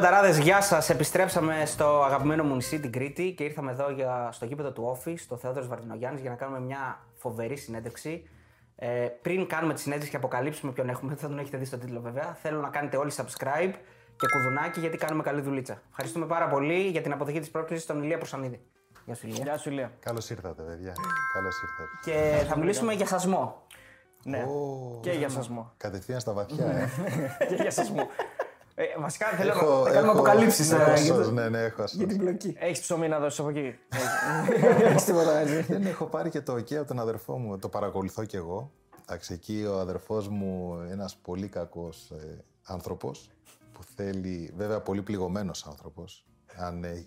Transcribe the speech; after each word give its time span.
Φίλε 0.00 0.12
και 0.12 0.20
φίλοι 0.20 0.40
του 0.40 0.40
Πενταράδε, 0.40 0.42
γεια 0.42 0.60
σας. 0.60 0.90
Επιστρέψαμε 0.90 1.62
στο 1.66 2.02
αγαπημένο 2.02 2.44
μου 2.44 2.54
νησί, 2.54 2.80
την 2.80 2.92
Κρήτη, 2.92 3.34
και 3.36 3.44
ήρθαμε 3.44 3.70
εδώ 3.70 3.90
για, 3.90 4.28
στο 4.32 4.44
γήπεδο 4.44 4.72
του 4.72 4.98
Office, 4.98 5.18
στο 5.18 5.36
Θεόδωρος 5.36 5.68
Βαρδινογιάννης, 5.68 6.20
για 6.20 6.30
να 6.30 6.36
κάνουμε 6.36 6.60
μια 6.60 6.98
φοβερή 7.14 7.56
συνέντευξη. 7.56 8.28
Ε, 8.76 9.08
πριν 9.22 9.46
κάνουμε 9.46 9.74
τη 9.74 9.80
συνέντευξη 9.80 10.10
και 10.10 10.16
αποκαλύψουμε 10.16 10.72
ποιον 10.72 10.88
έχουμε, 10.88 11.14
θα 11.14 11.28
τον 11.28 11.38
έχετε 11.38 11.56
δει 11.56 11.64
στο 11.64 11.78
τίτλο 11.78 12.00
βέβαια. 12.00 12.36
Θέλω 12.42 12.60
να 12.60 12.68
κάνετε 12.68 12.96
όλοι 12.96 13.12
subscribe 13.16 13.72
και 14.16 14.26
κουδουνάκι 14.32 14.80
γιατί 14.80 14.96
κάνουμε 14.96 15.22
καλή 15.22 15.40
δουλίτσα. 15.40 15.82
Ευχαριστούμε 15.90 16.26
πάρα 16.26 16.48
πολύ 16.48 16.80
για 16.88 17.00
την 17.00 17.12
αποδοχή 17.12 17.38
της 17.40 17.50
πρόσκλησης 17.50 17.84
στον 17.84 18.02
Ηλία 18.02 18.16
Προσανίδη. 18.18 18.60
Γεια 19.04 19.14
σου, 19.14 19.26
Ηλία. 19.26 19.42
Γεια 19.42 19.58
σου, 19.58 19.70
Ηλία. 19.70 19.92
Καλώς 20.00 20.30
ήρθατε, 20.30 20.62
παιδιά. 20.62 20.92
Καλώς 21.32 21.62
ήρθατε. 21.62 21.88
Και 22.04 22.46
θα 22.46 22.58
μιλήσουμε 22.58 22.92
για 22.92 23.06
σασμό. 23.06 23.66
Ναι. 24.24 24.38
Ω, 24.38 24.98
Και 25.02 25.10
για 25.10 25.28
σασμό. 25.28 25.72
Κατευθείαν 25.76 26.20
στα 26.20 26.32
βαθιά, 26.32 26.66
ε. 26.66 26.88
Και 27.48 27.54
για 27.54 27.70
σασμό. 27.70 28.08
Ε, 28.74 28.84
βασικά 29.00 29.26
θέλω 29.26 29.50
έχω, 29.50 29.82
να 29.84 29.90
κάνουμε 29.90 30.12
αποκαλύψεις. 30.12 30.72
έχω 30.72 30.96
σως, 30.96 31.30
ναι, 31.30 31.48
ναι, 31.48 31.58
έχω 31.58 31.86
σως. 31.86 32.06
πλοκή. 32.16 32.56
Έχεις 32.58 32.80
ψωμί 32.80 33.08
να 33.08 33.18
δώσεις 33.18 33.38
από 33.38 33.48
εκεί. 33.48 33.78
Έχεις 34.84 35.04
τίποτα 35.04 35.38
έτσι. 35.38 35.62
Δεν 35.62 35.86
έχω 35.86 36.04
πάρει 36.04 36.30
και 36.30 36.40
το 36.40 36.52
OK 36.52 36.74
από 36.74 36.86
τον 36.86 37.00
αδερφό 37.00 37.38
μου. 37.38 37.58
Το 37.58 37.68
παρακολουθώ 37.68 38.24
κι 38.24 38.36
εγώ. 38.36 38.70
Εντάξει, 39.02 39.32
εκεί 39.32 39.64
ο 39.64 39.78
αδερφός 39.78 40.28
μου, 40.28 40.80
ένας 40.90 41.16
πολύ 41.16 41.48
κακός 41.48 42.10
ε, 42.10 42.44
άνθρωπος, 42.62 43.30
που 43.72 43.80
θέλει, 43.96 44.52
βέβαια 44.56 44.80
πολύ 44.80 45.02
πληγωμένος 45.02 45.66
άνθρωπος. 45.66 46.24
Αν, 46.56 46.84
ε, 46.84 47.06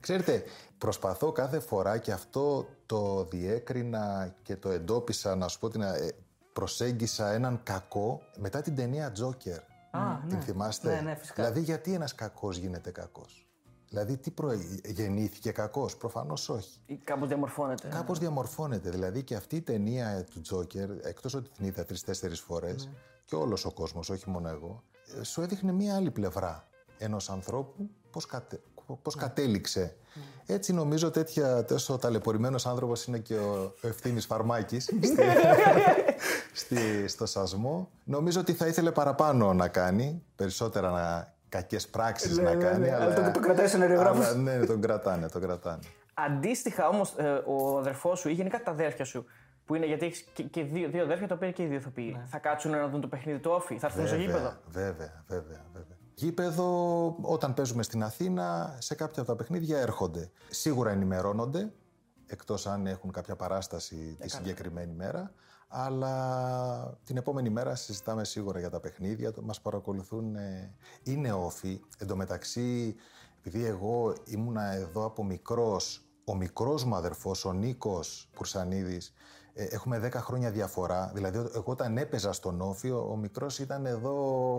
ξέρετε, 0.00 0.42
προσπαθώ 0.78 1.32
κάθε 1.32 1.58
φορά 1.58 1.98
και 1.98 2.12
αυτό 2.12 2.68
το 2.86 3.24
διέκρινα 3.24 4.34
και 4.42 4.56
το 4.56 4.70
εντόπισα, 4.70 5.36
να 5.36 5.48
σου 5.48 5.58
πω 5.58 5.68
την, 5.68 5.80
ε, 5.80 6.08
προσέγγισα 6.52 7.32
έναν 7.32 7.60
κακό 7.62 8.22
μετά 8.36 8.60
την 8.60 8.74
ταινία 8.74 9.12
Joker. 9.20 9.58
Α, 9.90 10.00
Την 10.28 10.36
ναι. 10.36 10.42
θυμάστε; 10.42 10.94
Ναι, 10.94 11.00
ναι, 11.00 11.14
φυσικά. 11.14 11.42
Δηλαδή, 11.42 11.60
γιατί 11.60 11.92
ένας 11.92 12.14
κακός 12.14 12.56
γίνεται 12.56 12.90
κακός; 12.90 13.48
Δηλαδή, 13.88 14.16
τι 14.16 14.30
προ... 14.30 14.52
γεννήθηκε 14.84 15.50
κακός; 15.50 15.96
Προφανώς 15.96 16.48
όχι. 16.48 16.80
Κάπως 17.04 17.28
διαμορφώνεται. 17.28 17.88
Κάπως 17.88 18.18
διαμορφώνεται. 18.18 18.90
Δηλαδή 18.90 19.22
και 19.22 19.34
αυτή 19.34 19.56
η 19.56 19.62
ταινία 19.62 20.24
του 20.24 20.40
Τζόκερ, 20.40 20.90
εκτός 20.90 21.34
ότι 21.34 21.50
την 21.50 21.66
είδα 21.66 21.84
τρει-τέσσερι 21.84 22.34
φορές, 22.34 22.88
και 23.24 23.34
όλος 23.34 23.64
ο 23.64 23.72
κόσμος, 23.72 24.10
όχι 24.10 24.30
μόνο 24.30 24.48
εγώ, 24.48 24.82
ε, 25.20 25.22
σου 25.22 25.40
έδειχνε 25.40 25.72
μία 25.72 25.96
άλλη 25.96 26.10
πλευρά 26.10 26.68
ενός 26.98 27.30
ανθρώπου 27.30 27.90
πώς 28.10 28.26
κατε... 28.26 28.60
πώς 28.94 29.14
κατέληξε. 29.14 29.96
Έτσι 30.46 30.72
νομίζω 30.72 31.10
τέτοια, 31.10 31.64
τόσο 31.64 31.98
ταλαιπωρημένος 31.98 32.66
άνθρωπος 32.66 33.04
είναι 33.04 33.18
και 33.18 33.34
ο 33.34 33.74
Ευθύνης 33.80 34.26
Φαρμάκης 34.26 34.84
στη, 35.02 35.06
στη- 36.52 37.08
στο 37.08 37.26
σασμό. 37.26 37.90
Νομίζω 38.04 38.40
ότι 38.40 38.52
θα 38.52 38.66
ήθελε 38.66 38.90
παραπάνω 38.90 39.52
να 39.54 39.68
κάνει, 39.68 40.22
περισσότερα 40.36 40.90
να, 40.90 41.32
κακές 41.48 41.88
πράξεις 41.88 42.38
να 42.38 42.54
κάνει. 42.54 42.78
ναι, 42.86 42.94
αλλά 42.94 43.04
αλλά, 43.04 43.14
το- 43.14 43.30
το 43.30 43.40
κρατάει 43.40 43.66
στον 43.66 43.82
αερογράφος. 43.82 44.26
αλλά, 44.26 44.36
Ναι, 44.36 44.66
τον 44.66 44.80
κρατάνε, 44.80 45.28
τον 45.28 45.40
κρατάνε. 45.40 45.82
Αντίστοιχα 46.14 46.88
όμως, 46.88 47.14
ο 47.46 47.78
αδερφός 47.78 48.18
σου 48.18 48.28
ή 48.28 48.32
γενικά 48.32 48.62
τα 48.62 48.70
αδέρφια 48.70 49.04
σου, 49.04 49.24
που 49.64 49.74
είναι 49.74 49.86
γιατί 49.86 50.06
έχεις 50.06 50.20
και, 50.32 50.42
και 50.42 50.62
δύο, 50.62 50.88
δύο 50.88 51.02
αδέρφια 51.02 51.26
τα 51.28 51.34
οποία 51.34 51.46
είναι 51.46 51.56
και 51.56 51.62
οι 51.62 51.66
δύο 51.66 51.76
ηθοποιοί, 51.76 52.20
θα 52.26 52.38
κάτσουν 52.38 52.70
να 52.70 52.88
δουν 52.88 53.00
το 53.00 53.06
παιχνίδι 53.08 53.38
του 53.38 53.50
όφη, 53.54 53.78
θα 53.78 53.86
έρθουν 53.86 54.06
στο 54.06 54.16
γήπεδο; 54.16 54.52
Βέβαια, 54.68 55.24
βέβαια, 55.28 55.64
βέβαια. 55.72 55.96
Γήπεδο, 56.22 57.16
όταν 57.20 57.54
παίζουμε 57.54 57.82
στην 57.82 58.02
Αθήνα, 58.02 58.76
σε 58.80 58.94
κάποια 58.94 59.22
από 59.22 59.30
τα 59.30 59.36
παιχνίδια 59.36 59.78
έρχονται. 59.78 60.30
Σίγουρα 60.50 60.90
ενημερώνονται, 60.90 61.72
εκτός 62.26 62.66
αν 62.66 62.86
έχουν 62.86 63.10
κάποια 63.12 63.36
παράσταση 63.36 64.16
τη 64.20 64.28
συγκεκριμένη 64.30 64.92
μέρα. 64.92 65.32
Αλλά 65.68 66.98
την 67.04 67.16
επόμενη 67.16 67.50
μέρα 67.50 67.74
συζητάμε 67.74 68.24
σίγουρα 68.24 68.58
για 68.58 68.70
τα 68.70 68.80
παιχνίδια, 68.80 69.32
το- 69.32 69.42
μας 69.42 69.60
παρακολουθούν. 69.60 70.36
ε, 70.36 70.74
Είναι 71.02 71.32
όφη. 71.32 71.80
Εν 71.98 72.06
τω 72.06 72.16
μεταξύ, 72.16 72.94
επειδή 73.38 73.64
εγώ 73.64 74.12
ήμουνα 74.24 74.72
εδώ 74.72 75.04
από 75.04 75.24
μικρός, 75.24 76.04
ο 76.24 76.34
μικρός 76.36 76.84
μου 76.84 76.94
αδερφός, 76.96 77.44
ο 77.44 77.52
Νίκος 77.52 78.28
Πουρσανίδης, 78.34 79.06
ε, 79.08 79.12
έχουμε 79.58 80.00
10 80.04 80.12
χρόνια 80.14 80.50
διαφορά. 80.50 81.10
Δηλαδή, 81.14 81.38
εγώ 81.38 81.62
όταν 81.64 81.96
έπαιζα 81.98 82.32
στον 82.32 82.60
Όφη, 82.60 82.90
ο, 82.90 83.08
ο 83.10 83.16
μικρός 83.16 83.58
ήταν 83.58 83.86
εδώ 83.86 84.14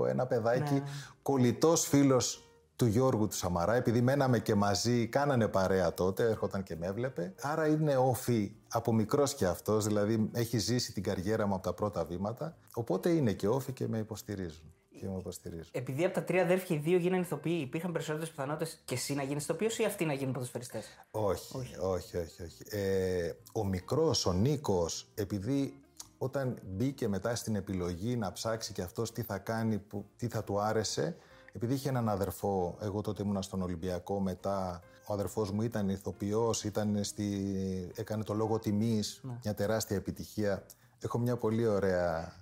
ένα 0.10 0.26
παιδάκι, 0.26 0.74
Ναι. 0.74 0.84
κολλητός 1.22 1.88
φίλος 1.88 2.44
του 2.76 2.86
Γιώργου 2.86 3.28
του 3.28 3.36
Σαμαρά, 3.36 3.74
επειδή 3.76 4.02
μέναμε 4.02 4.40
και 4.40 4.56
μαζί, 4.56 5.08
κάνανε 5.08 5.48
παρέα 5.48 5.94
τότε, 5.94 6.24
έρχονταν 6.24 6.64
και 6.64 6.76
με 6.76 6.86
έβλεπε. 6.88 7.34
Άρα 7.42 7.68
είναι 7.68 7.98
όφη 7.98 8.52
από 8.68 8.94
μικρός 8.94 9.36
και 9.36 9.46
αυτός, 9.46 9.86
δηλαδή 9.86 10.30
έχει 10.34 10.58
ζήσει 10.58 10.94
την 10.94 11.04
καριέρα 11.04 11.48
μου 11.48 11.54
από 11.54 11.64
τα 11.64 11.74
πρώτα 11.74 12.06
βήματα. 12.06 12.58
Οπότε 12.74 13.10
είναι 13.10 13.34
και 13.34 13.48
όφη 13.48 13.72
και 13.72 13.88
με 13.88 13.98
υποστηρίζουν. 13.98 14.74
Και 15.00 15.08
με 15.08 15.16
υποστηρίζουν. 15.20 15.68
Επειδή 15.72 16.06
από 16.06 16.14
τα 16.14 16.24
τρία 16.24 16.42
αδέρφια 16.42 16.76
οι 16.76 16.80
δύο 16.80 16.98
γίνανε 16.98 17.22
ηθοποιοί, 17.22 17.60
υπήρχαν 17.62 17.92
περισσότερες 17.92 18.30
πιθανότητες 18.30 18.82
και 18.86 18.94
εσύ 18.94 19.14
να 19.14 19.24
γίνεις 19.24 19.44
ηθοποιός 19.44 19.78
ή 19.78 19.84
αυτοί 19.84 20.06
να 20.06 20.14
γίνουν 20.14 20.34
ποδοσφαιριστές; 20.34 20.86
Όχι, 21.12 21.58
όχι, 21.80 22.18
όχι. 22.18 22.44
όχι, 22.44 22.64
Ε, 22.70 23.32
ο 23.54 23.66
μικρός, 23.66 24.26
ο 24.26 24.34
Νίκος, 24.34 25.08
επειδή 25.16 25.74
όταν 26.18 26.60
μπήκε 26.66 27.08
μετά 27.08 27.36
στην 27.36 27.56
επιλογή 27.56 28.16
να 28.16 28.32
ψάξει 28.32 28.74
και 28.74 28.82
αυτός 28.82 29.12
τι 29.12 29.22
θα 29.22 29.38
κάνει, 29.38 29.78
που, 29.78 30.06
τι 30.18 30.28
θα 30.28 30.44
του 30.44 30.60
άρεσε, 30.60 31.16
επειδή 31.54 31.74
είχε 31.74 31.90
έναν 31.90 32.10
αδερφό, 32.10 32.78
εγώ 32.82 33.02
τότε 33.02 33.24
ήμουνα 33.24 33.42
στον 33.42 33.62
Ολυμπιακό, 33.62 34.20
μετά 34.20 34.82
ο 35.06 35.14
αδερφός 35.14 35.52
μου 35.52 35.62
ήταν 35.62 35.90
ηθοποιός, 35.90 36.64
ήταν 36.64 37.04
στη, 37.04 37.92
έκανε 37.96 38.24
το 38.24 38.34
λόγο 38.34 38.60
τιμής, 38.60 39.22
μια 39.44 39.54
τεράστια 39.54 39.96
επιτυχία. 39.96 40.66
Έχω 41.00 41.18
μια 41.18 41.36
πολύ 41.36 41.68
ωραία 41.68 42.34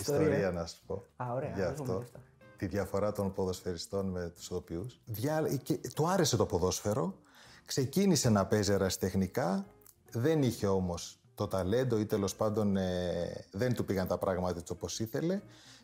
ιστορία, 0.00 0.50
να 0.50 0.66
σου 0.66 0.78
πω 0.86 1.04
Α, 1.16 1.32
ωραία, 1.32 1.52
για 1.54 1.68
ας 1.68 1.76
δούμε 1.76 1.92
αυτό 1.92 1.98
γι' 1.98 2.04
αυτό. 2.04 2.20
τη 2.56 2.66
διαφορά 2.66 3.12
των 3.12 3.32
ποδοσφαιριστών 3.32 4.06
με 4.06 4.32
τους 4.34 4.44
ηθοποιούς. 4.44 5.00
Δια... 5.04 5.48
Και 5.62 5.80
του 5.94 6.08
άρεσε 6.08 6.36
το 6.36 6.46
ποδόσφαιρο, 6.46 7.18
ξεκίνησε 7.64 8.30
να 8.30 8.46
παίζει 8.46 8.72
ερασιτεχνικά, 8.72 9.66
δεν 10.10 10.42
είχε 10.42 10.66
όμως 10.66 11.20
το 11.34 11.46
ταλέντο 11.46 11.98
ή 11.98 12.06
τέλος 12.06 12.36
πάντων 12.36 12.76
ε, 12.76 13.44
δεν 13.50 13.74
του 13.74 13.84
πήγαν 13.84 14.06
τα 14.06 14.18
πράγματα 14.18 14.58
έτσι 14.58 14.72
όπως 14.72 15.00
ήθελε. 15.00 15.40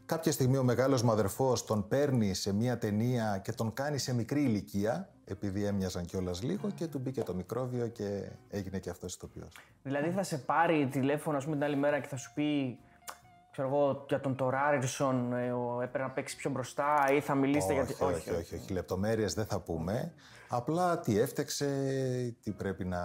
Κάποια 0.06 0.32
στιγμή 0.32 0.56
ο 0.56 0.62
μεγάλος 0.62 1.02
μου 1.02 1.10
αδερφός 1.10 1.64
τον 1.64 1.88
παίρνει 1.88 2.34
σε 2.34 2.52
μια 2.52 2.78
ταινία 2.78 3.40
και 3.44 3.52
τον 3.52 3.72
κάνει 3.72 3.98
σε 3.98 4.14
μικρή 4.14 4.42
ηλικία, 4.42 5.08
επειδή 5.24 5.64
έμοιαζαν 5.64 6.04
κιόλας 6.04 6.42
λίγο 6.42 6.70
και 6.70 6.86
του 6.86 6.98
μπήκε 6.98 7.22
το 7.22 7.34
μικρόβιο 7.34 7.86
και 7.86 8.30
έγινε 8.48 8.78
και 8.78 8.90
αυτός 8.90 9.14
ηθοποιός. 9.14 9.56
Δηλαδή 9.82 10.10
θα 10.10 10.22
σε 10.22 10.38
πάρει 10.38 10.88
τηλέφωνο, 10.88 11.36
ας 11.36 11.44
πούμε, 11.44 11.56
την 11.56 11.64
άλλη 11.64 11.76
μέρα 11.76 12.00
και 12.00 12.06
θα 12.06 12.16
σου 12.16 12.32
πει. 12.34 12.78
Ξέρω 13.52 13.68
εγώ, 13.68 14.04
για 14.08 14.20
τον 14.20 14.36
Τωράρισον 14.36 15.32
ε, 15.32 15.52
ο- 15.52 15.80
έπρεπε 15.82 16.04
να 16.04 16.10
παίξει 16.10 16.36
πιο 16.36 16.50
μπροστά 16.50 16.94
ή 17.12 17.20
θα 17.20 17.34
μιλήσετε 17.34 17.72
όχι, 17.80 17.92
για. 17.92 18.06
όχι, 18.06 18.30
όχι, 18.30 18.54
όχι, 18.54 18.72
Λεπτομέρειες 18.72 19.34
δεν 19.34 19.44
θα 19.46 19.60
πούμε. 19.60 20.12
Απλά 20.48 20.98
τι 20.98 21.18
έφτεξε, 21.18 21.66
τι 22.42 22.50
πρέπει 22.50 22.84
να, 22.84 23.00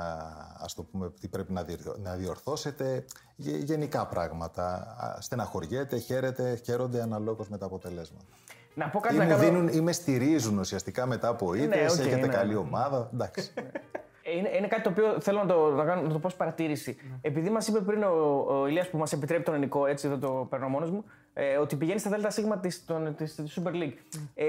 ας 0.58 0.74
το 0.74 0.84
πούμε, 0.84 1.12
τι 1.22 1.28
πρέπει 1.28 1.52
να, 1.54 1.64
διορθώ- 1.64 1.98
να 1.98 2.16
διορθώσετε. 2.16 3.06
Γε- 3.36 3.64
γενικά 3.64 4.08
πράγματα. 4.08 4.64
Α, 4.98 5.22
Στεναχωριέται, 5.22 5.98
χαίρεται, 5.98 6.56
χαίρονται 6.66 7.02
αναλόγως 7.02 7.50
με 7.50 7.58
τα 7.58 7.66
αποτελέσματα. 7.66 8.26
Να 8.74 8.90
πω 8.90 9.00
κάτι 9.00 9.16
Ή 9.16 9.18
να 9.18 9.24
μου 9.24 9.30
κάνω. 9.30 9.44
δίνουν, 9.44 9.68
ή 9.68 9.82
με 9.82 9.92
στηρίζουν 9.92 10.58
ουσιαστικά 10.60 11.06
μετά 11.06 11.28
από 11.28 11.54
ήττες, 11.54 11.94
οκ, 11.94 12.00
έχετε 12.00 12.16
ναι, 12.26 12.28
καλή 12.34 12.54
ναι. 12.54 12.60
ομάδα. 12.60 13.10
Εντάξει. 13.14 13.52
Ε, 14.28 14.38
Είναι, 14.38 14.50
είναι 14.58 14.68
κάτι 14.68 14.82
το 14.82 14.90
οποίο 14.90 15.20
θέλω 15.22 15.40
να 15.40 15.46
το, 15.46 15.70
να 15.72 15.84
κάνω, 15.86 16.02
να 16.02 16.10
το 16.10 16.20
πω 16.20 16.28
ως 16.28 16.36
παρατήρηση. 16.36 16.98
Επειδή 17.22 17.50
μας 17.50 17.68
είπε 17.68 17.80
πριν 17.80 18.04
ο, 18.04 18.46
ο 18.50 18.68
Ηλίας 18.68 18.90
που 18.90 18.98
μας 18.98 19.12
επιτρέπει 19.14 19.44
τον 19.44 19.54
ενικό, 19.54 19.86
έτσι 19.86 20.08
δεν 20.08 20.20
το 20.20 20.48
παίρνω 20.50 20.68
μόνος 20.68 20.90
μου, 20.92 21.04
ε, 21.34 21.58
ότι 21.58 21.76
πηγαίνει 21.76 22.00
στα 22.00 22.10
ΔΣ 22.10 22.40
της, 22.62 22.86
των- 22.86 23.16
της, 23.16 23.36
της 23.36 23.60
Super 23.64 23.72
League. 23.72 23.94
Ε, 24.36 24.46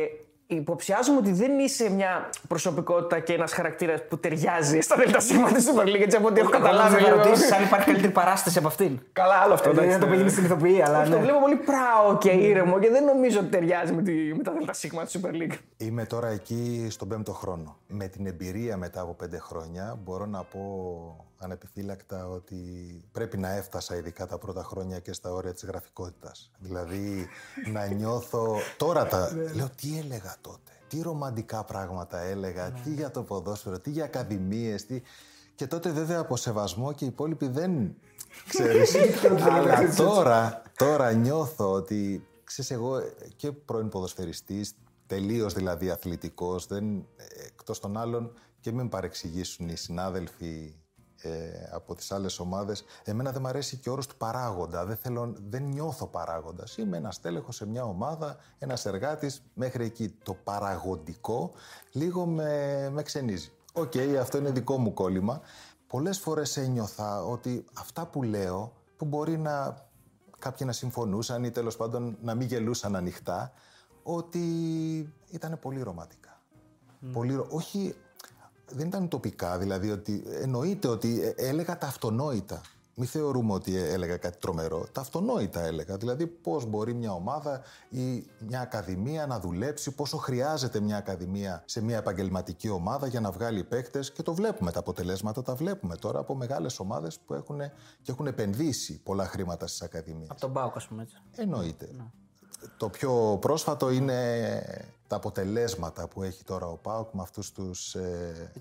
υποψιάζομαι 0.48 1.18
ότι 1.18 1.32
δεν 1.32 1.58
είσαι 1.58 1.90
μια 1.90 2.30
προσωπικότητα 2.48 3.18
και 3.18 3.32
ένας 3.32 3.52
χαρακτήρας 3.52 4.00
που 4.08 4.18
ταιριάζει 4.18 4.80
στα 4.80 4.96
ΔΣ 4.96 5.26
τη 5.26 5.34
Super 5.36 5.84
League, 5.84 6.00
έτσι 6.00 6.16
από 6.16 6.26
ό,τι 6.26 6.40
έχω 6.40 6.50
καταλάβει. 6.50 6.94
να 6.94 7.00
λίγο. 7.00 7.16
ρωτήσει 7.22 7.54
αν 7.54 7.62
υπάρχει 7.62 7.86
καλύτερη 7.86 8.12
παράσταση 8.12 8.58
από 8.58 8.66
αυτήν. 8.66 8.98
Καλά, 9.12 9.34
άλλο 9.34 9.54
αυτό. 9.54 9.70
Δηλαδή 9.70 9.88
εντάξει, 9.88 10.04
να 10.04 10.04
το 10.04 10.10
ναι. 10.10 10.12
πηγαίνει 10.12 10.30
στην 10.30 10.44
ηθοποιή, 10.44 10.82
αλλά. 10.82 11.00
Όχι, 11.00 11.10
Το 11.10 11.16
ναι. 11.16 11.22
βλέπω 11.22 11.40
πολύ 11.40 11.56
πράο 11.56 12.18
και 12.18 12.30
ήρεμο 12.30 12.78
και 12.78 12.90
δεν 12.90 13.04
νομίζω 13.04 13.38
ότι 13.38 13.48
ταιριάζει 13.48 13.92
με, 13.92 14.02
τη, 14.02 14.12
με 14.12 14.42
τα 14.42 14.52
ΔΣ 14.70 14.78
τη 14.80 15.20
Super 15.22 15.32
League. 15.32 15.56
Είμαι 15.76 16.04
τώρα 16.04 16.28
εκεί 16.28 16.86
στον 16.90 17.08
πέμπτο 17.08 17.32
χρόνο. 17.32 17.76
Με 17.86 18.06
την 18.08 18.26
εμπειρία 18.26 18.76
μετά 18.76 19.00
από 19.00 19.14
πέντε 19.14 19.38
χρόνια 19.38 19.98
μπορώ 20.04 20.26
να 20.26 20.42
πω 20.42 20.60
ανεπιφύλακτα 21.38 22.28
ότι 22.28 22.56
πρέπει 23.12 23.38
να 23.38 23.48
έφτασα 23.50 23.96
ειδικά 23.96 24.26
τα 24.26 24.38
πρώτα 24.38 24.62
χρόνια 24.62 24.98
και 24.98 25.12
στα 25.12 25.32
όρια 25.32 25.52
της 25.52 25.64
γραφικότητας. 25.64 26.50
Δηλαδή 26.58 27.28
να 27.72 27.86
νιώθω... 27.86 28.56
Τώρα 28.76 29.06
τα... 29.06 29.32
Λέω 29.54 29.68
τι 29.76 29.98
έλεγα 29.98 30.36
τότε. 30.40 30.72
Τι 30.88 31.02
ρομαντικά 31.02 31.64
πράγματα 31.64 32.18
έλεγα. 32.18 32.70
Τι 32.70 32.90
για 32.90 33.10
το 33.10 33.22
ποδόσφαιρο, 33.22 33.78
τι 33.78 33.90
για 33.90 34.04
ακαδημίες, 34.04 34.86
τι... 34.86 35.02
Και 35.54 35.66
τότε 35.66 35.90
βέβαια 35.90 36.18
από 36.18 36.36
σεβασμό 36.36 36.92
και 36.92 37.04
οι 37.04 37.08
υπόλοιποι 37.08 37.48
δεν 37.48 37.94
ξέρεις. 38.48 38.96
Αλλά 39.50 39.94
τώρα, 39.94 40.62
τώρα 40.76 41.12
νιώθω 41.12 41.72
ότι, 41.72 42.26
ξέρεις 42.44 42.70
εγώ 42.70 43.00
και 43.36 43.52
πρώην 43.52 43.88
ποδοσφαιριστής, 43.88 44.74
τελείως 45.06 45.54
δηλαδή 45.54 45.90
αθλητικός, 45.90 46.66
δεν, 46.66 47.06
εκτός 47.46 47.80
των 47.80 47.96
άλλων 47.96 48.32
και 48.60 48.70
μην 48.72 48.82
με 48.82 48.88
παρεξηγήσουν 48.88 49.68
οι 49.68 49.76
συνάδελφοι 49.76 50.74
ε, 51.22 51.30
από 51.72 51.94
τις 51.94 52.12
άλλες 52.12 52.38
ομάδες. 52.38 52.84
Εμένα 53.04 53.32
δεν 53.32 53.40
μου 53.42 53.48
αρέσει 53.48 53.76
και 53.76 53.88
ο 53.88 53.92
όρος 53.92 54.06
του 54.06 54.16
παράγοντα. 54.16 54.84
Δεν, 54.84 54.96
θέλω, 54.96 55.34
δεν 55.48 55.62
νιώθω 55.62 56.06
παράγοντας. 56.06 56.76
Είμαι 56.76 56.96
ένας 56.96 57.20
τέλεχος 57.20 57.56
σε 57.56 57.66
μια 57.66 57.84
ομάδα, 57.84 58.36
ένας 58.58 58.86
εργάτης, 58.86 59.42
μέχρι 59.54 59.84
εκεί. 59.84 60.08
Το 60.22 60.34
παραγοντικό 60.34 61.52
λίγο 61.92 62.26
με, 62.26 62.88
με 62.92 63.02
ξενίζει. 63.02 63.52
Οκ, 63.72 63.92
αυτό 64.20 64.38
είναι 64.38 64.50
δικό 64.50 64.78
μου 64.78 64.92
κόλλημα. 64.92 65.40
Πολλές 65.86 66.18
φορές 66.18 66.56
ένιωθα 66.56 67.24
ότι 67.24 67.64
αυτά 67.78 68.06
που 68.06 68.22
λέω, 68.22 68.72
που 68.96 69.04
μπορεί 69.04 69.38
να 69.38 69.86
κάποιοι 70.38 70.66
να 70.66 70.72
συμφωνούσαν 70.72 71.44
ή 71.44 71.50
τέλος 71.50 71.76
πάντων 71.76 72.18
να 72.22 72.34
μην 72.34 72.46
γελούσαν 72.46 72.96
ανοιχτά, 72.96 73.52
ότι 74.02 74.40
ήταν 75.30 75.58
πολύ 75.60 75.82
ρομαντικά. 75.82 76.40
Πολύ, 77.12 77.44
όχι 77.48 77.94
δεν 78.70 78.86
ήταν 78.86 79.08
ουτοπικά, 79.08 79.58
δηλαδή 79.58 79.90
ότι 79.90 80.22
εννοείται 80.42 80.88
ότι 80.88 81.22
ε, 81.22 81.48
έλεγα 81.48 81.78
τα 81.78 81.86
αυτονόητα. 81.86 82.60
Μην 83.00 83.08
θεωρούμε 83.08 83.52
ότι 83.52 83.76
ε, 83.76 83.92
έλεγα 83.92 84.16
κάτι 84.16 84.38
τρομερό. 84.38 84.86
Τα 84.92 85.00
αυτονόητα 85.00 85.60
έλεγα. 85.60 85.96
Δηλαδή, 85.96 86.26
πώς 86.26 86.66
μπορεί 86.66 86.94
μια 86.94 87.12
ομάδα 87.12 87.62
ή 87.88 88.26
μια 88.38 88.60
ακαδημία 88.60 89.26
να 89.26 89.40
δουλέψει, 89.40 89.90
πόσο 89.90 90.16
χρειάζεται 90.16 90.80
μια 90.80 90.96
ακαδημία 90.96 91.62
σε 91.64 91.82
μια 91.82 91.96
επαγγελματική 91.96 92.68
ομάδα 92.68 93.06
για 93.06 93.20
να 93.20 93.30
βγάλει 93.30 93.64
παίκτες. 93.64 94.12
Και 94.12 94.22
το 94.22 94.34
βλέπουμε. 94.34 94.70
Τα 94.70 94.78
αποτελέσματα 94.78 95.42
τα 95.42 95.54
βλέπουμε 95.54 95.96
τώρα 95.96 96.18
από 96.18 96.34
μεγάλες 96.34 96.78
ομάδες 96.78 97.18
που 97.18 97.34
έχουν, 97.34 97.58
και 98.02 98.10
έχουν 98.10 98.26
επενδύσει 98.26 99.00
πολλά 99.02 99.24
χρήματα 99.24 99.66
στις 99.66 99.82
ακαδημίες. 99.82 100.30
Από 100.30 100.40
τον 100.40 100.50
Μπάουκ, 100.50 100.76
ας 100.76 100.88
πούμε 100.88 101.02
έτσι. 101.02 101.16
Εννοείται. 101.36 101.88
Ναι. 101.96 102.04
Το 102.76 102.88
πιο 102.88 103.38
πρόσφατο 103.40 103.90
είναι 103.90 104.62
τα 105.06 105.16
αποτελέσματα 105.16 106.08
που 106.08 106.22
έχει 106.22 106.44
τώρα 106.44 106.66
ο 106.66 106.76
Πάουκ 106.76 107.12
με 107.12 107.22
αυτούς 107.22 107.52
τους. 107.52 107.94
Ε, 107.94 108.52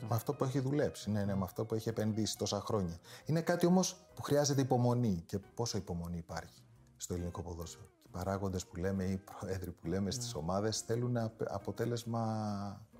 με 0.00 0.14
αυτό 0.14 0.32
που 0.32 0.44
έχει 0.44 0.60
δουλέψει, 0.60 1.10
ναι, 1.10 1.24
ναι, 1.24 1.34
με 1.34 1.44
αυτό 1.44 1.64
που 1.64 1.74
έχει 1.74 1.88
επενδύσει 1.88 2.38
τόσα 2.38 2.60
χρόνια. 2.60 2.98
Είναι 3.24 3.40
κάτι 3.40 3.66
όμως 3.66 3.96
που 4.14 4.22
χρειάζεται 4.22 4.60
υπομονή. 4.60 5.22
Και 5.26 5.38
πόσο 5.38 5.78
υπομονή 5.78 6.16
υπάρχει 6.16 6.62
στο 6.96 7.14
ελληνικό 7.14 7.42
ποδόσφαιρο. 7.42 7.84
Οι 8.04 8.08
παράγοντες 8.10 8.66
που 8.66 8.76
λέμε 8.76 9.04
ή 9.04 9.10
οι 9.12 9.22
πρόεδροι 9.38 9.70
που 9.70 9.86
λέμε 9.86 10.04
ναι. 10.04 10.10
στι 10.10 10.36
ομάδες 10.36 10.80
θέλουν 10.80 11.16
αποτέλεσμα 11.48 12.20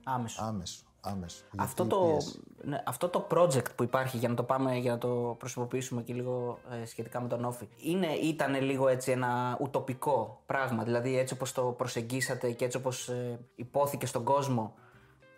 άμεσο. 0.05 0.45
άμεσο. 0.45 0.85
Άμεσο. 1.05 1.45
Αυτό 1.57 1.87
το, 1.87 2.17
ναι, 2.63 2.83
αυτό 2.87 3.09
το 3.09 3.27
project 3.31 3.75
που 3.77 3.83
υπάρχει 3.83 4.17
για 4.17 4.29
να 4.29 4.35
το 4.35 4.43
πάμε, 4.43 4.77
για 4.77 4.91
να 4.93 4.99
το 4.99 5.37
προσωποποιήσουμε 5.39 6.03
και 6.03 6.15
λίγο 6.15 6.59
ε, 6.83 6.87
σχετικά 6.87 7.21
με 7.21 7.29
τον 7.29 7.45
Όφη 7.45 7.69
είναι, 7.77 8.07
ήταν 8.07 8.63
λίγο 8.63 8.89
έτσι 8.89 9.11
ένα 9.11 9.59
ουτοπικό 9.61 10.43
πράγμα, 10.47 10.83
δηλαδή 10.83 11.19
έτσι 11.19 11.35
όπως 11.35 11.53
το 11.53 11.63
προσεγγίσατε 11.63 12.51
και 12.51 12.65
έτσι 12.65 12.77
όπως 12.77 13.09
ε, 13.09 13.39
υπόθηκε 13.55 14.07
στον 14.07 14.25
κόσμο 14.25 14.75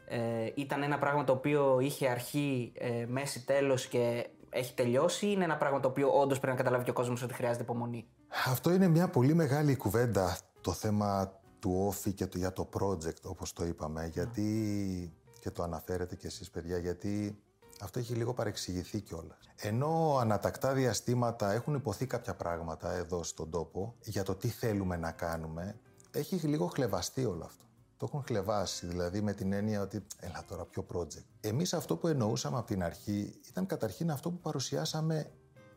ε, 0.09 0.53
ήταν 0.55 0.83
ένα 0.83 0.99
πράγμα 0.99 1.25
το 1.25 1.33
οποίο 1.33 1.81
είχε 1.81 2.09
αρχή, 2.09 2.73
ε, 2.75 3.07
μέση, 3.09 3.45
τέλος 3.45 3.87
και 3.87 4.27
έχει 4.51 4.75
τελειώσει 4.75 5.27
ή 5.27 5.31
είναι 5.33 5.45
ένα 5.45 5.57
πράγμα 5.57 5.81
το 5.81 5.89
οποίο 5.89 6.09
όντως 6.21 6.39
πρέπει 6.39 6.57
να 6.57 6.63
καταλάβει 6.63 6.85
και 6.85 6.91
ο 6.91 6.95
κόσμος 6.95 7.23
ότι 7.23 7.35
χρειάζεται 7.35 7.63
υπομονή; 7.63 8.07
Αυτό 8.47 8.73
είναι 8.73 8.89
μια 8.89 9.09
πολύ 9.09 9.35
μεγάλη 9.35 9.77
κουβέντα 9.77 10.39
το 10.61 10.73
θέμα 10.73 11.33
του 11.59 11.85
Όφη 11.87 12.13
και 12.13 12.27
το, 12.27 12.39
για 12.39 12.53
το 12.53 12.69
project 12.79 13.23
όπως 13.23 13.53
το 13.53 13.65
είπαμε, 13.65 14.07
γιατί 14.13 15.13
και 15.45 15.51
το 15.51 15.63
αναφέρετε 15.63 16.17
κι 16.17 16.27
εσείς 16.27 16.51
παιδιά 16.51 16.79
γιατί 16.79 17.43
αυτό 17.81 17.99
έχει 17.99 18.15
λίγο 18.15 18.35
παρεξηγηθεί 18.35 19.01
κιόλας. 19.01 19.39
Ενώ 19.57 20.17
ανατακτά 20.21 20.73
διαστήματα 20.73 21.53
έχουν 21.53 21.75
υποθεί 21.75 22.07
κάποια 22.07 22.35
πράγματα 22.35 22.93
εδώ 22.93 23.23
στον 23.23 23.51
τόπο 23.51 23.95
για 24.03 24.23
το 24.23 24.35
τι 24.35 24.49
θέλουμε 24.49 24.97
να 24.97 25.13
κάνουμε, 25.13 25.79
έχει 26.11 26.37
λίγο 26.37 26.67
χλεβαστεί 26.67 27.25
όλο 27.25 27.45
αυτό. 27.45 27.65
Το 27.97 28.07
έχουν 28.09 28.23
χλεβάσει, 28.27 28.87
δηλαδή 28.87 29.21
με 29.21 29.33
την 29.33 29.53
έννοια 29.53 29.81
ότι 29.81 30.05
έλα 30.21 30.45
τώρα 30.49 30.65
πιο 30.65 30.87
project. 30.93 31.25
Εμείς 31.41 31.75
αυτό 31.75 31.97
που 31.97 32.09
εννοούσαμε 32.09 32.59
από 32.59 32.67
την 32.67 32.83
αρχή 32.83 33.41
ήταν 33.49 33.67
καταρχήν 33.67 34.11
αυτό 34.11 34.31
που 34.31 34.39
παρουσιάσαμε 34.39 35.31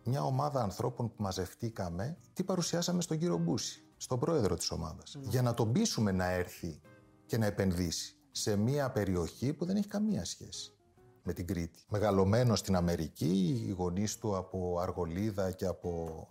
μια 0.04 0.24
ομάδα 0.24 0.62
ανθρώπων 0.62 1.08
που 1.08 1.24
μαζευτήκαμε, 1.24 2.18
τι 2.34 2.44
παρουσιάσαμε 2.44 3.02
στον 3.02 3.18
κύριο 3.18 3.38
Μπούση, 3.38 3.84
στον 3.98 4.20
πρόεδρο 4.20 4.56
της 4.56 4.72
ομάδας. 4.72 5.16
Ναι. 5.16 5.30
Για 5.30 5.42
να 5.42 5.54
τον 5.54 5.72
πείσουμε 5.72 6.12
να 6.12 6.32
έρθει 6.32 6.82
και 7.26 7.38
να 7.38 7.46
επενδύσει 7.46 8.17
σε 8.38 8.56
μια 8.56 8.90
περιοχή 8.90 9.54
που 9.54 9.66
δεν 9.66 9.76
έχει 9.76 9.88
καμία 9.88 10.26
σχέση 10.26 10.72
με 11.24 11.34
την 11.34 11.48
Κρήτη. 11.48 11.80
Μεγαλωμένο 11.90 12.56
στην 12.56 12.76
Αμερική, 12.76 13.64
οι 13.68 13.72
γονείς 13.72 14.18
του 14.18 14.38
από 14.38 14.80
Αργολίδα 14.82 15.52
και 15.52 15.66
από, 15.66 16.28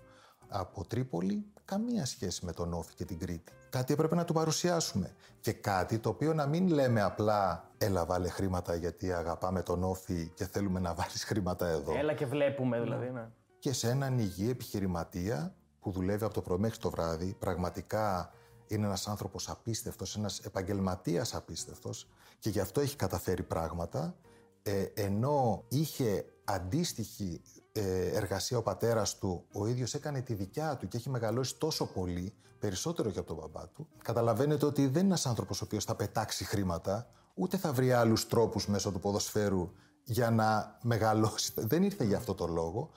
από 0.48 0.86
Τρίπολη, 0.86 1.44
καμία 1.64 2.06
σχέση 2.06 2.44
με 2.44 2.52
τον 2.52 2.72
Όφη 2.72 2.94
και 2.94 3.04
την 3.04 3.18
Κρήτη. 3.18 3.52
Κάτι 3.70 3.92
έπρεπε 3.92 4.14
να 4.14 4.24
του 4.24 4.32
παρουσιάσουμε. 4.32 5.14
Και 5.40 5.52
κάτι 5.52 5.98
το 5.98 6.08
οποίο 6.08 6.34
να 6.34 6.46
μην 6.46 6.68
λέμε 6.68 7.02
απλά 7.02 7.70
έλα 7.78 8.04
βάλε 8.04 8.28
χρήματα 8.28 8.74
γιατί 8.74 9.12
αγαπάμε 9.12 9.62
τον 9.62 9.82
Όφη 9.82 10.30
και 10.34 10.46
θέλουμε 10.46 10.80
να 10.80 10.94
βάλεις 10.94 11.24
χρήματα 11.24 11.68
εδώ. 11.68 11.96
Έλα 11.96 12.14
και 12.14 12.26
βλέπουμε 12.26 12.80
δηλαδή, 12.80 13.10
ναι. 13.10 13.28
Και 13.58 13.72
σε 13.72 13.90
έναν 13.90 14.18
υγιή 14.18 14.48
επιχειρηματία 14.50 15.54
που 15.80 15.90
δουλεύει 15.90 16.24
από 16.24 16.34
το 16.34 16.42
πρωί 16.42 16.58
μέχρι 16.58 16.78
το 16.78 16.90
βράδυ, 16.90 17.36
πραγματικά 17.38 18.32
είναι 18.66 18.86
ένας 18.86 19.08
άνθρωπος 19.08 19.48
απίστευτος, 19.48 20.16
ένας 20.16 20.38
επαγγελματίας 20.38 21.34
απίστευτος 21.34 22.08
και 22.38 22.50
γι' 22.50 22.60
αυτό 22.60 22.80
έχει 22.80 22.96
καταφέρει 22.96 23.42
πράγματα, 23.42 24.16
ε, 24.62 24.82
ενώ 24.94 25.64
είχε 25.68 26.24
αντίστοιχη 26.44 27.42
ε, 27.72 28.06
εργασία 28.06 28.58
ο 28.58 28.62
πατέρας 28.62 29.18
του, 29.18 29.46
ο 29.52 29.66
ίδιος 29.66 29.94
έκανε 29.94 30.20
τη 30.20 30.34
δικιά 30.34 30.76
του 30.76 30.88
και 30.88 30.96
έχει 30.96 31.10
μεγαλώσει 31.10 31.58
τόσο 31.58 31.86
πολύ, 31.86 32.34
περισσότερο 32.58 33.10
και 33.10 33.18
από 33.18 33.28
τον 33.28 33.36
μπαμπά 33.36 33.68
του. 33.68 33.88
Καταλαβαίνετε 34.02 34.66
ότι 34.66 34.82
δεν 34.82 34.90
είναι 34.90 35.00
ένας 35.00 35.26
άνθρωπος 35.26 35.60
ο 35.60 35.64
οποίος 35.64 35.84
θα 35.84 35.94
πετάξει 35.94 36.44
χρήματα, 36.44 37.10
ούτε 37.34 37.56
θα 37.56 37.72
βρει 37.72 37.92
άλλους 37.92 38.26
τρόπους 38.28 38.66
μέσω 38.66 38.92
του 38.92 39.00
ποδοσφαίρου 39.00 39.70
για 40.04 40.30
να 40.30 40.78
μεγαλώσει. 40.82 41.52
Δεν 41.56 41.82
ήρθε 41.82 42.04
για 42.04 42.16
αυτό 42.16 42.34
το 42.34 42.46
λόγο. 42.46 42.90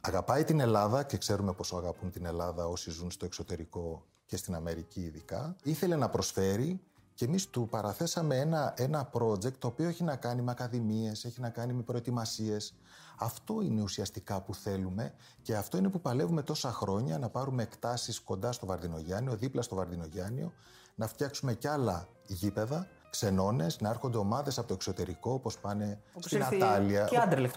Αγαπάει 0.00 0.44
την 0.44 0.60
Ελλάδα 0.60 1.02
και 1.02 1.16
ξέρουμε 1.16 1.52
πόσο 1.52 1.76
αγαπούν 1.76 2.10
την 2.10 2.26
Ελλάδα 2.26 2.66
όσοι 2.66 2.90
ζουν 2.90 3.10
στο 3.10 3.24
εξωτερικό 3.24 4.06
και 4.26 4.36
στην 4.36 4.54
Αμερική 4.54 5.00
ειδικά, 5.00 5.56
ήθελε 5.62 5.96
να 5.96 6.08
προσφέρει 6.08 6.80
και 7.14 7.24
εμείς 7.24 7.48
του 7.48 7.68
παραθέσαμε 7.70 8.38
ένα, 8.38 8.74
ένα 8.76 9.10
project 9.12 9.52
το 9.58 9.66
οποίο 9.66 9.88
έχει 9.88 10.04
να 10.04 10.16
κάνει 10.16 10.42
με 10.42 10.50
ακαδημίες, 10.50 11.24
έχει 11.24 11.40
να 11.40 11.50
κάνει 11.50 11.72
με 11.72 11.82
προετοιμασίες. 11.82 12.74
Αυτό 13.18 13.60
είναι 13.62 13.82
ουσιαστικά 13.82 14.40
που 14.42 14.54
θέλουμε 14.54 15.14
και 15.42 15.56
αυτό 15.56 15.76
είναι 15.78 15.88
που 15.88 16.00
παλεύουμε 16.00 16.42
τόσα 16.42 16.72
χρόνια 16.72 17.18
να 17.18 17.28
πάρουμε 17.28 17.62
εκτάσεις 17.62 18.20
κοντά 18.20 18.52
στο 18.52 18.66
Βαρδινογιάννιο, 18.66 19.36
δίπλα 19.36 19.62
στο 19.62 19.74
Βαρδινογιάννιο, 19.74 20.52
να 20.94 21.06
φτιάξουμε 21.06 21.54
κι 21.54 21.68
άλλα 21.68 22.08
γήπεδα 22.26 22.88
ξενώνες, 23.12 23.80
να 23.80 23.88
έρχονται 23.88 24.18
ομάδες 24.18 24.58
από 24.58 24.68
το 24.68 24.74
εξωτερικό, 24.74 25.32
όπως 25.32 25.58
πάνε 25.58 26.00
όπως 26.12 26.30
στην 26.30 26.44
Ατάλια. 26.44 27.08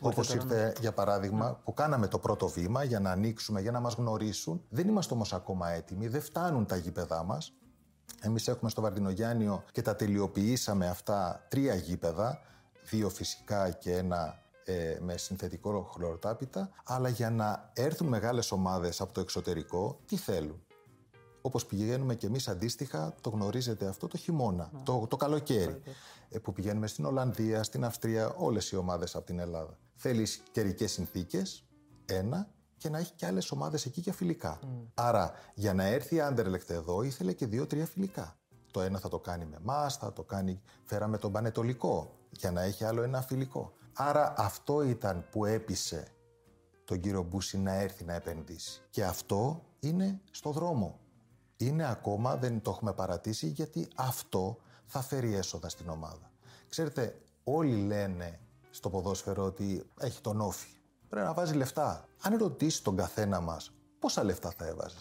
Όπως 0.02 0.34
ήρθε, 0.34 0.74
για 0.80 0.92
παράδειγμα, 0.92 1.48
ναι. 1.48 1.56
που 1.64 1.74
κάναμε 1.74 2.08
το 2.08 2.20
πρώτο 2.20 2.48
βήμα 2.48 2.84
για 2.84 3.00
να 3.00 3.12
ανοίξουμε, 3.12 3.62
για 3.62 3.72
να 3.72 3.80
μας 3.80 3.94
γνωρίσουν. 3.94 4.64
Δεν 4.70 4.88
είμαστε 4.88 5.14
όμως 5.14 5.34
ακόμα 5.34 5.70
έτοιμοι, 5.70 6.08
δεν 6.08 6.22
φτάνουν 6.22 6.66
τα 6.66 6.76
γήπεδά 6.76 7.24
μας. 7.24 7.54
Εμείς 8.22 8.48
έχουμε 8.48 8.70
στο 8.70 8.82
Βαρδινογιάννιο 8.82 9.64
και 9.72 9.82
τα 9.82 9.96
τελειοποιήσαμε 9.96 10.88
αυτά 10.88 11.46
τρία 11.50 11.76
γήπεδα, 11.76 12.40
δύο 12.90 13.10
φυσικά 13.10 13.70
και 13.70 13.96
ένα 13.96 14.40
ε, 14.66 14.98
με 15.02 15.18
συνθετικό 15.18 15.90
χλωροτάπητα, 15.94 16.70
αλλά 16.84 17.10
για 17.10 17.30
να 17.30 17.70
έρθουν 17.74 18.08
μεγάλες 18.08 18.52
ομάδες 18.52 19.02
από 19.02 19.14
το 19.14 19.20
εξωτερικό, 19.20 20.00
τι 20.06 20.16
θέλουν; 20.16 20.65
Όπως 21.46 21.66
πηγαίνουμε 21.66 22.16
κι 22.16 22.26
εμείς 22.26 22.48
αντίστοιχα, 22.48 23.16
το 23.22 23.30
γνωρίζετε 23.30 23.88
αυτό 23.88 24.08
το 24.08 24.18
χειμώνα, 24.18 24.70
ναι. 24.74 24.80
το, 24.84 25.08
το 25.10 25.16
καλοκαίρι. 25.16 25.82
Ε, 26.30 26.40
που 26.40 26.54
πηγαίνουμε 26.54 26.88
στην 26.88 27.06
Ολλανδία, 27.06 27.64
στην 27.64 27.84
Αυστρία, 27.86 28.34
όλες 28.34 28.72
οι 28.72 28.76
ομάδες 28.76 29.16
από 29.16 29.26
την 29.26 29.40
Ελλάδα. 29.40 29.78
Θέλεις 29.96 30.44
καιρικές 30.52 30.92
συνθήκες, 30.92 31.64
ένα, 32.06 32.48
και 32.78 32.90
να 32.90 32.98
έχει 32.98 33.12
και 33.16 33.26
άλλες 33.26 33.52
ομάδες 33.52 33.86
εκεί 33.86 34.00
για 34.02 34.14
φιλικά. 34.14 34.60
Mm. 34.62 34.68
Άρα, 34.94 35.32
για 35.54 35.74
να 35.74 35.84
έρθει 35.84 36.16
η 36.16 36.22
Άντερλεκτ 36.22 36.70
εδώ, 36.70 37.02
ήθελε 37.02 37.34
και 37.34 37.46
δύο-τρία 37.46 37.86
φιλικά. 37.86 38.38
Το 38.72 38.82
ένα 38.82 39.00
θα 39.00 39.10
το 39.10 39.20
κάνει 39.20 39.46
με 39.46 39.58
εμάς, 39.62 39.98
θα 39.98 40.14
το 40.14 40.24
κάνει. 40.24 40.62
Φέραμε 40.84 41.18
τον 41.18 41.32
Πανετολικό, 41.32 42.12
για 42.30 42.52
να 42.52 42.62
έχει 42.62 42.84
άλλο 42.84 43.02
ένα 43.02 43.22
φιλικό. 43.22 43.74
Άρα, 43.94 44.34
αυτό 44.38 44.84
ήταν 44.84 45.26
που 45.32 45.46
έπεισε 45.46 46.08
τον 46.86 47.00
κύριο 47.00 47.24
Μπούση 47.24 47.58
να 47.58 47.74
έρθει 47.74 48.04
να 48.04 48.14
επενδύσει. 48.14 48.82
Και 48.90 49.04
αυτό 49.04 49.64
είναι 49.80 50.22
στο 50.32 50.52
δρόμο 50.52 51.00
είναι 51.58 51.90
ακόμα, 51.90 52.36
δεν 52.36 52.62
το 52.62 52.70
έχουμε 52.70 52.94
παρατήσει, 52.94 53.48
γιατί 53.48 53.88
αυτό 53.96 54.58
θα 54.86 55.02
φέρει 55.02 55.36
έσοδα 55.36 55.70
στην 55.70 55.90
ομάδα. 55.90 56.32
Ξέρετε, 56.70 57.22
όλοι 57.44 57.76
λένε 57.76 58.40
στο 58.70 58.90
ποδόσφαιρο 58.90 59.44
ότι 59.44 59.86
έχει 60.00 60.22
τον 60.22 60.42
όφη. 60.42 60.70
Πρέπει 61.10 61.28
να 61.28 61.34
βάζει 61.34 61.54
λεφτά. 61.54 62.06
Αν 62.22 62.38
ρωτήσει 62.38 62.84
τον 62.84 62.96
καθένα 62.96 63.40
μας 63.40 63.72
πόσα 64.00 64.24
λεφτά 64.24 64.54
θα 64.58 64.66
έβαζε, 64.66 64.98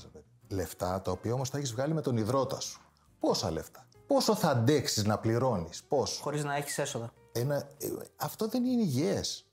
Λεφτά 0.48 1.02
τα 1.02 1.10
οποία 1.10 1.32
όμως 1.32 1.48
θα 1.48 1.58
έχεις 1.58 1.72
βγάλει 1.72 1.94
με 1.94 2.00
τον 2.00 2.16
υδρότα 2.16 2.60
σου. 2.60 2.80
Πόσα 3.18 3.50
λεφτά; 3.50 3.86
Πόσο 4.06 4.34
θα 4.34 4.48
αντέξεις 4.48 5.04
να 5.04 5.18
πληρώνεις, 5.18 5.84
πόσο; 5.84 6.22
Χωρίς 6.22 6.44
να 6.44 6.56
έχεις 6.56 6.78
έσοδα. 6.78 7.12
Ένα, 7.32 7.56
ε, 7.56 7.88
αυτό 8.16 8.48
δεν 8.48 8.64
είναι 8.64 8.82
υγιές 8.82 9.46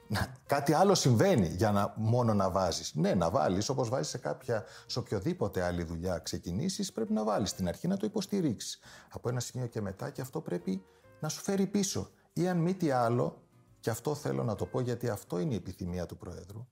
κάτι 0.46 0.74
άλλο 0.74 0.96
συμβαίνει 0.96 1.48
για 1.48 1.72
να 1.72 1.94
μόνο 1.96 2.34
να 2.34 2.50
βάζεις. 2.50 2.96
Ναι, 2.96 3.14
να 3.14 3.30
βάλεις 3.30 3.70
όπως 3.70 3.90
βάζεις 3.90 4.08
σε 4.08 4.18
κάποια, 4.18 4.64
σε 4.86 5.00
οποιοδήποτε 5.00 5.64
άλλη 5.64 5.84
δουλειά 5.84 6.18
ξεκινήσεις, 6.18 6.92
πρέπει 6.92 7.14
να 7.14 7.24
βάλεις 7.24 7.50
στην 7.50 7.68
αρχή 7.68 7.88
να 7.88 7.98
το 7.98 8.06
υποστηρίξεις. 8.06 8.80
Από 9.10 9.30
ένα 9.30 9.40
σημείο 9.40 9.68
και 9.68 9.82
μετά 9.82 10.10
και 10.10 10.22
αυτό 10.22 10.42
πρέπει 10.42 10.86
να 11.20 11.30
σου 11.30 11.42
φέρει 11.42 11.68
πίσω. 11.68 12.10
Ή 12.34 12.48
αν 12.48 12.58
μη 12.58 12.74
τι 12.74 12.92
άλλο, 12.92 13.42
και 13.80 13.90
αυτό 13.90 14.16
θέλω 14.16 14.44
να 14.44 14.56
το 14.56 14.66
πω 14.66 14.80
γιατί 14.80 15.10
αυτό 15.10 15.40
είναι 15.40 15.54
η 15.54 15.58
επιθυμία 15.58 16.06
του 16.06 16.18
Προέδρου, 16.18 16.68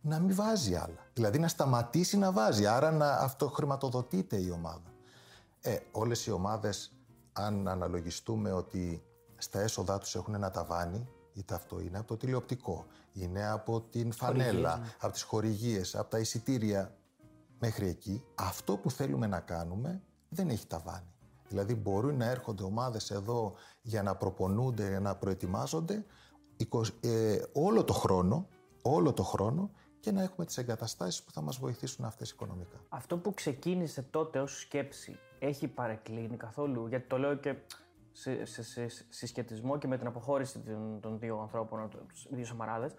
να 0.00 0.18
μην 0.18 0.34
βάζει 0.34 0.74
άλλα. 0.74 1.06
Δηλαδή 1.12 1.38
να 1.38 1.48
σταματήσει 1.48 2.18
να 2.18 2.32
βάζει, 2.32 2.66
άρα 2.66 2.90
να 2.90 3.12
αυτοχρηματοδοτείται 3.12 4.36
η 4.36 4.50
ομάδα. 4.50 4.92
Ε, 5.60 5.78
όλες 5.92 6.26
οι 6.26 6.30
ομάδες, 6.30 6.92
αν 7.32 7.68
αναλογιστούμε 7.68 8.52
ότι 8.52 9.04
στα 9.36 9.60
έσοδά 9.60 9.98
τους 9.98 10.14
έχουν 10.14 10.34
ένα 10.34 10.50
ταβάνι, 10.50 11.08
είτε 11.32 11.54
αυτό 11.54 11.80
είναι 11.80 11.98
από 11.98 12.06
το 12.06 12.16
τηλεοπτικό, 12.16 12.86
είναι 13.12 13.48
από 13.48 13.80
την 13.80 14.12
φανέλα, 14.12 14.76
ναι. 14.76 14.86
από 15.00 15.12
τις 15.12 15.22
χορηγίες, 15.22 15.94
από 15.94 16.10
τα 16.10 16.18
εισιτήρια 16.18 16.96
μέχρι 17.58 17.88
εκεί, 17.88 18.24
αυτό 18.34 18.76
που 18.76 18.90
θέλουμε 18.90 19.26
να 19.26 19.40
κάνουμε 19.40 20.02
δεν 20.28 20.48
έχει 20.48 20.66
ταβάνι. 20.66 21.14
Δηλαδή 21.48 21.74
μπορούν 21.74 22.16
να 22.16 22.24
έρχονται 22.24 22.62
ομάδες 22.62 23.10
εδώ 23.10 23.54
για 23.82 24.02
να 24.02 24.16
προπονούνται, 24.16 24.98
να 24.98 25.16
προετοιμάζονται 25.16 26.04
ε, 27.00 27.42
όλο 27.52 27.84
το 27.84 27.92
χρόνο, 27.92 28.48
όλο 28.82 29.12
το 29.12 29.22
χρόνο 29.22 29.70
και 30.00 30.12
να 30.12 30.22
έχουμε 30.22 30.46
τις 30.46 30.58
εγκαταστάσεις 30.58 31.22
που 31.22 31.32
θα 31.32 31.40
μας 31.40 31.58
βοηθήσουν 31.58 32.04
αυτές 32.04 32.30
οικονομικά. 32.30 32.80
Αυτό 32.88 33.18
που 33.18 33.34
ξεκίνησε 33.34 34.02
τότε 34.02 34.40
ως 34.40 34.60
σκέψη 34.60 35.18
έχει 35.38 35.68
παρεκκλίνει 35.68 36.36
καθόλου, 36.36 36.86
γιατί 36.86 37.06
το 37.06 37.18
λέω 37.18 37.34
και 37.34 37.56
σε, 38.12 38.44
σε, 38.44 38.62
σε 38.62 39.04
συσχετισμό 39.08 39.78
και 39.78 39.86
με 39.86 39.98
την 39.98 40.06
αποχώρηση 40.06 40.58
των, 40.58 41.00
των 41.00 41.18
δύο 41.18 41.38
ανθρώπων, 41.40 41.90
των 41.90 42.06
δύο 42.30 42.44
Σαμαράδες, 42.44 42.94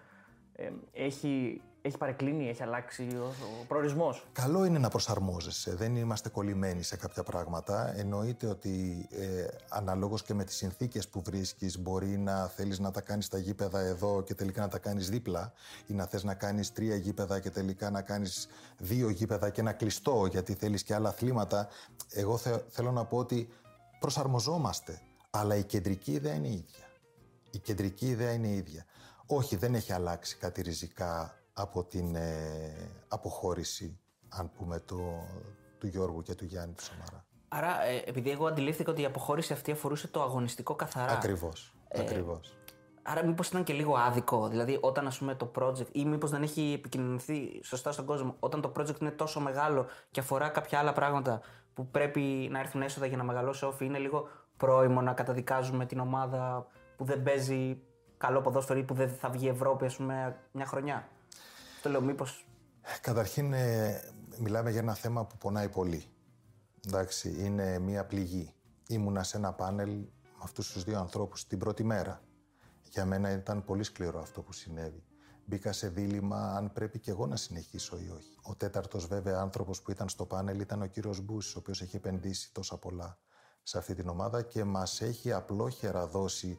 ε, 0.56 0.70
έχει, 0.92 1.62
έχει 1.82 1.98
παρεκκλίνει, 1.98 2.48
έχει 2.48 2.62
αλλάξει 2.62 3.02
ο, 3.02 3.24
ο 3.62 3.64
προορισμός. 3.68 4.26
Καλό 4.32 4.64
είναι 4.64 4.78
να 4.78 4.88
προσαρμόζεσαι. 4.88 5.74
Δεν 5.74 5.96
είμαστε 5.96 6.28
κολλημένοι 6.28 6.82
σε 6.82 6.96
κάποια 6.96 7.22
πράγματα. 7.22 7.96
Εννοείται 7.96 8.46
ότι 8.46 9.06
ε, 9.10 9.46
αναλόγως 9.68 10.22
και 10.22 10.34
με 10.34 10.44
τις 10.44 10.56
συνθήκες 10.56 11.08
που 11.08 11.22
βρίσκεις 11.22 11.78
μπορεί 11.78 12.18
να 12.18 12.46
θέλεις 12.46 12.78
να 12.78 12.90
τα 12.90 13.00
κάνεις 13.00 13.28
τα 13.28 13.38
γήπεδα 13.38 13.80
εδώ 13.80 14.22
και 14.22 14.34
τελικά 14.34 14.60
να 14.60 14.68
τα 14.68 14.78
κάνεις 14.78 15.08
δίπλα 15.08 15.52
ή 15.86 15.94
να 15.94 16.06
θες 16.06 16.24
να 16.24 16.34
κάνεις 16.34 16.72
τρία 16.72 16.96
γήπεδα 16.96 17.40
και 17.40 17.50
τελικά 17.50 17.90
να 17.90 18.02
κάνεις 18.02 18.48
δύο 18.78 19.08
γήπεδα 19.08 19.50
και 19.50 19.60
ένα 19.60 19.72
κλειστό 19.72 20.26
γιατί 20.30 20.54
θέλεις 20.54 20.82
και 20.82 20.94
άλλα 20.94 21.08
αθλήματα. 21.08 21.68
Εγώ 22.10 22.36
θέλω 22.68 22.90
να 22.90 23.04
πω 23.04 23.16
ότι 23.16 23.48
προσαρμοζόμαστε. 24.04 25.00
Αλλά 25.30 25.56
η 25.56 25.64
κεντρική 25.64 26.12
ιδέα 26.12 26.34
είναι 26.34 26.48
η 26.48 26.52
ίδια. 26.52 26.86
Η 27.50 27.58
κεντρική 27.58 28.06
ιδέα 28.06 28.32
είναι 28.32 28.46
η 28.46 28.56
ίδια. 28.56 28.84
Όχι, 29.26 29.56
δεν 29.56 29.74
έχει 29.74 29.92
αλλάξει 29.92 30.36
κάτι 30.36 30.62
ριζικά 30.62 31.34
από 31.52 31.84
την 31.84 32.14
ε, 32.14 32.90
αποχώρηση, 33.08 34.00
αν 34.28 34.50
πούμε, 34.50 34.78
το, 34.78 34.96
του 35.78 35.86
Γιώργου 35.86 36.22
και 36.22 36.34
του 36.34 36.44
Γιάννη 36.44 36.74
του 36.74 36.82
Σαμαρά. 36.82 37.26
Άρα, 37.48 37.84
ε, 37.84 38.02
επειδή 38.06 38.30
εγώ 38.30 38.46
αντιλήφθηκα 38.46 38.90
ότι 38.90 39.02
η 39.02 39.04
αποχώρηση 39.04 39.52
αυτή 39.52 39.70
αφορούσε 39.70 40.08
το 40.08 40.22
αγωνιστικό 40.22 40.74
καθαρά. 40.74 41.12
Ακριβώς, 41.12 41.74
ε, 41.88 42.00
ακριβώς. 42.00 42.58
Άρα, 43.02 43.24
μήπως 43.24 43.48
ήταν 43.48 43.64
και 43.64 43.72
λίγο 43.72 43.96
άδικο. 43.96 44.48
Δηλαδή, 44.48 44.78
όταν 44.80 45.06
ας 45.06 45.18
πούμε, 45.18 45.34
το 45.34 45.50
project, 45.58 45.88
ή 45.92 46.04
μήπως 46.04 46.30
δεν 46.30 46.42
έχει 46.42 46.72
επικοινωνηθεί 46.76 47.60
σωστά 47.62 47.92
στον 47.92 48.04
κόσμο, 48.04 48.36
όταν 48.38 48.60
το 48.60 48.72
project 48.76 49.00
είναι 49.00 49.10
τόσο 49.10 49.40
μεγάλο 49.40 49.86
και 50.10 50.20
αφορά 50.20 50.48
κάποια 50.48 50.78
άλλα 50.78 50.92
πράγματα 50.92 51.40
που 51.74 51.86
πρέπει 51.86 52.48
να 52.50 52.58
έρθουν 52.58 52.82
έσοδα 52.82 53.06
για 53.06 53.16
να 53.16 53.24
μεγαλώσει 53.24 53.64
όφη, 53.64 53.84
είναι 53.84 53.98
λίγο 53.98 54.28
πρόημο 54.56 55.00
να 55.00 55.12
καταδικάζουμε 55.12 55.86
την 55.86 55.98
ομάδα 55.98 56.66
που 56.96 57.04
δεν 57.04 57.22
παίζει 57.22 57.82
καλό 58.16 58.40
ποδόσφαιρο 58.40 58.78
ή 58.78 58.82
που 58.82 58.94
δεν 58.94 59.08
θα 59.08 59.28
βγει 59.30 59.48
Ευρώπη, 59.48 59.84
ας 59.84 59.96
πούμε, 59.96 60.36
μια 60.52 60.66
χρονιά. 60.66 61.08
Το 61.82 61.90
λέω, 61.90 62.00
μήπως... 62.00 62.46
Καταρχήν, 63.00 63.52
ε, 63.52 64.00
μιλάμε 64.38 64.70
για 64.70 64.80
ένα 64.80 64.94
θέμα 64.94 65.24
που 65.24 65.36
πονάει 65.36 65.68
πολύ. 65.68 66.04
Εντάξει, 66.86 67.36
είναι 67.38 67.78
μια 67.78 68.04
πληγή. 68.04 68.54
Ήμουνα 68.88 69.22
σε 69.22 69.36
ένα 69.36 69.52
πάνελ 69.52 69.90
με 69.90 70.40
αυτούς 70.42 70.72
τους 70.72 70.84
δύο 70.84 70.98
ανθρώπους 70.98 71.46
την 71.46 71.58
πρώτη 71.58 71.84
μέρα. 71.84 72.20
Για 72.82 73.04
μένα 73.04 73.30
ήταν 73.30 73.64
πολύ 73.64 73.82
σκληρό 73.82 74.20
αυτό 74.20 74.42
που 74.42 74.52
συνέβη. 74.52 75.02
Μπήκα 75.46 75.72
σε 75.72 75.88
δίλημα 75.88 76.56
αν 76.56 76.72
πρέπει 76.72 76.98
και 76.98 77.10
εγώ 77.10 77.26
να 77.26 77.36
συνεχίσω 77.36 77.96
ή 77.96 78.10
όχι. 78.16 78.38
Ο 78.42 78.54
τέταρτος, 78.54 79.06
βέβαια, 79.06 79.38
άνθρωπος 79.38 79.82
που 79.82 79.90
ήταν 79.90 80.08
στο 80.08 80.26
πάνελ 80.26 80.60
ήταν 80.60 80.82
ο 80.82 80.86
κύριος 80.86 81.20
Μπούση, 81.20 81.56
ο 81.56 81.58
οποίος 81.58 81.82
έχει 81.82 81.96
επενδύσει 81.96 82.52
τόσα 82.52 82.76
πολλά 82.76 83.18
σε 83.62 83.78
αυτή 83.78 83.94
την 83.94 84.08
ομάδα 84.08 84.42
και 84.42 84.64
μας 84.64 85.00
έχει 85.00 85.32
απλόχερα 85.32 86.06
δώσει 86.06 86.58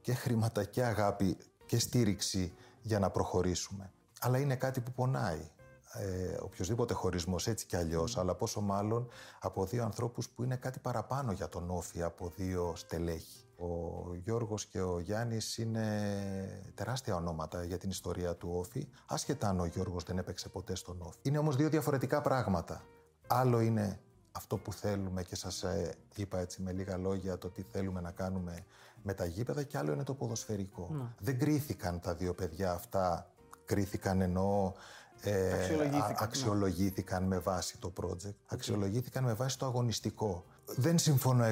και 0.00 0.14
χρήματα 0.14 0.64
και 0.64 0.84
αγάπη 0.84 1.36
και 1.66 1.78
στήριξη 1.78 2.54
για 2.82 2.98
να 2.98 3.10
προχωρήσουμε. 3.10 3.92
Αλλά 4.20 4.38
είναι 4.38 4.56
κάτι 4.56 4.80
που 4.80 4.92
πονάει. 4.92 5.50
Ε, 5.92 6.36
οποιοδήποτε 6.40 6.94
χωρισμός 6.94 7.46
έτσι 7.46 7.66
κι 7.66 7.76
αλλιώς, 7.76 8.16
αλλά 8.16 8.34
πόσο 8.34 8.60
μάλλον 8.60 9.08
από 9.40 9.64
δύο 9.64 9.84
ανθρώπους 9.84 10.28
που 10.28 10.42
είναι 10.42 10.56
κάτι 10.56 10.78
παραπάνω 10.78 11.32
για 11.32 11.48
τον 11.48 11.70
Όφη 11.70 12.02
από 12.02 12.32
δύο 12.36 12.72
στελέχη. 12.76 13.42
Ο 13.56 14.14
Γιώργος 14.14 14.66
και 14.66 14.80
ο 14.80 15.00
Γιάννης 15.00 15.58
είναι 15.58 16.72
τεράστια 16.74 17.14
ονόματα 17.14 17.64
για 17.64 17.78
την 17.78 17.90
ιστορία 17.90 18.34
του 18.34 18.50
Όφη, 18.52 18.88
άσχετα 19.06 19.48
αν 19.48 19.60
ο 19.60 19.64
Γιώργος 19.64 20.04
δεν 20.04 20.18
έπαιξε 20.18 20.48
ποτέ 20.48 20.74
στον 20.74 21.00
Όφη. 21.00 21.18
Είναι 21.22 21.38
όμως 21.38 21.56
δύο 21.56 21.68
διαφορετικά 21.68 22.20
πράγματα. 22.20 22.82
Άλλο 23.26 23.60
είναι 23.60 24.00
αυτό 24.32 24.56
που 24.56 24.72
θέλουμε 24.72 25.22
και 25.22 25.36
σας 25.36 25.62
ε, 25.62 25.94
είπα 26.16 26.38
έτσι 26.38 26.62
με 26.62 26.72
λίγα 26.72 26.96
λόγια 26.96 27.38
το 27.38 27.48
τι 27.48 27.62
θέλουμε 27.62 28.00
να 28.00 28.10
κάνουμε 28.10 28.64
με 29.02 29.14
τα 29.14 29.24
γήπεδα 29.24 29.62
και 29.62 29.78
άλλο 29.78 29.92
είναι 29.92 30.04
το 30.04 30.14
ποδοσφαιρικό. 30.14 30.88
Ναι. 30.90 31.04
Δεν 31.18 31.38
κρίθηκαν 31.38 32.00
τα 32.00 32.14
δύο 32.14 32.34
παιδιά 32.34 32.72
αυτά, 32.72 33.30
κρίθηκαν 33.64 34.20
ενώ 34.20 34.74
ε, 35.20 35.54
αξιολογήθηκαν, 35.54 36.10
α, 36.10 36.16
αξιολογήθηκαν 36.18 37.22
με 37.24 37.38
βάση 37.38 37.78
το 37.78 37.92
project, 38.02 38.34
αξιολογήθηκαν 38.46 39.24
με 39.24 39.32
βάση 39.32 39.58
το 39.58 39.66
αγωνιστικό. 39.66 40.44
Δεν 40.64 40.98
συμφωνώ 40.98 41.44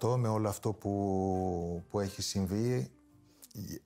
100% 0.00 0.16
με 0.16 0.28
όλο 0.28 0.48
αυτό 0.48 0.72
που, 0.72 1.84
που 1.90 2.00
έχει 2.00 2.22
συμβεί, 2.22 2.90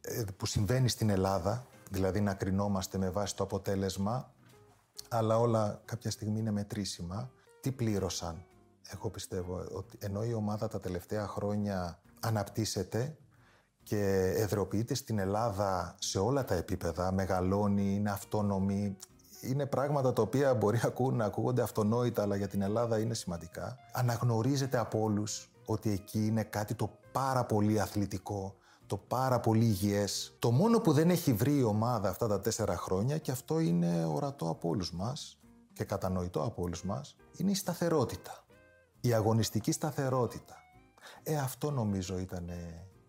ε, 0.01 0.25
που 0.37 0.47
συμβαίνει 0.47 0.89
στην 0.89 1.11
Ελλάδα, 1.11 1.67
δηλαδή 1.91 2.21
να 2.21 2.35
κρινόμαστε 2.35 2.99
με 2.99 3.11
βάση 3.11 3.37
το 3.37 3.43
αποτέλεσμα, 3.43 4.33
αλλά 5.09 5.39
όλα 5.39 5.83
κάποια 5.85 6.11
στιγμή 6.11 6.39
είναι 6.39 6.51
μετρήσιμα. 6.51 7.31
Τι 7.61 7.73
πλήρωσαν, 7.73 8.45
εγώ 8.91 9.11
πιστεύω, 9.11 9.65
ότι 9.73 9.99
ενώ 10.01 10.25
η 10.25 10.33
ομάδα 10.33 10.69
τα 10.69 10.81
τελευταία 10.81 11.27
χρόνια 11.27 12.01
αναπτύσσεται 12.21 13.17
και 13.85 14.33
εδροποιείται 14.37 14.95
στην 14.95 15.19
Ελλάδα 15.19 15.95
σε 15.99 16.19
όλα 16.19 16.45
τα 16.45 16.55
επίπεδα, 16.55 17.13
μεγαλώνει, 17.13 17.95
είναι 17.95 18.11
αυτόνομη, 18.11 18.97
είναι 19.41 19.67
πράγματα 19.67 20.13
τα 20.13 20.23
οποία 20.23 20.55
μπορεί 20.55 20.81
να 21.13 21.25
ακούγονται 21.25 21.63
αυτονόητα, 21.63 22.23
αλλά 22.23 22.37
για 22.37 22.49
την 22.49 22.63
Ελλάδα 22.63 22.99
είναι 22.99 23.15
σημαντικά. 23.15 23.77
Αναγνωρίζεται 23.93 24.79
από 24.79 25.01
όλους 25.01 25.51
ότι 25.67 25.91
εκεί 25.91 26.27
είναι 26.27 26.43
κάτι 26.43 26.75
το 26.75 26.91
πάρα 27.13 27.45
πολύ 27.45 27.81
αθλητικό, 27.81 28.55
το 28.87 28.97
πάρα 28.97 29.41
πολύ 29.41 29.65
υγιές. 29.65 30.37
Το 30.39 30.51
μόνο 30.51 30.81
που 30.81 30.93
δεν 30.93 31.11
έχει 31.11 31.33
βρει 31.33 31.57
η 31.57 31.63
ομάδα 31.63 32.09
αυτά 32.09 32.27
τα 32.27 32.41
τέσσερα 32.41 32.77
χρόνια, 32.77 33.19
και 33.19 33.31
αυτό 33.31 33.59
είναι 33.59 34.05
ορατό 34.05 34.49
από 34.49 34.69
όλους 34.69 34.93
μας 34.93 35.39
και 35.73 35.85
κατανοητό 35.85 36.43
από 36.43 36.63
όλους 36.63 36.85
μας, 36.85 37.17
είναι 37.37 37.51
η 37.51 37.55
σταθερότητα. 37.55 38.45
Η 39.01 39.15
αγωνιστική 39.15 39.73
σταθερότητα. 39.73 40.55
Ε, 41.23 41.37
αυτό 41.37 41.71
νομίζω 41.71 42.19
ήταν 42.19 42.51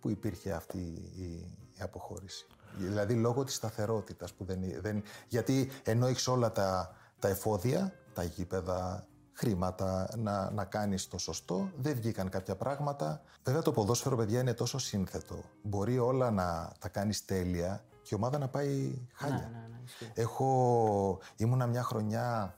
που 0.06 0.12
υπήρχε 0.12 0.52
αυτή 0.52 0.78
η, 1.16 1.48
αποχώρηση. 1.80 2.46
Δηλαδή 2.78 3.14
λόγω 3.14 3.44
της 3.44 3.56
σταθερότητας 3.56 4.34
που 4.34 4.44
δεν, 4.46 4.60
δεν... 4.82 5.04
Γιατί 5.28 5.72
ενώ 5.84 6.08
έχεις 6.08 6.28
όλα 6.28 6.52
τα, 6.52 6.96
τα 7.20 7.28
εφόδια, 7.28 7.94
τα 8.14 8.24
γήπεδα, 8.24 9.08
χρήματα 9.34 10.10
να, 10.18 10.52
να 10.52 10.66
κάνεις 10.66 11.08
το 11.08 11.18
σωστό, 11.18 11.70
δεν 11.78 11.96
βγήκαν 11.96 12.30
κάποια 12.30 12.56
πράγματα. 12.56 13.22
Βέβαια 13.44 13.62
το 13.62 13.72
ποδόσφαιρο, 13.72 14.16
παιδιά, 14.16 14.40
είναι 14.40 14.54
τόσο 14.54 14.78
σύνθετο. 14.78 15.44
Μπορεί 15.62 16.00
όλα 16.00 16.32
να 16.32 16.72
τα 16.80 16.90
κάνεις 16.90 17.26
τέλεια 17.26 17.84
και 18.02 18.10
η 18.12 18.16
ομάδα 18.16 18.38
να 18.38 18.48
πάει 18.48 19.08
χάλια. 19.14 19.50
Ναι, 19.52 19.58
ναι, 19.58 19.68
ναι, 19.68 20.12
Έχω... 20.14 21.20
Ήμουνα 21.36 21.68
μια 21.68 21.84
χρονιά 21.84 22.58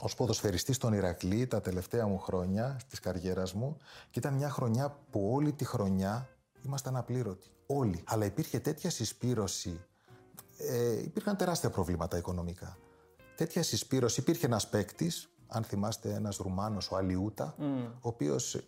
ως 0.00 0.14
ποδοσφαιριστής 0.14 0.76
στον 0.76 0.92
Ηρακλή 0.92 1.46
τα 1.46 1.60
τελευταία 1.60 2.06
μου 2.06 2.18
χρόνια 2.18 2.80
της 2.88 3.00
καριέρας 3.00 3.52
μου 3.52 3.76
και 4.10 4.18
ήταν 4.18 4.34
μια 4.34 4.50
χρονιά 4.50 4.96
που 5.10 5.30
όλη 5.32 5.52
τη 5.52 5.64
χρονιά 5.64 6.28
ήμασταν 6.62 6.96
απλήρωτοι. 6.96 7.50
Όλοι. 7.66 8.02
Αλλά 8.06 8.24
υπήρχε 8.24 8.58
τέτοια 8.58 8.90
συσπήρωση. 8.90 9.80
Ε, 10.58 11.02
υπήρχαν 11.02 11.36
τεράστια 11.36 11.70
προβλήματα 11.70 12.16
οικονομικά. 12.16 12.78
Τέτοια 13.36 13.62
συσπήρωση. 13.62 14.20
Υπήρχε 14.20 14.46
ένας 14.46 14.68
παίκτης, 14.68 15.28
αν 15.46 15.64
θυμάστε, 15.64 16.14
ένας 16.14 16.36
Ρουμάνος, 16.36 16.90
ο 16.90 16.96
Αλιούτα, 16.96 17.54
mm. 17.58 17.62
ο 17.92 18.08
οποίος. 18.08 18.62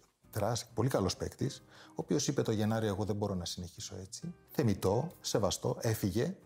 Πολύ 0.74 0.88
καλός 0.88 1.16
παίκτης, 1.16 1.64
ο 1.88 1.94
οποίος 1.94 2.28
είπε 2.28 2.42
το 2.42 2.52
Γενάριο: 2.52 2.88
Εγώ 2.88 3.04
δεν 3.04 3.16
μπορώ 3.16 3.34
να 3.34 3.44
συνεχίσω 3.44 3.96
έτσι. 4.00 4.34
Θεμητό, 4.48 5.10
σεβαστό, 5.20 5.76
έφυγε. 5.80 6.36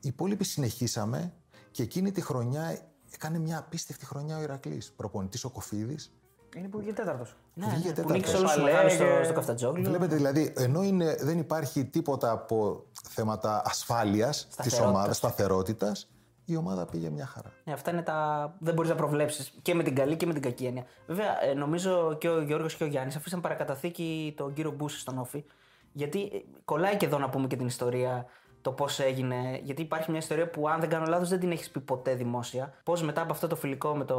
Οι 0.00 0.08
υπόλοιποι 0.08 0.44
συνεχίσαμε 0.44 1.34
και 1.70 1.82
εκείνη 1.82 2.12
τη 2.12 2.20
χρονιά 2.20 2.88
έκανε 3.10 3.38
μια 3.38 3.58
απίστευτη 3.58 4.06
χρονιά 4.06 4.38
ο 4.38 4.42
Ηρακλής. 4.42 4.92
Προπονητής 4.92 5.44
ο 5.44 5.50
Κοφίδης. 5.50 6.12
Είναι 6.56 6.68
που 6.68 6.78
βγήκε 6.78 6.92
τέταρτος. 6.92 7.36
Ναι, 7.54 7.66
βγήκε 7.66 7.88
ναι, 7.88 7.94
τέταρτος. 7.94 8.16
Νίκησε 8.16 8.36
όλους 8.36 8.52
του 8.52 8.60
στο, 8.90 9.04
στο 9.24 9.32
Καφτατζόγλου. 9.32 9.82
Βλέπετε 9.82 10.16
δηλαδή, 10.16 10.52
ενώ 10.56 10.82
είναι, 10.82 11.16
δεν 11.20 11.38
υπάρχει 11.38 11.84
τίποτα 11.84 12.30
από 12.30 12.84
θέματα 13.08 13.62
ασφάλειας 13.64 14.48
της 14.62 14.80
ομάδας, 14.80 15.16
σταθερότητας, 15.16 16.08
η 16.44 16.56
ομάδα 16.56 16.86
πήγε 16.86 17.10
μια 17.10 17.26
χαρά. 17.26 17.52
Ναι, 17.64 17.72
αυτά 17.72 17.90
είναι 17.90 18.02
τα. 18.02 18.54
Δεν 18.58 18.74
μπορείς 18.74 18.90
να 18.90 18.96
προβλέψεις 18.96 19.54
και 19.62 19.74
με 19.74 19.82
την 19.82 19.94
καλή 19.94 20.16
και 20.16 20.26
με 20.26 20.32
την 20.32 20.42
κακή 20.42 20.64
έννοια. 20.64 20.84
Βέβαια, 21.06 21.44
ε, 21.44 21.54
νομίζω 21.54 22.16
και 22.18 22.28
ο 22.28 22.42
Γιώργος 22.42 22.74
και 22.74 22.84
ο 22.84 22.86
Γιάννης 22.86 23.16
αφήσαν 23.16 23.40
παρακαταθήκη 23.40 24.34
τον 24.36 24.52
κύριο 24.52 24.70
Μπούση 24.70 24.98
στον 24.98 25.18
Όφη 25.18 25.44
Γιατί 25.92 26.22
ε, 26.22 26.38
κολλάει 26.64 26.96
και 26.96 27.06
εδώ 27.06 27.18
να 27.18 27.28
πούμε 27.28 27.46
και 27.46 27.56
την 27.56 27.66
ιστορία 27.66 28.26
το 28.60 28.72
πώς 28.72 29.00
έγινε. 29.00 29.60
Γιατί 29.62 29.82
υπάρχει 29.82 30.10
μια 30.10 30.18
ιστορία 30.18 30.50
που, 30.50 30.68
αν 30.68 30.80
δεν 30.80 30.88
κάνω 30.88 31.04
λάθος, 31.08 31.28
δεν 31.28 31.40
την 31.40 31.50
έχεις 31.50 31.70
πει 31.70 31.80
ποτέ 31.80 32.14
δημόσια. 32.14 32.72
Πώς 32.82 33.02
μετά 33.02 33.20
από 33.20 33.32
αυτό 33.32 33.46
το 33.46 33.56
φιλικό 33.56 33.94
με 33.96 34.04
το, 34.04 34.16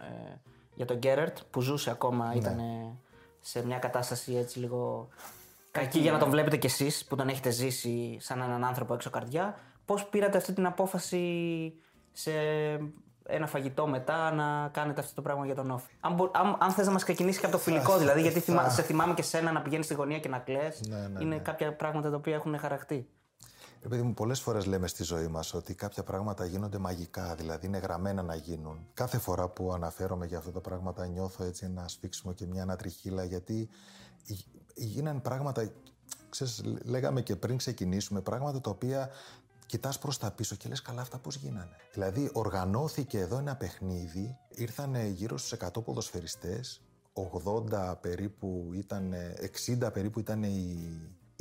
ε, 0.00 0.34
για 0.84 0.94
τον 0.94 0.96
Γκέρερτ, 0.96 1.38
που 1.50 1.60
ζούσε 1.60 1.90
ακόμα, 1.90 2.26
ναι. 2.26 2.34
ήταν 2.34 2.60
σε 3.40 3.66
μια 3.66 3.78
κατάσταση 3.78 4.36
έτσι 4.36 4.58
λίγο 4.58 5.08
κακή 5.70 5.98
για 5.98 6.12
να 6.12 6.18
τον 6.18 6.30
βλέπετε 6.30 6.56
κι 6.56 6.66
εσείς 6.66 7.04
που 7.04 7.16
τον 7.16 7.28
έχετε 7.28 7.50
ζήσει 7.50 8.16
σαν 8.20 8.40
έναν 8.40 8.64
άνθρωπο 8.64 8.94
έξω 8.94 9.10
καρδιά. 9.10 9.58
Πώς 9.84 10.06
πήρατε 10.06 10.36
αυτή 10.36 10.52
την 10.52 10.66
απόφαση 10.66 11.72
σε 12.12 12.32
ένα 13.26 13.46
φαγητό 13.46 13.86
μετά 13.86 14.32
να 14.32 14.68
κάνετε 14.68 15.00
αυτό 15.00 15.14
το 15.14 15.22
πράγμα 15.22 15.46
για 15.46 15.54
τον 15.54 15.70
Όφη; 15.70 15.92
Αν, 16.00 16.30
αν, 16.32 16.56
αν 16.58 16.70
θες 16.70 16.86
να 16.86 16.92
μας 16.92 17.02
ξεκινήσει 17.02 17.40
και 17.40 17.46
από 17.46 17.54
το 17.54 17.60
φιλικό, 17.60 17.98
δηλαδή, 17.98 18.20
γιατί 18.20 18.40
θυμά, 18.40 18.68
σε 18.68 18.82
θυμάμαι 18.82 19.14
και 19.14 19.22
σένα 19.22 19.52
να 19.52 19.62
πηγαίνεις 19.62 19.84
στη 19.84 19.94
γωνία 19.94 20.18
και 20.18 20.28
να 20.28 20.38
κλε. 20.38 20.68
Ναι, 20.88 20.96
ναι, 20.96 21.20
είναι 21.20 21.34
ναι. 21.34 21.40
κάποια 21.40 21.76
πράγματα 21.76 22.10
τα 22.10 22.16
οποία 22.16 22.34
έχουν 22.34 22.58
χαρακτεί. 22.58 23.08
Επειδή 23.84 24.02
μου 24.02 24.14
πολλές 24.14 24.40
φορές 24.40 24.66
λέμε 24.66 24.86
στη 24.86 25.02
ζωή 25.02 25.26
μας 25.26 25.54
ότι 25.54 25.74
κάποια 25.74 26.02
πράγματα 26.02 26.44
γίνονται 26.44 26.78
μαγικά, 26.78 27.34
δηλαδή 27.34 27.66
είναι 27.66 27.78
γραμμένα 27.78 28.22
να 28.22 28.34
γίνουν. 28.34 28.86
Κάθε 28.94 29.18
φορά 29.18 29.48
που 29.48 29.72
αναφέρομαι 29.72 30.26
για 30.26 30.38
αυτά 30.38 30.50
τα 30.50 30.60
πράγματα 30.60 31.06
νιώθω 31.06 31.44
έτσι 31.44 31.64
ένα 31.64 31.88
σφίξιμο 31.88 32.32
και 32.32 32.46
μια 32.46 32.62
ανατριχίλα 32.62 33.24
γιατί 33.24 33.68
γίνανε 34.74 35.20
πράγματα, 35.20 35.70
ξέρεις, 36.28 36.62
λέγαμε 36.84 37.22
και 37.22 37.36
πριν 37.36 37.56
ξεκινήσουμε, 37.56 38.20
πράγματα 38.20 38.60
τα 38.60 38.70
οποία 38.70 39.10
κοιτάς 39.66 39.98
προς 39.98 40.18
τα 40.18 40.30
πίσω 40.30 40.56
και 40.56 40.68
λες 40.68 40.82
καλά 40.82 41.00
αυτά 41.00 41.18
πώς 41.18 41.36
γίνανε. 41.36 41.76
Δηλαδή 41.92 42.30
οργανώθηκε 42.32 43.18
εδώ 43.18 43.38
ένα 43.38 43.56
παιχνίδι, 43.56 44.36
ήρθαν 44.48 45.06
γύρω 45.06 45.38
στους 45.38 45.52
100 45.52 45.82
ποδοσφαιριστές, 45.84 46.80
80 47.12 47.94
περίπου 48.00 48.70
ήταν, 48.74 49.14
60 49.80 49.92
περίπου 49.92 50.18
ήταν 50.20 50.42
οι, 50.42 50.78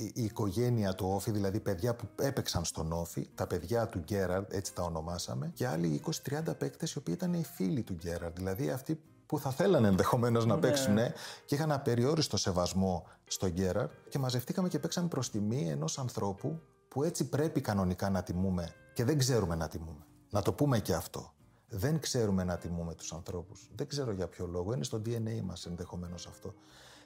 η, 0.03 0.23
οικογένεια 0.23 0.93
του 0.95 1.07
Όφη, 1.09 1.31
δηλαδή 1.31 1.59
παιδιά 1.59 1.95
που 1.95 2.07
έπαιξαν 2.19 2.65
στον 2.65 2.91
Όφη, 2.91 3.29
τα 3.35 3.47
παιδιά 3.47 3.87
του 3.87 3.99
Γκέραρντ, 3.99 4.53
έτσι 4.53 4.73
τα 4.73 4.83
ονομάσαμε, 4.83 5.51
και 5.53 5.67
άλλοι 5.67 6.01
20-30 6.29 6.57
παίκτες 6.57 6.91
οι 6.91 6.97
οποίοι 6.97 7.13
ήταν 7.17 7.33
οι 7.33 7.43
φίλοι 7.43 7.83
του 7.83 7.93
Γκέραρντ, 7.93 8.35
δηλαδή 8.35 8.69
αυτοί 8.69 8.99
που 9.25 9.39
θα 9.39 9.51
θέλανε 9.51 9.87
ενδεχομένως 9.87 10.45
να 10.45 10.55
ναι. 10.55 10.61
παίξουν 10.61 10.97
και 11.45 11.55
είχαν 11.55 11.71
απεριόριστο 11.71 12.37
σεβασμό 12.37 13.07
στον 13.27 13.49
Γκέραρντ 13.49 13.89
και 14.09 14.19
μαζευτήκαμε 14.19 14.67
και 14.67 14.79
παίξαμε 14.79 15.07
προς 15.07 15.29
τιμή 15.29 15.69
ενός 15.69 15.99
ανθρώπου 15.99 16.61
που 16.87 17.03
έτσι 17.03 17.29
πρέπει 17.29 17.61
κανονικά 17.61 18.09
να 18.09 18.23
τιμούμε 18.23 18.73
και 18.93 19.03
δεν 19.03 19.17
ξέρουμε 19.17 19.55
να 19.55 19.67
τιμούμε. 19.67 20.05
Να 20.29 20.41
το 20.41 20.53
πούμε 20.53 20.79
και 20.79 20.93
αυτό. 20.93 21.33
Δεν 21.67 21.99
ξέρουμε 21.99 22.43
να 22.43 22.57
τιμούμε 22.57 22.95
τους 22.95 23.13
ανθρώπους. 23.13 23.69
Δεν 23.75 23.87
ξέρω 23.87 24.11
για 24.11 24.27
ποιο 24.27 24.47
λόγο. 24.47 24.73
Είναι 24.73 24.83
στο 24.83 25.01
DNA 25.05 25.41
μας 25.43 25.65
ενδεχομένως 25.65 26.27
αυτό. 26.27 26.53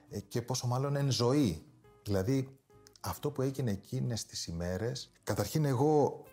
Ε, 0.09 0.19
και 0.19 0.41
πόσο 0.41 0.67
μάλλον 0.67 0.95
είναι 0.95 1.11
ζωή. 1.11 1.65
Δηλαδή, 2.03 2.57
αυτό 3.05 3.31
που 3.31 3.41
έγινε 3.41 3.71
εκείνες 3.71 4.25
τις 4.25 4.47
ημέρες, 4.47 5.11
καταρχήν 5.23 5.65
εγώ 5.65 6.23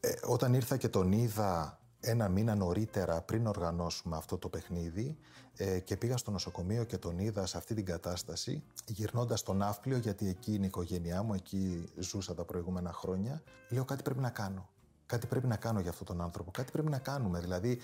ε, 0.00 0.12
όταν 0.26 0.54
ήρθα 0.54 0.76
και 0.76 0.88
τον 0.88 1.12
είδα 1.12 1.78
ένα 2.00 2.28
μήνα 2.28 2.54
νωρίτερα 2.54 3.22
πριν 3.22 3.46
οργανώσουμε 3.46 4.16
αυτό 4.16 4.38
το 4.38 4.48
παιχνίδι 4.48 5.16
ε, 5.56 5.78
και 5.78 5.96
πήγα 5.96 6.16
στο 6.16 6.30
νοσοκομείο 6.30 6.84
και 6.84 6.98
τον 6.98 7.18
είδα 7.18 7.46
σε 7.46 7.56
αυτή 7.56 7.74
την 7.74 7.84
κατάσταση 7.84 8.62
γυρνώντας 8.86 9.42
τον 9.42 9.56
Ναύπλιο 9.56 9.96
γιατί 9.96 10.28
εκεί 10.28 10.54
είναι 10.54 10.64
η 10.64 10.68
οικογένειά 10.68 11.22
μου, 11.22 11.34
εκεί 11.34 11.92
ζούσα 11.98 12.34
τα 12.34 12.44
προηγούμενα 12.44 12.92
χρόνια 12.92 13.42
λέω 13.68 13.84
κάτι 13.84 14.02
πρέπει 14.02 14.20
να 14.20 14.30
κάνω, 14.30 14.68
κάτι 15.06 15.26
πρέπει 15.26 15.46
να 15.46 15.56
κάνω 15.56 15.80
για 15.80 15.90
αυτόν 15.90 16.06
τον 16.06 16.20
άνθρωπο, 16.20 16.50
κάτι 16.50 16.72
πρέπει 16.72 16.90
να 16.90 16.98
κάνουμε 16.98 17.40
δηλαδή 17.40 17.78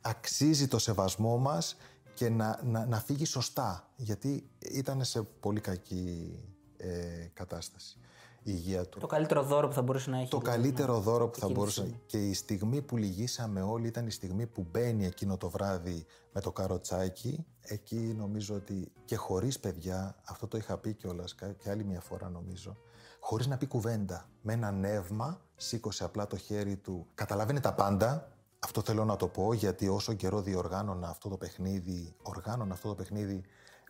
αξίζει 0.00 0.68
το 0.68 0.78
σεβασμό 0.78 1.38
μας 1.38 1.76
και 2.14 2.28
να, 2.28 2.60
να, 2.64 2.86
να 2.86 3.00
φύγει 3.00 3.24
σωστά 3.24 3.88
γιατί 3.96 4.50
ήταν 4.58 5.04
σε 5.04 5.22
πολύ 5.22 5.60
κακή 5.60 6.38
ε, 6.84 7.30
κατάσταση. 7.32 7.98
Η 8.46 8.52
υγεία 8.54 8.86
του. 8.86 8.98
Το 8.98 9.06
καλύτερο 9.06 9.42
δώρο 9.42 9.68
που 9.68 9.74
θα 9.74 9.82
μπορούσε 9.82 10.10
να 10.10 10.18
έχει. 10.20 10.30
Το 10.30 10.38
δηλαδή, 10.38 10.56
καλύτερο 10.56 11.00
δώρο 11.00 11.28
που 11.28 11.38
θα 11.38 11.48
μπορούσε. 11.48 12.00
Και 12.06 12.28
η 12.28 12.34
στιγμή 12.34 12.82
που 12.82 12.96
λυγίσαμε 12.96 13.62
όλοι 13.62 13.86
ήταν 13.86 14.06
η 14.06 14.10
στιγμή 14.10 14.46
που 14.46 14.66
μπαίνει 14.70 15.06
εκείνο 15.06 15.36
το 15.36 15.50
βράδυ 15.50 16.06
με 16.32 16.40
το 16.40 16.52
καροτσάκι. 16.52 17.46
Εκεί 17.60 18.14
νομίζω 18.18 18.54
ότι 18.54 18.92
και 19.04 19.16
χωρίς 19.16 19.60
παιδιά, 19.60 20.16
αυτό 20.24 20.46
το 20.46 20.56
είχα 20.56 20.78
πει 20.78 20.92
κιόλας 20.94 21.34
και 21.34 21.70
άλλη 21.70 21.84
μια 21.84 22.00
φορά 22.00 22.28
νομίζω, 22.28 22.76
χωρίς 23.20 23.46
να 23.46 23.56
πει 23.56 23.66
κουβέντα, 23.66 24.28
με 24.42 24.52
ένα 24.52 24.70
νεύμα, 24.70 25.40
σήκωσε 25.56 26.04
απλά 26.04 26.26
το 26.26 26.36
χέρι 26.36 26.76
του. 26.76 27.06
Καταλαβαίνει 27.14 27.60
τα 27.60 27.74
πάντα. 27.74 28.28
Αυτό 28.58 28.82
θέλω 28.82 29.04
να 29.04 29.16
το 29.16 29.28
πω 29.28 29.52
γιατί 29.52 29.88
όσο 29.88 30.12
καιρό 30.12 30.40
διοργάνωνα 30.40 31.08
αυτό 31.08 31.28
το 31.28 31.36
παιχνίδι, 31.36 32.14
οργάνωνα 32.22 32.74
αυτό 32.74 32.88
το 32.88 32.94
παιχνίδι, 32.94 33.44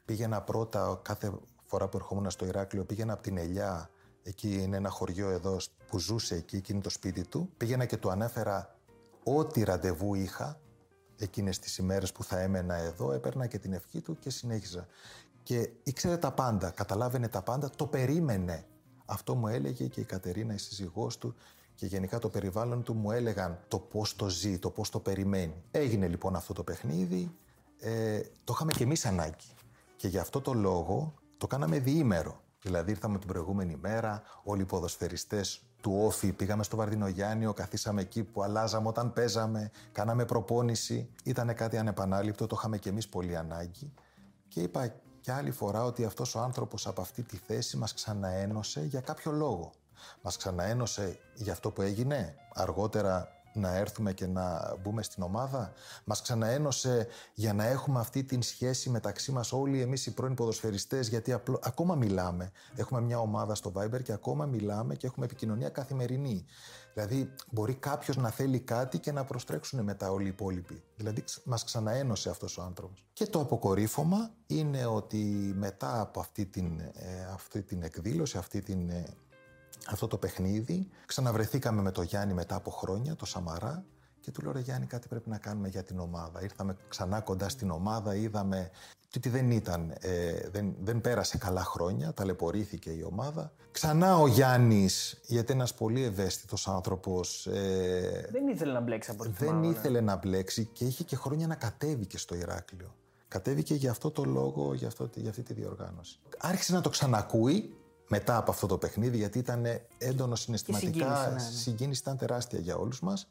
πήγαινα 0.05 0.43
πρώτα 0.43 1.01
κάθε 1.03 1.33
φορά 1.65 1.89
που 1.89 1.97
ερχόμουν 1.97 2.31
στο 2.31 2.47
Ηράκλειο, 2.47 2.85
πήγαινα 2.85 3.13
από 3.13 3.23
την 3.23 3.37
Ελιά, 3.37 3.91
εκεί 4.23 4.63
είναι 4.63 4.77
ένα 4.77 4.89
χωριό 4.89 5.31
εδώ 5.31 5.57
που 5.89 5.99
ζούσε 5.99 6.35
εκεί, 6.35 6.57
εκεί 6.57 6.73
είναι 6.73 6.81
το 6.81 6.91
σπίτι 6.91 7.27
του. 7.27 7.51
Πήγαινα 7.57 7.85
και 7.85 7.97
του 7.97 8.11
ανέφερα 8.11 8.79
ό,τι 9.25 9.63
ραντεβού 9.63 10.15
είχα 10.15 10.61
εκείνες 11.17 11.59
τις 11.59 11.79
ημέρες 11.79 12.13
που 12.13 12.25
θα 12.25 12.41
έμενα 12.41 12.75
εδώ, 12.75 13.13
έπαιρνα 13.13 13.47
και 13.47 13.59
την 13.59 13.73
ευχή 13.73 14.01
του 14.01 14.19
και 14.19 14.31
συνέχιζα. 14.31 14.87
Και 15.43 15.71
ήξερε 15.83 16.17
τα 16.17 16.33
πάντα, 16.33 16.71
καταλάβαινε 16.71 17.29
τα 17.29 17.43
πάντα, 17.43 17.71
το 17.71 17.87
περίμενε. 17.87 18.67
Αυτό 19.05 19.35
μου 19.35 19.49
έλεγε 19.49 19.87
και 19.87 20.01
η 20.01 20.05
Κατερίνα, 20.05 20.55
η 20.55 20.59
σύζυγός 20.59 21.19
του, 21.19 21.35
και 21.75 21.87
γενικά 21.87 22.19
το 22.19 22.29
περιβάλλον 22.29 22.83
του 22.83 22.95
μου 22.95 23.11
έλεγαν 23.11 23.59
το 23.69 23.79
πώς 23.79 24.17
το 24.17 24.29
ζει, 24.29 24.59
το 24.59 24.71
πώς 24.71 24.91
το 24.91 25.01
περιμένει. 25.01 25.63
Έγινε 25.71 26.09
λοιπόν 26.09 26.37
αυτό 26.37 26.53
το 26.53 26.63
παιχνίδι, 26.63 27.35
ε, 27.79 28.21
το 28.45 28.53
είχαμε 28.57 28.73
και 28.73 28.83
εμείς 28.83 29.05
ανάγκη. 29.05 29.55
Και 29.97 30.09
γι' 30.09 30.19
αυτό 30.19 30.41
το 30.41 30.53
λόγο 30.53 31.15
το 31.37 31.47
κάναμε 31.47 31.79
διήμερο. 31.79 32.43
Δηλαδή 32.63 32.91
ήρθαμε 32.91 33.19
την 33.19 33.29
προηγούμενη 33.29 33.77
μέρα, 33.77 34.23
όλοι 34.43 34.63
οι 34.63 34.65
ποδοσφαιριστές 34.65 35.63
του 35.81 35.99
Όφη, 36.05 36.33
πήγαμε 36.33 36.63
στο 36.63 36.77
Βαρδινογιάννιο, 36.77 37.53
καθίσαμε 37.53 38.01
εκεί 38.01 38.23
που 38.23 38.43
αλλάζαμε 38.43 38.89
όταν 38.89 39.13
παίζαμε, 39.13 39.71
κάναμε 39.93 40.25
προπόνηση. 40.25 41.11
Ήταν 41.25 41.55
κάτι 41.55 41.77
ανεπανάληπτο, 41.77 42.47
το 42.47 42.57
είχαμε 42.59 42.79
κι 42.79 42.89
εμείς 42.89 43.09
πολύ 43.09 43.37
ανάγκη. 43.37 43.93
Και 44.49 44.61
είπα 44.61 44.95
και 45.21 45.33
άλλη 45.33 45.51
φορά 45.51 45.85
ότι 45.85 46.05
αυτός 46.05 46.35
ο 46.35 46.41
άνθρωπος 46.41 46.87
από 46.87 47.01
αυτή 47.01 47.23
τη 47.23 47.37
θέση 47.37 47.77
μας 47.77 47.95
ξαναένωσε 47.95 48.81
για 48.85 49.01
κάποιο 49.01 49.33
λόγο. 49.33 49.73
Μας 50.23 50.37
ξαναένωσε 50.37 51.19
για 51.35 51.53
αυτό 51.53 51.71
που 51.71 51.83
έγινε. 51.83 52.35
Αργότερα 52.55 53.29
να 53.55 53.77
έρθουμε 53.77 54.13
και 54.13 54.27
να 54.27 54.77
μπούμε 54.83 55.03
στην 55.03 55.23
ομάδα. 55.23 55.73
Μας 56.05 56.23
ξαναένωσε 56.23 57.07
για 57.35 57.53
να 57.53 57.67
έχουμε 57.67 58.01
αυτή 58.01 58.25
την 58.25 58.43
σχέση 58.43 58.91
μεταξύ 58.91 59.33
μας 59.33 59.53
όλοι 59.53 59.81
εμείς 59.81 60.07
οι 60.07 60.15
πρώην 60.15 60.35
ποδοσφαιριστές 60.35 61.09
γιατί 61.09 61.33
απλό, 61.33 61.59
ακόμα 61.63 61.95
μιλάμε. 61.95 62.51
Έχουμε 62.77 63.01
μια 63.01 63.19
ομάδα 63.19 63.55
στο 63.55 63.73
Viber 63.77 64.03
και 64.03 64.13
ακόμα 64.13 64.47
μιλάμε 64.47 64.95
και 64.95 65.07
έχουμε 65.07 65.25
επικοινωνία 65.25 65.69
καθημερινή. 65.69 66.45
Δηλαδή 66.95 67.33
μπορεί 67.51 67.75
κάποιος 67.75 68.17
να 68.17 68.31
θέλει 68.31 68.61
κάτι 68.61 68.99
και 68.99 69.13
να 69.13 69.25
προστρέξουν 69.25 69.83
μετά 69.85 70.11
όλοι 70.11 70.25
οι 70.25 70.29
υπόλοιποι. 70.29 70.83
Δηλαδή 70.97 71.25
μας 71.45 71.65
ξαναένωσε 71.65 72.31
αυτός 72.31 72.59
ο 72.59 72.63
άνθρωπος. 72.63 73.05
Και 73.13 73.27
το 73.27 73.41
αποκορύφωμα 73.41 74.31
είναι 74.47 74.87
ότι 74.87 75.53
μετά 75.57 76.01
από 76.01 76.21
αυτή 76.21 76.47
την, 76.47 76.81
ε, 76.81 77.25
αυτή 77.33 77.63
την 77.63 77.83
εκδήλωση, 77.83 78.39
αυτή 78.39 78.61
την 78.61 78.91
ε, 78.91 79.05
αυτό 79.87 80.07
το 80.07 80.17
παιχνίδι. 80.17 80.89
Ξαναβρεθήκαμε 81.07 81.83
με 81.83 81.91
το 81.91 82.03
Γιάννη 82.03 82.35
μετά 82.35 82.55
από 82.55 82.71
χρόνια, 82.71 83.17
το 83.17 83.27
Σαμαρά, 83.27 83.85
και 84.21 84.31
του 84.31 84.43
λέω: 84.43 84.53
Ρε 84.53 84.61
Γιάννη, 84.61 84.87
κάτι 84.87 85.09
πρέπει 85.09 85.31
να 85.31 85.39
κάνουμε 85.39 85.69
για 85.69 85.83
την 85.83 85.99
ομάδα. 85.99 86.43
Ήρθαμε 86.43 86.77
ξανά 86.89 87.21
κοντά 87.21 87.49
στην 87.49 87.71
ομάδα, 87.71 88.15
είδαμε 88.15 88.71
ότι 89.17 89.29
δεν 89.29 89.51
ήταν, 89.51 89.95
ε, 90.01 90.49
δεν, 90.53 90.75
δεν 90.81 91.01
πέρασε 91.01 91.39
καλά 91.39 91.65
χρόνια, 91.65 92.13
ταλαιπωρήθηκε 92.13 92.91
η 92.91 93.03
ομάδα. 93.03 93.53
Ξανά 93.71 94.19
ο 94.19 94.27
Γιάννης, 94.27 95.21
γιατί 95.27 95.53
ένας 95.53 95.75
πολύ 95.75 96.03
ευαίσθητος 96.03 96.69
άνθρωπος. 96.69 97.47
Ε, 97.47 98.29
δεν 98.33 98.49
ήθελε 98.49 98.73
να 98.73 98.81
μπλέξει 98.81 99.11
από 99.11 99.23
την 99.23 99.35
Δεν 99.39 99.63
ήθελε 99.63 100.01
να 100.01 100.17
μπλέξει 100.17 100.65
και 100.65 100.85
είχε 100.85 101.05
και 101.05 101.17
χρόνια 101.17 101.47
να 101.47 101.55
κατέβηκε 101.55 102.19
στο 102.19 102.35
Ηράκλειο. 102.35 102.95
Κατέβηκε 103.29 103.75
για 103.75 103.91
αυτό 103.91 104.11
το 104.11 104.25
λόγο, 104.25 104.75
για, 104.75 104.87
αυτό, 104.87 105.11
για 105.15 105.31
αυτή 105.31 105.43
τη 105.43 105.53
διοργάνωση. 105.53 106.19
Άρχισε 106.39 106.73
να 106.73 106.81
το 106.81 106.89
ξανακούει 106.89 107.75
μετά 108.09 108.37
από 108.37 108.51
αυτό 108.51 108.67
το 108.67 108.79
παιχνίδι, 108.79 109.17
γιατί 109.17 109.39
ήταν 109.39 109.67
έντονο 109.99 110.35
συναισθηματικά. 110.35 111.37
Η 111.37 111.41
συγκίνηση, 111.41 111.81
ναι, 111.81 111.87
ναι. 111.87 111.95
ήταν 111.95 112.17
τεράστια 112.17 112.59
για 112.59 112.77
όλους 112.77 113.01
μας. 113.01 113.29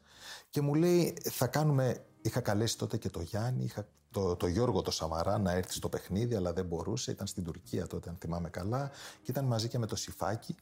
Και 0.50 0.60
μου 0.60 0.74
λέει, 0.74 1.16
θα 1.22 1.46
κάνουμε... 1.46 2.04
Είχα 2.22 2.40
καλέσει 2.40 2.78
τότε 2.78 2.96
και 2.96 3.10
το 3.10 3.20
Γιάννη, 3.20 3.64
είχα 3.64 3.86
το, 4.10 4.36
το 4.36 4.46
Γιώργο 4.46 4.82
το 4.82 4.90
Σαμαρά 4.90 5.38
να 5.38 5.52
έρθει 5.52 5.72
στο 5.72 5.88
παιχνίδι, 5.88 6.34
αλλά 6.34 6.52
δεν 6.52 6.64
μπορούσε. 6.64 7.10
Ήταν 7.10 7.26
στην 7.26 7.44
Τουρκία 7.44 7.86
τότε, 7.86 8.08
αν 8.08 8.16
θυμάμαι 8.20 8.48
καλά. 8.48 8.90
Και 9.22 9.30
ήταν 9.30 9.44
μαζί 9.44 9.68
και 9.68 9.78
με 9.78 9.86
το 9.86 9.96
Σιφάκι, 9.96 10.56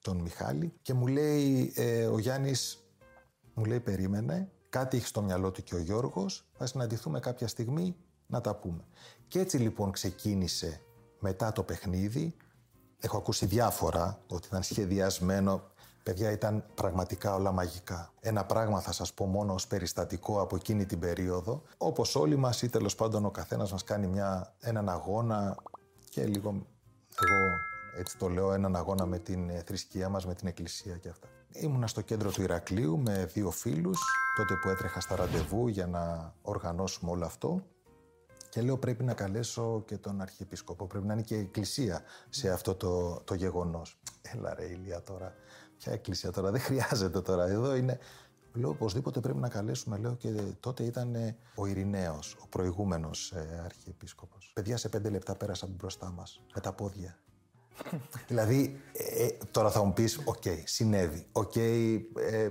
τον 0.00 0.16
Μιχάλη. 0.16 0.72
Και 0.82 0.94
μου 0.94 1.06
λέει, 1.06 1.72
ε, 1.76 2.06
ο 2.06 2.18
Γιάννης, 2.18 2.84
μου 3.54 3.64
λέει, 3.64 3.80
περίμενε. 3.80 4.50
Κάτι 4.68 4.96
έχει 4.96 5.06
στο 5.06 5.22
μυαλό 5.22 5.50
του 5.50 5.62
και 5.62 5.74
ο 5.74 5.78
Γιώργος. 5.78 6.46
Θα 6.52 6.66
συναντηθούμε 6.66 7.20
κάποια 7.20 7.48
στιγμή 7.48 7.96
να 8.26 8.40
τα 8.40 8.54
πούμε. 8.54 8.84
Και 9.28 9.38
έτσι 9.38 9.56
λοιπόν 9.56 9.90
ξεκίνησε 9.90 10.80
μετά 11.20 11.52
το 11.52 11.62
παιχνίδι 11.62 12.36
Έχω 13.04 13.16
ακούσει 13.16 13.46
διάφορα 13.46 14.18
ότι 14.28 14.46
ήταν 14.46 14.62
σχεδιασμένο. 14.62 15.62
Παιδιά, 16.02 16.30
ήταν 16.30 16.64
πραγματικά 16.74 17.34
όλα 17.34 17.52
μαγικά. 17.52 18.12
Ένα 18.20 18.44
πράγμα 18.44 18.80
θα 18.80 18.92
σας 18.92 19.12
πω 19.14 19.26
μόνο 19.26 19.54
ως 19.54 19.66
περιστατικό 19.66 20.40
από 20.40 20.56
εκείνη 20.56 20.86
την 20.86 20.98
περίοδο. 20.98 21.62
Όπως 21.78 22.16
όλοι 22.16 22.36
μας 22.36 22.62
ή 22.62 22.68
τέλος 22.68 22.94
πάντων 22.94 23.24
ο 23.24 23.30
καθένας 23.30 23.72
μας 23.72 23.84
κάνει 23.84 24.06
μια, 24.06 24.54
έναν 24.60 24.88
αγώνα 24.88 25.56
και 26.10 26.24
λίγο 26.24 26.48
εγώ 27.20 27.50
Έτσι 27.98 28.18
το 28.18 28.28
λέω 28.28 28.52
έναν 28.52 28.76
αγώνα 28.76 29.06
με 29.06 29.18
την 29.18 29.48
ε, 29.48 29.62
θρησκεία 29.66 30.08
μας, 30.08 30.26
με 30.26 30.34
την 30.34 30.48
εκκλησία 30.48 30.96
και 30.96 31.08
αυτά. 31.08 31.28
Ήμουνα 31.52 31.86
στο 31.86 32.00
κέντρο 32.00 32.30
του 32.30 32.42
Ηρακλείου 32.42 32.98
με 32.98 33.24
δύο 33.32 33.50
φίλους, 33.50 34.00
τότε 34.36 34.54
που 34.62 34.68
έτρεχα 34.68 35.00
στα 35.00 35.16
ραντεβού 35.16 35.68
για 35.68 35.86
να 35.86 36.34
οργανώσουμε 36.42 37.10
όλο 37.10 37.24
αυτό. 37.24 37.62
Και 38.54 38.62
λέω 38.62 38.78
πρέπει 38.78 39.04
να 39.04 39.14
καλέσω 39.14 39.82
και 39.86 39.96
τον 39.96 40.20
Αρχιεπίσκοπο, 40.20 40.86
πρέπει 40.86 41.06
να 41.06 41.12
είναι 41.12 41.22
και 41.22 41.34
η 41.34 41.38
εκκλησία 41.38 42.02
σε 42.28 42.50
αυτό 42.50 42.74
το, 42.74 43.20
το 43.24 43.34
γεγονός. 43.34 44.00
Έλα 44.22 44.54
ρε 44.54 44.64
Ηλία 44.64 45.02
τώρα, 45.02 45.34
ποια 45.76 45.92
εκκλησία 45.92 46.30
τώρα, 46.30 46.50
δεν 46.50 46.60
χρειάζεται 46.60 47.20
τώρα, 47.20 47.46
εδώ 47.46 47.74
είναι... 47.74 47.98
Λέω 48.52 48.68
οπωσδήποτε 48.70 49.20
πρέπει 49.20 49.38
να 49.38 49.48
καλέσουμε, 49.48 49.98
λέω 49.98 50.14
και 50.14 50.28
τότε 50.60 50.82
ήταν 50.82 51.36
ο 51.54 51.66
Ειρηναίος, 51.66 52.36
ο 52.42 52.46
προηγούμενος 52.48 53.32
ε, 53.32 53.62
Αρχιεπίσκοπος. 53.64 54.50
Παιδιά 54.54 54.76
σε 54.76 54.88
πέντε 54.88 55.10
λεπτά 55.10 55.34
πέρασαν 55.34 55.70
μπροστά 55.76 56.10
μας, 56.10 56.42
με 56.54 56.60
τα 56.60 56.72
πόδια. 56.72 57.18
δηλαδή, 58.28 58.80
ε, 58.92 59.28
τώρα 59.50 59.70
θα 59.70 59.84
μου 59.84 59.92
πεις, 59.92 60.20
OK, 60.24 60.42
okay, 60.44 60.62
συνέβη, 60.64 61.26
OK, 61.32 61.52
okay, 61.54 62.00
ε, 62.16 62.48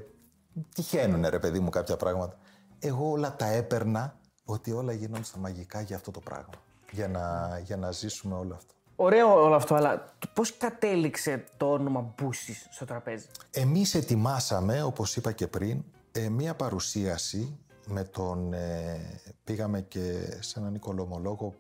τυχαίνουνε 0.76 1.30
ρε 1.30 1.40
παιδί 1.40 1.60
μου 1.60 1.70
κάποια 1.70 1.98
πράγματα. 1.98 2.38
Εγώ 2.80 3.10
όλα 3.10 3.36
τα 3.36 3.46
έπαιρνα 3.46 4.22
ότι 4.46 4.72
όλα 4.72 4.94
στα 5.22 5.38
μαγικά 5.38 5.82
για 5.82 5.96
αυτό 5.96 6.12
το 6.12 6.20
πράγμα. 6.20 6.54
Για 6.92 7.08
να, 7.08 7.60
για 7.64 7.78
να 7.78 7.92
ζήσουμε 7.92 8.36
όλο 8.36 8.54
αυτό. 8.54 8.74
Ωραίο 8.96 9.44
όλο 9.44 9.56
αυτό, 9.56 9.76
αλλά 9.76 10.06
πώς 10.34 10.58
κατέληξε 10.58 11.44
το 11.58 11.72
όνομα 11.72 12.14
Μπούσης 12.16 12.68
στο 12.72 12.86
τραπέζι; 12.86 13.26
Εμείς 13.52 13.96
ετοιμάσαμε, 13.96 14.84
όπως 14.84 15.16
είπα 15.16 15.32
και 15.32 15.48
πριν, 15.48 15.84
ε, 16.12 16.30
μία 16.30 16.56
παρουσίαση 16.56 17.58
με 17.88 18.04
τον... 18.04 18.54
Ε, 18.54 19.22
πήγαμε 19.44 19.82
και 19.82 20.38
σε 20.40 20.60
έναν 20.60 20.76
οικολομολόγο 20.76 21.54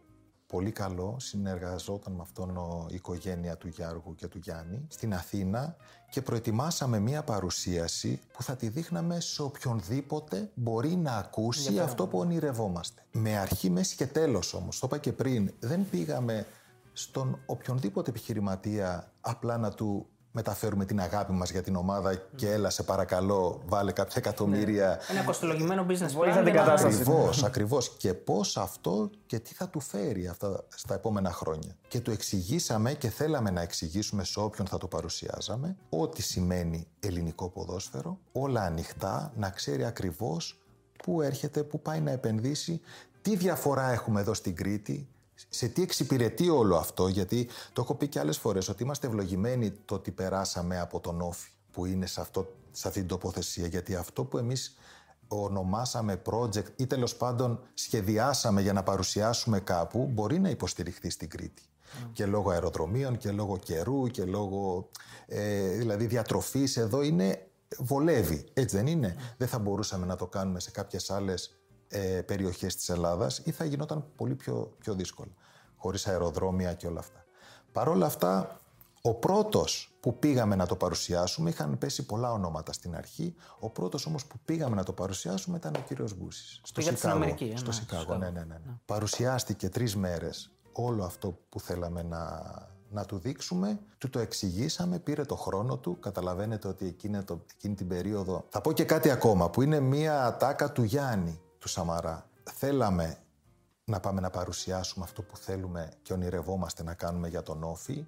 πολύ 0.53 0.71
καλό, 0.71 1.15
συνεργαζόταν 1.19 2.13
με 2.13 2.21
αυτόν 2.21 2.49
η 2.89 2.95
οικογένεια 2.95 3.57
του 3.57 3.67
Γιάργου 3.67 4.15
και 4.15 4.27
του 4.27 4.37
Γιάννη 4.37 4.85
στην 4.87 5.13
Αθήνα 5.13 5.75
και 6.09 6.21
προετοιμάσαμε 6.21 6.99
μία 6.99 7.23
παρουσίαση 7.23 8.19
που 8.33 8.43
θα 8.43 8.55
τη 8.55 8.67
δείχναμε 8.67 9.19
σε 9.19 9.41
οποιονδήποτε 9.41 10.51
μπορεί 10.53 10.95
να 10.95 11.15
ακούσει 11.15 11.79
αυτό 11.79 12.07
που 12.07 12.19
ονειρευόμαστε. 12.19 13.01
Με 13.11 13.37
αρχή, 13.37 13.69
μέση 13.69 13.95
και 13.95 14.07
τέλος 14.07 14.53
όμως, 14.53 14.79
το 14.79 14.87
είπα 14.87 14.97
και 14.97 15.13
πριν, 15.13 15.53
δεν 15.59 15.89
πήγαμε 15.89 16.45
στον 16.93 17.39
οποιονδήποτε 17.45 18.09
επιχειρηματία 18.09 19.11
απλά 19.21 19.57
να 19.57 19.71
του 19.71 20.07
μεταφέρουμε 20.35 20.85
την 20.85 20.99
αγάπη 20.99 21.31
μας 21.31 21.51
για 21.51 21.61
την 21.61 21.75
ομάδα 21.75 22.15
και 22.35 22.51
έλα 22.51 22.69
σε 22.69 22.83
παρακαλώ 22.83 23.61
βάλε 23.65 23.91
κάποια 23.91 24.15
εκατομμύρια. 24.17 24.87
Ναι. 24.87 25.15
Ένα 25.17 25.25
κοστολογημένο 25.25 25.85
business 25.89 25.91
plan. 25.91 26.41
την 26.43 26.53
κατάσταση. 26.53 27.01
Ακριβώς, 27.01 27.43
ακριβώς. 27.43 27.89
Και 27.97 28.13
πώς 28.13 28.57
αυτό 28.57 29.09
και 29.25 29.39
τι 29.39 29.53
θα 29.53 29.69
του 29.69 29.79
φέρει 29.79 30.27
αυτά 30.27 30.63
στα 30.75 30.93
επόμενα 30.93 31.31
χρόνια. 31.31 31.75
Και 31.87 31.99
του 31.99 32.11
εξηγήσαμε 32.11 32.93
και 32.93 33.09
θέλαμε 33.09 33.49
να 33.49 33.61
εξηγήσουμε 33.61 34.23
σε 34.23 34.39
όποιον 34.39 34.67
θα 34.67 34.77
το 34.77 34.87
παρουσιάζαμε 34.87 35.77
ό,τι 35.89 36.21
σημαίνει 36.21 36.87
ελληνικό 36.99 37.49
ποδόσφαιρο, 37.49 38.19
όλα 38.31 38.61
ανοιχτά, 38.61 39.31
να 39.35 39.49
ξέρει 39.49 39.85
ακριβώς 39.85 40.57
πού 41.03 41.21
έρχεται, 41.21 41.63
πού 41.63 41.81
πάει 41.81 42.01
να 42.01 42.11
επενδύσει, 42.11 42.81
τι 43.21 43.35
διαφορά 43.35 43.91
έχουμε 43.91 44.19
εδώ 44.19 44.33
στην 44.33 44.55
Κρήτη, 44.55 45.07
σε 45.49 45.67
τι 45.67 45.81
εξυπηρετεί 45.81 46.49
όλο 46.49 46.75
αυτό, 46.75 47.07
γιατί 47.07 47.47
το 47.73 47.81
έχω 47.81 47.95
πει 47.95 48.07
και 48.07 48.19
άλλες 48.19 48.37
φορές, 48.37 48.69
ότι 48.69 48.83
είμαστε 48.83 49.07
ευλογημένοι 49.07 49.71
το 49.71 49.95
ότι 49.95 50.11
περάσαμε 50.11 50.79
από 50.79 50.99
τον 50.99 51.21
όφη 51.21 51.49
που 51.71 51.85
είναι 51.85 52.05
σε, 52.05 52.21
αυτό, 52.21 52.53
σε 52.71 52.87
αυτή 52.87 52.99
την 52.99 53.09
τοποθεσία, 53.09 53.67
γιατί 53.67 53.95
αυτό 53.95 54.23
που 54.23 54.37
εμείς 54.37 54.77
ονομάσαμε 55.27 56.21
project 56.25 56.65
ή 56.75 56.87
τέλος 56.87 57.15
πάντων 57.15 57.59
σχεδιάσαμε 57.73 58.61
για 58.61 58.73
να 58.73 58.83
παρουσιάσουμε 58.83 59.59
κάπου 59.59 60.09
μπορεί 60.13 60.39
να 60.39 60.49
υποστηριχθεί 60.49 61.09
στην 61.09 61.29
Κρήτη. 61.29 61.63
Και 62.13 62.25
λόγω 62.25 62.49
αεροδρομίων 62.49 63.17
και 63.17 63.31
λόγω 63.31 63.57
καιρού 63.57 64.07
και 64.07 64.25
λόγω 64.25 64.89
ε, 65.25 65.67
δηλαδή 65.67 66.05
διατροφής 66.05 66.77
εδώ 66.77 67.01
είναι 67.01 67.47
βολεύει, 67.77 68.45
έτσι 68.53 68.75
δεν 68.75 68.87
είναι; 68.87 69.15
Δεν 69.37 69.47
θα 69.47 69.59
μπορούσαμε 69.59 70.05
να 70.05 70.15
το 70.15 70.27
κάνουμε 70.27 70.59
σε 70.59 70.71
κάποιες 70.71 71.09
άλλες 71.09 71.57
ε, 71.93 72.21
περιοχές 72.21 72.75
της 72.75 72.89
Ελλάδας 72.89 73.41
ή 73.43 73.51
θα 73.51 73.65
γινόταν 73.65 74.05
πολύ 74.15 74.35
πιο, 74.35 74.75
πιο 74.79 74.93
δύσκολο, 74.93 75.31
χωρίς 75.75 76.07
αεροδρόμια 76.07 76.73
και 76.73 76.87
όλα 76.87 76.99
αυτά. 76.99 77.25
Παρ' 77.71 77.87
όλα 77.87 78.05
αυτά, 78.05 78.59
ο 79.01 79.13
πρώτος 79.13 79.95
που 79.99 80.19
πήγαμε 80.19 80.55
να 80.55 80.65
το 80.65 80.75
παρουσιάσουμε, 80.75 81.49
είχαν 81.49 81.77
πέσει 81.77 82.05
πολλά 82.05 82.31
ονόματα 82.31 82.73
στην 82.73 82.95
αρχή, 82.95 83.35
ο 83.59 83.69
πρώτος 83.69 84.05
όμως 84.05 84.25
που 84.25 84.35
πήγαμε 84.45 84.75
να 84.75 84.83
το 84.83 84.93
παρουσιάσουμε 84.93 85.57
ήταν 85.57 85.75
ο 85.77 85.79
κύριος 85.87 86.13
Μπούσης. 86.13 86.61
Στο 86.63 86.81
Σικάγο. 86.81 87.15
Αμερική, 87.15 87.51
ε, 87.53 87.57
στο 87.57 87.67
ναι, 87.67 87.73
Σικάγο, 87.73 88.15
ναι, 88.15 88.29
ναι, 88.29 88.39
ναι, 88.39 88.45
ναι. 88.45 88.73
Παρουσιάστηκε 88.85 89.69
τρεις 89.69 89.95
μέρες 89.95 90.51
όλο 90.71 91.03
αυτό 91.03 91.39
που 91.49 91.59
θέλαμε 91.59 92.03
να, 92.03 92.41
να 92.89 93.05
του 93.05 93.17
δείξουμε, 93.17 93.79
του 93.97 94.09
το 94.09 94.19
εξηγήσαμε, 94.19 94.99
πήρε 94.99 95.23
το 95.25 95.35
χρόνο 95.35 95.77
του. 95.77 95.99
Καταλαβαίνετε 95.99 96.67
ότι 96.67 96.85
εκείνη, 96.85 97.23
το, 97.23 97.41
εκείνη 97.53 97.75
την 97.75 97.87
περίοδο. 97.87 98.45
Θα 98.49 98.61
πω 98.61 98.71
και 98.71 98.83
κάτι 98.83 99.09
ακόμα 99.09 99.49
που 99.49 99.61
είναι 99.61 99.79
μία 99.79 100.25
ατάκα 100.25 100.71
του 100.71 100.83
Γιάννη 100.83 101.41
του 101.63 101.69
Σαμαρά. 101.69 102.29
Θέλαμε 102.53 103.17
να 103.85 103.99
πάμε 103.99 104.21
να 104.21 104.29
παρουσιάσουμε 104.29 105.05
αυτό 105.05 105.21
που 105.21 105.37
θέλουμε 105.37 105.91
και 106.01 106.13
ονειρευόμαστε 106.13 106.83
να 106.83 106.93
κάνουμε 106.93 107.27
για 107.27 107.43
τον 107.43 107.63
Όφη, 107.63 108.05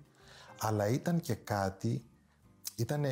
αλλά 0.59 0.87
ήταν 0.87 1.19
και 1.19 1.35
κάτι, 1.35 2.05
ήταν 2.75 3.05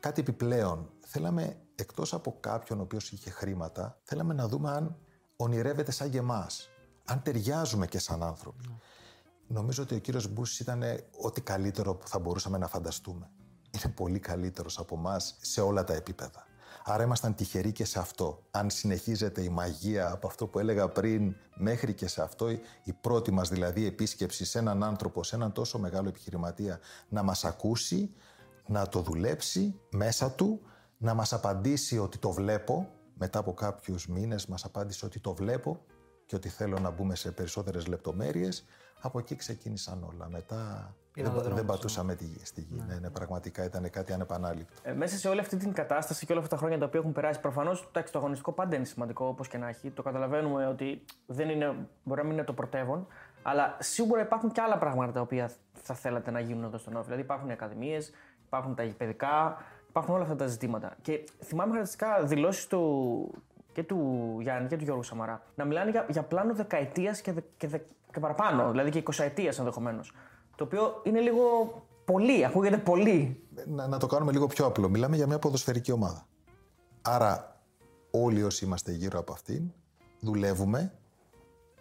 κάτι 0.00 0.20
επιπλέον. 0.20 0.90
Θέλαμε, 1.00 1.56
εκτός 1.74 2.14
από 2.14 2.36
κάποιον 2.40 2.78
ο 2.78 2.82
οποίος 2.82 3.10
είχε 3.12 3.30
χρήματα, 3.30 3.98
θέλαμε 4.02 4.34
να 4.34 4.48
δούμε 4.48 4.70
αν 4.70 4.96
ονειρεύεται 5.36 5.90
σαν 5.90 6.10
και 6.10 6.18
εμάς, 6.18 6.68
αν 7.04 7.22
ταιριάζουμε 7.22 7.86
και 7.86 7.98
σαν 7.98 8.22
άνθρωποι. 8.22 8.78
Νομίζω 9.46 9.82
ότι 9.82 9.94
ο 9.94 9.98
κύριος 9.98 10.28
Μπούσης 10.28 10.60
ήταν 10.60 10.82
ό,τι 11.22 11.40
καλύτερο 11.40 11.94
που 11.94 12.08
θα 12.08 12.18
μπορούσαμε 12.18 12.58
να 12.58 12.68
φανταστούμε. 12.68 13.30
Είναι 13.70 13.92
πολύ 13.92 14.18
καλύτερος 14.18 14.78
από 14.78 14.96
εμάς 14.96 15.36
σε 15.40 15.60
όλα 15.60 15.84
τα 15.84 15.94
επίπεδα. 15.94 16.45
Άρα 16.88 17.02
ήμασταν 17.02 17.34
τυχεροί 17.34 17.72
και 17.72 17.84
σε 17.84 17.98
αυτό. 17.98 18.42
Αν 18.50 18.70
συνεχίζεται 18.70 19.42
η 19.42 19.48
μαγεία 19.48 20.10
από 20.10 20.26
αυτό 20.26 20.46
που 20.46 20.58
έλεγα 20.58 20.88
πριν 20.88 21.34
μέχρι 21.56 21.94
και 21.94 22.08
σε 22.08 22.22
αυτό, 22.22 22.50
η 22.84 22.92
πρώτη 23.00 23.30
μας 23.30 23.48
δηλαδή 23.48 23.86
επίσκεψη 23.86 24.44
σε 24.44 24.58
έναν 24.58 24.82
άνθρωπο, 24.82 25.22
σε 25.22 25.36
έναν 25.36 25.52
τόσο 25.52 25.78
μεγάλο 25.78 26.08
επιχειρηματία, 26.08 26.80
να 27.08 27.22
μας 27.22 27.44
ακούσει, 27.44 28.14
να 28.66 28.88
το 28.88 29.00
δουλέψει 29.00 29.80
μέσα 29.90 30.30
του, 30.30 30.60
να 30.96 31.14
μας 31.14 31.32
απαντήσει 31.32 31.98
ότι 31.98 32.18
το 32.18 32.30
βλέπω, 32.30 32.88
μετά 33.14 33.38
από 33.38 33.54
κάποιους 33.54 34.08
μήνες 34.08 34.46
μας 34.46 34.64
απάντησε 34.64 35.06
ότι 35.06 35.20
το 35.20 35.34
βλέπω 35.34 35.84
και 36.26 36.36
ότι 36.36 36.48
θέλω 36.48 36.78
να 36.78 36.90
μπούμε 36.90 37.14
σε 37.14 37.30
περισσότερες 37.30 37.86
λεπτομέρειες. 37.86 38.64
Από 39.00 39.18
εκεί 39.18 39.36
ξεκίνησαν 39.36 40.04
όλα. 40.04 40.28
Μετά 40.28 40.94
δεν, 41.22 41.54
δεν 41.54 41.64
πατούσαμε 41.64 42.14
τη 42.14 42.24
γη, 42.24 42.40
στη 42.44 42.60
γη. 42.60 42.82
Ναι. 42.86 42.94
ναι, 42.94 43.00
ναι, 43.00 43.10
πραγματικά 43.10 43.64
ήταν 43.64 43.90
κάτι 43.90 44.12
ανεπανάληπτο. 44.12 44.74
Ε, 44.82 44.92
μέσα 44.92 45.16
σε 45.16 45.28
όλη 45.28 45.40
αυτή 45.40 45.56
την 45.56 45.72
κατάσταση 45.72 46.26
και 46.26 46.32
όλα 46.32 46.40
αυτά 46.40 46.54
τα 46.54 46.60
χρόνια 46.60 46.78
τα 46.78 46.84
οποία 46.84 47.00
έχουν 47.00 47.12
περάσει, 47.12 47.40
προφανώς 47.40 47.88
το 47.92 48.18
αγωνιστικό 48.18 48.52
πάντα 48.52 48.76
είναι 48.76 48.84
σημαντικό 48.84 49.26
όπως 49.26 49.48
και 49.48 49.58
να 49.58 49.68
έχει. 49.68 49.90
Το 49.90 50.02
καταλαβαίνουμε 50.02 50.66
ότι 50.66 51.04
δεν 51.26 51.48
είναι, 51.48 51.74
μπορεί 52.02 52.20
να 52.20 52.26
μην 52.26 52.36
είναι 52.36 52.44
το 52.44 52.52
πρωτεύον, 52.52 53.06
αλλά 53.42 53.76
σίγουρα 53.78 54.20
υπάρχουν 54.20 54.52
και 54.52 54.60
άλλα 54.60 54.78
πράγματα 54.78 55.12
τα 55.12 55.20
οποία 55.20 55.50
θα 55.72 55.94
θέλατε 55.94 56.30
να 56.30 56.40
γίνουν 56.40 56.64
εδώ 56.64 56.78
στον 56.78 56.94
Όφη. 56.94 57.04
Δηλαδή 57.04 57.22
υπάρχουν 57.22 57.48
οι 57.48 57.52
ακαδημίες, 57.52 58.12
υπάρχουν 58.46 58.74
τα 58.74 58.82
γηπαιδικά, 58.82 59.56
υπάρχουν 59.88 60.14
όλα 60.14 60.22
αυτά 60.22 60.36
τα 60.36 60.46
ζητήματα. 60.46 60.96
Και 61.02 61.24
θυμάμαι 61.42 61.70
χαρακτηριστικά 61.70 62.24
δηλώσεις 62.24 62.66
του, 62.66 63.30
και 63.72 63.82
του 63.82 64.36
Γιάννη 64.40 64.68
και 64.68 64.76
του 64.76 64.84
Γιώργου 64.84 65.02
Σαμαρά 65.02 65.42
να 65.54 65.64
μιλάνε 65.64 65.90
για, 65.90 66.06
για 66.08 66.22
πλάνο 66.22 66.54
δεκαετίας 66.54 67.20
και, 67.20 67.32
δε, 67.32 67.40
και, 67.56 67.68
δε, 67.68 67.78
και 68.12 68.20
παραπάνω, 68.20 68.70
δηλαδή 68.70 68.90
και 68.90 68.98
εικοσαετίας 68.98 69.58
ενδεχομένως. 69.58 70.12
Το 70.56 70.64
οποίο 70.64 71.00
είναι 71.04 71.20
λίγο 71.20 71.42
πολύ, 72.04 72.44
ακούγεται 72.44 72.78
πολύ. 72.78 73.46
Να, 73.66 73.86
να 73.86 73.98
το 73.98 74.06
κάνουμε 74.06 74.32
λίγο 74.32 74.46
πιο 74.46 74.66
απλό. 74.66 74.88
Μιλάμε 74.88 75.16
για 75.16 75.26
μια 75.26 75.38
ποδοσφαιρική 75.38 75.92
ομάδα. 75.92 76.26
Άρα, 77.02 77.60
όλοι 78.10 78.42
όσοι 78.42 78.64
είμαστε 78.64 78.92
γύρω 78.92 79.18
από 79.18 79.32
αυτήν, 79.32 79.72
δουλεύουμε 80.20 80.92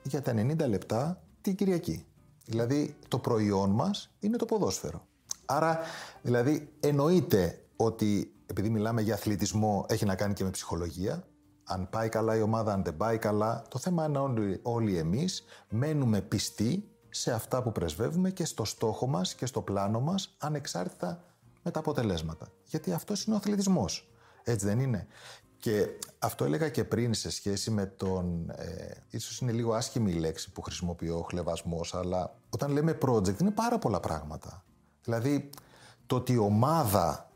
για 0.04 0.22
τα 0.22 0.32
90 0.32 0.68
λεπτά 0.68 1.22
την 1.42 1.56
Κυριακή. 1.56 2.06
Δηλαδή, 2.46 2.96
το 3.08 3.20
προϊόν 3.20 3.70
μας 3.70 4.12
είναι 4.20 4.38
το 4.38 4.46
ποδόσφαιρο. 4.46 5.06
Άρα, 5.46 5.80
δηλαδή, 6.22 6.70
εννοείται 6.80 7.66
ότι 7.76 8.36
επειδή 8.46 8.70
μιλάμε 8.70 9.02
για 9.02 9.14
αθλητισμό, 9.14 9.86
έχει 9.90 10.06
να 10.06 10.16
κάνει 10.16 10.34
και 10.34 10.44
με 10.44 10.50
ψυχολογία. 10.50 11.28
Αν 11.64 11.90
πάει 11.90 12.10
καλά 12.10 12.36
η 12.36 12.42
ομάδα, 12.42 12.74
αν 12.74 12.84
δεν 12.84 12.98
πάει 12.98 13.18
καλά. 13.18 13.64
Το 13.70 13.80
θέμα 13.80 14.06
είναι 14.06 14.18
όλοι, 14.18 14.60
όλοι 14.64 14.98
εμείς 14.98 15.44
μένουμε 15.70 16.22
πιστοί 16.22 16.90
σε 17.16 17.32
αυτά 17.32 17.62
που 17.62 17.72
πρεσβεύουμε 17.72 18.30
και 18.30 18.46
στο 18.46 18.66
στόχο 18.66 19.08
μας 19.08 19.36
και 19.36 19.46
στο 19.46 19.62
πλάνο 19.62 20.00
μας 20.00 20.36
ανεξάρτητα 20.38 21.24
με 21.64 21.72
τα 21.72 21.80
αποτελέσματα. 21.80 22.48
Γιατί 22.66 22.94
αυτός 22.94 23.24
είναι 23.24 23.36
ο 23.36 23.38
αθλητισμός. 23.38 24.10
Έτσι 24.44 24.66
δεν 24.66 24.80
είναι; 24.80 25.08
Και 25.58 25.88
αυτό 26.20 26.46
έλεγα 26.46 26.70
και 26.70 26.84
πριν 26.84 27.14
σε 27.14 27.30
σχέση 27.30 27.72
με 27.72 27.86
τον... 27.86 28.50
Ε, 28.50 28.94
ίσως 29.10 29.40
είναι 29.40 29.52
λίγο 29.52 29.74
άσχημη 29.74 30.12
η 30.12 30.16
λέξη 30.16 30.52
που 30.52 30.62
χρησιμοποιώ, 30.62 31.26
χλεβασμός, 31.30 31.96
αλλά 31.96 32.36
όταν 32.50 32.72
λέμε 32.72 32.98
project 33.02 33.42
είναι 33.42 33.52
πάρα 33.52 33.80
πολλά 33.80 34.00
πράγματα. 34.00 34.64
Δηλαδή, 35.04 35.50
το 36.06 36.16
ότι 36.16 36.34
η 36.34 36.38
ομάδα 36.38 37.30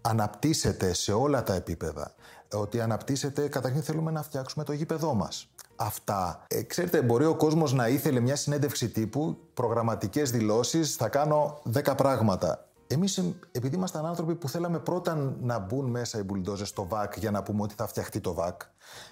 αναπτύσσεται 0.00 0.92
σε 0.92 1.12
όλα 1.12 1.42
τα 1.42 1.54
επίπεδα, 1.54 2.14
ότι 2.52 2.80
αναπτύσσεται, 2.80 3.48
καταρχήν 3.48 3.82
θέλουμε 3.82 4.10
να 4.10 4.22
φτιάξουμε 4.22 4.64
το 4.64 4.72
γήπεδό 4.72 5.14
μας. 5.14 5.48
Αυτά. 5.76 6.44
Ε, 6.48 6.62
ξέρετε, 6.62 7.02
μπορεί 7.02 7.24
ο 7.24 7.36
κόσμος 7.36 7.72
να 7.72 7.88
ήθελε 7.88 8.20
μια 8.20 8.36
συνέντευξη 8.36 8.88
τύπου, 8.88 9.38
προγραμματικές 9.54 10.30
δηλώσεις, 10.30 10.94
θα 10.94 11.08
κάνω 11.08 11.62
10 11.72 11.94
πράγματα. 11.96 12.66
Εμείς, 12.88 13.22
επειδή 13.52 13.76
ήμασταν 13.76 14.06
άνθρωποι 14.06 14.34
που 14.34 14.48
θέλαμε 14.48 14.78
πρώτα 14.78 15.34
να 15.40 15.58
μπουν 15.58 15.90
μέσα 15.90 16.18
οι 16.18 16.22
μπουλντόζες 16.22 16.68
στο 16.68 16.86
ΒΑΚ 16.86 17.16
για 17.18 17.30
να 17.30 17.42
πούμε 17.42 17.62
ότι 17.62 17.74
θα 17.74 17.86
φτιαχτεί 17.86 18.20
το 18.20 18.34
ΒΑΚ, 18.34 18.60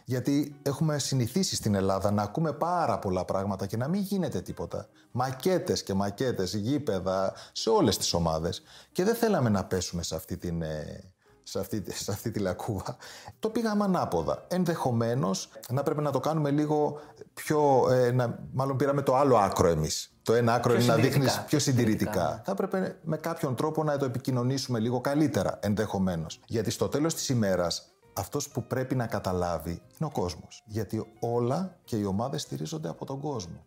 γιατί 0.05 0.57
έχουμε 0.63 0.99
συνηθίσει 0.99 1.57
στην 1.57 1.75
Ελλάδα 1.75 2.11
να 2.11 2.23
ακούμε 2.23 2.53
πάρα 2.53 2.99
πολλά 2.99 3.25
πράγματα 3.25 3.67
και 3.67 3.77
να 3.77 3.89
μην 3.89 4.01
γίνεται 4.01 4.41
τίποτα. 4.41 4.89
Μακέτες 5.11 5.83
και 5.83 5.95
μακέτες, 5.95 6.55
γήπεδα, 6.55 7.33
σε 7.53 7.71
όλες 7.71 7.99
τις 7.99 8.13
ομάδες. 8.13 8.63
Και 8.93 9.05
δεν 9.05 9.15
θέλαμε 9.15 9.49
να 9.49 9.65
πέσουμε 9.65 10.03
σε 10.03 10.15
αυτή 10.15 10.37
την, 10.37 10.63
ε, 10.63 11.14
σε 11.45 11.59
αυτή, 11.59 11.85
σε 11.93 12.11
αυτή 12.11 12.31
τη 12.31 12.39
λακκούβα. 12.39 12.97
Το 13.39 13.49
πήγαμε 13.51 13.85
ανάποδα. 13.85 14.45
Ενδεχομένως 14.49 15.49
να 15.71 15.83
πρέπει 15.83 16.03
να 16.03 16.11
το 16.11 16.21
κάνουμε 16.21 16.51
λίγο 16.51 17.01
πιο. 17.35 17.89
Ε, 17.91 18.11
να, 18.11 18.39
μάλλον 18.53 18.77
πήραμε 18.77 19.03
το 19.03 19.17
άλλο 19.17 19.37
άκρο 19.37 19.69
εμείς. 19.69 20.15
Το 20.23 20.33
ένα 20.33 20.55
άκρο 20.55 20.75
είναι 20.75 20.85
να 20.85 20.95
δείχνεις 20.95 21.43
πιο 21.47 21.59
συντηρητικά. 21.59 22.43
Θα 22.45 22.53
έπρεπε 22.53 22.99
με 23.03 23.17
κάποιον 23.17 23.55
τρόπο 23.55 23.85
να 23.85 23.99
το 23.99 24.05
επικοινωνήσουμε 24.05 24.79
λίγο 24.79 25.01
καλύτερα, 25.01 25.59
ενδεχομένως. 25.63 26.41
Γιατί 26.47 26.71
στο 26.71 26.89
τέλος 26.89 27.15
της 27.15 27.29
ημέρας 27.29 27.95
αυτός 28.13 28.49
που 28.49 28.67
πρέπει 28.67 28.95
να 28.95 29.07
καταλάβει 29.07 29.71
είναι 29.71 30.09
ο 30.09 30.11
κόσμος. 30.11 30.63
Γιατί 30.67 31.07
όλα 31.21 31.77
και 31.85 31.97
οι 31.97 32.05
ομάδες 32.05 32.43
στηρίζονται 32.43 32.89
από 32.89 33.05
τον 33.05 33.21
κόσμο. 33.21 33.65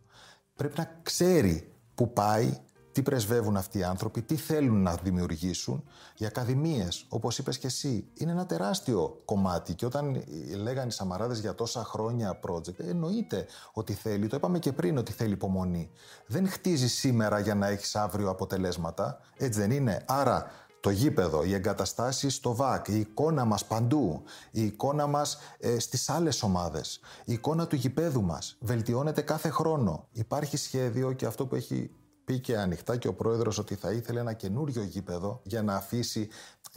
Πρέπει 0.56 0.74
να 0.78 0.98
ξέρει 1.02 1.72
που 1.94 2.12
πάει, 2.12 2.56
τι 2.98 3.04
πρεσβεύουν 3.04 3.56
αυτοί 3.56 3.78
οι 3.78 3.82
άνθρωποι, 3.82 4.22
τι 4.22 4.36
θέλουν 4.36 4.82
να 4.82 4.94
δημιουργήσουν. 4.94 5.84
Οι 6.16 6.26
ακαδημίες, 6.26 7.06
όπως 7.08 7.38
είπες 7.38 7.58
και 7.58 7.66
εσύ, 7.66 8.08
είναι 8.14 8.30
ένα 8.30 8.46
τεράστιο 8.46 9.22
κομμάτι. 9.24 9.74
Και 9.74 9.86
όταν 9.86 10.24
λέγανε 10.62 10.86
οι 10.86 10.90
Σαμαράδες 10.90 11.40
για 11.40 11.54
τόσα 11.54 11.84
χρόνια 11.84 12.40
project, 12.46 12.78
εννοείται 12.78 13.46
ότι 13.72 13.92
θέλει, 13.92 14.26
το 14.26 14.36
είπαμε 14.36 14.58
και 14.58 14.72
πριν 14.72 14.98
ότι 14.98 15.12
θέλει 15.12 15.32
υπομονή. 15.32 15.90
Δεν 16.26 16.48
χτίζει 16.48 16.88
σήμερα 16.88 17.38
για 17.38 17.54
να 17.54 17.66
έχεις 17.66 17.96
αύριο 17.96 18.30
αποτελέσματα. 18.30 19.20
Έτσι 19.36 19.60
δεν 19.60 19.70
είναι. 19.70 20.04
Άρα 20.06 20.50
το 20.80 20.90
γήπεδο, 20.90 21.44
οι 21.44 21.54
εγκαταστάσεις 21.54 22.34
στο 22.34 22.54
ΒΑΚ, 22.54 22.88
η 22.88 22.98
εικόνα 22.98 23.44
μας 23.44 23.64
παντού, 23.64 24.22
η 24.50 24.64
εικόνα 24.64 25.06
μας 25.06 25.38
ε, 25.58 25.78
στις 25.78 26.08
άλλες 26.08 26.42
ομάδες, 26.42 27.00
η 27.24 27.32
εικόνα 27.32 27.66
του 27.66 27.76
γηπέδου 27.76 28.22
μας 28.22 28.56
βελτιώνεται 28.60 29.20
κάθε 29.20 29.48
χρόνο. 29.48 30.08
Υπάρχει 30.12 30.56
σχέδιο 30.56 31.12
και 31.12 31.26
αυτό 31.26 31.46
που 31.46 31.54
έχει 31.54 31.90
Πήκε 32.28 32.58
ανοιχτά 32.58 32.96
και 32.96 33.08
ο 33.08 33.14
πρόεδρος 33.14 33.58
ότι 33.58 33.74
θα 33.74 33.92
ήθελε 33.92 34.20
ένα 34.20 34.32
καινούριο 34.32 34.82
γήπεδο 34.82 35.40
για 35.42 35.62
να 35.62 35.74
αφήσει, 35.74 36.28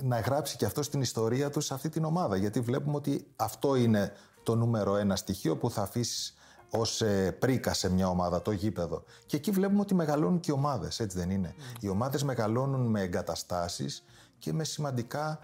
να 0.02 0.20
γράψει 0.20 0.58
και 0.58 0.66
αυτό 0.66 0.84
στην 0.84 1.02
ιστορία 1.02 1.50
του 1.50 1.62
σε 1.62 1.74
αυτή 1.74 1.90
την 1.90 2.04
ομάδα. 2.04 2.36
Γιατί 2.36 2.60
βλέπουμε 2.60 2.96
ότι 2.96 3.28
αυτό 3.36 3.76
είναι 3.76 4.14
το 4.44 4.56
νούμερο 4.56 4.96
ένα 4.96 5.16
στοιχείο 5.16 5.58
που 5.58 5.70
θα 5.70 5.82
αφήσεις 5.82 6.34
ως 6.70 7.02
ε, 7.02 7.32
πρίκα 7.32 7.74
σε 7.74 7.92
μια 7.92 8.08
ομάδα, 8.08 8.42
το 8.42 8.52
γήπεδο. 8.52 9.04
Και 9.26 9.36
εκεί 9.36 9.52
βλέπουμε 9.52 9.82
ότι 9.82 9.94
μεγαλώνουν 9.94 10.40
και 10.40 10.52
οι 10.52 10.54
ομάδες, 10.54 11.00
έτσι 11.00 11.18
δεν 11.18 11.30
είναι; 11.30 11.56
Mm. 11.58 11.84
Οι 11.84 11.90
ομάδες 11.90 12.24
μεγαλώνουν 12.24 12.88
με 12.88 13.02
εγκαταστάσεις 13.02 14.04
και 14.40 14.54
με 14.54 14.64
σημαντικά 14.64 15.40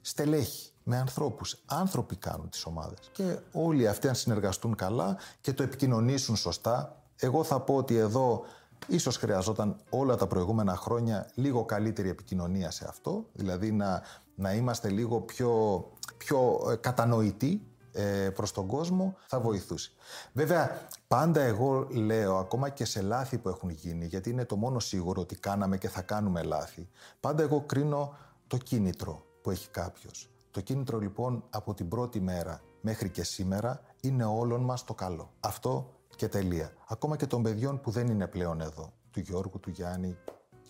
στελέχη, 0.00 0.70
με 0.82 0.96
ανθρώπους. 0.96 1.62
Άνθρωποι 1.66 2.16
κάνουν 2.16 2.48
τις 2.48 2.64
ομάδες. 2.64 3.10
Και 3.12 3.38
όλοι 3.52 3.88
αυτοί 3.88 4.08
αν 4.08 4.14
συνεργαστούν 4.14 4.74
καλά 4.74 5.16
και 5.40 5.52
το 5.52 5.62
επικοινωνήσουν 5.62 6.36
σωστά, 6.36 7.02
εγώ 7.16 7.44
θα 7.44 7.60
πω 7.60 7.74
ότι 7.76 7.96
εδώ 7.96 8.44
Ίσως 8.88 9.16
χρειαζόταν 9.16 9.76
όλα 9.90 10.16
τα 10.16 10.26
προηγούμενα 10.26 10.76
χρόνια 10.76 11.30
λίγο 11.34 11.64
καλύτερη 11.64 12.08
επικοινωνία 12.08 12.70
σε 12.70 12.86
αυτό, 12.88 13.24
δηλαδή 13.32 13.72
να, 13.72 14.02
να 14.34 14.52
είμαστε 14.54 14.88
λίγο 14.88 15.20
πιο, 15.20 15.84
πιο 16.16 16.60
ε, 16.70 16.76
κατανοητοί 16.76 17.66
ε, 17.92 18.30
προς 18.30 18.52
τον 18.52 18.66
κόσμο, 18.66 19.16
θα 19.26 19.40
βοηθούσε. 19.40 19.90
Βέβαια, 20.32 20.88
πάντα 21.08 21.40
εγώ 21.40 21.86
λέω, 21.90 22.36
ακόμα 22.36 22.68
και 22.68 22.84
σε 22.84 23.02
λάθη 23.02 23.38
που 23.38 23.48
έχουν 23.48 23.70
γίνει, 23.70 24.06
γιατί 24.06 24.30
είναι 24.30 24.44
το 24.44 24.56
μόνο 24.56 24.78
σίγουρο 24.78 25.20
ότι 25.20 25.36
κάναμε 25.36 25.78
και 25.78 25.88
θα 25.88 26.02
κάνουμε 26.02 26.42
λάθη, 26.42 26.88
πάντα 27.20 27.42
εγώ 27.42 27.60
κρίνω 27.60 28.16
το 28.46 28.56
κίνητρο 28.56 29.24
που 29.42 29.50
έχει 29.50 29.68
κάποιος. 29.68 30.28
Το 30.50 30.60
κίνητρο 30.60 30.98
λοιπόν 30.98 31.44
από 31.50 31.74
την 31.74 31.88
πρώτη 31.88 32.20
μέρα 32.20 32.60
μέχρι 32.80 33.10
και 33.10 33.22
σήμερα 33.24 33.80
είναι 34.00 34.24
όλων 34.24 34.60
μας 34.60 34.84
το 34.84 34.94
καλό. 34.94 35.32
Αυτό 35.40 35.92
και 36.16 36.28
τελεία. 36.28 36.72
Ακόμα 36.88 37.16
και 37.16 37.26
των 37.26 37.42
παιδιών 37.42 37.80
που 37.80 37.90
δεν 37.90 38.06
είναι 38.06 38.26
πλέον 38.26 38.60
εδώ. 38.60 38.92
Του 39.10 39.20
Γιώργου, 39.20 39.60
του 39.60 39.70
Γιάννη 39.70 40.16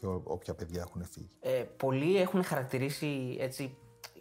και 0.01 0.07
όποια 0.07 0.55
παιδιά 0.55 0.81
έχουν 0.87 1.05
φύγει. 1.05 1.31
Ε, 1.41 1.65
πολλοί 1.77 2.17
έχουν 2.17 2.45
χαρακτηρίσει 2.45 3.37
έτσι 3.41 3.77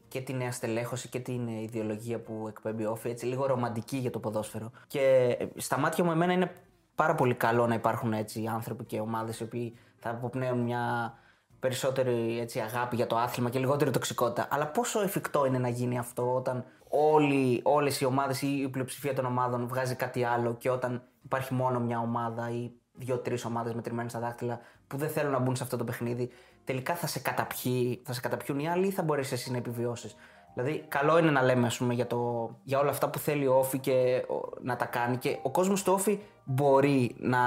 και 0.08 0.22
τη 0.22 0.34
νέα 0.34 0.52
στελέχωση 0.52 1.10
και 1.10 1.20
την 1.20 1.48
ιδεολογία 1.48 2.20
που 2.20 2.46
εκπέμπει 2.48 2.86
όφη, 2.86 3.10
έτσι 3.10 3.26
λίγο 3.26 3.46
ρομαντική 3.46 3.98
για 3.98 4.10
το 4.10 4.20
ποδόσφαιρο. 4.20 4.72
Και 4.88 5.36
ε, 5.40 5.48
στα 5.56 5.78
μάτια 5.78 6.04
μου 6.04 6.12
εμένα 6.12 6.34
είναι 6.34 6.52
πάρα 6.96 7.16
πολύ 7.16 7.34
καλό 7.34 7.68
να 7.68 7.74
υπάρχουν 7.74 8.14
έτσι 8.14 8.46
άνθρωποι 8.46 8.84
και 8.84 9.00
ομάδες 9.00 9.40
οι 9.40 9.44
οποίοι 9.44 9.78
θα 9.96 10.10
αποπνέουν 10.10 10.60
μια 10.60 11.14
περισσότερη 11.60 12.40
έτσι, 12.40 12.60
αγάπη 12.60 12.96
για 12.96 13.08
το 13.08 13.18
άθλημα 13.18 13.50
και 13.50 13.60
λιγότερη 13.60 13.92
τοξικότητα. 13.92 14.48
Αλλά 14.52 14.68
πόσο 14.68 15.02
εφικτό 15.02 15.46
είναι 15.46 15.58
να 15.58 15.70
γίνει 15.70 15.98
αυτό 15.98 16.36
όταν 16.36 16.66
όλοι, 16.90 17.60
όλες 17.64 18.02
οι 18.02 18.06
ομάδες 18.06 18.42
ή 18.42 18.48
η 18.48 18.70
πλειοψηφία 18.70 19.14
των 19.14 19.26
ομάδων 19.26 19.68
βγάζει 19.68 19.96
κάτι 19.96 20.24
άλλο 20.24 20.56
και 20.56 20.70
όταν 20.70 21.04
υπάρχει 21.24 21.54
μόνο 21.54 21.80
μια 21.80 22.00
ομάδα 22.00 22.50
ή 22.50 22.72
δύο-τρεις 22.94 23.46
ομάδες 23.46 23.74
μετρημένες 23.74 24.12
στα 24.12 24.20
δάχτυλα 24.20 24.60
που 24.88 24.98
δεν 24.98 25.10
θέλουν 25.10 25.32
να 25.32 25.40
μπουν 25.40 25.56
σε 25.56 25.64
αυτό 25.64 25.78
το 25.78 25.84
παιχνίδι, 25.84 26.30
τελικά 26.64 26.96
θα 26.96 27.08
σε, 27.08 27.20
καταπιεί, 27.20 28.02
θα 28.06 28.14
σε 28.14 28.22
καταπιούν 28.22 28.60
οι 28.60 28.70
άλλοι 28.70 28.88
ή 28.88 28.92
θα 28.92 29.04
μπορέσει 29.04 29.34
εσύ 29.34 29.52
να 29.52 29.58
επιβιώσεις. 29.58 30.16
Δηλαδή, 30.54 30.86
καλό 30.88 31.18
είναι 31.18 31.32
να 31.32 31.42
λέμε 31.42 31.68
ας 31.68 31.78
πούμε, 31.78 31.94
για, 31.94 32.08
το, 32.08 32.50
για 32.64 32.80
όλα 32.80 32.90
αυτά 32.90 33.10
που 33.10 33.20
θέλει 33.20 33.48
ο 33.48 33.58
Όφη 33.58 33.80
και 33.80 34.26
να 34.62 34.76
τα 34.76 34.86
κάνει. 34.86 35.18
Και 35.18 35.38
ο 35.42 35.50
κόσμος 35.50 35.84
του 35.84 35.94
Όφη 35.94 36.20
μπορεί 36.44 37.16
να, 37.20 37.40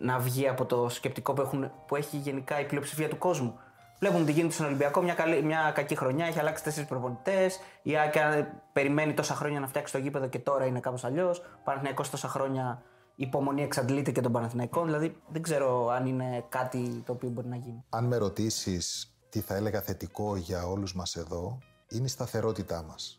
να 0.00 0.18
βγει 0.18 0.48
από 0.48 0.64
το 0.64 0.88
σκεπτικό 0.88 1.32
που, 1.32 1.40
έχουν, 1.40 1.70
που 1.86 1.96
έχει 1.96 2.16
γενικά 2.16 2.60
η 2.60 2.64
πλειοψηφία 2.64 3.08
του 3.08 3.18
κόσμου. 3.18 3.58
Βλέπουμε 3.98 4.24
τι 4.24 4.32
γίνεται 4.32 4.52
στον 4.52 4.66
Ολυμπιακό, 4.66 5.02
μια, 5.02 5.14
καλή, 5.14 5.42
μια 5.42 5.72
κακή 5.74 5.96
χρονιά, 5.96 6.26
έχει 6.26 6.38
αλλάξει 6.38 6.64
τέσσερις 6.64 6.88
προπονητές. 6.88 7.60
Η 7.82 7.98
Άκια 7.98 8.54
περιμένει 8.72 9.14
τόσα 9.14 9.34
χρόνια 9.34 9.60
να 9.60 9.66
φτιάξει 9.66 9.92
το 9.92 9.98
γήπεδο 9.98 10.26
και 10.26 10.38
τώρα 10.38 10.64
είναι 10.64 10.80
κάπως 10.80 11.04
αλλιώς. 11.04 11.38
Ο 11.38 11.60
Παναθηναϊκός 11.64 12.10
τόσα 12.10 12.28
χρόνια 12.28 12.82
υπομονή 13.14 13.62
εξαντλείται 13.62 14.10
και 14.10 14.20
τον 14.20 14.32
Παναθηναϊκό. 14.32 14.84
Δηλαδή 14.84 15.16
δεν 15.28 15.42
ξέρω 15.42 15.88
αν 15.88 16.06
είναι 16.06 16.44
κάτι 16.48 17.02
το 17.06 17.12
οποίο 17.12 17.28
μπορεί 17.28 17.48
να 17.48 17.56
γίνει. 17.56 17.84
Αν 17.88 18.04
με 18.04 18.16
ρωτήσεις 18.16 19.14
τι 19.28 19.40
θα 19.40 19.54
έλεγα 19.54 19.80
θετικό 19.80 20.36
για 20.36 20.66
όλους 20.66 20.94
μας 20.94 21.16
εδώ, 21.16 21.58
είναι 21.88 22.04
η 22.04 22.08
σταθερότητά 22.08 22.82
μας. 22.82 23.18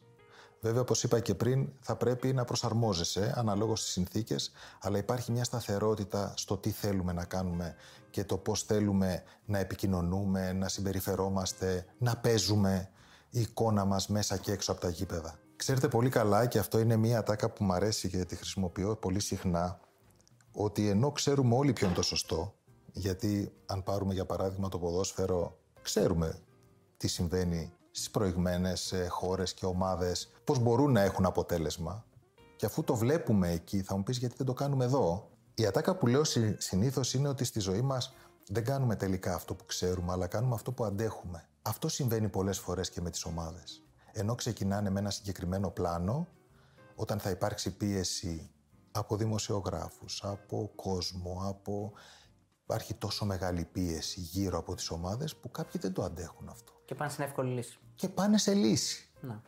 Βέβαια, 0.61 0.81
όπως 0.81 1.03
είπα 1.03 1.19
και 1.19 1.35
πριν, 1.35 1.69
θα 1.79 1.95
πρέπει 1.95 2.33
να 2.33 2.45
προσαρμόζεσαι 2.45 3.33
αναλόγως 3.35 3.79
στις 3.79 3.91
συνθήκες, 3.91 4.51
αλλά 4.81 4.97
υπάρχει 4.97 5.31
μια 5.31 5.43
σταθερότητα 5.43 6.33
στο 6.35 6.57
τι 6.57 6.71
θέλουμε 6.71 7.13
να 7.13 7.25
κάνουμε 7.25 7.75
και 8.09 8.23
το 8.23 8.37
πώς 8.37 8.63
θέλουμε 8.63 9.23
να 9.45 9.59
επικοινωνούμε, 9.59 10.53
να 10.53 10.67
συμπεριφερόμαστε, 10.67 11.85
να 11.97 12.17
παίζουμε 12.17 12.89
η 13.29 13.39
εικόνα 13.39 13.85
μας 13.85 14.07
μέσα 14.07 14.37
και 14.37 14.51
έξω 14.51 14.71
από 14.71 14.81
τα 14.81 14.89
γήπεδα. 14.89 15.39
Ξέρετε 15.55 15.87
πολύ 15.87 16.09
καλά, 16.09 16.45
και 16.45 16.59
αυτό 16.59 16.79
είναι 16.79 16.95
μια 16.95 17.17
ατάκα 17.17 17.49
που 17.49 17.63
μου 17.63 17.73
αρέσει 17.73 18.09
και 18.09 18.25
τη 18.25 18.35
χρησιμοποιώ 18.35 18.95
πολύ 18.95 19.19
συχνά, 19.19 19.79
ότι 20.55 20.89
ενώ 20.89 21.11
ξέρουμε 21.11 21.55
όλοι 21.55 21.73
ποιο 21.73 21.85
είναι 21.85 21.95
το 21.95 22.01
σωστό, 22.01 22.53
γιατί 22.91 23.51
αν 23.65 23.83
πάρουμε 23.83 24.13
για 24.13 24.25
παράδειγμα 24.25 24.69
το 24.69 24.79
ποδόσφαιρο, 24.79 25.57
ξέρουμε 25.81 26.39
τι 26.97 27.07
συμβαίνει 27.07 27.73
στις 27.91 28.11
προηγμένες 28.11 28.91
ε, 28.91 29.07
χώρες 29.09 29.53
και 29.53 29.65
ομάδες, 29.65 30.31
πώς 30.43 30.59
μπορούν 30.59 30.91
να 30.91 31.01
έχουν 31.01 31.25
αποτέλεσμα. 31.25 32.05
Και 32.55 32.65
αφού 32.65 32.83
το 32.83 32.95
βλέπουμε 32.95 33.51
εκεί, 33.51 33.81
θα 33.81 33.95
μου 33.95 34.03
πεις 34.03 34.17
γιατί 34.17 34.35
δεν 34.37 34.45
το 34.45 34.53
κάνουμε 34.53 34.85
εδώ. 34.85 35.29
Η 35.55 35.65
ατάκα 35.65 35.95
που 35.95 36.07
λέω 36.07 36.23
συνήθως 36.57 37.13
είναι 37.13 37.27
ότι 37.27 37.43
στη 37.43 37.59
ζωή 37.59 37.81
μας 37.81 38.13
δεν 38.47 38.63
κάνουμε 38.63 38.95
τελικά 38.95 39.33
αυτό 39.33 39.55
που 39.55 39.65
ξέρουμε, 39.65 40.11
αλλά 40.11 40.27
κάνουμε 40.27 40.55
αυτό 40.55 40.71
που 40.71 40.85
αντέχουμε. 40.85 41.47
Αυτό 41.61 41.87
συμβαίνει 41.87 42.29
πολλές 42.29 42.59
φορές 42.59 42.89
και 42.89 43.01
με 43.01 43.09
τις 43.09 43.25
ομάδες. 43.25 43.83
Ενώ 44.11 44.35
ξεκινάνε 44.35 44.89
με 44.89 44.99
ένα 44.99 45.09
συγκεκριμένο 45.09 45.69
πλάνο, 45.69 46.27
όταν 46.95 47.19
θα 47.19 47.29
υπάρξει 47.29 47.75
πίεση 47.75 48.49
από 48.95 49.15
δημοσιογράφους, 49.15 50.23
από 50.23 50.71
κόσμο, 50.75 51.41
από... 51.45 51.93
Υπάρχει 52.63 52.93
τόσο 52.93 53.25
μεγάλη 53.25 53.65
πίεση 53.65 54.19
γύρω 54.19 54.57
από 54.57 54.75
τις 54.75 54.89
ομάδες 54.89 55.35
που 55.35 55.51
κάποιοι 55.51 55.81
δεν 55.81 55.93
το 55.93 56.03
αντέχουν 56.03 56.49
αυτό. 56.49 56.71
Και 56.85 56.95
πάνε 56.95 57.11
στην 57.11 57.23
εύκολη 57.23 57.53
λύση. 57.53 57.79
Και 57.95 58.09
πάνε 58.09 58.37
σε 58.37 58.53
λύση. 58.53 59.09
Να. 59.21 59.41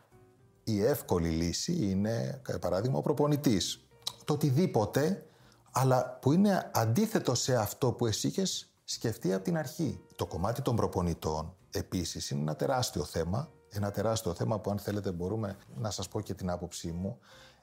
Η 0.64 0.84
εύκολη 0.84 1.28
λύση 1.28 1.90
είναι, 1.90 2.42
για 2.46 2.58
παράδειγμα, 2.58 2.98
ο 2.98 3.00
προπονητής. 3.00 3.88
Το 4.24 4.32
οτιδήποτε, 4.32 5.26
αλλά 5.70 6.18
που 6.20 6.32
είναι 6.32 6.70
αντίθετο 6.74 7.34
σε 7.34 7.56
αυτό 7.56 7.92
που 7.92 8.06
εσύ 8.06 8.28
είχες 8.28 8.72
σκεφτεί 8.84 9.32
από 9.32 9.44
την 9.44 9.56
αρχή. 9.56 10.00
Το 10.16 10.26
κομμάτι 10.26 10.62
των 10.62 10.76
προπονητών, 10.76 11.56
επίσης, 11.70 12.30
είναι 12.30 12.40
ένα 12.40 12.56
τεράστιο 12.56 13.04
θέμα. 13.04 13.52
Ένα 13.68 13.90
τεράστιο 13.90 14.34
θέμα 14.34 14.60
που 14.60 14.70
αν 14.70 14.78
θέλετε 14.78 15.12
μπορούμε 15.12 15.56
να 15.74 15.90
σας 15.90 16.08
πω 16.08 16.20
και 16.20 16.34
την 16.34 16.50
άποψή 16.50 16.92
μου 16.92 17.18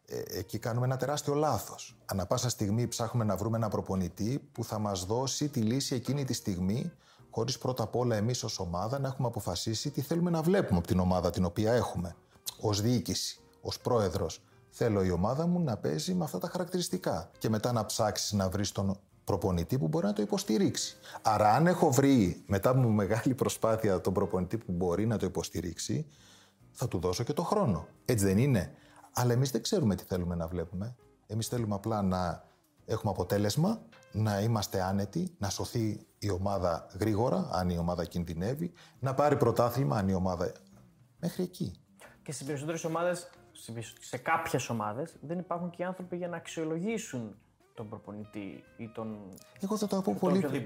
ε, 0.05 0.37
εκεί 0.37 0.57
κάνουμε 0.57 0.85
ένα 0.85 0.97
τεράστιο 0.97 1.33
λάθος. 1.33 1.97
Ανά 2.05 2.25
πάσα 2.25 2.49
στιγμή 2.49 2.87
ψάχνουμε 2.87 3.25
να 3.25 3.35
βρούμε 3.35 3.57
ένα 3.57 3.69
προπονητή 3.69 4.49
που 4.51 4.63
θα 4.63 4.79
μας 4.79 5.05
δώσει 5.05 5.49
τη 5.49 5.59
λύση 5.59 5.95
εκείνη 5.95 6.25
τη 6.25 6.33
στιγμή, 6.33 6.91
χωρίς 7.29 7.57
πρώτα 7.57 7.83
απ' 7.83 7.95
όλα 7.95 8.15
εμείς 8.15 8.43
ως 8.43 8.59
ομάδα 8.59 8.99
να 8.99 9.07
έχουμε 9.07 9.27
αποφασίσει 9.27 9.91
τι 9.91 10.01
θέλουμε 10.01 10.29
να 10.29 10.41
βλέπουμε 10.41 10.77
από 10.77 10.87
την 10.87 10.99
ομάδα 10.99 11.29
την 11.29 11.45
οποία 11.45 11.73
έχουμε. 11.73 12.15
Ω 12.61 12.73
διοίκηση, 12.73 13.39
ως 13.61 13.79
πρόεδρος, 13.79 14.41
Θέλω 14.77 15.03
η 15.03 15.11
ομάδα 15.11 15.47
μου 15.47 15.59
να 15.59 15.77
παίζει 15.77 16.13
με 16.13 16.23
αυτά 16.23 16.37
τα 16.37 16.47
χαρακτηριστικά. 16.47 17.31
Και 17.37 17.49
μετά 17.49 17.71
να 17.71 17.85
ψάξεις 17.85 18.31
να 18.31 18.49
βρεις 18.49 18.71
τον 18.71 18.99
προπονητή 19.23 19.77
που 19.77 19.87
μπορεί 19.87 20.05
να 20.05 20.13
το 20.13 20.21
υποστηρίξει. 20.21 20.97
Άρα, 21.21 21.53
αν 21.53 21.67
έχω 21.67 21.91
βρει 21.91 22.43
μετά 22.47 22.69
από 22.69 22.89
μεγάλη 22.89 23.33
προσπάθεια 23.33 24.01
τον 24.01 24.13
προπονητή 24.13 24.57
που 24.57 24.71
μπορεί 24.71 25.05
να 25.05 25.17
το 25.17 25.25
υποστηρίξει, 25.25 26.07
θα 26.71 26.87
του 26.87 26.99
δώσω 26.99 27.23
και 27.23 27.33
το 27.33 27.43
χρόνο. 27.43 27.87
Έτσι 28.05 28.25
δεν 28.25 28.37
είναι. 28.37 28.71
Αλλά 29.17 29.33
εμείς 29.33 29.51
δεν 29.51 29.61
ξέρουμε 29.61 29.95
τι 29.95 30.03
θέλουμε 30.03 30.35
να 30.35 30.47
βλέπουμε. 30.47 30.95
Εμείς 31.27 31.47
θέλουμε 31.47 31.75
απλά 31.75 32.01
να 32.01 32.43
έχουμε 32.85 33.11
αποτέλεσμα, 33.11 33.81
να 34.11 34.41
είμαστε 34.41 34.81
άνετοι, 34.81 35.35
να 35.37 35.49
σωθεί 35.49 36.05
η 36.19 36.29
ομάδα 36.29 36.87
γρήγορα, 36.99 37.49
αν 37.51 37.69
η 37.69 37.77
ομάδα 37.77 38.05
κινδυνεύει, 38.05 38.73
να 38.99 39.13
πάρει 39.13 39.37
πρωτάθλημα, 39.37 39.97
αν 39.97 40.07
η 40.07 40.13
ομάδα. 40.13 40.51
Μέχρι 41.19 41.43
εκεί. 41.43 41.73
Και 42.23 42.31
στις 42.31 42.45
περισσότερες 42.45 42.83
ομάδες, 42.83 43.29
σε 43.99 44.17
κάποιες 44.17 44.69
ομάδες, 44.69 45.15
δεν 45.21 45.39
υπάρχουν 45.39 45.69
και 45.69 45.81
οι 45.81 45.85
άνθρωποι 45.85 46.17
για 46.17 46.27
να 46.27 46.37
αξιολογήσουν 46.37 47.35
τον 47.73 47.89
προπονητή 47.89 48.63
ή 48.77 48.91
τον. 48.93 49.17
Εγώ 49.59 49.77
θα 49.77 49.87
το 49.87 50.01
πω 50.01 50.15
πολύ. 50.19 50.65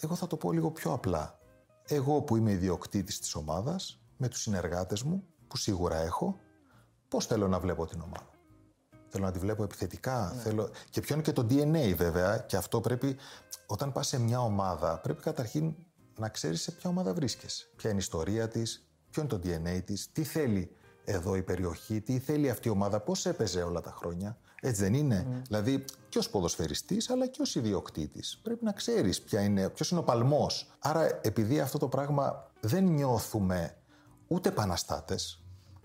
Εγώ 0.00 0.14
θα 0.14 0.26
το 0.26 0.36
πω 0.36 0.52
λίγο 0.52 0.70
πιο 0.70 0.92
απλά. 0.92 1.38
Εγώ 1.86 2.22
που 2.22 2.36
είμαι 2.36 2.50
ιδιοκτήτης 2.50 3.20
της 3.20 3.34
ομάδας, 3.34 4.00
με 4.16 4.28
τους 4.28 4.40
συνεργάτες 4.40 5.02
μου, 5.02 5.24
που 5.48 5.56
σίγουρα 5.56 5.96
έχω, 5.96 6.38
πώς 7.14 7.26
θέλω 7.26 7.48
να 7.48 7.58
βλέπω 7.58 7.86
την 7.86 8.00
ομάδα. 8.00 8.30
Θέλω 9.08 9.24
να 9.24 9.32
τη 9.32 9.38
βλέπω 9.38 9.62
επιθετικά. 9.62 10.32
Ναι. 10.34 10.40
Θέλω... 10.40 10.70
Και 10.90 11.00
ποιο 11.00 11.14
είναι 11.14 11.24
και 11.24 11.32
το 11.32 11.46
DNA 11.50 11.94
βέβαια. 11.96 12.38
Και 12.38 12.56
αυτό 12.56 12.80
πρέπει, 12.80 13.16
όταν 13.66 13.92
πας 13.92 14.06
σε 14.06 14.20
μια 14.20 14.40
ομάδα, 14.40 15.00
πρέπει 15.00 15.22
καταρχήν 15.22 15.74
να 16.18 16.28
ξέρεις 16.28 16.62
σε 16.62 16.70
ποια 16.72 16.90
ομάδα 16.90 17.14
βρίσκεσαι. 17.14 17.66
Ποια 17.76 17.90
είναι 17.90 17.98
η 17.98 18.02
ιστορία 18.02 18.48
της, 18.48 18.88
ποιο 19.10 19.22
είναι 19.22 19.30
το 19.30 19.40
DNA 19.44 19.84
της, 19.84 20.12
τι 20.12 20.24
θέλει 20.24 20.76
εδώ 21.04 21.36
η 21.36 21.42
περιοχή, 21.42 22.00
τι 22.00 22.18
θέλει 22.18 22.50
αυτή 22.50 22.68
η 22.68 22.70
ομάδα, 22.70 23.00
πώς 23.00 23.26
έπαιζε 23.26 23.62
όλα 23.62 23.80
τα 23.80 23.90
χρόνια. 23.90 24.38
Έτσι 24.60 24.82
δεν 24.82 24.94
είναι; 24.94 25.26
Mm. 25.30 25.42
Δηλαδή 25.46 25.84
και 26.08 26.18
ως 26.18 26.30
ποδοσφαιριστής, 26.30 27.10
αλλά 27.10 27.26
και 27.26 27.42
ως 27.42 27.54
ιδιοκτήτης. 27.54 28.40
Πρέπει 28.42 28.64
να 28.64 28.72
ξέρεις 28.72 29.22
ποιος 29.22 29.90
είναι 29.90 30.00
ο 30.00 30.02
παλμός. 30.02 30.76
Άρα, 30.78 31.20
επειδή 31.22 31.60
αυτό 31.60 31.78
το 31.78 31.88
πράγμα 31.88 32.50
δεν 32.60 32.84
νιώθουμε 32.84 33.76
ούτε 34.26 34.48
επαναστάτες, 34.48 35.43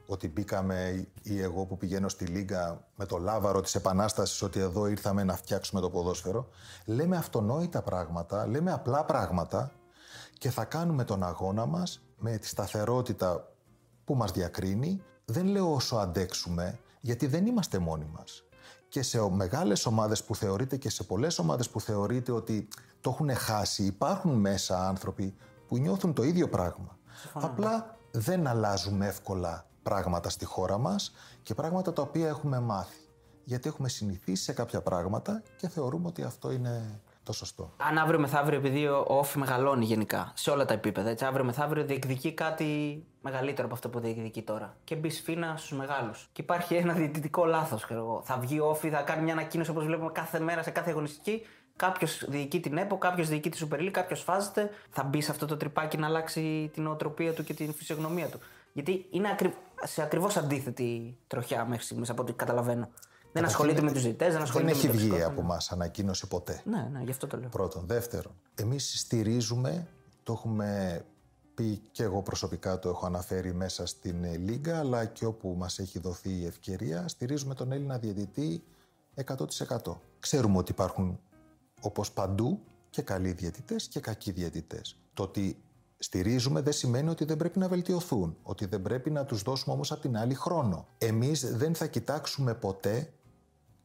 ότι 0.10 0.28
μπήκαμε 0.28 1.08
ή 1.22 1.42
εγώ 1.42 1.66
που 1.66 1.78
πηγαίνω 1.78 2.10
στη 2.10 2.26
Λίγκα 2.26 2.88
με 2.96 3.06
το 3.06 3.18
λάβαρο 3.18 3.62
της 3.62 3.76
Επανάστασης 3.76 4.42
ότι 4.42 4.60
εδώ 4.60 4.88
ήρθαμε 4.88 5.24
να 5.24 5.36
φτιάξουμε 5.36 5.82
το 5.82 5.90
ποδόσφαιρο. 5.90 6.48
Λέμε 6.86 7.18
αυτονόητα 7.18 7.82
πράγματα, 7.82 8.48
λέμε 8.48 8.72
απλά 8.72 9.06
πράγματα 9.06 9.72
και 10.38 10.50
θα 10.50 10.66
κάνουμε 10.66 11.04
τον 11.04 11.24
αγώνα 11.24 11.66
μας 11.66 12.02
με 12.18 12.38
τη 12.38 12.48
σταθερότητα 12.48 13.52
που 14.06 14.16
μας 14.16 14.32
διακρίνει. 14.32 15.02
Δεν 15.26 15.46
λέω 15.46 15.74
όσο 15.74 15.96
αντέξουμε, 15.96 16.80
γιατί 17.02 17.28
δεν 17.28 17.46
είμαστε 17.46 17.80
μόνοι 17.80 18.10
μας. 18.14 18.44
Και 18.88 19.02
σε 19.02 19.30
μεγάλες 19.30 19.86
ομάδες 19.86 20.24
που 20.24 20.36
θεωρείτε 20.36 20.78
και 20.78 20.90
σε 20.90 21.04
πολλές 21.04 21.40
ομάδες 21.40 21.70
που 21.70 21.82
θεωρείτε 21.82 22.32
ότι 22.32 22.68
το 23.02 23.10
έχουν 23.10 23.36
χάσει, 23.36 23.84
υπάρχουν 23.84 24.32
μέσα 24.32 24.88
άνθρωποι 24.88 25.36
που 25.68 25.78
νιώθουν 25.78 26.14
το 26.14 26.24
ίδιο 26.24 26.50
πράγμα. 26.50 26.98
Απλά 27.34 27.98
δεν 28.12 28.48
αλλάζουμε 28.48 29.08
εύκολα 29.08 29.69
πράγματα 29.90 30.30
στη 30.30 30.46
χώρα 30.46 30.78
μας 30.78 31.12
και 31.44 31.54
πράγματα 31.54 31.94
τα 31.94 32.02
οποία 32.02 32.28
έχουμε 32.28 32.60
μάθει. 32.60 33.00
Γιατί 33.44 33.70
έχουμε 33.70 33.90
συνηθίσει 33.90 34.44
σε 34.44 34.54
κάποια 34.54 34.82
πράγματα 34.82 35.44
και 35.58 35.68
θεωρούμε 35.68 36.08
ότι 36.08 36.24
αυτό 36.24 36.52
είναι 36.52 37.02
το 37.24 37.34
σωστό. 37.34 37.74
Αν 37.78 37.98
αύριο 37.98 38.20
μεθαύριο, 38.20 38.58
επειδή 38.58 38.88
ο 38.88 39.06
όφη 39.08 39.38
μεγαλώνει 39.38 39.86
γενικά 39.86 40.32
σε 40.36 40.50
όλα 40.50 40.66
τα 40.66 40.74
επίπεδα, 40.74 41.10
έτσι, 41.10 41.26
αύριο 41.26 41.46
μεθαύριο 41.46 41.84
διεκδικεί 41.84 42.34
κάτι 42.34 43.04
μεγαλύτερο 43.22 43.66
από 43.66 43.76
αυτό 43.76 43.90
που 43.90 44.00
διεκδικεί 44.00 44.42
τώρα. 44.42 44.78
Και 44.84 44.96
μπει 44.96 45.10
σφίνα 45.10 45.54
στους 45.58 45.78
μεγάλους. 45.78 46.30
Και 46.32 46.42
υπάρχει 46.42 46.76
ένα 46.76 46.94
διαιτητικό 46.94 47.46
λάθος, 47.46 47.86
Θα 48.24 48.38
βγει 48.38 48.60
ο 48.60 48.66
όφη, 48.66 48.90
θα 48.90 49.02
κάνει 49.02 49.24
μια 49.24 49.34
ανακοίνωση 49.34 49.70
όπως 49.70 49.86
βλέπουμε 49.86 50.12
κάθε 50.12 50.40
μέρα 50.40 50.64
σε 50.64 50.70
κάθε 50.70 50.90
αγωνιστική. 50.90 51.42
Κάποιος 51.76 52.26
διοικεί 52.28 52.60
την 52.60 52.78
ΕΠΟ, 52.78 52.98
κάποιος 52.98 53.28
διοικεί 53.28 53.50
τη 53.50 53.68
Super 53.70 53.80
League, 53.80 53.92
κάποιος 53.92 54.22
φάζεται. 54.22 54.70
Θα 54.90 55.04
μπει 55.04 55.22
σε 55.22 55.32
αυτό 55.32 55.46
το 55.46 55.58
τρυπάκι 55.58 55.98
να 55.98 56.08
αλλάξει 56.08 56.70
την 56.74 56.88
οτροπία 56.88 57.34
του 57.34 57.44
και 57.44 57.54
την 57.54 57.74
φυσιογνωμία 57.74 58.28
του. 58.28 58.40
Γιατί 58.74 59.06
είναι 59.10 59.30
ακρι... 59.30 59.54
σε 59.84 60.02
ακριβώς 60.02 60.38
αντίθετη 60.38 61.18
τροχιά 61.28 61.66
μέχρι 61.66 61.84
στιγμής 61.84 62.10
από 62.10 62.22
ό,τι 62.22 62.34
καταλαβαίνω. 62.34 62.90
Δεν 63.32 63.46
ασχολείται 63.46 63.82
με 63.82 63.92
τους 63.92 64.02
διαιτητές, 64.02 64.34
δεν 64.34 64.42
ασχολείται 64.42 64.72
δεν 64.72 64.82
με 64.82 64.88
Δεν 64.88 65.00
έχει 65.00 65.08
βγει 65.08 65.24
από 65.24 65.42
εμά 65.42 65.58
ανακοίνωση 65.70 66.28
ποτέ. 66.28 66.62
Ναι, 66.66 66.90
ναι, 66.92 67.02
γι' 67.04 67.12
αυτό 67.12 67.28
το 67.28 67.38
λέω. 67.38 67.50
Πρώτον. 67.50 67.84
Δεύτερον, 67.86 68.34
εμείς 68.56 69.00
στηρίζουμε, 69.00 69.88
το 70.24 70.34
έχουμε 70.34 71.02
πει 71.54 71.82
και 71.92 72.04
εγώ 72.04 72.22
προσωπικά 72.22 72.80
το 72.80 72.90
έχω 72.90 73.06
αναφέρει 73.06 73.54
μέσα 73.54 73.86
στην 73.86 74.24
Λίγκα, 74.24 74.80
αλλά 74.80 75.06
και 75.06 75.26
όπου 75.26 75.56
μας 75.58 75.80
έχει 75.80 76.00
δοθεί 76.00 76.30
η 76.30 76.46
ευκαιρία, 76.46 77.08
στηρίζουμε 77.08 77.54
τον 77.54 77.72
Έλληνα 77.72 77.98
διαιτητή 77.98 78.64
100%. 79.26 80.02
Ξέρουμε 80.20 80.58
ότι 80.58 80.72
υπάρχουν 80.72 81.20
όπως 81.82 82.12
παντού 82.12 82.60
και 82.90 83.02
καλοί 83.02 83.32
διαιτητές 83.32 83.88
και 83.88 84.00
κακοί 84.00 84.32
διαιτητές. 84.32 84.98
Το 85.14 85.24
ότι 85.24 85.64
στηρίζουμε 86.00 86.62
δεν 86.62 86.74
σημαίνει 86.74 87.10
ότι 87.10 87.26
δεν 87.26 87.38
πρέπει 87.38 87.60
να 87.60 87.68
βελτιωθούν, 87.68 88.38
ότι 88.44 88.66
δεν 88.66 88.82
πρέπει 88.82 89.10
να 89.10 89.26
τους 89.26 89.42
δώσουμε 89.42 89.74
όμως 89.74 89.92
από 89.92 90.02
την 90.02 90.18
άλλη 90.18 90.34
χρόνο. 90.34 90.88
Εμείς 90.98 91.56
δεν 91.56 91.76
θα 91.76 91.88
κοιτάξουμε 91.88 92.54
ποτέ, 92.54 93.14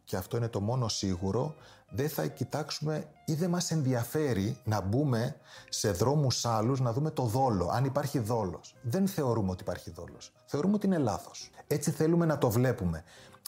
και 0.05 0.17
αυτό 0.17 0.37
είναι 0.37 0.49
το 0.49 0.61
μόνο 0.61 0.89
σίγουρο, 0.89 1.55
δεν 1.89 2.09
θα 2.09 2.27
κοιτάξουμε 2.27 3.09
ή 3.25 3.35
δεν 3.35 3.51
μας 3.51 3.71
ενδιαφέρει 3.71 4.59
να 4.65 4.81
μπούμε 4.81 5.37
σε 5.69 5.91
δρόμους 5.91 6.45
άλλους 6.45 6.81
να 6.81 6.93
δούμε 6.93 7.11
το 7.11 7.23
δόλο, 7.23 7.69
αν 7.73 7.85
υπάρχει 7.85 8.19
δόλος. 8.19 8.77
Δεν 8.83 9.09
θεωρούμε 9.09 9.51
ότι 9.51 9.63
υπάρχει 9.63 9.91
δόλος. 9.91 10.33
Θεωρούμε 10.47 10.75
ότι 10.75 10.87
είναι 10.87 10.99
λάθος. 10.99 11.51
Έτσι 11.67 11.91
θέλουμε 11.91 12.27
να 12.27 12.39
το 12.39 12.51
βλέπουμε. 12.51 13.05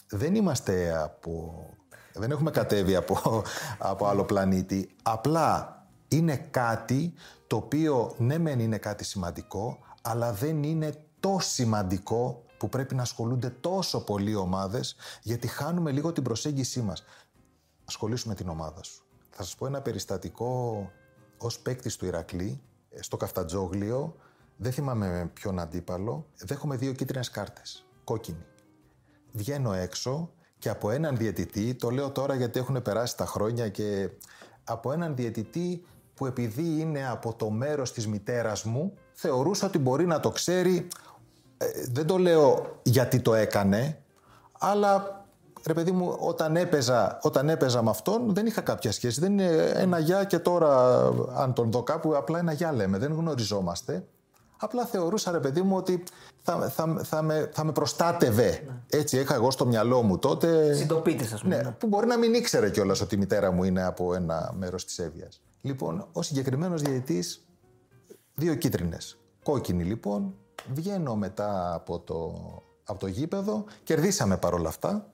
Δεν 0.09 0.35
είμαστε 0.35 0.97
από... 1.03 1.65
Δεν 2.13 2.31
έχουμε 2.31 2.51
κατέβει 2.51 2.95
από, 2.95 3.43
από 3.77 4.07
άλλο 4.07 4.23
πλανήτη. 4.23 4.95
Απλά 5.03 5.76
είναι 6.07 6.35
κάτι 6.37 7.13
το 7.47 7.55
οποίο 7.55 8.15
ναι 8.17 8.37
μεν 8.37 8.59
είναι 8.59 8.77
κάτι 8.77 9.03
σημαντικό, 9.03 9.79
αλλά 10.01 10.33
δεν 10.33 10.63
είναι 10.63 11.03
τόσο 11.19 11.49
σημαντικό 11.49 12.43
που 12.57 12.69
πρέπει 12.69 12.95
να 12.95 13.01
ασχολούνται 13.01 13.49
τόσο 13.49 14.03
πολλοί 14.03 14.35
ομάδες, 14.35 14.95
γιατί 15.21 15.47
χάνουμε 15.47 15.91
λίγο 15.91 16.11
την 16.11 16.23
προσέγγισή 16.23 16.81
μας. 16.81 17.03
Ασχολήσουμε 17.85 18.35
την 18.35 18.49
ομάδα 18.49 18.83
σου. 18.83 19.03
Θα 19.29 19.43
σας 19.43 19.55
πω 19.55 19.65
ένα 19.65 19.81
περιστατικό 19.81 20.81
ως 21.37 21.59
παίκτης 21.59 21.95
του 21.95 22.05
Ηρακλή, 22.05 22.61
στο 22.99 23.17
Καφτατζόγλιο, 23.17 24.15
δεν 24.57 24.71
θυμάμαι 24.71 25.07
με 25.09 25.31
ποιον 25.33 25.59
αντίπαλο, 25.59 26.25
δέχομαι 26.37 26.75
δύο 26.75 26.91
κίτρινες 26.91 27.29
κάρτες, 27.29 27.85
κόκκινη. 28.03 28.45
Βγαίνω 29.31 29.73
έξω 29.73 30.31
και 30.59 30.69
από 30.69 30.89
έναν 30.91 31.17
διαιτητή, 31.17 31.75
το 31.75 31.89
λέω 31.89 32.11
τώρα 32.11 32.35
γιατί 32.35 32.59
έχουν 32.59 32.81
περάσει 32.81 33.17
τα 33.17 33.25
χρόνια 33.25 33.69
και 33.69 34.09
από 34.63 34.91
έναν 34.91 35.15
διαιτητή 35.15 35.85
που 36.17 36.25
επειδή 36.25 36.79
είναι 36.79 37.07
από 37.09 37.33
το 37.33 37.49
μέρος 37.49 37.91
της 37.91 38.07
μητέρας 38.07 38.63
μου, 38.63 38.93
θεωρούσα 39.13 39.67
ότι 39.67 39.77
μπορεί 39.77 40.05
να 40.05 40.19
το 40.19 40.29
ξέρει. 40.29 40.87
Ε, 41.57 41.65
δεν 41.91 42.05
το 42.05 42.17
λέω 42.17 42.79
γιατί 42.83 43.19
το 43.19 43.33
έκανε, 43.33 43.97
αλλά 44.59 45.25
ρε 45.67 45.73
παιδί 45.73 45.91
μου, 45.91 46.15
όταν 46.19 46.55
έπαιζα, 46.55 47.19
όταν 47.21 47.49
έπαιζα 47.49 47.83
με 47.83 47.89
αυτόν 47.89 48.33
δεν 48.33 48.45
είχα 48.45 48.61
κάποια 48.61 48.91
σχέση. 48.91 49.19
Δεν 49.19 49.31
είναι 49.31 49.71
ένα 49.75 49.99
γεια 49.99 50.23
και 50.23 50.39
τώρα, 50.39 50.97
αν 51.35 51.53
τον 51.53 51.71
δω 51.71 51.83
κάπου, 51.83 52.15
απλά 52.15 52.39
ένα 52.39 52.51
γεια 52.51 52.73
λέμε. 52.73 52.97
Δεν 52.97 53.13
γνωριζόμαστε. 53.13 54.05
Απλά 54.57 54.85
θεωρούσα, 54.85 55.31
ρε 55.31 55.39
παιδί 55.39 55.61
μου, 55.61 55.75
ότι 55.75 56.03
θα, 56.41 56.69
θα, 56.69 57.01
θα, 57.03 57.21
με, 57.21 57.49
θα 57.53 57.63
με 57.63 57.71
προστάτευε. 57.71 58.63
Ναι. 58.65 58.99
Έτσι 58.99 59.19
είχα 59.19 59.35
εγώ 59.35 59.51
στο 59.51 59.65
μυαλό 59.65 60.01
μου 60.01 60.17
τότε. 60.17 60.73
Συντοπίτης, 60.73 61.33
ας 61.33 61.41
πούμε. 61.41 61.55
Ναι, 61.55 61.61
ναι, 61.61 61.71
που 61.71 61.87
μπορεί 61.87 62.07
να 62.07 62.17
μην 62.17 62.33
ήξερε 62.33 62.69
κιόλας 62.69 63.01
ότι 63.01 63.15
η 63.15 63.17
μητέρα 63.17 63.51
μου 63.51 63.63
είναι 63.63 63.83
από 63.83 64.13
ένα 64.13 64.53
μέρος 64.57 64.85
της 64.85 64.99
Εύβοιας. 64.99 65.41
Λοιπόν, 65.61 66.07
ο 66.11 66.21
συγκεκριμένος 66.21 66.81
διαιτητής, 66.81 67.47
δύο 68.35 68.55
κίτρινες. 68.55 69.17
Κόκκινη 69.43 69.83
λοιπόν, 69.83 70.35
βγαίνω 70.73 71.15
μετά 71.15 71.73
από 71.73 71.99
το, 71.99 72.33
από 72.83 72.99
το 72.99 73.07
γήπεδο, 73.07 73.65
κερδίσαμε 73.83 74.37
παρόλα 74.37 74.69
αυτά, 74.69 75.11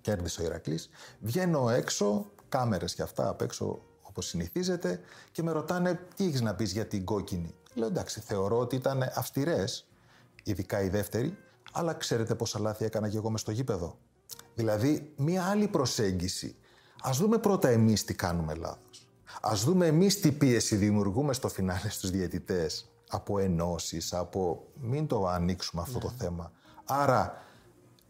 κέρδισε 0.00 0.42
ο 0.42 0.44
Ηρακλής, 0.44 0.88
βγαίνω 1.20 1.70
έξω, 1.70 2.26
κάμερες 2.48 2.94
και 2.94 3.02
αυτά 3.02 3.28
απ' 3.28 3.40
έξω 3.40 3.80
όπως 4.02 4.26
συνηθίζεται 4.26 5.00
και 5.32 5.42
με 5.42 5.52
ρωτάνε 5.52 6.00
τι 6.16 6.26
έχεις 6.26 6.40
να 6.40 6.54
πεις 6.54 6.72
για 6.72 6.86
την 6.86 7.04
κόκκινη; 7.04 7.54
Λέω 7.74 7.88
εντάξει, 7.88 8.20
θεωρώ 8.20 8.58
ότι 8.58 8.76
ήταν 8.76 9.02
αυστηρές, 9.14 9.86
ειδικά 10.42 10.82
η 10.82 10.88
δεύτερη, 10.88 11.38
αλλά 11.72 11.94
ξέρετε 11.94 12.34
πόσα 12.34 12.58
λάθη 12.58 12.84
έκανα 12.84 13.08
και 13.08 13.16
εγώ 13.16 13.30
μες 13.30 13.40
στο 13.40 13.50
γήπεδο. 13.50 13.98
Δηλαδή, 14.54 15.12
μία 15.16 15.44
άλλη 15.44 15.68
προσέγγιση. 15.68 16.56
Ας 17.02 17.18
δούμε 17.18 17.38
πρώτα 17.38 17.68
εμείς 17.68 18.04
τι 18.04 18.14
κάνουμε 18.14 18.54
λάθος. 18.54 19.08
Ας 19.40 19.64
δούμε 19.64 19.86
εμείς 19.86 20.20
τι 20.20 20.32
πίεση 20.32 20.76
δημιουργούμε 20.76 21.32
στο 21.32 21.48
φινάλε 21.48 21.88
στους 21.88 22.10
διαιτητές. 22.10 22.88
Από 23.08 23.38
ενώσεις, 23.38 24.12
από... 24.12 24.66
Μην 24.80 25.06
το 25.06 25.26
ανοίξουμε 25.26 25.82
αυτό 25.82 25.98
το 25.98 26.10
ναι. 26.10 26.16
θέμα. 26.18 26.52
Άρα, 26.84 27.42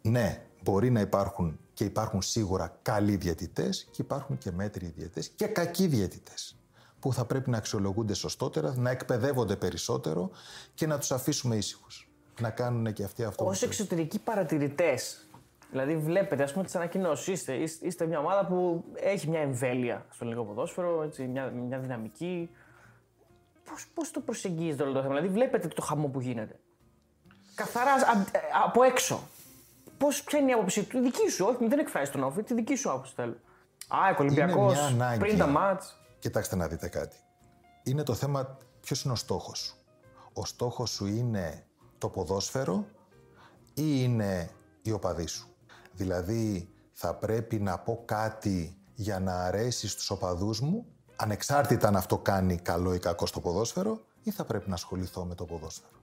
ναι, 0.02 0.46
μπορεί 0.62 0.90
να 0.90 1.00
υπάρχουν 1.00 1.58
και 1.74 1.84
υπάρχουν 1.84 2.22
σίγουρα 2.22 2.78
καλοί 2.82 3.16
διαιτητές 3.16 3.88
και 3.90 4.02
υπάρχουν 4.02 4.38
και 4.38 4.50
μέτριοι 4.50 4.92
διαιτητές 4.96 5.28
και 5.28 5.46
κακοί 5.46 5.86
διαιτητές 5.86 6.56
που 7.04 7.12
θα 7.12 7.24
πρέπει 7.24 7.50
να 7.50 7.56
αξιολογούνται 7.56 8.14
σωστότερα, 8.14 8.74
να 8.76 8.90
εκπαιδεύονται 8.90 9.56
περισσότερο 9.56 10.30
και 10.74 10.86
να 10.86 10.98
τους 10.98 11.10
αφήσουμε 11.10 11.56
ήσυχους. 11.56 12.08
Να 12.40 12.50
κάνουν 12.50 12.92
και 12.92 13.04
αυτοί 13.04 13.24
αυτό. 13.24 13.46
Ως 13.46 13.62
εξωτερικοί 13.62 14.18
παρατηρητές 14.18 15.28
Δηλαδή, 15.70 15.96
βλέπετε 15.96 16.42
ας 16.42 16.52
πούμε, 16.52 16.64
τις 16.64 16.74
ανακοινώσεις. 16.74 17.26
Είστε, 17.26 17.54
είστε, 17.54 17.86
είστε 17.86 18.06
μια 18.06 18.18
ομάδα 18.18 18.46
που 18.46 18.84
έχει 18.94 19.28
μια 19.28 19.40
εμβέλεια 19.40 20.06
στο 20.10 20.24
ελληνικό 20.24 20.44
ποδόσφαιρο, 20.46 21.02
έτσι, 21.02 21.22
μια, 21.22 21.50
μια 21.50 21.78
δυναμική. 21.78 22.50
Πώς 23.94 24.10
το 24.10 24.20
προσεγγίζετε 24.20 24.82
όλο 24.82 24.92
το 24.92 25.02
θέμα, 25.02 25.14
Δηλαδή, 25.14 25.32
βλέπετε 25.32 25.68
το 25.68 25.82
χαμό 25.82 26.08
που 26.08 26.20
γίνεται. 26.20 26.60
Καθαρά 27.54 27.92
α- 27.92 28.24
από 28.64 28.82
έξω. 28.82 29.20
Πώς, 29.98 30.22
ποια 30.22 30.38
είναι 30.38 30.50
η 30.50 30.52
άποψή 30.52 30.82
του, 30.82 30.98
η 30.98 31.00
δική 31.00 31.30
σου, 31.30 31.46
όχι, 31.48 31.66
δεν 31.66 31.78
εκφράζει 31.78 32.10
τον 32.10 32.22
όφη, 32.22 32.42
τη 32.42 32.54
δική 32.54 32.74
σου 32.74 32.90
άποψη 32.90 33.12
θέλω. 33.16 33.36
Α, 33.88 33.98
Ολυμπιακός, 34.18 34.72
μια 34.72 34.84
ανάγκη. 34.86 35.18
πριν 35.18 35.38
τα 35.38 35.46
μάτς. 35.46 35.98
Κοιτάξτε 36.24 36.56
να 36.56 36.68
δείτε 36.68 36.88
κάτι. 36.88 37.16
Είναι 37.82 38.02
το 38.02 38.14
θέμα 38.14 38.56
ποιος 38.80 39.02
είναι 39.02 39.12
ο 39.12 39.16
στόχος 39.16 39.58
σου. 39.58 39.76
Ο 40.32 40.44
στόχος 40.44 40.90
σου 40.90 41.06
είναι 41.06 41.66
το 41.98 42.08
ποδόσφαιρο 42.08 42.86
ή 43.74 43.82
είναι 43.84 44.50
η 44.82 44.92
οπαδή 44.92 45.26
σου; 45.26 45.48
Δηλαδή 45.92 46.68
θα 46.92 47.14
πρέπει 47.14 47.60
να 47.60 47.78
πω 47.78 48.02
κάτι 48.04 48.78
για 48.94 49.20
να 49.20 49.44
αρέσει 49.44 49.88
στους 49.88 50.10
οπαδούς 50.10 50.60
μου, 50.60 50.86
ανεξάρτητα 51.16 51.88
αν 51.88 51.96
αυτό 51.96 52.18
κάνει 52.18 52.56
καλό 52.56 52.94
ή 52.94 52.98
κακό 52.98 53.26
στο 53.26 53.40
ποδόσφαιρο, 53.40 54.00
ή 54.22 54.30
θα 54.30 54.44
πρέπει 54.44 54.68
να 54.68 54.74
ασχοληθώ 54.74 55.24
με 55.24 55.34
το 55.34 55.44
ποδόσφαιρο; 55.44 55.98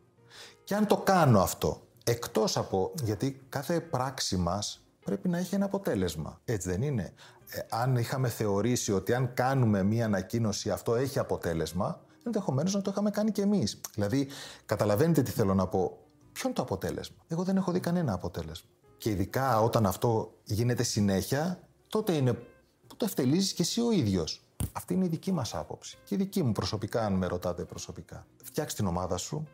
Και 0.64 0.76
αν 0.76 0.88
το 0.88 0.98
κάνω 0.98 1.42
αυτό, 1.42 1.82
εκτός 2.04 2.58
από, 2.58 2.94
γιατί 3.04 3.46
κάθε 3.50 3.80
πράξη 3.82 4.38
μας 4.38 4.86
πρέπει 5.06 5.30
να 5.30 5.38
έχει 5.38 5.56
ένα 5.56 5.66
αποτέλεσμα. 5.66 6.42
Έτσι 6.46 6.70
δεν 6.70 6.82
είναι; 6.82 7.14
Ε, 7.54 7.60
αν 7.70 7.96
είχαμε 7.96 8.28
θεωρήσει 8.30 8.92
ότι 8.92 9.14
αν 9.14 9.34
κάνουμε 9.34 9.84
μία 9.84 10.06
ανακοίνωση 10.06 10.70
αυτό 10.70 10.96
έχει 10.96 11.20
αποτέλεσμα, 11.20 12.02
ενδεχομένως 12.24 12.74
να 12.74 12.82
το 12.82 12.92
είχαμε 12.92 13.10
κάνει 13.10 13.32
κι 13.32 13.42
εμείς. 13.42 13.82
Δηλαδή, 13.94 14.28
καταλαβαίνετε 14.66 15.22
τι 15.22 15.32
θέλω 15.32 15.54
να 15.54 15.68
πω. 15.68 15.98
Ποιο 16.32 16.44
είναι 16.46 16.54
το 16.54 16.62
αποτέλεσμα; 16.62 17.16
Εγώ 17.28 17.44
δεν 17.44 17.58
έχω 17.58 17.72
δει 17.72 17.80
κανένα 17.80 18.14
αποτέλεσμα. 18.14 18.70
Και 18.98 19.10
ειδικά 19.10 19.62
όταν 19.62 19.86
αυτό 19.86 20.34
γίνεται 20.44 20.84
συνέχεια, 20.84 21.60
τότε 21.88 22.14
είναι 22.14 22.34
που 22.88 22.96
το 22.98 23.06
ευτελίζεις 23.06 23.54
και 23.54 23.62
εσύ 23.62 23.82
ο 23.82 23.92
ίδιος. 23.92 24.46
Αυτή 24.72 24.94
είναι 24.94 25.06
η 25.06 25.08
δική 25.08 25.32
μας 25.32 25.56
άποψη. 25.56 25.98
Και 26.04 26.16
η 26.16 26.18
δική 26.18 26.44
μου 26.44 26.52
προσωπικά, 26.52 27.06
αν 27.06 27.14
με 27.14 27.28
ρωτάτε 27.28 27.64
προσωπικά. 27.64 28.26
Φτιάξ 28.44 28.74
την 28.74 28.86
ομάδα 28.86 29.18
σου, 29.18 29.48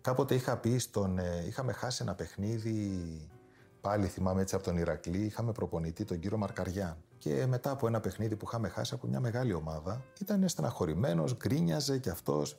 Κάποτε 0.00 0.34
είχα 0.34 0.56
πει 0.56 0.78
στον. 0.78 1.18
ε, 1.18 1.44
είχαμε 1.46 1.72
χάσει 1.72 2.02
ένα 2.02 2.14
παιχνίδι. 2.14 3.00
Πάλι 3.80 4.06
θυμάμαι 4.06 4.40
έτσι 4.40 4.54
από 4.54 4.64
τον 4.64 4.76
Ηρακλή. 4.76 5.18
Είχαμε 5.18 5.52
προπονητή 5.52 6.04
τον 6.04 6.18
κύριο 6.18 6.36
Μαρκαριάν. 6.38 6.96
Και 7.20 7.46
μετά 7.46 7.70
από 7.70 7.86
ένα 7.86 8.00
παιχνίδι 8.00 8.36
που 8.36 8.44
είχαμε 8.48 8.68
χάσει 8.68 8.94
από 8.94 9.06
μια 9.06 9.20
μεγάλη 9.20 9.52
ομάδα, 9.52 10.04
ήταν 10.20 10.48
στεναχωρημένος, 10.48 11.36
γκρίνιαζε 11.36 11.98
κι 11.98 12.10
αυτός. 12.10 12.58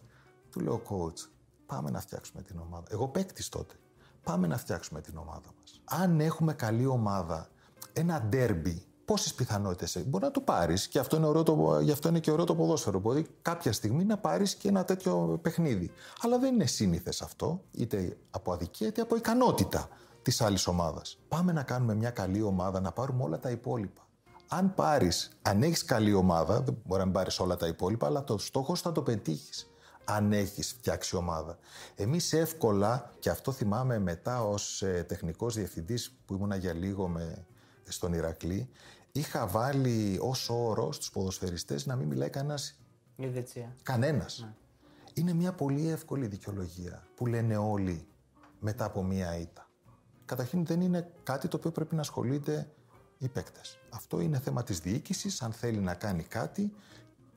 Του 0.49 0.59
λέω, 0.59 0.81
coach, 0.89 1.29
πάμε 1.65 1.89
να 1.89 1.99
φτιάξουμε 1.99 2.41
την 2.41 2.59
ομάδα. 2.59 2.83
Εγώ 2.89 3.07
παίκτης 3.07 3.49
τότε. 3.49 3.75
Πάμε 4.23 4.47
να 4.47 4.57
φτιάξουμε 4.57 5.01
την 5.01 5.17
ομάδα 5.17 5.49
μας. 5.59 5.81
Αν 5.85 6.19
έχουμε 6.19 6.53
καλή 6.53 6.85
ομάδα, 6.85 7.49
ένα 7.93 8.21
ντέρμπι, 8.21 8.85
πόσες 9.05 9.33
πιθανότητες 9.33 9.95
έχει; 9.95 10.07
Μπορεί 10.07 10.23
να 10.23 10.31
το 10.31 10.41
πάρεις 10.41 10.87
και 10.87 10.99
αυτό 10.99 11.15
είναι, 11.15 11.25
ωραίο 11.25 11.43
το, 11.43 11.79
γι' 11.79 11.91
αυτό 11.91 12.09
είναι 12.09 12.19
και 12.19 12.31
ωραίο 12.31 12.45
το 12.45 12.55
ποδόσφαιρο. 12.55 12.99
Μπορεί 12.99 13.27
κάποια 13.41 13.73
στιγμή 13.73 14.03
να 14.03 14.17
πάρεις 14.17 14.55
και 14.55 14.67
ένα 14.67 14.85
τέτοιο 14.85 15.39
παιχνίδι. 15.41 15.91
Αλλά 16.21 16.39
δεν 16.39 16.53
είναι 16.53 16.65
σύνηθες 16.65 17.21
αυτό, 17.21 17.61
είτε 17.71 18.17
από 18.31 18.53
αδικία 18.53 18.87
είτε 18.87 19.01
από 19.01 19.15
ικανότητα 19.15 19.89
της 20.21 20.41
άλλης 20.41 20.67
ομάδας. 20.67 21.19
Πάμε 21.27 21.51
να 21.51 21.63
κάνουμε 21.63 21.95
μια 21.95 22.09
καλή 22.09 22.41
ομάδα, 22.41 22.79
να 22.79 22.91
πάρουμε 22.91 23.23
όλα 23.23 23.39
τα 23.39 23.49
υπόλοιπα. 23.49 24.05
Αν 24.53 24.73
πάρεις, 24.73 25.31
αν 25.41 25.63
έχεις 25.63 25.85
καλή 25.85 26.13
ομάδα, 26.13 26.61
δεν 26.61 26.77
μπορεί 26.85 26.99
να 26.99 27.05
μην 27.05 27.13
πάρεις 27.13 27.39
όλα 27.39 27.55
τα 27.55 27.67
υπόλοιπα, 27.67 28.07
αλλά 28.07 28.23
το 28.23 28.37
στόχος 28.37 28.81
θα 28.81 28.91
το 28.91 29.01
πετύχεις. 29.01 29.69
Αν 30.03 30.31
έχεις 30.31 30.71
φτιάξει 30.71 31.15
ομάδα. 31.15 31.57
Εμείς 31.95 32.33
εύκολα, 32.33 33.11
και 33.19 33.29
αυτό 33.29 33.51
θυμάμαι 33.51 33.99
μετά 33.99 34.43
ως 34.43 34.81
ε, 34.81 35.03
τεχνικός 35.07 35.55
διευθυντής 35.55 36.17
που 36.25 36.33
ήμουνα 36.33 36.55
για 36.55 36.73
λίγο 36.73 37.07
με, 37.07 37.45
στον 37.83 38.13
Ηρακλή, 38.13 38.69
είχα 39.11 39.47
βάλει 39.47 40.17
ως 40.21 40.49
όρο 40.49 40.91
στους 40.91 41.11
ποδοσφαιριστές 41.11 41.85
να 41.85 41.95
μην 41.95 42.07
μιλάει 42.07 42.29
κανένας. 42.29 42.79
Η 43.15 43.27
διετσία. 43.27 43.75
Κανένας. 43.83 44.47
Είναι 45.13 45.33
μια 45.33 45.53
πολύ 45.53 45.89
εύκολη 45.89 46.27
δικαιολογία 46.27 47.03
που 47.15 47.25
λένε 47.25 47.57
όλοι 47.57 48.07
μετά 48.59 48.85
από 48.85 49.03
μία 49.03 49.37
ήττα. 49.37 49.69
Καταρχήν 50.25 50.65
δεν 50.65 50.81
είναι 50.81 51.11
κάτι 51.23 51.47
το 51.47 51.57
οποίο 51.57 51.71
πρέπει 51.71 51.95
να 51.95 52.01
ασχολείται 52.01 52.71
οι 53.21 53.27
παίκτες. 53.27 53.79
Αυτό 53.89 54.19
είναι 54.19 54.39
θέμα 54.39 54.63
της 54.63 54.79
διοίκησης, 54.79 55.41
αν 55.41 55.51
θέλει 55.51 55.79
να 55.79 55.93
κάνει 55.93 56.23
κάτι 56.23 56.73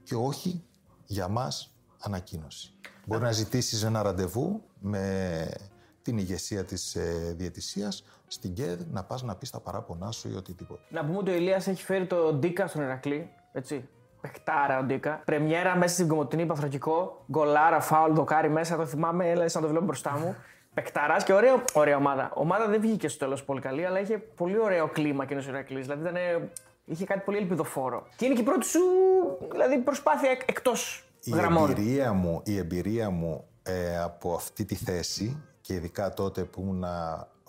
και 0.03 0.14
όχι 0.14 0.64
για 1.07 1.28
μας 1.28 1.74
ανακοίνωση. 2.01 2.72
Μπορεί 3.07 3.22
να 3.22 3.32
ζητήσεις 3.32 3.82
ένα 3.82 4.03
ραντεβού 4.03 4.62
με 4.80 5.49
την 6.03 6.18
ηγεσία 6.18 6.64
της 6.64 6.95
ε, 6.95 7.35
διαιτησίας 7.37 8.05
στην 8.26 8.55
ΚΕΔ 8.55 8.80
να 8.91 9.05
πας 9.05 9.22
να 9.22 9.37
πεις 9.37 9.51
τα 9.51 9.61
παράπονά 9.61 10.11
σου 10.11 10.28
ή 10.28 10.35
οτιδήποτε. 10.35 10.82
Να 10.91 11.05
πούμε 11.05 11.18
ότι 11.18 11.30
ο 11.30 11.35
Ηλίας 11.35 11.66
έχει 11.66 11.85
φέρει 11.85 12.07
το 12.07 12.32
Ντίκα 12.32 12.66
στον 12.66 12.82
Ηρακλή. 12.82 13.30
Έτσι. 13.53 13.89
Πεχτάρα 14.20 14.78
ο 14.78 14.82
Ντίκα. 14.82 15.22
Πρεμιέρα 15.24 15.76
μέσα 15.76 15.95
στην 15.95 16.09
Κομωτινή, 16.09 16.47
Παθρακικό. 16.47 17.24
Γκολάρα, 17.30 17.80
φάουλ, 17.80 18.12
δοκάρι 18.12 18.51
μέσα. 18.51 18.76
Το 18.76 18.87
θυμάμαι, 18.87 19.30
έλα 19.30 19.45
να 19.55 19.61
το 19.61 19.68
βλέπω 19.68 19.85
μπροστά 19.85 20.18
μου. 20.18 20.37
Πεκταράς 20.75 21.25
και 21.25 21.33
ωραία, 21.33 21.64
ωραία 21.72 21.97
ομάδα. 21.97 22.31
Ομάδα 22.35 22.68
δεν 22.68 22.81
βγήκε 22.81 23.09
στο 23.09 23.18
τέλος 23.18 23.45
πολύ 23.45 23.61
καλή, 23.61 23.87
αλλά 23.87 24.01
είχε 24.01 24.18
πολύ 24.18 24.59
ωραίο 24.59 24.89
κλίμα 24.89 25.25
και 25.25 25.35
ο 25.35 25.39
Ηρακλής. 25.49 25.87
Δηλαδή 25.87 26.03
ήταν, 26.03 26.16
είχε 26.85 27.05
κάτι 27.05 27.20
πολύ 27.25 27.37
ελπιδοφόρο. 27.37 28.07
Και 28.16 28.25
είναι 28.25 28.35
και 28.35 28.41
η 28.41 28.45
πρώτη 28.45 28.66
σου 28.66 28.81
δηλαδή, 29.51 29.79
προσπάθεια 29.79 30.31
εκτός 30.31 31.05
Η 31.25 31.31
γραμμών. 31.31 31.70
εμπειρία 31.70 32.12
μου, 32.12 32.41
η 32.45 32.57
εμπειρία 32.57 33.11
μου 33.11 33.45
ε, 33.62 33.99
από 33.99 34.35
αυτή 34.35 34.64
τη 34.64 34.75
θέση 34.75 35.43
και 35.61 35.75
ειδικά 35.75 36.12
τότε 36.14 36.45
που 36.45 36.61
ήμουν 36.61 36.85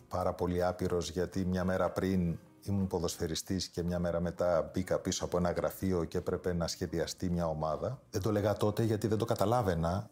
πάρα 0.08 0.34
πολύ 0.34 0.64
άπειρος 0.64 1.10
γιατί 1.10 1.46
μια 1.46 1.64
μέρα 1.64 1.90
πριν 1.90 2.38
ήμουν 2.62 2.88
ποδοσφαιριστής 2.88 3.68
και 3.68 3.84
μια 3.84 4.00
μέρα 4.00 4.20
μετά 4.20 4.70
μπήκα 4.74 5.00
πίσω 5.00 5.26
από 5.26 5.38
ένα 5.38 5.52
γραφείο 5.52 6.04
και 6.04 6.18
έπρεπε 6.18 6.54
να 6.54 6.68
σχεδιαστεί 6.68 7.30
μια 7.30 7.48
ομάδα. 7.48 8.00
Δεν 8.10 8.22
το 8.22 8.32
λέγα 8.32 8.54
τότε 8.54 8.84
γιατί 8.84 9.08
δεν 9.08 9.18
το 9.18 9.26
καταλάβαινα. 9.26 10.10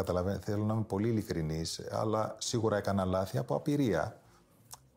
Καταλαβα... 0.00 0.38
Θέλω 0.44 0.64
να 0.64 0.74
είμαι 0.74 0.82
πολύ 0.82 1.08
ειλικρινής, 1.08 1.80
αλλά 1.90 2.34
σίγουρα 2.38 2.76
έκανα 2.76 3.04
λάθη 3.04 3.38
από 3.38 3.54
απειρία. 3.54 4.20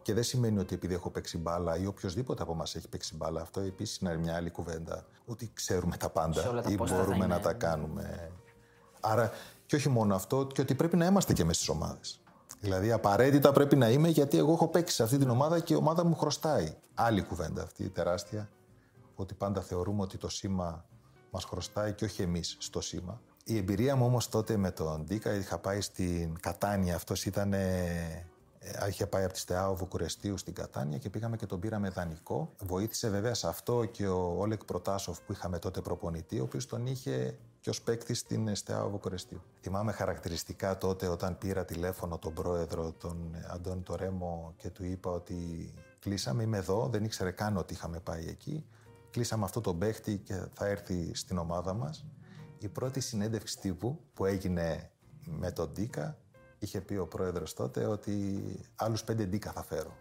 Και 0.02 0.14
δεν 0.14 0.24
σημαίνει 0.24 0.60
ότι 0.60 0.76
επειδή 0.76 0.94
έχω 0.94 1.10
παίξει 1.10 1.38
μπάλα 1.38 1.78
ή 1.78 1.86
οποιοδήποτε 1.86 2.42
από 2.44 2.52
εμάς 2.52 2.76
έχει 2.76 2.88
παίξει 2.90 3.16
μπάλα, 3.16 3.42
αυτό 3.42 3.60
επίσης 3.60 3.98
είναι 3.98 4.18
μια 4.18 4.36
άλλη 4.36 4.50
κουβέντα. 4.50 5.06
Ότι 5.26 5.52
ξέρουμε 5.54 5.98
τα 5.98 6.10
πάντα 6.10 6.42
Σε 6.42 6.48
όλα 6.48 6.62
τα 6.62 6.72
ή 6.72 6.76
πόστα 6.76 6.96
θα 6.96 7.04
μπορούμε 7.04 7.26
να 7.26 7.36
είναι. 7.36 7.44
τα 7.44 7.54
κάνουμε. 7.54 8.32
Άρα, 9.00 9.32
και 9.66 9.76
όχι 9.76 9.90
μόνο 9.90 10.16
αυτό, 10.16 10.48
και 10.54 10.62
ότι 10.62 10.76
πρέπει 10.76 10.98
να 10.98 11.06
είμαστε 11.06 11.34
και 11.34 11.44
μέσα 11.44 11.62
στις 11.62 11.70
ομάδες. 11.70 12.22
Δηλαδή, 12.60 12.92
απαραίτητα 12.92 13.52
πρέπει 13.52 13.76
να 13.76 13.90
είμαι 13.90 14.08
γιατί 14.10 14.38
εγώ 14.38 14.52
έχω 14.54 14.68
παίξει 14.68 14.96
σε 14.96 15.04
αυτή 15.04 15.18
την 15.18 15.30
ομάδα 15.30 15.60
και 15.60 15.74
η 15.74 15.76
ομάδα 15.76 16.06
μου 16.06 16.16
χρωστάει. 16.16 16.76
Άλλη 16.94 17.22
κουβέντα 17.24 17.64
αυτή, 17.64 17.90
τεράστια. 17.90 18.50
Ότι 19.16 19.34
πάντα 19.34 19.62
θεωρούμε 19.62 20.02
ότι 20.02 20.18
το 20.18 20.30
σήμα 20.30 20.86
μας 21.32 21.44
χρωστάει 21.44 21.94
και 21.94 22.06
όχι 22.06 22.22
εμείς 22.22 22.56
στο 22.60 22.82
σήμα. 22.82 23.22
Η 23.44 23.58
εμπειρία 23.58 23.96
μου 23.96 24.06
όμως 24.06 24.30
τότε 24.30 24.58
με 24.58 24.72
τον 24.72 25.04
Ντίκα, 25.04 25.34
είχα 25.34 25.58
πάει 25.58 25.82
στην 25.82 26.40
Κατάνια. 26.40 26.96
Αυτός 26.96 27.26
ήταν. 27.26 27.54
ε, 27.54 28.28
είχε 28.90 29.08
πάει 29.08 29.24
από 29.24 29.34
τη 29.34 29.40
Στεάο 29.40 29.76
Βουκουρεστίου 29.76 30.38
στην 30.38 30.54
Κατάνια 30.54 30.98
και 30.98 31.10
πήγαμε 31.10 31.36
και 31.36 31.46
τον 31.46 31.60
πήραμε 31.60 31.90
δανεικό. 31.90 32.52
Βοήθησε 32.60 33.10
βέβαια 33.10 33.34
σε 33.34 33.48
αυτό 33.48 33.86
και 33.86 34.08
ο 34.08 34.36
Όλεκ 34.38 34.66
Προτάσοφ 34.66 35.22
που 35.22 35.32
είχαμε 35.32 35.60
τότε 35.60 35.82
προπονητή, 35.82 36.40
ο 36.40 36.44
οποίος 36.44 36.66
τον 36.66 36.86
είχε 36.86 37.38
και 37.60 37.70
ως 37.70 37.82
παίκτης 37.82 38.20
στην 38.20 38.56
Στεάο 38.56 38.90
Βουκουρεστίου. 38.90 39.42
Θυμάμαι 39.62 39.92
χαρακτηριστικά 39.92 40.78
τότε 40.78 41.08
όταν 41.08 41.38
πήρα 41.38 41.66
τηλέφωνο 41.66 42.18
τον 42.18 42.34
πρόεδρο, 42.34 42.92
τον 42.92 43.36
Αντώνη 43.48 43.82
Τορέμο, 43.82 44.54
και 44.58 44.70
του 44.70 44.84
είπα 44.84 45.12
ότι 45.12 45.70
κλείσαμε, 46.00 46.44
είμαι 46.44 46.58
εδώ, 46.58 46.88
δεν 46.92 47.04
ήξερε 47.04 47.32
καν 47.32 47.58
ότι 47.58 47.74
είχαμε 47.74 48.00
πάει 48.00 48.28
εκεί. 48.28 48.66
Κλείσαμε 49.10 49.44
αυτό 49.44 49.62
τον 49.62 49.78
παίχτη 49.78 50.18
και 50.18 50.46
θα 50.54 50.66
έρθει 50.68 51.16
στην 51.16 51.38
ομάδα 51.38 51.74
μας. 51.74 52.06
Η 52.64 52.68
πρώτη 52.68 53.00
συνέντευξη 53.00 53.60
τύπου 53.60 54.00
που 54.14 54.26
έγινε 54.26 54.90
με 55.26 55.52
τον 55.52 55.72
Ντίκα 55.72 56.18
είχε 56.60 56.82
πει 56.82 56.96
ο 56.96 57.08
πρόεδρος 57.08 57.54
τότε 57.54 57.86
ότι 57.86 58.42
άλλους 58.76 59.04
πέντε 59.04 59.26
Ντίκα 59.26 59.52
θα 59.52 59.64
φέρω. 59.64 59.98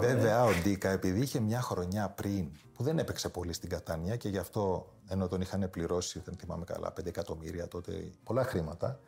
Βέβαια, 0.00 0.44
ο 0.44 0.50
Ντίκα, 0.62 0.90
επειδή 0.90 1.20
είχε 1.20 1.40
μια 1.40 1.60
χρονιά 1.60 2.08
πριν 2.08 2.50
που 2.74 2.82
δεν 2.82 2.98
έπαιξε 2.98 3.28
πολύ 3.28 3.52
στην 3.52 3.68
Κατάνια 3.68 4.16
και 4.16 4.28
γι' 4.28 4.38
αυτό 4.38 4.92
ενώ 5.08 5.28
τον 5.28 5.40
είχαν 5.40 5.70
πληρώσει, 5.70 6.22
δεν 6.24 6.34
θυμάμαι 6.38 6.64
καλά, 6.64 6.92
5 7.00 7.06
εκατομμύρια 7.06 7.68
τότε, 7.68 8.12
πολλά 8.24 8.44
χρήματα, 8.44 9.00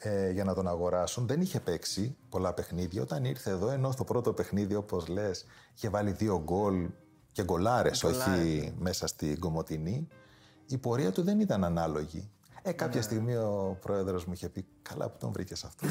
ε, 0.00 0.30
για 0.30 0.44
να 0.44 0.54
τον 0.54 0.68
αγοράσουν. 0.68 1.26
Δεν 1.26 1.40
είχε 1.40 1.60
παίξει 1.60 2.16
πολλά 2.28 2.52
παιχνίδια. 2.52 3.02
Όταν 3.02 3.24
ήρθε 3.24 3.50
εδώ, 3.50 3.70
ενώ 3.70 3.90
στο 3.90 4.04
πρώτο 4.04 4.32
παιχνίδι, 4.32 4.74
όπως 4.74 5.08
λες, 5.08 5.44
είχε 5.74 5.88
βάλει 5.88 6.10
δύο 6.10 6.42
γκολ 6.44 6.88
και 7.32 7.44
γκολάρες, 7.44 8.02
όχι 8.02 8.74
μέσα 8.78 9.06
στην 9.06 9.38
Κομωτινή, 9.38 10.08
η 10.66 10.76
πορεία 10.78 11.12
του 11.12 11.22
δεν 11.22 11.40
ήταν 11.40 11.64
ανάλογη. 11.64 12.30
Ε, 12.62 12.72
κάποια 12.72 13.02
στιγμή 13.02 13.34
ο 13.34 13.78
πρόεδρος 13.80 14.24
μου 14.24 14.32
είχε 14.32 14.48
πει: 14.48 14.66
Καλά, 14.82 15.08
που 15.08 15.16
τον 15.20 15.32
βρήκες 15.32 15.64
αυτό. 15.64 15.86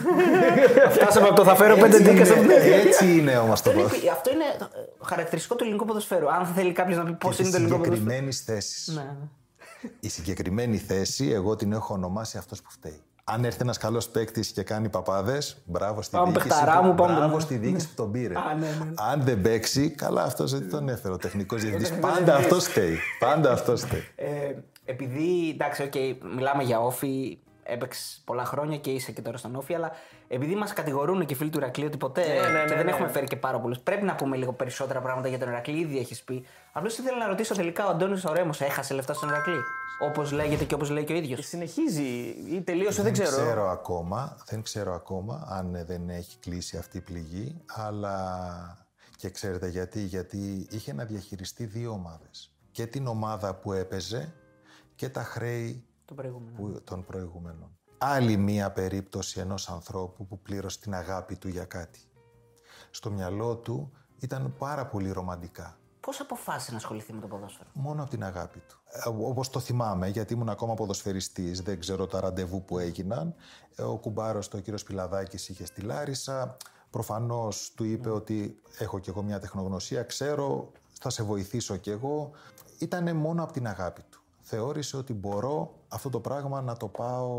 Φτάσαμε 0.95 1.27
από 1.27 1.35
το 1.35 1.43
θα 1.43 1.55
φέρω 1.55 1.75
πέντε 1.75 1.97
έτσι, 1.97 2.11
ντίκα 2.11 2.37
είναι, 2.37 2.53
έτσι 2.53 3.17
είναι 3.17 3.37
όμως 3.37 3.61
το 3.61 3.69
Αυτό 3.69 3.81
είναι, 3.81 3.89
ποδόσφαιρο. 3.89 4.11
αυτό 4.13 4.31
είναι 4.31 4.43
χαρακτηριστικό 5.01 5.55
του 5.55 5.63
ελληνικού 5.63 5.85
ποδοσφαίρου. 5.85 6.31
Αν 6.31 6.45
θέλει 6.45 6.71
κάποιος 6.71 6.97
να 6.97 7.03
πει 7.03 7.13
πώς 7.13 7.39
είναι 7.39 7.49
το 7.49 7.55
ελληνικό 7.55 7.77
ποδοσφαίρο. 7.77 8.01
συγκεκριμένη 8.01 8.31
θέση. 8.31 8.93
Ναι, 8.93 9.01
ναι. 9.01 9.89
Η 9.99 10.09
συγκεκριμένη 10.09 10.77
θέση, 10.77 11.29
εγώ 11.29 11.55
την 11.55 11.71
έχω 11.71 11.93
ονομάσει 11.93 12.37
αυτός 12.37 12.61
που 12.61 12.71
φταίει. 12.71 13.01
Αν 13.27 13.45
έρθει 13.45 13.57
ένας 13.61 13.77
καλός 13.77 14.09
παίκτης 14.09 14.51
και 14.51 14.63
κάνει 14.63 14.89
παπάδες, 14.89 15.57
μπράβο 15.65 16.01
στη 16.01 16.15
Πάμε 16.15 16.31
διοίκηση. 16.31 16.47
παιχταρά 16.47 16.79
που- 16.79 16.85
μου, 16.85 16.95
πάμε 16.95 17.13
μπράβο 17.13 17.31
τον- 17.31 17.41
στη 17.41 17.55
διοίκηση 17.57 17.87
που 17.87 17.93
τον 17.95 18.11
πήρε. 18.11 18.33
Α, 18.37 18.53
ναι, 18.59 18.67
ναι. 18.67 18.91
Αν 19.11 19.21
δεν 19.23 19.41
παίξει, 19.41 19.89
καλά 19.89 20.23
αυτός 20.23 20.51
δεν 20.51 20.69
τον 20.69 20.89
έφερε 20.89 21.13
ο 21.13 21.17
τεχνικός 21.17 21.61
διευθυντής. 21.61 21.89
τεχνικός 21.89 22.11
Πάντα 22.13 22.25
διευθυντής. 22.25 22.57
αυτό 22.57 22.71
στέει. 22.71 22.97
Πάντα 23.19 23.51
αυτό 23.51 23.75
στέει. 23.75 24.03
Ε, 24.15 24.53
επειδή, 24.85 25.49
εντάξει, 25.49 25.83
οκ, 25.83 25.93
μιλάμε 26.35 26.63
για 26.63 26.79
ΟΦΗ, 26.79 27.37
έπαιξες 27.63 28.21
πολλά 28.25 28.45
χρόνια 28.45 28.77
και 28.77 28.91
είσαι 28.91 29.11
και 29.11 29.21
τώρα 29.21 29.37
στον 29.37 29.55
ΟΦΗ, 29.55 29.73
αλλά 29.75 29.91
επειδή 30.27 30.55
μας 30.55 30.73
κατηγορούν 30.73 31.25
και 31.25 31.33
οι 31.33 31.37
φίλοι 31.37 31.49
του 31.49 31.57
Ηρακλή 31.57 31.85
ότι 31.85 31.97
ποτέ 31.97 32.21
Ναι, 32.27 32.33
ναι, 32.33 32.39
και 32.41 32.69
ναι, 32.69 32.75
δεν 32.75 32.85
ναι. 32.85 32.91
έχουμε 32.91 33.07
φέρει 33.07 33.25
και 33.25 33.35
πάρα 33.35 33.59
πολλούς, 33.59 33.79
πρέπει 33.79 34.05
να 34.05 34.15
πούμε 34.15 34.35
λίγο 34.37 34.53
περισσότερα 34.53 35.01
πράγματα 35.01 35.27
για 35.27 35.39
τον 35.39 35.47
Ηρακλή. 35.47 35.79
Ήδη 35.79 35.97
έχεις 35.97 36.23
πει. 36.23 36.45
Απλώς 36.71 36.97
ήθελα 36.97 37.17
να 37.17 37.27
ρωτήσω 37.27 37.55
τελικά 37.55 37.85
ο 37.85 37.89
Αντώνης 37.89 38.21
Ρέμος 38.27 38.51
έχασε 38.59 38.93
λεφτά 38.93 39.13
στον 39.13 39.29
Ηρακλή; 39.29 39.59
Όπως 39.99 40.31
λέγεται 40.31 40.63
και 40.63 40.73
όπως 40.73 40.89
λέει 40.89 41.03
και 41.03 41.13
ο 41.13 41.15
ίδιος. 41.15 41.45
Συνεχίζει 41.47 42.03
ή 42.51 42.61
τελείωσε, 42.61 43.01
δεν, 43.01 43.13
ξέρω. 43.13 43.29
ξέρω 43.29 43.69
ακόμα, 43.69 44.37
δεν 44.45 44.61
ξέρω 44.61 44.93
ακόμα 44.93 45.47
αν 45.49 45.83
δεν 45.85 46.09
έχει 46.09 46.37
κλείσει 46.39 46.77
αυτή 46.77 46.97
η 46.97 47.01
πληγή, 47.01 47.61
αλλά 47.67 48.87
και 49.17 49.29
ξέρετε 49.29 49.67
γιατί, 49.67 49.99
γιατί 49.99 50.67
είχε 50.69 50.93
να 50.93 51.05
διαχειριστεί 51.05 51.65
δύο 51.65 51.91
ομάδες. 51.91 52.49
Και 52.71 52.85
την 52.85 53.07
ομάδα 53.07 53.55
που 53.55 53.73
έπαιζε 53.73 54.33
και 54.95 55.09
τα 55.09 55.23
χρέη 55.23 55.83
Το 56.05 56.13
προηγούμενο. 56.13 56.55
που, 56.57 56.81
των 56.83 57.05
προηγούμενων. 57.05 57.77
Άλλη 57.97 58.37
μία 58.37 58.71
περίπτωση 58.71 59.39
ενός 59.39 59.69
ανθρώπου 59.69 60.25
που 60.25 60.39
πλήρωσε 60.39 60.79
την 60.79 60.93
αγάπη 60.93 61.35
του 61.35 61.47
για 61.47 61.65
κάτι. 61.65 61.99
Στο 62.91 63.11
μυαλό 63.11 63.55
του 63.55 63.91
ήταν 64.19 64.55
πάρα 64.57 64.85
πολύ 64.85 65.11
ρομαντικά. 65.11 65.77
Πώς 65.99 66.19
αποφάσισε 66.19 66.71
να 66.71 66.77
ασχοληθεί 66.77 67.13
με 67.13 67.21
το 67.21 67.27
ποδόσφαιρο; 67.27 67.69
Μόνο 67.73 68.01
από 68.01 68.09
την 68.11 68.23
αγάπη 68.23 68.59
του. 68.59 68.79
Ε, 68.89 69.09
Όπως 69.09 69.49
το 69.49 69.59
θυμάμαι, 69.59 70.07
γιατί 70.07 70.33
ήμουν 70.33 70.49
ακόμα 70.49 70.73
ποδοσφαιριστής, 70.73 71.61
δεν 71.61 71.79
ξέρω 71.79 72.07
τα 72.07 72.19
ραντεβού 72.19 72.63
που 72.65 72.79
έγιναν. 72.79 73.35
Ε, 73.75 73.81
Ο 73.81 73.97
κουμπάρος, 73.97 74.47
το 74.47 74.59
κύριος 74.59 74.83
Πιλαδάκης, 74.83 75.49
είχε 75.49 75.65
στη 75.65 75.81
Λάρισα. 75.81 76.57
Προφανώς 76.89 77.71
του 77.75 77.83
είπε 77.83 78.09
ότι 78.09 78.61
έχω 78.77 78.99
κι 78.99 79.09
εγώ 79.09 79.23
μια 79.23 79.39
τεχνογνωσία, 79.39 80.03
ξέρω, 80.03 80.71
θα 80.99 81.09
σε 81.09 81.23
βοηθήσω 81.23 81.77
κι 81.77 81.89
εγώ. 81.89 82.31
Ήτανε 82.79 83.13
μόνο 83.13 83.43
από 83.43 83.51
την 83.53 83.67
αγάπη 83.67 84.01
του. 84.09 84.19
Θεώρησε 84.41 84.97
ότι 84.97 85.13
μπορώ 85.13 85.73
αυτό 85.95 86.09
το 86.09 86.19
πράγμα 86.19 86.61
να 86.61 86.77
το 86.77 86.87
πάω 86.87 87.29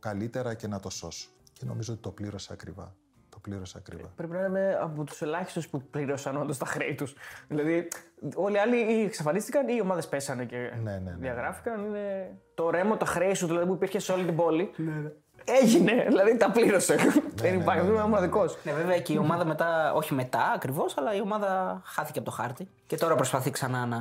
καλύτερα 0.00 0.54
και 0.54 0.66
να 0.66 0.80
το 0.80 0.90
σώσω. 0.90 1.28
Και 1.52 1.64
νομίζω 1.66 1.92
ότι 1.92 2.02
το 2.02 2.10
πλήρωσα 2.10 2.52
ακριβά. 2.52 2.94
Το 3.28 3.38
πλήρωσα 3.38 3.78
ακριβά. 3.78 4.08
Πρέπει 4.16 4.32
να 4.32 4.44
είμαι 4.44 4.78
από 4.82 5.04
τους 5.04 5.22
ελάχιστους 5.22 5.68
που 5.68 5.82
πλήρωσαν 5.82 6.36
όντως 6.36 6.58
τα 6.58 6.66
χρέη 6.66 6.94
τους. 6.94 7.14
Δηλαδή, 7.48 7.88
όλοι 8.34 8.54
οι 8.54 8.58
άλλοι 8.58 8.76
ή 8.76 9.02
εξαφανίστηκαν 9.02 9.68
ή 9.68 9.72
οι 9.76 9.80
ομάδες 9.80 10.08
πέσανε 10.08 10.44
και 10.44 10.56
Ναι, 10.56 10.90
ναι, 10.90 10.98
ναι. 10.98 11.16
διαγράφηκαν. 11.18 11.84
Είναι... 11.84 12.38
Το 12.54 12.70
ρέμο, 12.70 12.96
τα 12.96 13.06
χρέη 13.06 13.34
σου 13.34 13.46
δηλαδή, 13.46 13.66
που 13.66 13.72
υπήρχε 13.74 13.98
σε 13.98 14.12
όλη 14.12 14.24
την 14.24 14.36
πόλη. 14.36 14.70
Ναι, 14.76 15.12
Έγινε, 15.44 16.04
δηλαδή 16.08 16.36
τα 16.36 16.50
πλήρωσε. 16.50 16.96
δεν 17.34 17.60
υπάρχει, 17.60 17.80
δεν 17.84 17.90
είμαι 17.94 18.02
μοναδικό. 18.02 18.44
Ναι, 18.62 18.72
βέβαια 18.72 19.00
και 19.00 19.12
η 19.12 19.16
ομάδα 19.18 19.44
μετά, 19.44 19.92
όχι 19.94 20.14
μετά 20.14 20.52
ακριβώς, 20.54 20.96
αλλά 20.98 21.14
η 21.14 21.20
ομάδα 21.20 21.80
χάθηκε 21.84 22.18
από 22.18 22.30
το 22.30 22.34
χάρτη. 22.36 22.68
Και 22.86 22.96
τώρα 22.96 23.14
προσπαθεί 23.14 23.50
ξανά 23.50 23.86
να. 23.86 23.98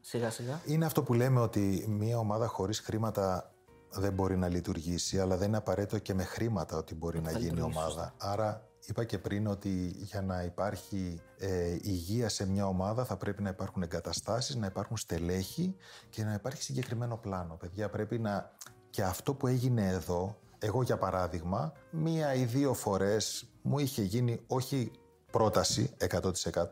Σιγά 0.00 0.30
σιγά. 0.30 0.60
Είναι 0.66 0.84
αυτό 0.84 1.02
που 1.02 1.14
λέμε 1.14 1.40
ότι 1.40 1.86
μια 1.88 2.18
ομάδα 2.18 2.46
χωρίς 2.46 2.80
χρήματα 2.80 3.54
δεν 3.90 4.12
μπορεί 4.12 4.36
να 4.36 4.48
λειτουργήσει, 4.48 5.20
αλλά 5.20 5.36
δεν 5.36 5.48
είναι 5.48 5.56
απαραίτητο 5.56 5.98
και 5.98 6.14
με 6.14 6.24
χρήματα 6.24 6.76
ότι 6.76 6.94
μπορεί 6.94 7.20
να 7.20 7.32
γίνει 7.32 7.60
ομάδα. 7.60 8.14
Άρα 8.18 8.68
είπα 8.86 9.04
και 9.04 9.18
πριν 9.18 9.46
ότι 9.46 9.94
για 9.96 10.22
να 10.22 10.42
υπάρχει 10.42 11.20
ε, 11.38 11.76
υγεία 11.80 12.28
σε 12.28 12.46
μια 12.46 12.66
ομάδα 12.66 13.04
θα 13.04 13.16
πρέπει 13.16 13.42
να 13.42 13.48
υπάρχουν 13.48 13.82
εγκαταστάσεις, 13.82 14.56
να 14.56 14.66
υπάρχουν 14.66 14.96
στελέχη 14.96 15.76
και 16.10 16.24
να 16.24 16.32
υπάρχει 16.32 16.62
συγκεκριμένο 16.62 17.16
πλάνο. 17.16 17.54
Παιδιά, 17.54 17.88
πρέπει 17.88 18.18
να... 18.18 18.56
Και 18.90 19.02
αυτό 19.02 19.34
που 19.34 19.46
έγινε 19.46 19.88
εδώ, 19.88 20.38
εγώ 20.58 20.82
για 20.82 20.98
παράδειγμα, 20.98 21.72
μία 21.90 22.34
ή 22.34 22.44
δύο 22.44 22.74
φορές 22.74 23.48
μου 23.62 23.78
είχε 23.78 24.02
γίνει 24.02 24.40
όχι 24.46 24.90
πρόταση 25.30 25.90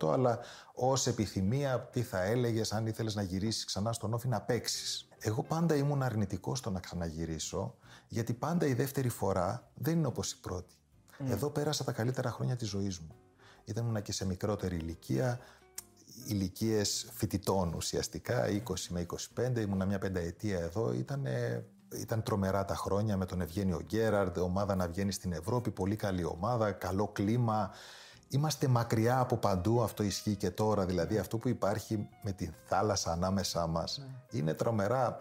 100% 0.00 0.12
αλλά 0.12 0.38
ως 0.74 1.06
επιθυμία 1.06 1.80
τι 1.80 2.02
θα 2.02 2.22
έλεγες 2.22 2.72
αν 2.72 2.86
ήθελες 2.86 3.14
να 3.14 3.22
γυρίσεις 3.22 3.64
ξανά 3.64 3.92
στον 3.92 4.12
όφη 4.14 4.28
να 4.28 4.40
παίξεις. 4.40 5.09
Εγώ 5.18 5.42
πάντα 5.42 5.74
ήμουν 5.74 6.02
αρνητικός 6.02 6.59
στο 6.59 6.70
να 6.70 6.80
ξαναγυρίσω 6.80 7.74
γιατί 8.09 8.32
πάντα 8.32 8.66
η 8.66 8.74
δεύτερη 8.74 9.09
φορά 9.09 9.70
δεν 9.74 9.96
είναι 9.96 10.06
όπως 10.06 10.32
η 10.32 10.40
πρώτη. 10.40 10.74
Εδώ 11.26 11.50
πέρασα 11.50 11.84
τα 11.84 11.92
καλύτερα 11.92 12.30
χρόνια 12.30 12.56
της 12.56 12.68
ζωής 12.68 12.98
μου. 12.98 13.14
Ήμουν 13.64 14.02
και 14.02 14.12
σε 14.12 14.26
μικρότερη 14.26 14.76
ηλικία, 14.76 15.40
ηλικίες 16.26 17.09
φοιτητών 17.12 17.74
ουσιαστικά, 17.74 18.44
20 18.48 18.74
με 18.88 19.06
25, 19.34 19.61
ήμουνα 19.61 19.84
μια 19.84 19.98
πενταετία 19.98 20.59
εδώ, 20.59 20.92
ήταν, 20.92 21.26
ήταν 21.94 22.22
τρομερά 22.22 22.64
τα 22.64 22.74
χρόνια 22.74 23.16
με 23.16 23.26
τον 23.26 23.40
Ευγένιο 23.40 23.80
Γκέραρντ, 23.84 24.38
ομάδα 24.38 24.74
να 24.74 24.88
βγαίνει 24.88 25.12
στην 25.12 25.32
Ευρώπη, 25.32 25.70
πολύ 25.70 25.96
καλή 25.96 26.24
ομάδα, 26.24 26.72
καλό 26.72 27.09
κλίμα. 27.09 27.70
Είμαστε 28.28 28.68
μακριά 28.68 29.18
από 29.18 29.36
παντού, 29.36 29.82
αυτό 29.82 30.02
ισχύει 30.02 30.36
και 30.36 30.50
τώρα, 30.50 30.86
δηλαδή 30.86 31.18
αυτό 31.18 31.38
που 31.38 31.48
υπάρχει 31.48 32.08
με 32.22 32.32
την 32.32 32.54
θάλασσα 32.64 33.12
ανάμεσά 33.12 33.66
μας 33.66 34.06
είναι 34.30 34.54
τρομερά. 34.54 35.18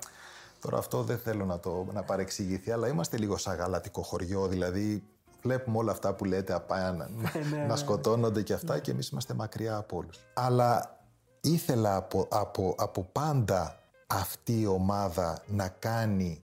Τώρα 0.62 0.78
αυτό 0.78 1.04
δεν 1.04 1.18
θέλω 1.18 1.46
να 1.46 1.60
το 1.60 1.88
να 1.94 2.04
παρεξηγηθεί, 2.04 2.72
αλλά 2.72 2.88
είμαστε 2.88 3.18
λίγο 3.18 3.38
σαν 3.38 3.56
γαλατικό 3.56 4.02
χωριό, 4.02 4.48
δηλαδή 4.48 5.04
βλέπουμε 5.42 5.78
όλα 5.78 5.92
αυτά 5.92 6.14
που 6.14 6.26
λέτε 6.26 6.54
απάνω 6.54 7.06
να 7.68 7.76
σκοτώνονται 7.76 8.42
και 8.42 8.54
αυτά 8.54 8.80
και 8.80 8.92
εμείς 8.92 9.10
είμαστε 9.10 9.34
μακριά 9.34 9.76
από 9.76 9.98
όλους. 9.98 10.20
Αλλά 10.34 11.00
ήθελα 11.42 11.96
από, 11.96 12.28
από, 12.30 12.76
από 12.78 13.04
πάντα 13.12 13.80
αυτή 14.08 14.60
η 14.60 14.66
ομάδα 14.66 15.38
να 15.48 15.68
κάνει 15.68 16.42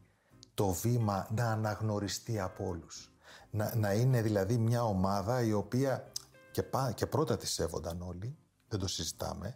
το 0.54 0.68
βήμα 0.68 1.26
να 1.30 1.50
αναγνωριστεί 1.50 2.40
από 2.40 2.68
όλους. 2.68 3.08
Να, 3.50 3.72
να 3.76 3.92
είναι 3.92 4.22
δηλαδή 4.22 4.56
μια 4.56 4.84
ομάδα 4.84 5.42
η 5.42 5.52
οποία 5.52 6.04
και, 6.54 6.62
πά, 6.62 6.92
και 6.92 7.06
πρώτα 7.06 7.36
τη 7.36 7.46
σέβονταν 7.46 8.02
όλοι, 8.02 8.36
δεν 8.68 8.78
το 8.78 8.86
συζητάμε, 8.86 9.54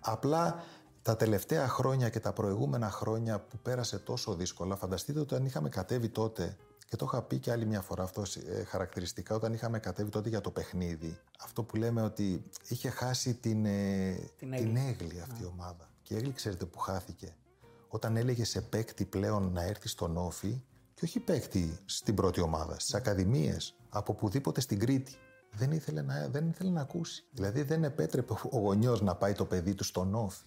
απλά 0.00 0.62
τα 1.02 1.16
τελευταία 1.16 1.68
χρόνια 1.68 2.08
και 2.08 2.20
τα 2.20 2.32
προηγούμενα 2.32 2.90
χρόνια 2.90 3.40
που 3.40 3.58
πέρασε 3.58 3.98
τόσο 3.98 4.34
δύσκολα, 4.34 4.76
φανταστείτε 4.76 5.20
ότι 5.20 5.34
αν 5.34 5.44
είχαμε 5.44 5.68
κατέβει 5.68 6.08
τότε 6.08 6.56
και 6.88 6.96
το 6.96 7.04
είχα 7.08 7.22
πει 7.22 7.38
και 7.38 7.50
άλλη 7.52 7.66
μια 7.66 7.80
φορά 7.80 8.02
αυτό 8.02 8.22
ε, 8.46 8.64
χαρακτηριστικά 8.64 9.34
όταν 9.34 9.52
είχαμε 9.52 9.78
κατέβει 9.78 10.10
τότε 10.10 10.28
για 10.28 10.40
το 10.40 10.50
παιχνίδι. 10.50 11.18
Αυτό 11.40 11.62
που 11.62 11.76
λέμε 11.76 12.02
ότι 12.02 12.44
είχε 12.68 12.90
χάσει 12.90 13.34
την, 13.34 13.64
ε, 13.64 14.12
Την 14.38 14.50
την, 14.50 14.52
έγκλη. 14.52 14.78
έγκλη 14.88 15.20
αυτή 15.20 15.42
η 15.42 15.46
ομάδα. 15.46 15.88
Και 16.02 16.14
η 16.14 16.16
έγκλη 16.16 16.32
ξέρετε 16.32 16.64
που 16.64 16.78
χάθηκε. 16.78 17.34
Όταν 17.88 18.16
έλεγε 18.16 18.44
σε 18.44 18.60
παίκτη 18.60 19.04
πλέον 19.04 19.52
να 19.52 19.62
έρθει 19.62 19.88
στον 19.88 20.16
όφη 20.16 20.64
και 20.94 21.04
όχι 21.04 21.20
παίκτη 21.20 21.78
στην 21.84 22.14
πρώτη 22.14 22.40
ομάδα, 22.40 22.78
στις 22.78 22.94
ακαδημίες, 22.94 23.74
από 23.88 24.14
πουδήποτε 24.14 24.60
στην 24.60 24.78
Κρήτη. 24.78 25.14
Δεν 25.52 25.72
ήθελε, 25.72 26.02
να, 26.02 26.28
δεν 26.28 26.48
ήθελε 26.48 26.70
να 26.70 26.80
ακούσει. 26.80 27.24
Δηλαδή 27.30 27.62
δεν 27.62 27.84
επέτρεπε 27.84 28.32
ο 28.50 28.58
γονιός 28.58 29.00
να 29.02 29.14
πάει 29.14 29.32
το 29.32 29.44
παιδί 29.44 29.74
του 29.74 29.84
στον 29.84 30.14
όφη. 30.14 30.42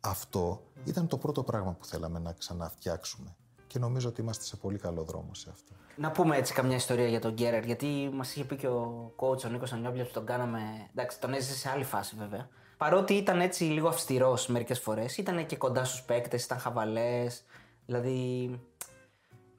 Αυτό 0.00 0.62
ήταν 0.84 1.06
το 1.06 1.18
πρώτο 1.18 1.42
πράγμα 1.42 1.72
που 1.72 1.84
θέλαμε 1.84 2.18
να 2.18 2.32
ξαναφτιάξουμε. 2.32 3.36
Και 3.66 3.78
νομίζω 3.78 4.08
ότι 4.08 4.20
είμαστε 4.20 4.44
σε 4.44 4.56
πολύ 4.56 4.78
καλό 4.78 5.02
δρόμο 5.02 5.34
σε 5.34 5.50
αυτό. 5.52 5.72
Να 5.96 6.10
πούμε 6.10 6.36
έτσι 6.36 6.52
καμιά 6.52 6.76
ιστορία 6.76 7.06
για 7.06 7.20
τον 7.20 7.32
Γκέρερ, 7.32 7.64
γιατί 7.64 8.10
μας 8.12 8.34
είχε 8.34 8.44
πει 8.44 8.56
και 8.56 8.68
ο 8.68 9.12
coach 9.16 9.44
ο 9.44 9.48
Νίκος 9.48 9.72
Ανιόπλια 9.72 10.04
που 10.04 10.12
τον 10.12 10.26
κάναμε. 10.26 10.60
Εντάξει, 10.90 11.20
τον 11.20 11.32
έζησε 11.32 11.54
σε 11.54 11.68
άλλη 11.68 11.84
φάση 11.84 12.16
βέβαια. 12.18 12.48
Παρότι 12.76 13.14
ήταν 13.14 13.40
έτσι 13.40 13.64
λίγο 13.64 13.88
αυστηρός 13.88 14.46
μερικές 14.46 14.78
φορές, 14.78 15.16
ήταν 15.16 15.46
και 15.46 15.56
κοντά 15.56 15.84
στους 15.84 16.02
παίκτες, 16.02 16.44
ήταν 16.44 16.58
χαβαλές. 16.58 17.44
Δηλαδή. 17.86 18.50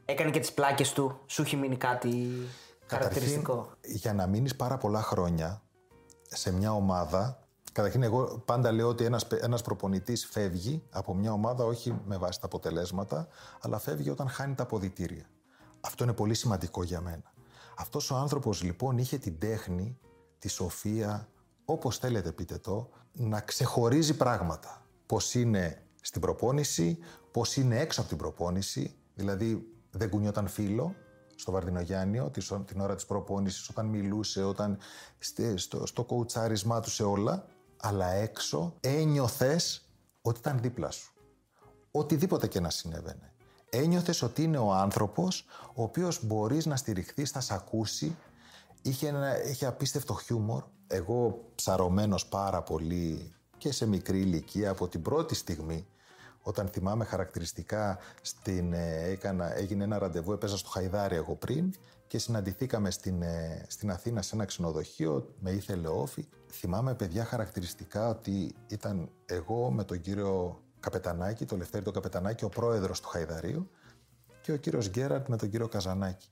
Έκανε 0.05 0.31
και 0.31 0.39
τις 0.39 0.53
πλάκες 0.53 0.93
του. 0.93 1.19
Σου 1.25 1.41
έχει 1.41 1.55
μείνει 1.55 1.77
κάτι; 1.77 2.27
Χαρακτηριστικό. 2.87 3.53
Καταρχήν, 3.55 3.99
για 3.99 4.13
να 4.13 4.27
μείνεις 4.27 4.55
πάρα 4.55 4.77
πολλά 4.77 5.01
χρόνια 5.01 5.61
σε 6.23 6.51
μια 6.51 6.73
ομάδα, 6.73 7.39
καταρχήν 7.71 8.03
εγώ 8.03 8.43
πάντα 8.45 8.71
λέω 8.71 8.87
ότι 8.87 9.03
ένας, 9.03 9.27
παι- 9.27 9.43
ένας 9.43 9.61
προπονητής 9.61 10.25
φεύγει 10.25 10.83
από 10.91 11.13
μια 11.13 11.31
ομάδα 11.31 11.63
όχι 11.63 12.01
με 12.05 12.17
βάση 12.17 12.39
τα 12.39 12.45
αποτελέσματα, 12.45 13.27
αλλά 13.61 13.77
φεύγει 13.79 14.09
όταν 14.09 14.29
χάνει 14.29 14.55
τα 14.55 14.63
αποδητήρια. 14.63 15.25
Αυτό 15.81 16.03
είναι 16.03 16.13
πολύ 16.13 16.33
σημαντικό 16.33 16.83
για 16.83 17.01
μένα. 17.01 17.33
Αυτός 17.77 18.11
ο 18.11 18.15
άνθρωπος 18.15 18.63
λοιπόν 18.63 18.97
είχε 18.97 19.17
την 19.17 19.39
τέχνη, 19.39 19.97
τη 20.39 20.47
σοφία, 20.47 21.29
όπως 21.65 21.97
θέλετε 21.97 22.31
πείτε 22.31 22.57
το, 22.57 22.89
να 23.11 23.39
ξεχωρίζει 23.41 24.17
πράγματα. 24.17 24.85
Πώς 25.05 25.33
είναι 25.33 25.83
στην 26.01 26.21
προπόνηση, 26.21 26.97
πώς 27.31 27.55
είναι 27.55 27.79
έξω 27.79 27.99
από 27.99 28.09
την 28.09 28.17
προπόνηση, 28.17 28.95
δηλαδή 29.15 29.67
δεν 29.91 30.09
κουνιόταν 30.09 30.47
φίλο, 30.47 30.95
στο 31.35 31.51
Βαρδινογιάννιο 31.51 32.29
της- 32.29 32.51
την 32.65 32.79
ώρα 32.81 32.95
της 32.95 33.05
προπόνησης, 33.05 33.69
όταν 33.69 33.85
μιλούσε, 33.85 34.43
όταν 34.43 34.77
στε- 35.19 35.57
στο, 35.59 35.85
στο 35.85 36.03
κοουτσάρισμά 36.03 36.79
του 36.79 36.89
σε 36.89 37.03
όλα, 37.03 37.45
αλλά 37.77 38.07
έξω 38.11 38.73
ένιωθες 38.79 39.89
ότι 40.21 40.39
ήταν 40.39 40.59
δίπλα 40.61 40.91
σου. 40.91 41.13
Οτιδήποτε 41.91 42.47
και 42.47 42.59
να 42.59 42.69
συνέβαινε. 42.69 43.33
Ένιωθες 43.69 44.21
ότι 44.21 44.43
είναι 44.43 44.57
ο 44.57 44.71
άνθρωπος 44.73 45.45
ο 45.73 45.83
οποίος 45.83 46.25
μπορείς 46.25 46.65
να 46.65 46.75
στηριχθείς, 46.75 47.29
θα 47.31 47.39
σε 47.39 47.53
ακούσει. 47.53 48.15
Είχε, 48.81 49.07
ένα, 49.07 49.43
είχε 49.45 49.65
απίστευτο 49.65 50.13
χιούμορ. 50.13 50.63
Εγώ 50.87 51.49
ψαρωμένος 51.55 52.25
πάρα 52.27 52.61
πολύ 52.61 53.33
και 53.57 53.71
σε 53.71 53.85
μικρή 53.85 54.19
ηλικία 54.19 54.69
από 54.69 54.87
την 54.87 55.01
πρώτη 55.01 55.35
στιγμή 55.35 55.87
Όταν 56.47 56.67
θυμάμαι 56.67 57.05
χαρακτηριστικά, 57.05 57.97
στην, 58.21 58.73
ε, 58.73 59.03
έκανα, 59.03 59.57
έγινε 59.57 59.83
ένα 59.83 59.97
ραντεβού, 59.97 60.31
έπαιζα 60.31 60.57
στο 60.57 60.69
Χαϊδάρι 60.69 61.15
εγώ 61.15 61.35
πριν 61.35 61.73
και 62.07 62.17
συναντηθήκαμε 62.17 62.91
στην, 62.91 63.21
ε, 63.21 63.65
στην 63.67 63.91
Αθήνα 63.91 64.21
σε 64.21 64.35
ένα 64.35 64.45
ξενοδοχείο, 64.45 65.33
με 65.39 65.51
ήθελε 65.51 65.87
όφη. 65.87 66.27
Θυμάμαι 66.51 66.95
παιδιά 66.95 67.25
χαρακτηριστικά 67.25 68.09
ότι 68.09 68.55
ήταν 68.67 69.09
εγώ 69.25 69.71
με 69.71 69.83
τον 69.83 70.01
κύριο 70.01 70.61
Καπετανάκη, 70.79 71.45
το 71.45 71.57
Λευτέρη 71.57 71.83
τον 71.83 71.93
Καπετανάκη, 71.93 72.43
ο 72.43 72.49
πρόεδρος 72.49 73.01
του 73.01 73.07
Χαϊδαρίου 73.07 73.69
και 74.41 74.51
ο 74.51 74.57
κύριος 74.57 74.89
Γκέραρτ 74.89 75.27
με 75.27 75.37
τον 75.37 75.49
κύριο 75.49 75.67
Καζανάκη. 75.67 76.27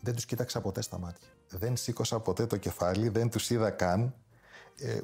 Δεν 0.00 0.14
τους 0.14 0.24
κοίταξα 0.24 0.60
ποτέ 0.60 0.82
στα 0.82 0.98
μάτια. 0.98 1.28
Δεν 1.48 1.76
σήκωσα 1.76 2.20
ποτέ 2.20 2.46
το 2.46 2.56
κεφάλι, 2.56 3.08
δεν 3.08 3.30
τους 3.30 3.50
είδα 3.50 3.70
καν. 3.70 4.14
Ε, 4.78 4.98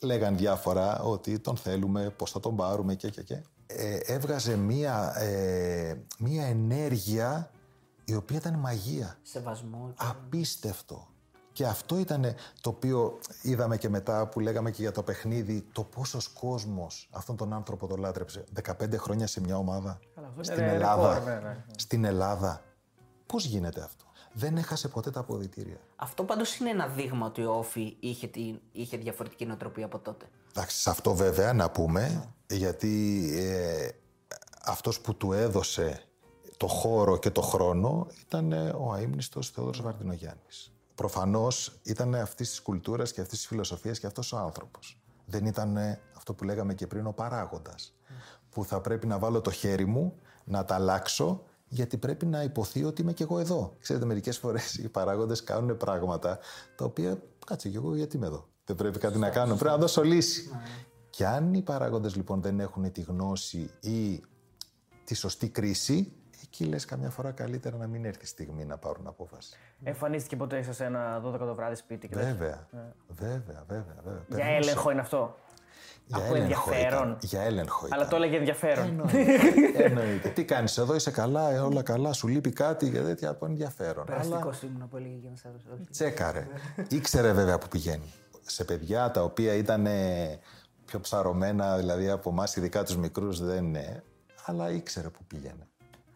λέγαν 0.00 0.36
διάφορα 0.36 1.00
ότι 1.00 1.38
τον 1.38 1.56
θέλουμε, 1.56 2.10
πώς 2.10 2.30
θα 2.30 2.40
τον 2.40 2.56
πάρουμε 2.56 2.94
και 2.94 3.10
και 3.10 3.22
και. 3.22 3.42
Ε, 3.66 3.96
έβγαζε 3.96 4.56
μία, 4.56 5.20
ε, 5.20 5.94
μία 6.18 6.46
ενέργεια 6.46 7.50
η 8.04 8.14
οποία 8.14 8.36
ήταν 8.36 8.54
μαγεία. 8.54 9.18
Σεβασμό. 9.22 9.92
Απίστευτο. 9.96 11.08
Και 11.52 11.66
αυτό 11.66 11.98
ήταν 11.98 12.34
το 12.60 12.70
οποίο 12.70 13.18
είδαμε 13.42 13.76
και 13.76 13.88
μετά 13.88 14.28
που 14.28 14.40
λέγαμε 14.40 14.70
και 14.70 14.82
για 14.82 14.92
το 14.92 15.02
παιχνίδι, 15.02 15.66
το 15.72 15.84
πόσος 15.84 16.28
κόσμος 16.28 17.08
αυτόν 17.12 17.36
τον 17.36 17.52
άνθρωπο 17.52 17.86
το 17.86 17.96
λάτρεψε. 17.96 18.44
15 18.62 18.96
χρόνια 18.96 19.26
σε 19.26 19.40
μια 19.40 19.56
ομάδα. 19.56 19.98
στην 20.40 20.62
Ελλάδα. 20.62 21.20
Ναι, 21.20 21.48
ναι. 21.48 21.64
Στην 21.76 22.04
Ελλάδα. 22.04 22.62
Πώς 23.26 23.44
γίνεται 23.44 23.82
αυτό; 23.82 24.04
Δεν 24.32 24.56
έχασε 24.56 24.88
ποτέ 24.88 25.10
τα 25.10 25.20
αποδητήρια. 25.20 25.78
Αυτό 25.96 26.24
πάντως 26.24 26.56
είναι 26.58 26.70
ένα 26.70 26.86
δείγμα 26.86 27.26
ότι 27.26 27.44
ο 27.44 27.52
Όφη 27.52 27.96
είχε, 28.00 28.30
είχε 28.72 28.96
διαφορετική 28.96 29.46
νοοτροπία 29.46 29.84
από 29.84 29.98
τότε. 29.98 30.26
Εντάξει, 30.56 30.80
σε 30.80 30.90
αυτό 30.90 31.14
βέβαια 31.14 31.52
να 31.52 31.70
πούμε, 31.70 32.32
γιατί 32.50 33.24
ε, 33.36 33.88
αυτός 34.64 35.00
που 35.00 35.14
του 35.14 35.32
έδωσε 35.32 36.02
το 36.56 36.66
χώρο 36.66 37.18
και 37.18 37.30
το 37.30 37.40
χρόνο 37.40 38.06
ήταν 38.20 38.52
ε, 38.52 38.70
ο 38.70 38.92
αείμνηστος 38.92 39.50
Θεόδωρος 39.50 39.82
Βαρδινογιάννης. 39.82 40.72
Προφανώς 40.94 41.80
ήταν 41.82 42.14
αυτής 42.14 42.48
της 42.48 42.60
κουλτούρας 42.60 43.12
και 43.12 43.20
αυτής 43.20 43.38
της 43.38 43.46
φιλοσοφίας 43.46 43.98
και 43.98 44.06
αυτός 44.06 44.32
ο 44.32 44.36
άνθρωπος. 44.36 45.00
Δεν 45.26 45.46
ήταν 45.46 45.76
ε, 45.76 46.00
αυτό 46.16 46.34
που 46.34 46.44
λέγαμε 46.44 46.74
και 46.74 46.86
πριν 46.86 47.06
ο 47.06 47.12
παράγοντας. 47.12 47.94
Που 48.50 48.64
θα 48.64 48.80
πρέπει 48.80 49.06
να 49.06 49.18
βάλω 49.18 49.40
το 49.40 49.50
χέρι 49.50 49.86
μου, 49.86 50.14
να 50.44 50.64
τα 50.64 50.74
αλλάξω, 50.74 51.42
γιατί 51.68 51.96
πρέπει 51.96 52.26
να 52.26 52.42
υποθεί 52.42 52.84
ότι 52.84 53.02
είμαι 53.02 53.12
και 53.12 53.22
εγώ 53.22 53.38
εδώ. 53.38 53.76
Ξέρετε, 53.80 54.04
μερικές 54.04 54.38
φορές 54.38 54.74
οι 54.74 54.88
παράγοντες 54.88 55.44
κάνουν 55.44 55.76
πράγματα 55.76 56.38
τα 56.76 56.84
οποία. 56.84 57.22
Κάτσε 57.46 57.68
και 57.68 57.76
εγώ, 57.76 57.96
γιατί 57.96 58.16
είμαι 58.16 58.26
εδώ. 58.26 58.48
Δεν 58.64 58.76
πρέπει 58.76 58.98
κάτι 58.98 59.18
να 59.18 59.30
κάνω. 59.30 59.54
Πρέπει 59.54 59.70
να 59.70 59.76
δώσω 59.76 60.02
λύση. 60.02 60.50
Ναι. 60.52 60.62
Και 61.10 61.26
αν 61.26 61.54
οι 61.54 61.62
παράγοντες 61.62 62.16
λοιπόν 62.16 62.40
δεν 62.40 62.60
έχουν 62.60 62.92
τη 62.92 63.00
γνώση 63.00 63.70
ή 63.80 64.22
τη 65.04 65.14
σωστή 65.14 65.48
κρίση, 65.48 66.12
εκεί 66.42 66.64
λες 66.64 66.84
καμιά 66.84 67.10
φορά 67.10 67.30
καλύτερα 67.30 67.76
να 67.76 67.86
μην 67.86 68.04
έρθει 68.04 68.24
η 68.24 68.26
στιγμή 68.26 68.64
να 68.64 68.78
πάρουν 68.78 69.06
απόφαση. 69.06 69.56
Εμφανίστηκε 69.82 70.36
ποτέ 70.36 70.72
σε 70.72 70.84
ένα 70.84 71.22
12 71.24 71.38
το 71.38 71.54
βράδυ 71.54 71.74
σπίτι 71.74 72.08
και 72.08 72.14
βέβαια, 72.14 72.68
ναι. 72.70 72.92
βέβαια, 73.08 73.64
βέβαια, 73.68 73.96
βέβαια. 74.04 74.24
Για 74.28 74.46
έλεγχο 74.46 74.90
είναι 74.90 75.00
αυτό. 75.00 75.36
Για 76.06 76.16
από 76.16 76.34
ενδιαφέρον. 76.34 77.18
για 77.20 77.40
έλεγχο. 77.40 77.86
Αλλά 77.90 78.08
το 78.08 78.16
έλεγε 78.16 78.36
ενδιαφέρον. 78.36 79.00
Εννοείται. 79.76 80.28
Τι 80.28 80.44
κάνεις 80.44 80.78
εδώ, 80.78 80.94
είσαι 80.94 81.10
καλά, 81.10 81.64
όλα 81.64 81.82
καλά, 81.82 82.12
σου 82.12 82.28
λείπει 82.28 82.50
κάτι 82.52 82.90
και 82.90 83.00
τέτοια 83.00 83.30
από 83.30 83.46
ενδιαφέρον. 83.46 84.04
Περαστικό 84.04 84.52
ήμουν 84.64 84.88
που 84.88 84.96
έλεγε 84.96 85.16
για 85.16 85.30
να 85.30 85.36
σα 85.36 85.90
Τσέκαρε. 85.90 86.46
Ήξερε 86.88 87.32
βέβαια 87.32 87.58
που 87.58 87.68
πηγαίνει. 87.68 88.12
Σε 88.46 88.64
παιδιά 88.64 89.10
τα 89.10 89.22
οποία 89.22 89.54
ήταν 89.54 89.86
πιο 90.84 91.00
ψαρωμένα, 91.00 91.76
δηλαδή 91.76 92.10
από 92.10 92.30
εμάς, 92.30 92.56
ειδικά 92.56 92.82
τους 92.84 92.96
μικρούς, 92.96 93.40
δεν 93.40 93.64
είναι. 93.64 94.04
Αλλά 94.44 94.70
ήξερε 94.70 95.08
που 95.08 95.24
πήγαινε. 95.24 95.68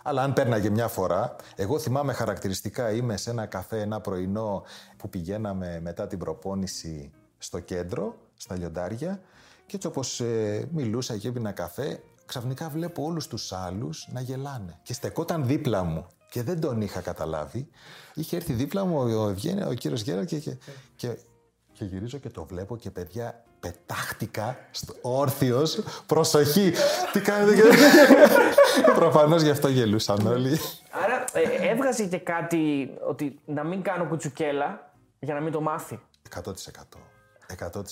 Αλλά 0.03 0.23
αν 0.23 0.33
πέρναγε 0.33 0.71
μια 0.71 0.89
φορά, 0.89 1.37
εγώ 1.57 1.79
θυμάμαι 1.79 2.13
χαρακτηριστικά, 2.13 2.91
είμαι 2.93 3.17
σε 3.17 3.31
ένα 3.31 3.47
καφέ 3.47 3.81
ένα 3.81 4.01
πρωινό 4.01 4.63
που 4.97 5.09
πηγαίναμε 5.09 5.81
μετά 5.83 6.07
την 6.07 6.19
προπόνηση 6.19 7.11
στο 7.39 7.61
κέντρο, 7.61 8.15
στα 8.37 8.57
λιοντάρια, 8.57 9.21
και 9.67 9.77
έτσι 9.77 9.87
όπως 9.87 10.21
ε, 10.21 10.69
μιλούσα 10.73 11.17
και 11.17 11.29
έπινα 11.29 11.53
καφέ, 11.53 12.01
ξαφνικά 12.27 12.69
βλέπω 12.69 13.03
όλους 13.03 13.27
τους 13.27 13.53
άλλους 13.53 14.09
να 14.13 14.21
γελάνε. 14.21 14.79
Και 14.83 14.93
στεκόταν 14.93 15.47
δίπλα 15.47 15.83
μου 15.83 16.07
και 16.31 16.43
δεν 16.43 16.61
τον 16.61 16.81
είχα 16.81 17.01
καταλάβει. 17.01 17.69
Είχε 18.15 18.37
έρθει 18.37 18.53
δίπλα 18.53 18.85
μου 18.85 18.99
ο, 18.99 19.03
ο, 19.03 19.35
ο 19.69 19.75
κύριος 19.75 20.01
Γέρα 20.01 20.25
και, 20.25 20.39
και, 20.39 20.57
και, 20.97 21.19
και 21.79 21.85
γυρίζω 21.85 22.19
και 22.19 22.31
το 22.31 22.45
βλέπω 22.45 22.77
και 22.77 22.91
παιδιά 22.91 23.45
πετάχτηκα 23.61 24.57
όρθιος, 25.01 25.83
προσοχή, 26.07 26.73
τι 27.13 27.21
κάνετε 27.21 27.55
και... 27.55 27.63
Προφανώς 28.95 29.43
γι' 29.43 29.51
αυτό 29.51 29.69
γελούσαν 29.69 30.27
όλοι. 30.27 30.59
Άρα 30.91 31.25
ε, 31.33 31.69
έβγαζε 31.71 32.07
και 32.07 32.19
κάτι 32.19 32.91
ότι 33.07 33.41
να 33.45 33.65
μην 33.65 33.83
κάνω 33.83 34.07
κουτσουκέλα 34.07 34.93
για 35.19 35.35
να 35.35 35.41
μην 35.41 35.53
το 35.53 35.61
μάθει; 35.61 36.01
100%. 36.35 36.51
100%. 37.73 37.83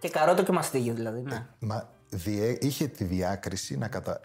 Και 0.00 0.08
καρότο 0.08 0.42
και 0.42 0.52
μαστίγιο 0.52 0.94
δηλαδή. 0.94 1.20
Ναι. 1.20 1.34
Ε, 1.34 1.46
μα 1.58 1.88
διέ, 2.08 2.56
είχε 2.60 2.86
τη 2.86 3.04
διάκριση 3.04 3.78
να 3.78 3.88
κατα... 3.88 4.20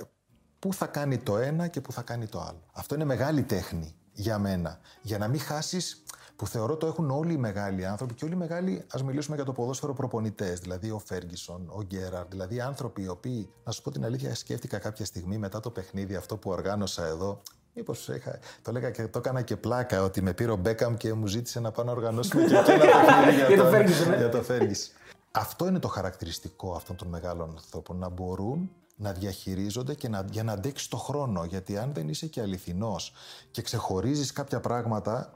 πού 0.60 0.74
θα 0.74 0.86
κάνει 0.86 1.18
το 1.18 1.38
ένα 1.38 1.68
και 1.68 1.82
πού 1.82 1.92
θα 1.92 2.02
κάνει 2.02 2.28
το 2.28 2.40
άλλο. 2.40 2.64
Αυτό 2.74 2.96
είναι 2.96 3.06
μεγάλη 3.06 3.44
τέχνη 3.44 3.96
για 4.12 4.38
μένα. 4.40 4.80
Για 5.02 5.18
να 5.18 5.28
μην 5.28 5.40
χάσεις 5.40 6.04
που 6.38 6.48
θεωρώ 6.48 6.78
το 6.78 6.88
έχουν 6.88 7.12
όλοι 7.12 7.34
οι 7.34 7.38
μεγάλοι 7.38 7.86
άνθρωποι 7.86 8.14
και 8.14 8.26
όλοι 8.26 8.34
οι 8.34 8.38
μεγάλοι, 8.38 8.86
ας 8.92 9.04
μιλήσουμε 9.04 9.36
για 9.36 9.46
το 9.46 9.52
ποδόσφαιρο 9.52 9.94
προπονητές, 9.94 10.60
δηλαδή 10.60 10.92
ο 10.92 11.00
Φέργκισον, 11.00 11.70
ο 11.70 11.82
Γκέραρντ, 11.82 12.30
δηλαδή 12.30 12.62
άνθρωποι 12.62 13.02
οι 13.02 13.08
οποίοι, 13.08 13.50
να 13.64 13.72
σου 13.72 13.82
πω 13.82 13.92
την 13.92 14.06
αλήθεια, 14.06 14.36
σκέφτηκα 14.36 14.78
κάποια 14.78 15.06
στιγμή 15.06 15.38
μετά 15.38 15.60
το 15.60 15.70
παιχνίδι 15.70 16.16
αυτό 16.16 16.38
που 16.38 16.50
οργάνωσα 16.50 17.06
εδώ, 17.06 17.42
Μήπως 17.80 18.10
το 18.62 18.72
λέγα 18.72 18.92
και 18.92 19.08
το 19.08 19.20
έκανα 19.20 19.42
και 19.42 19.56
πλάκα 19.56 20.04
ότι 20.04 20.22
με 20.22 20.34
πήρε 20.34 20.52
ο 20.52 20.56
Μπέκαμ 20.56 20.96
και 20.96 21.14
μου 21.14 21.28
ζήτησε 21.28 21.60
να 21.60 21.72
πάω 21.72 21.86
να 21.86 21.92
οργανώσουμε 21.92 22.44
και 22.44 22.54
ένα 22.54 22.64
παιχνίδι 22.64 23.36
για, 23.38 23.48
το, 23.48 24.16
για 24.18 24.30
το 24.30 24.44
Φέργκισον. 24.44 24.96
Αυτό 25.32 25.68
είναι 25.68 25.80
το 25.80 25.88
χαρακτηριστικό 25.88 26.74
αυτών 26.74 26.96
των 26.96 27.08
μεγάλων 27.08 27.50
ανθρώπων, 27.50 27.98
να 27.98 28.10
μπορούν 28.10 28.72
να 28.96 29.12
διαχειρίζονται 29.12 29.94
και 29.94 30.10
να, 30.10 30.26
για 30.32 30.44
να 30.44 30.52
αντέξεις 30.52 30.88
το 30.88 30.98
χρόνο. 30.98 31.44
Γιατί 31.44 31.78
αν 31.78 31.94
δεν 31.94 32.10
είσαι 32.10 32.28
και 32.28 32.42
αληθινός 32.42 33.14
και 33.52 33.62
ξεχωρίζεις 33.62 34.32
κάποια 34.32 34.60
πράγματα, 34.60 35.32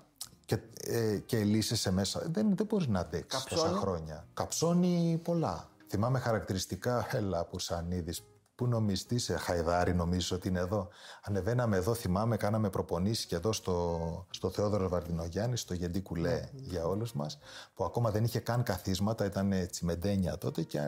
και, 0.56 0.60
ε, 0.94 1.18
και 1.18 1.62
σε 1.62 1.92
μέσα. 1.92 2.22
Δεν, 2.26 2.56
δεν 2.56 2.66
μπορείς 2.66 2.88
να 2.88 3.00
αντέξεις 3.00 3.44
τόσα 3.44 3.68
χρόνια. 3.68 4.28
Καψώνει 4.34 5.20
πολλά. 5.24 5.70
Θυμάμαι 5.88 6.20
χαρακτηριστικά, 6.20 7.08
έλα 7.12 7.46
που 7.46 7.60
σαν 7.60 7.92
είδης, 7.92 8.24
Πού 8.56 8.68
νομίζει, 8.68 9.06
τι 9.06 9.16
είσαι, 9.16 9.38
Χαϊδάρη, 9.38 9.96
νομίζω 9.96 10.36
ότι 10.36 10.48
είναι 10.48 10.60
εδώ. 10.60 10.90
Ανεβαίναμε 11.24 11.78
εδώ, 11.78 11.94
θυμάμαι, 11.94 12.38
κάναμε 12.38 12.70
προπονήσεις 12.70 13.26
και 13.26 13.36
εδώ 13.36 13.54
στο, 13.54 14.26
στο 14.30 14.50
Θεόδωρο 14.50 14.90
Βαρδινογιάννη, 14.90 15.58
στο 15.58 15.74
Γεντή 15.74 16.02
Κουλέ 16.02 16.30
ναι. 16.30 16.50
για 16.54 16.86
όλους 16.86 17.14
μας, 17.14 17.40
που 17.74 17.84
ακόμα 17.84 18.12
δεν 18.12 18.24
είχε 18.24 18.40
καν 18.40 18.64
καθίσματα, 18.64 19.26
ήταν 19.26 19.54
τσιμεντένια 19.70 20.38
τότε 20.38 20.64
και 20.64 20.80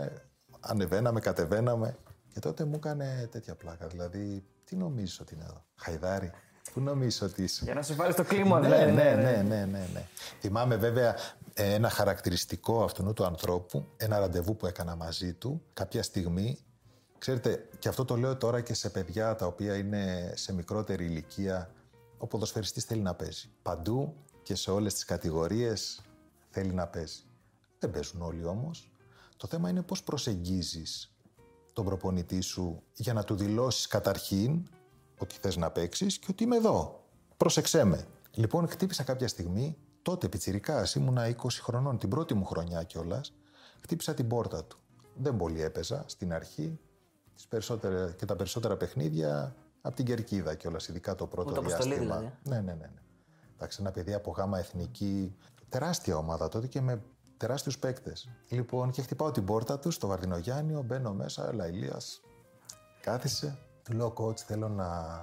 ανεβαίναμε, 0.60 1.20
κατεβαίναμε. 1.20 1.98
Και 2.34 2.40
τότε 2.40 2.66
μου 2.66 2.76
έκανε 2.76 3.28
τέτοια 3.32 3.56
πλάκα. 3.56 3.88
Δηλαδή, 3.88 4.44
τι 4.64 4.76
νομίζεις 4.76 5.20
ότι 5.20 5.34
είναι 5.34 5.44
εδώ, 5.44 5.66
Χαϊδάρη; 5.76 6.32
Πού 6.74 6.80
νομίζω 6.80 7.26
ότι 7.26 7.44
είσαι; 7.44 7.64
Για 7.64 7.74
να 7.74 7.82
σε 7.82 7.94
βάλει 7.94 8.14
το 8.14 8.24
κλίμα, 8.24 8.60
ναι, 8.60 8.68
ναι, 8.68 8.86
ναι, 8.86 8.92
ναι, 8.92 9.44
ναι, 9.48 9.66
ναι, 9.66 9.88
ναι. 9.94 10.08
Θυμάμαι 10.40 10.76
βέβαια 10.76 11.16
ένα 11.54 11.90
χαρακτηριστικό 11.90 12.84
αυτού 12.84 13.14
του 13.14 13.26
ανθρώπου, 13.26 13.88
ένα 13.98 14.20
ραντεβού 14.20 14.56
που 14.56 14.66
έκανα 14.66 14.96
μαζί 14.96 15.34
του 15.34 15.62
κάποια 15.74 16.04
στιγμή. 16.04 16.60
Ξέρετε, 17.18 17.70
και 17.80 17.90
αυτό 17.90 18.06
το 18.06 18.16
λέω 18.16 18.38
τώρα 18.38 18.62
και 18.62 18.74
σε 18.74 18.90
παιδιά 18.90 19.36
τα 19.36 19.46
οποία 19.46 19.76
είναι 19.76 20.34
σε 20.36 20.54
μικρότερη 20.54 21.06
ηλικία. 21.06 21.70
Ο 22.18 22.28
ποδοσφαιριστής 22.28 22.84
θέλει 22.84 23.02
να 23.02 23.14
παίζει. 23.14 23.50
Παντού 23.62 24.16
και 24.44 24.56
σε 24.56 24.72
όλες 24.72 24.94
τις 24.94 25.06
κατηγορίες 25.06 26.02
θέλει 26.50 26.74
να 26.74 26.88
παίζει. 26.88 27.24
Δεν 27.80 27.92
παίζουν 27.92 28.22
όλοι 28.22 28.46
όμως. 28.46 28.92
Το 29.38 29.48
θέμα 29.48 29.70
είναι 29.70 29.82
πώς 29.82 30.04
προσεγγίζεις 30.04 31.14
τον 31.74 31.86
προπονητή 31.86 32.42
σου 32.42 32.84
για 32.94 33.14
να 33.14 33.24
του 33.24 33.36
δηλώσεις 33.36 33.88
καταρχήν 33.88 34.68
ότι 35.24 35.36
θες 35.42 35.56
να 35.56 35.72
παίξεις 35.72 36.18
και 36.20 36.28
ότι 36.30 36.44
είμαι 36.44 36.56
εδώ. 36.56 37.04
Πρόσεξέ 37.38 37.84
με. 37.84 38.08
Λοιπόν, 38.32 38.68
χτύπησα 38.68 39.04
κάποια 39.04 39.28
στιγμή, 39.28 39.78
τότε 40.02 40.30
πιτσιρικά, 40.30 40.88
ήμουνα 40.96 41.36
20 41.42 41.48
χρονών, 41.62 41.98
την 41.98 42.10
πρώτη 42.10 42.34
μου 42.34 42.46
χρονιά 42.46 42.84
κιόλας, 42.84 43.34
χτύπησα 43.82 44.14
την 44.14 44.28
πόρτα 44.28 44.64
του. 44.64 44.78
Δεν 45.16 45.38
πολύ 45.38 45.62
έπαιζα 45.62 46.04
στην 46.08 46.34
αρχή 46.34 46.80
τις 47.36 47.72
και 48.16 48.26
τα 48.26 48.36
περισσότερα 48.36 48.78
παιχνίδια 48.78 49.56
από 49.82 49.96
την 49.96 50.06
κερκίδα 50.06 50.56
κιόλας, 50.56 50.88
ειδικά 50.88 51.16
το 51.16 51.28
πρώτο 51.28 51.52
Ούτε 51.52 51.62
διάστημα. 51.62 51.96
Δηλαδή. 51.96 52.32
Ναι, 52.44 52.56
ναι, 52.56 52.62
ναι. 52.62 52.74
ναι. 52.74 53.02
Εντάξει, 53.56 53.78
ένα 53.82 53.92
παιδί 53.92 54.14
από 54.14 54.32
γάμα 54.32 54.60
εθνική, 54.60 55.36
τεράστια 55.70 56.18
ομάδα 56.18 56.48
τότε 56.48 56.68
και 56.68 56.82
με 56.82 57.02
τεράστιους 57.38 57.80
παίκτες. 57.80 58.30
Λοιπόν, 58.50 58.92
και 58.92 59.02
χτυπάω 59.02 59.32
την 59.32 59.46
πόρτα 59.46 59.80
του 59.80 59.92
στο 59.92 60.08
Βαρδινογιάννιο, 60.08 60.82
μπαίνω 60.82 61.14
μέσα, 61.14 61.48
έλα 61.48 61.68
Ηλίας, 61.68 62.22
κάθισε, 63.02 63.58
του 63.84 63.94
λέω, 63.94 64.14
coach, 64.18 64.38
θέλω 64.40 64.70
να, 64.70 65.20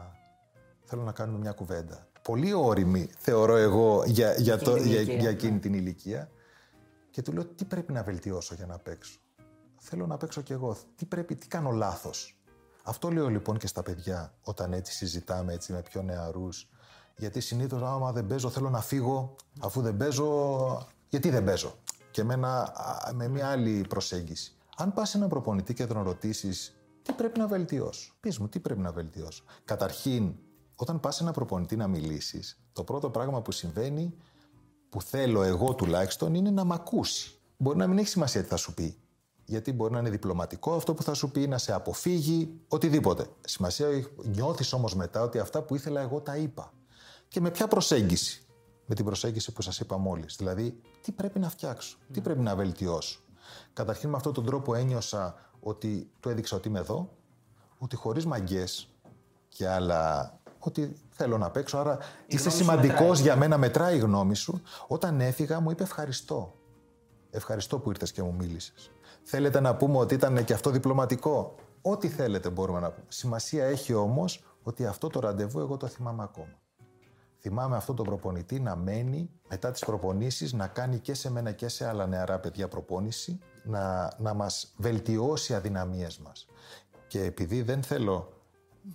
θέλω 0.85 1.03
να 1.03 1.13
κάνουμε 1.13 1.39
μια 1.39 1.53
κουβέντα. 1.53 2.09
Πολύ 2.23 2.53
όρημη, 2.53 3.11
θεωρώ 3.19 3.57
εγώ, 3.57 4.03
για, 4.07 4.35
για, 4.35 4.59
το, 4.59 4.77
για, 4.77 5.01
για 5.01 5.31
εκείνη 5.31 5.59
την 5.59 5.75
ηλικία. 5.75 6.31
Και 7.11 7.23
του 7.23 7.33
λέω, 7.33 7.45
τι 7.45 7.65
πρέπει 7.65 7.93
να 7.93 8.03
βελτιώσω 8.03 8.55
για 8.55 8.67
να 8.67 8.79
παίξω; 8.79 9.19
Θέλω 9.81 10.07
να 10.07 10.17
παίξω 10.17 10.41
κι 10.41 10.53
εγώ. 10.53 10.77
Τι 10.97 11.05
πρέπει, 11.05 11.37
τι 11.37 11.47
κάνω 11.47 11.71
λάθος; 11.71 12.41
Αυτό 12.83 13.11
λέω 13.11 13.29
λοιπόν 13.29 13.59
και 13.59 13.67
στα 13.67 13.83
παιδιά 13.83 14.35
όταν 14.43 14.73
έτσι 14.73 14.93
συζητάμε 14.93 15.53
έτσι 15.53 15.73
με 15.73 15.83
πιο 15.83 16.03
νεαρούς. 16.03 16.69
Γιατί 17.17 17.41
συνήθως 17.41 17.83
άμα 17.83 18.13
δεν 18.13 18.27
παίζω 18.27 18.51
θέλω 18.51 18.71
να 18.71 18.81
φύγω, 18.81 19.37
αφού 19.61 19.81
δεν 19.81 19.97
παίζω, 19.97 20.87
γιατί 21.09 21.31
δεν 21.31 21.45
παίζω; 21.45 21.75
Και 22.11 22.25
με, 22.25 22.37
με 23.15 23.29
μια 23.29 23.49
άλλη 23.49 23.85
προσέγγιση. 23.89 24.55
Αν 24.77 24.93
πας 24.93 25.09
σε 25.09 25.17
έναν 25.17 25.29
προπονητή 25.29 25.75
και 25.75 25.87
τον 25.87 26.03
ρωτήσεις 26.03 26.80
τι 27.03 27.13
πρέπει 27.13 27.39
να 27.39 27.47
βελτιώσω; 27.47 28.15
Πεις 28.21 28.39
μου, 28.39 28.49
τι 28.49 28.61
πρέπει 28.61 28.81
να 28.81 28.93
βελτιώσω; 28.93 29.45
Καταρχήν, 29.65 30.35
όταν 30.75 31.01
πας 31.01 31.15
σε 31.17 31.23
ένα 31.23 31.33
προπονητή 31.33 31.77
να 31.77 31.87
μιλήσεις, 31.87 32.61
το 32.73 32.85
πρώτο 32.85 33.11
πράγμα 33.11 33.43
που 33.43 33.53
συμβαίνει, 33.53 34.15
που 34.89 35.03
θέλω 35.03 35.43
εγώ 35.43 35.75
τουλάχιστον, 35.75 36.35
είναι 36.35 36.51
να 36.51 36.65
μ' 36.65 36.73
ακούσει. 36.73 37.39
Μπορεί 37.57 37.79
να 37.79 37.87
μην 37.87 37.99
έχει 37.99 38.09
σημασία 38.09 38.43
τι 38.43 38.49
θα 38.49 38.57
σου 38.57 38.75
πει. 38.75 38.99
Γιατί 39.45 39.73
μπορεί 39.73 39.93
να 39.93 39.99
είναι 39.99 40.11
διπλωματικό 40.11 40.75
αυτό 40.75 40.95
που 40.95 41.03
θα 41.03 41.15
σου 41.15 41.31
πει, 41.31 41.49
να 41.49 41.59
σε 41.59 41.73
αποφύγει, 41.73 42.61
οτιδήποτε. 42.69 43.27
Σημασία 43.41 43.87
νιώθεις 44.23 44.73
όμως 44.73 44.95
μετά 44.95 45.23
ότι 45.23 45.39
αυτά 45.39 45.63
που 45.63 45.75
ήθελα 45.75 46.01
εγώ 46.01 46.21
τα 46.21 46.37
είπα. 46.37 46.73
Και 47.29 47.41
με 47.41 47.51
ποια 47.51 47.69
προσέγγιση; 47.69 48.45
Με 48.87 48.95
την 48.95 49.05
προσέγγιση 49.05 49.53
που 49.53 49.63
σας 49.63 49.81
είπα 49.81 49.97
μόλις. 49.97 50.37
Δηλαδή, 50.37 50.81
τι 51.03 51.13
πρέπει 51.13 51.39
να 51.39 51.49
φτιάξω, 51.49 51.99
τι 52.13 52.21
πρέπει 52.21 52.41
να 52.41 52.57
βελτιώσω; 52.57 53.21
Καταρχήν 53.73 54.11
με 54.11 54.17
αυτόν 54.17 54.33
τον 54.33 54.45
τρόπο 54.45 54.75
ένιωσα 54.75 55.50
ότι 55.61 56.11
του 56.21 56.29
έδειξα 56.29 56.57
ότι 56.57 56.69
είμαι 56.69 56.79
εδώ, 56.79 57.11
ότι 57.79 57.97
χωρίς 57.97 58.27
μαγκές 58.27 58.89
και 59.49 59.69
άλλα, 59.69 60.33
ότι 60.59 60.97
θέλω 61.11 61.39
να 61.39 61.51
παίξω, 61.51 61.79
άρα 61.79 61.99
η 62.01 62.25
είσαι 62.27 62.51
σημαντικός 62.51 63.21
για 63.21 63.37
μένα, 63.37 63.59
μετράει 63.59 63.97
η 63.97 63.99
γνώμη 63.99 64.35
σου. 64.35 64.63
Όταν 64.87 65.21
έφυγα 65.21 65.61
μου 65.61 65.71
είπε 65.71 65.83
ευχαριστώ. 65.83 66.55
Ευχαριστώ 67.31 67.79
που 67.79 67.91
ήρθες 67.91 68.13
και 68.13 68.23
μου 68.23 68.35
μίλησες. 68.39 68.91
Θέλετε 69.23 69.61
να 69.61 69.77
πούμε 69.77 69.99
ότι 69.99 70.15
ήταν 70.15 70.45
και 70.45 70.53
αυτό 70.53 70.71
διπλωματικό; 70.71 71.55
Ό,τι 71.83 72.09
θέλετε 72.09 72.51
μπορούμε 72.51 72.81
να 72.81 72.91
πούμε. 72.91 73.07
Σημασία 73.09 73.65
έχει 73.65 73.95
όμως 73.95 74.45
ότι 74.63 74.87
αυτό 74.87 75.09
το 75.09 75.21
ραντεβού 75.21 75.61
εγώ 75.61 75.77
το 75.77 75.87
θυμάμαι 75.87 76.23
ακόμα. 76.23 76.59
Θυμάμαι 77.39 77.77
αυτό 77.77 77.95
το 77.95 78.03
προπονητή 78.03 78.61
να 78.61 78.77
μένει 78.77 79.31
μετά 79.49 79.71
τις 79.71 79.85
προπονήσεις, 79.85 80.53
να 80.53 80.67
κάνει 80.67 80.99
και 80.99 81.15
σε 81.15 81.31
μένα 81.31 81.53
και 81.53 81.69
σε 81.69 81.89
άλλα 81.89 82.07
νεαρά 82.07 82.39
παιδιά 82.39 82.69
προπόνηση, 82.69 83.39
να, 83.65 84.15
να 84.19 84.35
μας 84.35 84.75
βελτιώσει 84.77 85.55
αδυναμίες 85.55 86.19
μας. 86.19 86.47
Και 87.07 87.25
επειδή 87.25 87.63
δεν 87.63 87.83
θέλω 87.83 88.33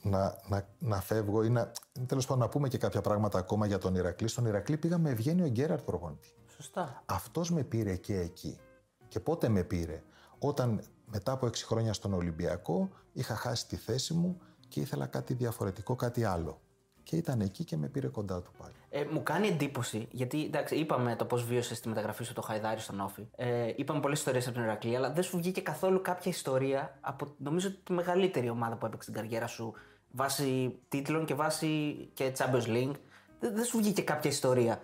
να, 0.02 0.42
να, 0.48 0.68
να 0.80 1.02
φεύγω 1.02 1.44
ή 1.44 1.50
να, 1.50 1.72
τέλος 2.06 2.26
πάντων 2.26 2.44
να 2.44 2.50
πούμε 2.50 2.68
και 2.68 2.78
κάποια 2.78 3.02
πράγματα 3.02 3.38
ακόμα 3.38 3.66
για 3.66 3.78
τον 3.78 3.96
Ηρακλή. 3.96 4.28
Στον 4.28 4.46
Ηρακλή 4.46 4.78
πήγα 4.78 4.98
με 4.98 5.10
Ευγένιο 5.10 5.48
Γκέραρτ 5.48 5.86
προπονητή. 5.86 6.34
Σωστά. 6.48 7.04
Αυτός 7.06 7.52
με 7.52 7.64
πήρε 7.64 7.96
και 7.96 8.20
εκεί. 8.20 8.60
Και 9.08 9.20
πότε 9.20 9.50
με 9.50 9.64
πήρε; 9.64 10.04
Όταν 10.40 10.82
μετά 11.06 11.32
από 11.32 11.46
έξι 11.48 11.66
χρόνια 11.66 11.94
στον 11.94 12.14
Ολυμπιακό 12.14 12.90
είχα 13.14 13.36
χάσει 13.36 13.68
τη 13.68 13.76
θέση 13.76 14.14
μου 14.14 14.38
και 14.68 14.80
ήθελα 14.80 15.06
κάτι 15.06 15.34
διαφορετικό, 15.34 15.96
κάτι 15.96 16.24
άλλο 16.24 16.60
και 17.06 17.16
ήταν 17.16 17.42
εκεί 17.42 17.64
και 17.64 17.78
με 17.78 17.88
πήρε 17.88 18.08
κοντά 18.08 18.42
του 18.42 18.52
πάλι. 18.58 18.74
Ε, 18.98 19.06
μου 19.12 19.24
κάνει 19.24 19.48
εντύπωση, 19.48 20.08
γιατί 20.12 20.44
εντάξει, 20.44 20.76
είπαμε 20.76 21.16
το 21.16 21.26
πώς 21.26 21.46
βίωσε 21.46 21.82
τη 21.82 21.88
μεταγραφή 21.88 22.24
σου 22.24 22.34
το 22.34 22.42
Χαϊδάρι 22.42 22.80
στον 22.80 23.00
Όφη. 23.00 23.28
Ε, 23.36 23.74
είπαμε 23.76 24.00
πολλές 24.00 24.18
ιστορίες 24.18 24.48
από 24.48 24.56
την 24.56 24.66
Ερακλή, 24.66 24.96
αλλά 24.96 25.12
δεν 25.12 25.24
σου 25.24 25.38
βγήκε 25.38 25.62
καθόλου 25.62 26.02
κάποια 26.02 26.32
ιστορία 26.32 26.98
από 27.02 27.36
νομίζω 27.38 27.72
τη 27.72 27.94
μεγαλύτερη 27.94 28.50
ομάδα 28.50 28.76
που 28.76 28.86
έπαιξε 28.86 29.12
την 29.12 29.22
καριέρα 29.22 29.48
σου 29.48 29.74
βάσει 30.12 30.80
τίτλων 30.88 31.26
και 31.26 31.34
βάσει 31.34 31.96
και 32.14 32.34
Champions 32.38 32.68
League. 32.68 32.96
Δεν, 33.40 33.56
δεν 33.56 33.64
σου 33.64 33.78
βγήκε 33.78 34.02
κάποια 34.02 34.30
ιστορία. 34.30 34.82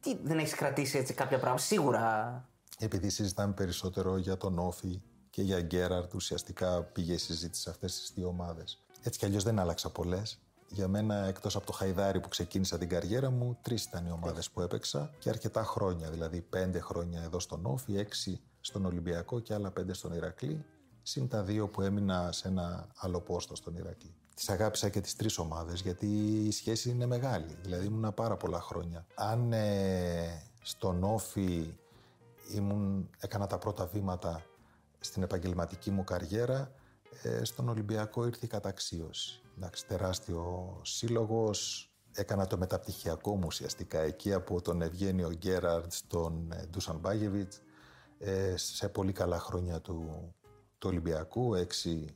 Τι 0.00 0.16
δεν 0.22 0.38
έχεις 0.38 0.54
κρατήσει 0.54 0.98
έτσι 0.98 1.14
κάποια 1.14 1.38
πράγματα, 1.38 1.62
σίγουρα. 1.62 2.48
Επειδή 2.78 3.08
συζητάμε 3.08 3.52
περισσότερο 3.52 4.16
για 4.16 4.36
τον 4.36 4.58
Όφη 4.58 5.02
και 5.30 5.42
για 5.42 5.60
Γκέραρτ, 5.60 6.14
ουσιαστικά 6.14 6.82
πήγε 6.82 7.12
η 7.12 7.18
συζήτηση 7.18 7.62
σε 7.62 7.70
αυτές 7.70 7.94
τις 7.98 8.12
δύο 8.14 8.28
ομάδες. 8.28 8.82
Έτσι 9.02 9.18
κι 9.18 9.24
αλλιώς 9.24 9.42
δεν 9.42 9.58
άλλαξα 9.58 9.90
πολλές. 9.90 10.41
Για 10.72 10.88
μένα, 10.88 11.14
εκτός 11.26 11.56
από 11.56 11.66
το 11.66 11.72
Χαϊδάρι 11.72 12.20
που 12.20 12.28
ξεκίνησα 12.28 12.78
την 12.78 12.88
καριέρα 12.88 13.30
μου, 13.30 13.58
τρεις 13.62 13.84
ήταν 13.84 14.06
οι 14.06 14.10
ομάδες 14.10 14.50
που 14.50 14.60
έπαιξα 14.60 15.10
και 15.18 15.28
αρκετά 15.28 15.64
χρόνια. 15.64 16.10
Δηλαδή, 16.10 16.40
πέντε 16.40 16.80
χρόνια 16.80 17.22
εδώ 17.22 17.40
στον 17.40 17.66
Όφη, 17.66 17.96
έξι 17.96 18.40
στον 18.60 18.84
Ολυμπιακό 18.84 19.40
και 19.40 19.54
άλλα 19.54 19.70
πέντε 19.70 19.92
στον 19.92 20.12
Ηρακλή. 20.12 20.64
Συν 21.02 21.28
τα 21.28 21.42
δύο 21.42 21.68
που 21.68 21.82
έμεινα 21.82 22.32
σε 22.32 22.48
ένα 22.48 22.88
άλλο 22.96 23.20
πόστο 23.20 23.54
στον 23.54 23.76
Ηρακλή. 23.76 24.14
Τις 24.34 24.48
αγάπησα 24.48 24.88
και 24.88 25.00
τις 25.00 25.16
τρεις 25.16 25.38
ομάδες 25.38 25.80
γιατί 25.80 26.06
η 26.46 26.50
σχέση 26.50 26.90
είναι 26.90 27.06
μεγάλη. 27.06 27.56
Δηλαδή, 27.62 27.86
ήμουνα 27.86 28.12
πάρα 28.12 28.36
πολλά 28.36 28.60
χρόνια. 28.60 29.06
Αν 29.14 29.52
ε, 29.52 30.42
στον 30.62 31.04
Όφη 31.04 31.74
ήμουν, 32.54 33.10
έκανα 33.18 33.46
τα 33.46 33.58
πρώτα 33.58 33.86
βήματα 33.86 34.42
στην 35.00 35.22
επαγγελματική 35.22 35.90
μου 35.90 36.04
καριέρα, 36.04 36.72
ε, 37.22 37.44
στον 37.44 37.68
Ολυμπιακό 37.68 38.26
ήρθε 38.26 38.46
η 38.46 38.48
καταξίωση. 38.48 39.41
Εντάξει, 39.56 39.86
τεράστιο 39.86 40.80
σύλλογος. 40.82 41.86
Έκανα 42.14 42.46
το 42.46 42.58
μεταπτυχιακό 42.58 43.36
μου 43.36 43.44
ουσιαστικά 43.46 44.00
εκεί 44.00 44.32
από 44.32 44.62
τον 44.62 44.82
Ευγένιο 44.82 45.30
Γκέραρτ 45.32 45.92
στον 45.92 46.52
ε, 46.52 46.66
Ντούσαν 46.70 46.96
Μπάγεβιτς 46.96 47.60
ε, 48.18 48.56
σε 48.56 48.88
πολύ 48.88 49.12
καλά 49.12 49.38
χρόνια 49.38 49.80
του, 49.80 50.34
του 50.78 50.88
Ολυμπιακού. 50.88 51.54
Έξι 51.54 52.14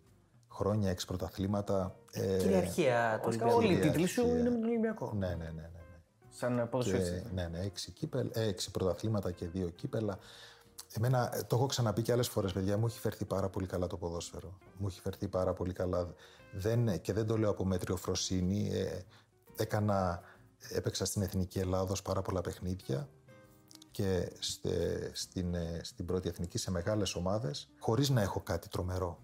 χρόνια, 0.49 0.91
έξι 0.91 1.07
πρωταθλήματα. 1.07 1.97
Ε, 2.13 2.37
Κυριαρχία 2.39 3.21
του 3.23 3.29
Ολυμπιακού. 3.29 3.57
Όλοι 3.57 3.73
οι 3.73 3.79
τίτλοι 3.79 4.07
σου 4.07 4.27
είναι 4.27 4.51
με 4.51 4.51
τον 4.51 4.65
Ολυμπιακό. 4.65 5.13
Ναι, 5.15 5.27
ναι, 5.27 5.35
ναι. 5.35 5.45
ναι, 5.45 5.61
ναι. 5.61 5.99
Σαν 6.31 6.69
ποδοσφαίρι. 6.69 7.23
Ναι, 7.35 7.49
ναι, 7.49 7.59
έξι, 7.59 7.91
κύπελ, 7.91 8.31
έξι 8.35 8.71
πρωταθλήματα 8.71 9.31
και 9.31 9.47
δύο 9.49 9.69
κύπελα. 9.69 10.19
Εμένα, 10.97 11.37
ε, 11.37 11.43
το 11.43 11.57
έχω 11.57 11.67
ξαναπεί 11.67 12.03
και 12.03 12.13
άλλες 12.13 12.29
φορές, 12.29 12.53
παιδιά, 12.53 12.79
μου 12.79 12.87
έχει 12.87 12.99
φερθεί 12.99 13.25
πάρα 13.25 13.49
πολύ 13.49 13.67
καλά 13.67 13.87
το 13.87 13.97
ποδόσφαιρο. 13.97 14.59
Μου 14.79 14.87
έχει 14.87 15.01
φερθεί 15.01 15.29
πάρα 15.29 15.53
πολύ 15.53 15.73
καλά. 15.73 16.15
Δεν, 16.53 17.01
και 17.01 17.13
δεν 17.13 17.27
το 17.27 17.39
λέω 17.39 17.51
από 17.51 17.65
μετριοφροσύνη. 17.65 18.71
Ε, 18.73 19.05
έκανα, 19.57 20.21
έπαιξα 20.69 21.05
στην 21.05 21.23
Εθνική 21.23 21.59
Ελλάδος 21.59 22.03
πάρα 22.03 22.23
πολλά 22.23 22.41
παιχνίδια 22.41 23.09
και 23.91 24.33
στε, 24.39 25.11
στην, 25.13 25.55
ε, 25.55 25.81
στην 25.83 26.07
πρώτη 26.07 26.29
εθνική 26.29 26.59
σε 26.59 26.71
μεγάλες 26.71 27.15
ομάδες 27.15 27.69
χωρίς 27.79 28.11
να 28.11 28.23
έχω 28.23 28.41
κάτι 28.41 28.69
τρομερό 28.69 29.19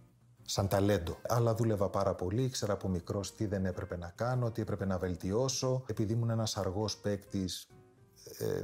σαν 0.44 0.68
ταλέντο. 0.68 1.16
Αλλά 1.28 1.54
δούλευα 1.54 1.90
πάρα 1.90 2.14
πολύ, 2.14 2.42
ήξερα 2.42 2.72
από 2.72 2.88
μικρός 2.88 3.34
τι 3.34 3.46
δεν 3.46 3.66
έπρεπε 3.66 3.96
να 3.96 4.12
κάνω, 4.14 4.50
τι 4.50 4.62
έπρεπε 4.62 4.84
να 4.84 4.98
βελτιώσω. 4.98 5.84
Επειδή 5.86 6.12
ήμουν 6.12 6.30
ένας 6.30 6.56
αργός 6.56 6.96
παίκτης, 6.98 7.66
ε, 8.38 8.62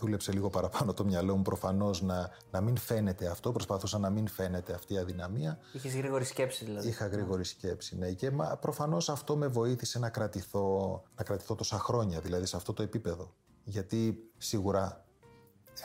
δούλεψε 0.00 0.32
λίγο 0.32 0.50
παραπάνω 0.50 0.92
το 0.92 1.04
μυαλό 1.04 1.36
μου 1.36 1.42
προφανώς 1.42 2.02
να, 2.02 2.30
να 2.50 2.60
μην 2.60 2.76
φαίνεται 2.76 3.26
αυτό. 3.26 3.52
Προσπαθούσα 3.52 3.98
να 3.98 4.10
μην 4.10 4.28
φαίνεται 4.28 4.72
αυτή 4.72 4.94
η 4.94 4.98
αδυναμία. 4.98 5.58
Είχες 5.72 5.96
γρήγορη 5.96 6.24
σκέψη 6.24 6.64
δηλαδή. 6.64 6.88
Είχα 6.88 7.06
γρήγορη 7.06 7.44
σκέψη, 7.44 7.96
ναι. 7.96 8.12
Και 8.12 8.32
προφανώς 8.60 9.08
αυτό 9.08 9.36
με 9.36 9.46
βοήθησε 9.46 9.98
να 9.98 10.08
κρατηθώ, 10.08 11.02
να 11.16 11.24
κρατηθώ 11.24 11.54
τόσα 11.54 11.78
χρόνια, 11.78 12.20
δηλαδή 12.20 12.46
σε 12.46 12.56
αυτό 12.56 12.72
το 12.72 12.82
επίπεδο. 12.82 13.34
Γιατί 13.64 14.30
σίγουρα 14.38 15.04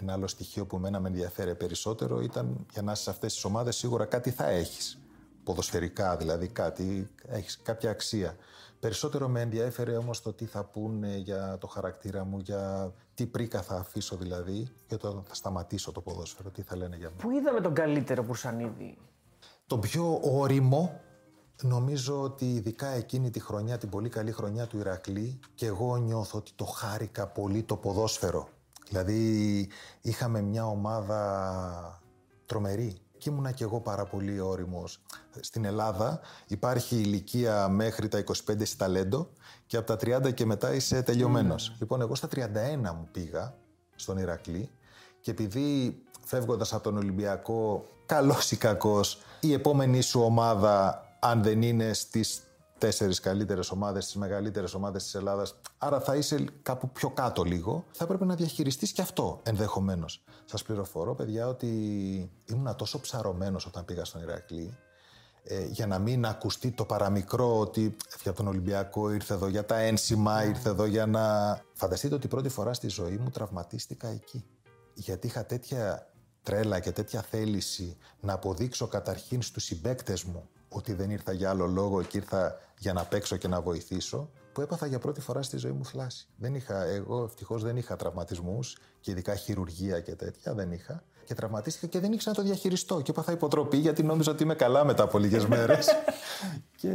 ένα 0.02 0.14
άλλο 0.14 0.28
στοιχείο 0.28 0.66
που 0.66 0.76
εμένα 0.76 1.00
με 1.00 1.08
ενδιαφέρει 1.08 1.56
περισσότερο 1.56 2.22
ήταν 2.22 2.66
για 2.72 2.82
να 2.82 2.92
είσαι 2.92 3.04
σε 3.04 3.10
αυτές 3.10 3.34
τις 3.34 3.44
ομάδες 3.44 3.76
σίγουρα 3.76 4.06
κάτι 4.06 4.32
θα 4.32 4.48
έχεις. 4.48 5.00
Ποδοσφαιρικά 5.44 6.18
δηλαδή, 6.18 6.48
κάτι, 6.48 7.10
έχεις 7.28 7.60
κάποια 7.64 7.90
αξία. 7.90 8.36
Περισσότερο 8.80 9.28
με 9.28 9.42
ενδιαφέρε 9.42 9.98
όμως 9.98 10.22
το 10.22 10.34
τι 10.34 10.46
θα 10.46 10.64
πούνε 10.64 11.18
για 11.18 11.58
το 11.60 11.68
χαρακτήρα 11.68 12.24
μου, 12.24 12.40
για 12.40 12.94
τι 13.14 13.26
πρίκα 13.26 13.62
θα 13.62 13.76
αφήσω 13.76 14.16
δηλαδή, 14.16 14.68
και 14.88 14.98
το 14.98 15.24
θα 15.28 15.34
σταματήσω 15.34 15.92
το 15.92 16.02
ποδόσφαιρο, 16.02 16.50
τι 16.50 16.62
θα 16.62 16.76
λένε 16.76 16.96
για 16.96 17.10
μένα. 17.10 17.22
Πού 17.22 17.32
είδαμε 17.32 17.62
τον 17.62 17.74
καλύτερο 17.74 18.24
Πουρσανίδη. 18.24 18.98
Το 19.68 19.78
πιο 19.78 20.20
όριμο, 20.24 21.02
νομίζω 21.62 22.22
ότι 22.22 22.54
ειδικά 22.54 22.88
εκείνη 22.88 23.30
τη 23.30 23.40
χρονιά, 23.40 23.78
την 23.78 23.90
πολύ 23.90 24.10
καλή 24.10 24.32
χρονιά 24.32 24.68
του 24.68 24.78
Ηρακλή, 24.78 25.40
και 25.56 25.66
εγώ 25.66 25.98
νιώθω 25.98 26.38
ότι 26.38 26.52
το 26.56 26.66
χάρηκα 26.66 27.28
πολύ 27.28 27.64
το 27.64 27.76
ποδόσφαιρο. 27.76 28.48
Δηλαδή 28.90 29.70
είχαμε 30.02 30.42
μια 30.42 30.66
ομάδα 30.66 32.02
τρομερή 32.46 32.98
και 33.26 33.32
ήμουνα 33.32 33.52
και 33.52 33.64
εγώ 33.64 33.80
πάρα 33.80 34.06
πολύ 34.06 34.40
όριμος. 34.40 35.02
Στην 35.40 35.66
Ελλάδα 35.66 36.20
υπάρχει 36.48 36.96
ηλικία 36.96 37.68
μέχρι 37.68 38.08
τα 38.08 38.24
25 38.24 38.34
στη 38.66 38.78
ταλέντο 38.78 39.30
και 39.66 39.78
από 39.78 39.96
τα 39.96 40.20
30 40.28 40.34
και 40.34 40.46
μετά 40.46 40.74
είσαι 40.74 41.02
τελειωμένος. 41.02 41.72
Mm. 41.72 41.76
Λοιπόν, 41.80 42.02
εγώ 42.02 42.16
στα 42.16 42.28
31 42.36 42.40
μου 42.82 43.08
πήγα 43.12 43.56
στον 43.96 44.18
Ηρακλή 44.18 44.70
και 45.22 45.32
επειδή 45.32 45.98
φεύγοντας 46.26 46.74
από 46.74 46.84
τον 46.84 46.98
Ολυμπιακό, 46.98 47.86
καλός 48.06 48.52
ή 48.52 48.58
κακός, 48.58 49.22
η 49.40 49.54
επόμενη 49.54 50.02
σου 50.02 50.22
ομάδα, 50.22 51.06
αν 51.20 51.44
δεν 51.44 51.62
είναι 51.62 51.94
στις 51.94 52.42
τέσσερις 52.78 53.20
καλύτερες 53.20 53.72
ομάδες, 53.72 54.06
τις 54.06 54.16
μεγαλύτερες 54.16 54.74
ομάδες 54.74 55.04
της 55.04 55.16
Ελλάδας. 55.16 55.56
Άρα 55.78 56.00
θα 56.00 56.16
είσαι 56.16 56.46
κάπου 56.62 56.90
πιο 56.90 57.10
κάτω 57.10 57.44
λίγο. 57.44 57.86
Θα 57.92 58.04
έπρεπε 58.04 58.26
να 58.26 58.36
διαχειριστείς 58.36 58.92
και 58.92 59.02
αυτό 59.02 59.40
ενδεχομένως. 59.44 60.24
Σας 60.46 60.64
πληροφορώ, 60.64 61.16
παιδιά, 61.16 61.48
ότι 61.48 61.68
ήμουν 62.46 62.76
τόσο 62.76 63.00
ψαρωμένος 63.00 63.66
όταν 63.66 63.86
πήγα 63.86 64.06
στον 64.06 64.22
Ηρακλή. 64.22 64.78
Ε, 65.48 65.66
για 65.66 65.88
να 65.88 66.00
μην 66.00 66.26
ακουστεί 66.26 66.72
το 66.72 66.86
παραμικρό 66.86 67.60
ότι 67.60 67.96
έφυγε 68.08 68.30
από 68.30 68.38
τον 68.38 68.48
Ολυμπιακό, 68.48 69.12
ήρθε 69.12 69.34
εδώ 69.34 69.48
για 69.48 69.66
τα 69.66 69.78
ένσημα, 69.78 70.42
ναι. 70.42 70.50
ήρθε 70.50 70.70
εδώ 70.70 70.86
για 70.86 71.06
να. 71.06 71.22
Φανταστείτε 71.74 72.16
ότι 72.16 72.28
πρώτη 72.28 72.50
φορά 72.50 72.74
στη 72.74 72.88
ζωή 72.88 73.18
μου 73.18 73.30
τραυματίστηκα 73.30 74.08
εκεί. 74.08 74.46
Γιατί 74.94 75.28
είχα 75.28 75.46
τέτοια 75.46 76.10
τρέλα 76.44 76.80
και 76.80 76.92
τέτοια 76.92 77.22
θέληση 77.22 77.98
να 78.20 78.34
αποδείξω 78.34 78.88
καταρχήν 78.88 79.42
στους 79.42 79.64
συμπέκτες 79.64 80.24
μου 80.24 80.50
ότι 80.70 80.94
δεν 80.94 81.10
ήρθα 81.10 81.32
για 81.32 81.50
άλλο 81.50 81.66
λόγο 81.66 82.02
και 82.02 82.18
ήρθα 82.18 82.58
για 82.80 82.94
να 82.94 83.04
παίξω 83.04 83.38
και 83.38 83.48
να 83.48 83.62
βοηθήσω, 83.62 84.30
που 84.54 84.62
έπαθα 84.62 84.86
για 84.86 85.00
πρώτη 85.00 85.22
φορά 85.22 85.42
στη 85.42 85.58
ζωή 85.58 85.72
μου 85.72 85.86
θλάση. 85.86 86.28
Δεν 86.38 86.56
είχα, 86.56 86.84
εγώ 86.84 87.24
ευτυχώς 87.24 87.64
δεν 87.64 87.78
είχα 87.78 87.96
τραυματισμούς 87.96 88.78
και 89.00 89.12
ειδικά 89.12 89.36
χειρουργία 89.36 90.00
και 90.00 90.16
τέτοια 90.16 90.54
δεν 90.54 90.72
είχα. 90.72 91.04
Και 91.26 91.34
τραυματίστηκα 91.34 91.88
και 91.88 92.00
δεν 92.00 92.12
ήξερα 92.12 92.36
να 92.38 92.44
το 92.44 92.50
διαχειριστώ. 92.50 93.02
Και 93.02 93.12
έπαθα 93.12 93.32
υποτροπή 93.32 93.78
γιατί 93.78 94.04
νόμιζα 94.04 94.32
ότι 94.32 94.44
είμαι 94.44 94.56
καλά 94.56 94.86
μετά 94.86 95.04
από 95.04 95.18
λίγες 95.18 95.46
μέρες. 95.46 95.88
και 96.82 96.92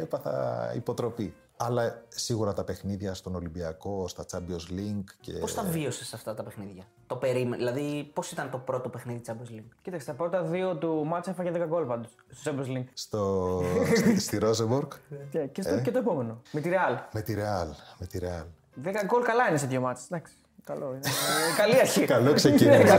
έπαθα 0.00 0.72
υποτροπή. 0.74 1.34
Αλλά 1.56 2.02
σίγουρα 2.08 2.52
τα 2.52 2.64
παιχνίδια 2.64 3.14
στον 3.14 3.34
Ολυμπιακό, 3.34 4.08
στα 4.08 4.24
Champions 4.30 4.72
League. 4.72 5.04
Και... 5.20 5.32
Πώς 5.32 5.54
τα 5.54 5.62
βίωσες 5.62 6.14
αυτά 6.14 6.34
τα 6.34 6.42
παιχνίδια, 6.42 6.84
Το 7.06 7.16
περίμενε. 7.16 7.56
Δηλαδή, 7.56 8.10
πώς 8.14 8.30
ήταν 8.30 8.50
το 8.50 8.58
πρώτο 8.58 8.88
παιχνίδι 8.88 9.20
Champions 9.26 9.58
League; 9.58 9.68
Κοίταξε, 9.82 10.06
τα 10.06 10.12
πρώτα 10.12 10.42
δύο 10.42 10.76
του 10.76 11.04
μάτσα 11.06 11.30
έφαγε 11.30 11.50
10 11.54 11.66
γκολ 11.66 11.84
πάντως 11.84 12.14
στο 12.30 12.50
Champions 12.50 12.76
League. 12.76 12.88
Στο... 12.94 13.60
στη, 13.96 14.20
στη 14.20 14.38
Ρόζεμπορκ. 14.38 14.92
και, 15.30 15.38
και, 15.38 15.62
στο, 15.62 15.74
ε; 15.74 15.80
και 15.80 15.90
το 15.90 15.98
επόμενο. 15.98 16.40
Με 16.52 16.60
τη 16.60 16.70
Real. 16.72 16.98
Με 17.12 17.20
τη 17.20 17.34
Real. 17.38 17.68
Με 17.98 18.06
τη 18.06 18.18
Real. 18.22 18.46
10 18.84 18.90
γκολ 19.06 19.22
καλά 19.22 19.48
είναι 19.48 19.58
σε 19.58 19.66
δύο 19.66 19.80
μάτσε. 19.80 20.04
Εντάξει. 20.10 20.34
Καλό 20.64 20.86
είναι. 20.86 21.08
Ε, 21.08 21.56
καλή 21.56 21.80
αρχή. 21.80 22.04
Καλό 22.14 22.32
ξεκίνημα. 22.32 22.96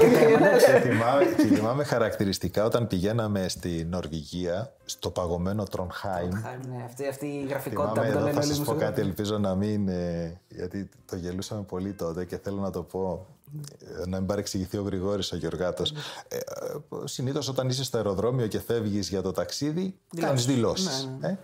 και 1.37 1.55
θυμάμαι 1.55 1.83
χαρακτηριστικά 1.83 2.65
όταν 2.65 2.87
πηγαίναμε 2.87 3.47
στη 3.47 3.87
Νορβηγία, 3.89 4.73
στο 4.85 5.09
παγωμένο 5.09 5.63
Τρονχάιμ. 5.63 6.29
Ναι, 6.29 6.83
αυτή, 6.85 7.07
αυτή 7.07 7.25
η 7.25 7.45
γραφικότητα 7.49 8.01
που 8.01 8.11
τον 8.11 8.33
Θα 8.33 8.41
σας 8.41 8.59
πω 8.59 8.73
κάτι, 8.73 9.01
ελπίζω 9.01 9.37
να 9.37 9.55
μην. 9.55 9.89
Γιατί 10.47 10.89
το 11.05 11.15
γελούσαμε 11.15 11.61
πολύ 11.61 11.93
τότε 11.93 12.25
και 12.25 12.37
θέλω 12.37 12.59
να 12.59 12.71
το 12.71 12.83
πω. 12.83 13.27
Ε, 14.01 14.07
να 14.07 14.17
μην 14.17 14.25
παρεξηγηθεί 14.25 14.77
ο 14.77 14.81
Γρηγόρης 14.81 15.31
ο 15.31 15.35
Γεωργάτος. 15.35 15.93
Ε, 16.27 16.37
Συνήθως 17.03 17.47
όταν 17.47 17.69
είσαι 17.69 17.83
στο 17.83 17.97
αεροδρόμιο 17.97 18.47
και 18.47 18.59
φεύγεις 18.59 19.09
για 19.09 19.21
το 19.21 19.31
ταξίδι, 19.31 19.95
κάνεις 20.15 20.45
δηλώσεις. 20.45 21.09
Ναι, 21.19 21.27
ναι. 21.27 21.37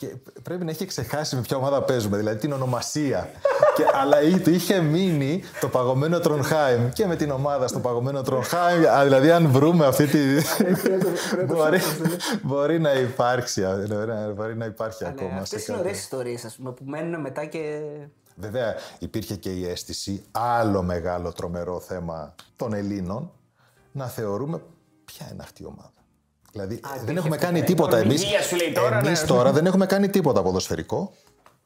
Ε; 0.00 0.06
Και 0.06 0.16
πρέπει 0.42 0.64
να 0.64 0.70
έχει 0.70 0.86
ξεχάσει 0.86 1.36
με 1.36 1.40
ποια 1.42 1.56
ομάδα 1.56 1.82
παίζουμε, 1.82 2.16
δηλαδή 2.16 2.38
την 2.38 2.52
ονομασία. 2.52 3.30
και, 3.76 3.84
αλλά 3.92 4.16
του 4.42 4.50
είχε 4.50 4.80
μείνει 4.80 5.42
το 5.60 5.68
παγωμένο 5.68 6.18
Τρονχάιμ 6.18 6.88
και 6.88 7.06
με 7.06 7.16
την 7.16 7.30
ομάδα 7.30 7.66
στο 7.68 7.78
παγωμένο 7.78 8.22
Τρονχάιμ. 8.22 8.80
δηλαδή, 9.02 9.30
αν 9.30 9.48
βρούμε 9.48 9.86
αυτή 9.86 10.06
τη. 10.06 10.18
μπορεί, 11.46 11.80
μπορεί 12.42 12.80
να 12.80 12.92
υπάρξει. 12.92 13.64
Μπορεί 14.34 14.56
να 14.56 14.64
υπάρχει 14.64 15.02
ναι, 15.04 15.08
ακόμα. 15.08 15.40
Αυτές 15.40 15.66
είναι 15.66 15.78
ωραίες 15.78 15.98
ιστορίες, 15.98 16.58
που 16.62 16.84
μένουν 16.84 17.20
μετά 17.20 17.44
και. 17.44 17.80
Βέβαια, 18.38 18.74
υπήρχε 18.98 19.36
και 19.36 19.50
η 19.50 19.68
αίσθηση, 19.68 20.24
άλλο 20.30 20.82
μεγάλο 20.82 21.32
τρομερό 21.32 21.80
θέμα 21.80 22.34
των 22.56 22.72
Ελλήνων, 22.72 23.30
να 23.92 24.06
θεωρούμε 24.06 24.60
ποια 25.04 25.28
είναι 25.32 25.42
αυτή 25.42 25.62
η 25.62 25.66
ομάδα. 25.66 25.95
Δηλαδή 26.56 26.80
δεν 27.04 27.16
έχουμε 27.16 27.36
κάνει 27.36 27.62
τίποτα 27.62 27.96
εμεί. 27.96 28.14
Εμείς 29.02 29.20
ναι. 29.20 29.26
τώρα 29.26 29.52
δεν 29.52 29.66
έχουμε 29.66 29.86
κάνει 29.86 30.08
τίποτα 30.08 30.42
ποδοσφαιρικό. 30.42 31.12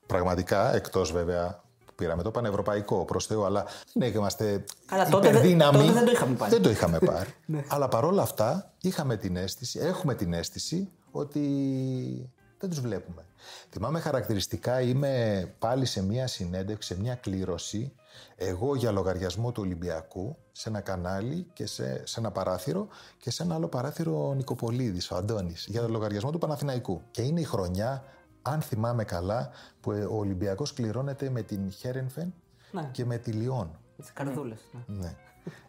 Πραγματικά, 0.07 0.75
εκτός 0.75 1.13
βέβαια 1.13 1.63
πήραμε 1.95 2.23
το 2.23 2.31
πανευρωπαϊκό 2.31 3.05
προς 3.05 3.27
Θεού, 3.27 3.45
αλλά 3.45 3.65
δεν 3.93 4.13
είμαστε 4.15 4.65
αλλά 4.89 5.09
τότε, 5.09 5.29
υπερδύναμοι. 5.29 5.79
Τότε 5.79 5.93
δεν 5.93 6.05
το 6.05 6.11
είχαμε 6.11 6.35
πάρει. 6.35 6.51
Δεν 6.51 6.63
το 6.63 6.71
είχαμε 6.71 6.99
πάρει. 6.99 7.35
ναι. 7.47 7.65
Αλλά 7.69 7.89
παρόλα 7.89 8.23
αυτά 8.23 8.73
είχαμε 8.81 9.17
την 9.17 9.37
αίσθηση, 9.37 9.79
έχουμε 9.79 10.15
την 10.15 10.33
αίσθηση 10.33 10.89
ότι 11.11 11.41
δεν 12.59 12.71
τους 12.71 12.81
βλέπουμε. 12.81 13.27
Θυμάμαι 13.71 14.01
χαρακτηριστικά 14.01 14.81
είμαι 14.81 15.45
πάλι 15.59 15.85
σε 15.85 16.03
μια 16.03 16.27
συνέντευξη, 16.27 16.95
σε 16.95 17.01
μια 17.01 17.15
κλήρωση 17.15 17.93
εγώ 18.37 18.75
για 18.75 18.91
λογαριασμό 18.91 19.53
του 19.53 19.63
Ολυμπιακού 19.65 20.37
σε 20.53 20.69
ένα 20.69 20.81
κανάλι 20.81 21.47
και 21.53 21.67
σε, 21.67 22.07
σε 22.07 22.21
ένα 22.21 22.31
παράθυρο 22.31 22.89
και 23.19 23.31
σε 23.31 23.43
ένα 23.43 23.55
άλλο 23.55 23.69
παράθυρο 23.69 24.29
ο 24.29 24.35
Νικοπολίδης, 24.35 25.11
ο 25.11 25.17
Αντώνης, 25.17 25.67
για 25.69 25.89
λογαριασμό 25.89 26.31
του 26.31 26.39
Παναθηναϊκού. 26.39 27.03
Και 27.11 27.23
είναι 27.23 27.41
η 27.41 27.45
χρονιά, 27.45 28.05
αν 28.43 28.61
θυμάμαι 28.61 29.05
καλά, 29.05 29.51
που 29.81 29.91
ο 30.11 30.17
Ολυμπιακός 30.17 30.73
κληρώνεται 30.73 31.31
με 31.31 31.43
την 31.43 31.71
Χέρενφεν 31.71 32.35
ναι. 32.73 32.89
και 32.93 33.05
με 33.05 33.19
τη 33.19 33.33
Λιόν. 33.33 33.79
Τις 33.97 34.13
καρδούλες. 34.13 34.61
Ναι. 34.87 34.97
ναι. 34.97 35.17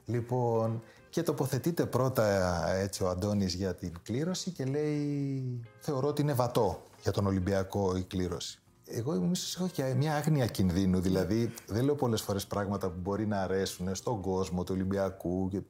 λοιπόν, 0.06 0.82
και 1.10 1.24
τοποθετείται 1.24 1.86
πρώτα 1.86 2.68
έτσι 2.74 3.04
ο 3.04 3.10
Αντώνης 3.10 3.54
για 3.54 3.76
την 3.76 3.94
κλήρωση 4.04 4.52
και 4.52 4.66
λέει 4.66 5.60
θεωρώ 5.80 6.08
ότι 6.08 6.22
είναι 6.22 6.34
βατό 6.34 6.84
για 7.02 7.12
τον 7.12 7.26
Ολυμπιακό 7.26 7.96
η 7.98 8.04
κλήρωση. 8.04 8.61
Εγώ 8.94 9.30
ίσω 9.32 9.60
έχω 9.60 9.70
και 9.74 9.94
μια 9.98 10.16
άγνοια 10.16 10.46
κινδύνου. 10.46 11.00
Δηλαδή, 11.00 11.54
δεν 11.68 11.84
λέω 11.84 11.96
πολλές 11.96 12.22
φορές 12.22 12.46
πράγματα 12.46 12.88
που 12.90 13.00
μπορεί 13.02 13.28
να 13.28 13.42
αρέσουν 13.42 13.96
στον 13.96 14.22
κόσμο 14.22 14.64
του 14.64 14.74
Ολυμπιακού. 14.76 15.50
Και... 15.50 15.62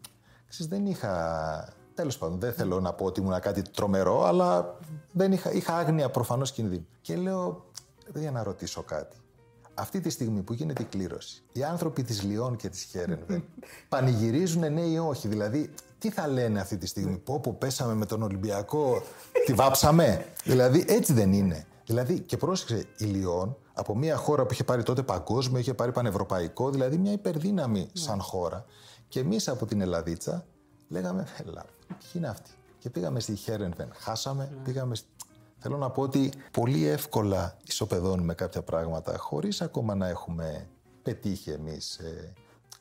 Ξέρεις, 0.48 0.72
δεν 0.72 0.86
είχα. 0.86 1.74
Τέλος 1.94 2.18
πάντων, 2.18 2.40
δεν 2.40 2.54
θέλω 2.54 2.80
να 2.80 2.94
πω 2.94 3.06
ότι 3.06 3.20
ήμουν 3.20 3.40
κάτι 3.40 3.62
τρομερό, 3.62 4.26
αλλά 4.26 4.78
δεν 5.12 5.32
είχα, 5.32 5.52
είχα 5.52 5.78
άγνοια 5.78 6.10
προφανώς 6.10 6.52
κινδύνου. 6.52 6.88
Και 7.02 7.16
λέω, 7.16 7.66
για 8.16 8.32
να 8.32 8.44
ρωτήσω 8.44 8.82
κάτι. 8.82 9.16
Αυτή 9.74 10.00
τη 10.00 10.10
στιγμή 10.10 10.42
που 10.42 10.54
γίνεται 10.54 10.82
η 10.82 10.86
κλήρωση, 10.86 11.44
οι 11.52 11.64
άνθρωποι 11.64 12.04
της 12.04 12.24
Λιόν 12.24 12.56
και 12.56 12.70
της 12.70 12.84
Χέρενβεν 12.84 13.44
πανηγυρίζουν 13.90 14.74
ναι 14.74 14.82
ή 14.82 14.98
όχι. 14.98 15.28
Δηλαδή, 15.28 15.74
τι 16.00 16.10
θα 16.10 16.28
λένε 16.28 16.60
αυτή 16.60 16.78
τη 16.78 16.88
στιγμή, 16.88 17.18
Πω, 17.18 17.40
πω 17.40 17.54
πέσαμε 17.54 17.94
με 17.94 18.06
τον 18.06 18.22
Ολυμπιακό, 18.22 19.04
τη 19.46 19.54
βάψαμε. 19.54 20.26
δηλαδή, 20.44 20.86
έτσι 20.88 21.14
δεν 21.14 21.34
είναι. 21.34 21.66
Δηλαδή, 21.92 22.20
και 22.20 22.38
πρόσεξε, 22.38 22.86
η 22.98 23.06
Λιόν 23.06 23.58
από 23.74 23.96
μια 23.96 24.16
χώρα 24.16 24.46
που 24.46 24.54
είχε 24.54 24.64
πάρει 24.64 24.84
τότε 24.84 25.04
παγκόσμιο, 25.04 25.60
είχε 25.60 25.74
πάρει 25.74 25.92
πανευρωπαϊκό, 25.92 26.70
δηλαδή 26.70 26.98
μια 26.98 27.12
υπερδύναμη 27.12 27.80
ναι. 27.80 27.88
σαν 27.94 28.22
χώρα. 28.22 28.66
Και 29.08 29.20
εμείς 29.20 29.48
από 29.48 29.66
την 29.66 29.82
Ελλαδίτσα 29.82 30.46
λέγαμε, 30.88 31.28
Ελά, 31.38 31.66
ποιοι 31.88 32.12
είναι 32.14 32.28
αυτοί. 32.28 32.52
Και 32.80 32.90
πήγαμε 32.90 33.20
στη 33.20 33.36
Χέρενβεν, 33.36 33.92
χάσαμε, 33.94 34.50
ναι. 34.56 34.64
πήγαμε. 34.64 34.96
Θέλω 35.58 35.78
να 35.78 35.90
πω 35.90 36.02
ότι 36.02 36.32
πολύ 36.52 36.88
εύκολα 36.88 37.58
ισοπεδώνουμε 37.68 38.34
κάποια 38.34 38.62
πράγματα 38.62 39.18
χωρίς 39.18 39.62
ακόμα 39.62 39.96
να 39.96 40.08
έχουμε 40.08 40.68
πετύχει 41.02 41.50
εμείς 41.50 41.98
ε, 41.98 42.34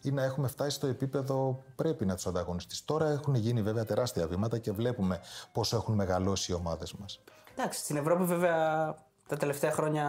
ή 0.02 0.10
να 0.10 0.22
έχουμε 0.22 0.48
φτάσει 0.48 0.76
στο 0.76 0.86
επίπεδο 0.86 1.34
που 1.34 1.72
πρέπει 1.76 2.06
να 2.06 2.14
τους 2.14 2.26
ανταγωνιστείς. 2.26 2.84
Τώρα 2.84 3.10
έχουν 3.10 3.34
γίνει 3.34 3.62
βέβαια 3.62 3.84
τεράστια 3.84 4.26
βήματα 4.26 4.58
και 4.58 4.72
βλέπουμε 4.72 5.20
πόσο 5.52 5.76
έχουν 5.76 5.94
μεγαλώσει 5.94 6.52
οι 6.52 6.54
ομάδες 6.54 6.92
μας. 6.92 7.20
Εντάξει, 7.60 7.80
στην 7.80 7.96
Ευρώπη 7.96 8.24
βέβαια 8.24 8.94
τα 9.28 9.36
τελευταία 9.36 9.70
χρόνια 9.70 10.06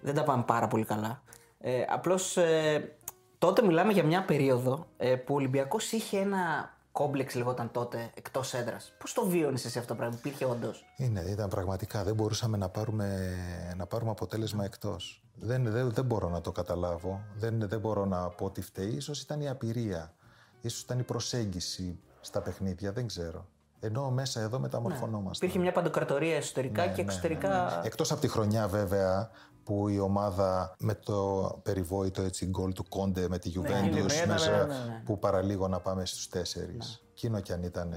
δεν 0.00 0.14
τα 0.14 0.24
πάμε 0.24 0.42
πάρα 0.42 0.68
πολύ 0.68 0.84
καλά. 0.84 1.22
Ε, 1.58 1.84
Απλώς 1.88 2.36
ε, 2.36 2.96
τότε 3.38 3.62
μιλάμε 3.62 3.92
για 3.92 4.04
μια 4.04 4.24
περίοδο 4.24 4.86
ε, 4.96 5.14
που 5.14 5.34
ο 5.34 5.36
Ολυμπιακός 5.36 5.92
είχε 5.92 6.18
ένα 6.18 6.70
κόμπλεξ 6.92 7.34
λεγόταν 7.34 7.70
τότε 7.70 8.10
εκτός 8.14 8.54
έδρας. 8.54 8.92
Πώς 8.98 9.12
το 9.12 9.26
βίωνες 9.26 9.64
εσύ 9.64 9.78
αυτό 9.78 9.92
το 9.92 9.98
πράγμα, 9.98 10.16
υπήρχε 10.18 10.44
όντως; 10.44 10.84
Είναι, 10.96 11.20
ήταν 11.20 11.48
πραγματικά. 11.48 12.04
Δεν 12.04 12.14
μπορούσαμε 12.14 12.56
να 12.56 12.68
πάρουμε, 12.68 13.36
να 13.76 13.86
πάρουμε 13.86 14.10
αποτέλεσμα 14.10 14.64
εκτός. 14.64 15.22
Δεν, 15.34 15.70
δεν, 15.70 15.90
δεν 15.90 16.04
μπορώ 16.04 16.28
να 16.28 16.40
το 16.40 16.52
καταλάβω. 16.52 17.20
Δεν, 17.36 17.68
δεν 17.68 17.80
μπορώ 17.80 18.04
να 18.04 18.28
πω 18.28 18.44
ότι 18.44 18.60
φταίει. 18.62 19.00
σω 19.00 19.12
ήταν 19.22 19.40
η 19.40 19.48
απειρία. 19.48 20.14
Ίσως 20.60 20.80
ήταν 20.80 20.98
η 20.98 21.02
προσέγγιση 21.02 21.98
στα 22.20 22.40
παιχνίδια. 22.40 22.92
Δεν 22.92 23.06
ξέρω. 23.06 23.46
Ενώ 23.84 24.10
μέσα 24.10 24.40
εδώ 24.40 24.58
μεταμορφωνόμαστε. 24.58 25.46
Ναι. 25.46 25.50
Υπήρχε 25.50 25.58
μια 25.58 25.72
παντοκρατορία 25.72 26.36
εσωτερικά 26.36 26.86
ναι, 26.86 26.92
και 26.92 27.02
ναι, 27.02 27.08
εξωτερικά. 27.08 27.48
Ναι, 27.48 27.76
ναι, 27.76 27.86
Εκτός 27.86 28.12
από 28.12 28.20
τη 28.20 28.28
χρονιά 28.28 28.68
βέβαια 28.68 29.30
που 29.64 29.88
η 29.88 29.98
ομάδα 29.98 30.74
με 30.78 30.94
το 30.94 31.50
περιβόητο 31.62 32.22
έτσι 32.22 32.46
γκολ 32.46 32.72
του 32.72 32.88
Κόντε 32.88 33.28
με 33.28 33.38
τη 33.38 33.52
Juventus 33.56 34.26
μέσα 34.26 34.66
που 35.04 35.18
παραλίγο 35.18 35.68
να 35.68 35.80
πάμε 35.80 36.06
στους 36.06 36.28
τέσσερις. 36.28 37.04
Εκείνο 37.10 37.40
κι 37.40 37.52
αν 37.52 37.62
ήταν 37.62 37.94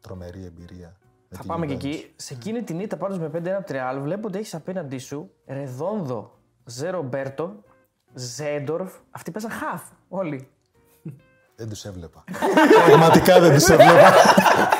τρομερή 0.00 0.44
εμπειρία. 0.44 0.96
Θα 1.28 1.44
πάμε 1.46 1.66
και 1.66 1.72
εκεί. 1.72 2.12
Σε 2.16 2.34
εκείνη 2.34 2.62
την 2.62 2.80
ήττα 2.80 2.96
πάντως 2.96 3.18
με 3.18 3.30
5-1 3.34 3.62
από 3.88 4.00
βλέπω 4.00 4.26
ότι 4.26 4.38
έχεις 4.38 4.54
απέναντί 4.54 4.98
σου 4.98 5.30
Ρεδόνδο, 5.46 6.38
Ζερομπέρτο, 6.64 7.62
Ζέντορφ. 8.14 8.94
Αυτοί 9.10 9.30
παίζαν 9.30 9.50
χαφ 9.50 9.82
όλοι. 10.08 10.48
Δεν 11.60 11.68
τους 11.68 11.84
έβλεπα. 11.84 12.24
Πραγματικά 12.86 13.40
δεν 13.40 13.52
τους 13.52 13.68
έβλεπα. 13.68 14.12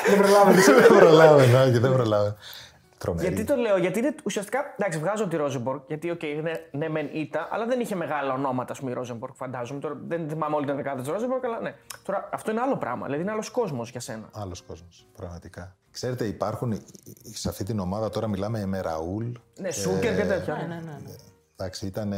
Δεν 0.09 0.17
προλάβαινε. 0.17 0.61
Δεν 0.61 0.97
προλάβαινε, 0.97 1.79
δεν 1.79 1.91
προλάβαινε. 1.93 2.35
Γιατί 3.19 3.43
το 3.43 3.55
λέω, 3.55 3.77
γιατί 3.77 3.99
είναι 3.99 4.15
ουσιαστικά. 4.23 4.59
Εντάξει, 4.77 4.99
βγάζω 4.99 5.27
τη 5.27 5.35
Ρόζεμπορκ, 5.35 5.83
γιατί 5.87 6.17
okay, 6.17 6.23
είναι 6.23 6.51
ναι, 6.71 6.89
μεν 6.89 7.09
ήττα, 7.13 7.47
αλλά 7.51 7.65
δεν 7.65 7.79
είχε 7.79 7.95
μεγάλα 7.95 8.33
ονόματα, 8.33 8.71
ας 8.71 8.79
πούμε, 8.79 8.91
η 8.91 8.93
Ρόζεμπορκ, 8.93 9.35
φαντάζομαι. 9.35 9.79
Τώρα, 9.79 9.95
δεν 10.07 10.29
θυμάμαι 10.29 10.55
όλη 10.55 10.65
την 10.65 10.75
δεκάδα 10.75 11.01
της 11.01 11.11
Ρόζεμπορκ, 11.11 11.45
αλλά 11.45 11.59
ναι. 11.61 11.75
Τώρα, 12.03 12.29
αυτό 12.33 12.51
είναι 12.51 12.61
άλλο 12.61 12.77
πράγμα. 12.77 13.05
Δηλαδή, 13.05 13.21
είναι 13.21 13.31
άλλος 13.31 13.49
κόσμος 13.49 13.89
για 13.89 13.99
σένα. 13.99 14.29
Άλλος 14.31 14.61
κόσμος, 14.61 15.07
πραγματικά. 15.15 15.75
Ξέρετε, 15.91 16.25
υπάρχουν 16.25 16.81
σε 17.33 17.49
αυτή 17.49 17.63
την 17.63 17.79
ομάδα 17.79 18.09
τώρα 18.09 18.27
μιλάμε 18.27 18.65
με 18.65 18.81
Ραούλ. 18.81 19.25
Ναι, 19.59 19.71
Σούκερ 19.71 20.15
και 20.15 20.25
τέτοια. 20.25 20.53
Ναι, 20.55 20.61
ναι, 20.61 20.81
ναι. 20.81 21.15
Ναι. 21.61 21.67
Εντάξει, 21.67 21.85
ήταν. 21.85 22.11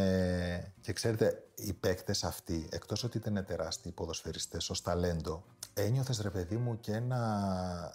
Και 0.81 0.93
ξέρετε, 0.93 1.43
οι 1.55 1.73
παίκτες 1.73 2.23
αυτοί, 2.23 2.67
εκτός 2.71 3.03
ότι 3.03 3.17
ήταν 3.17 3.45
τεράστιοι 3.47 3.91
ποδοσφαιριστές 3.91 4.69
ως 4.69 4.81
ταλέντο, 4.81 5.43
ένιωθες 5.73 6.19
ρε 6.19 6.29
παιδί 6.29 6.57
μου 6.57 6.79
και 6.79 6.91
ένα. 6.91 7.93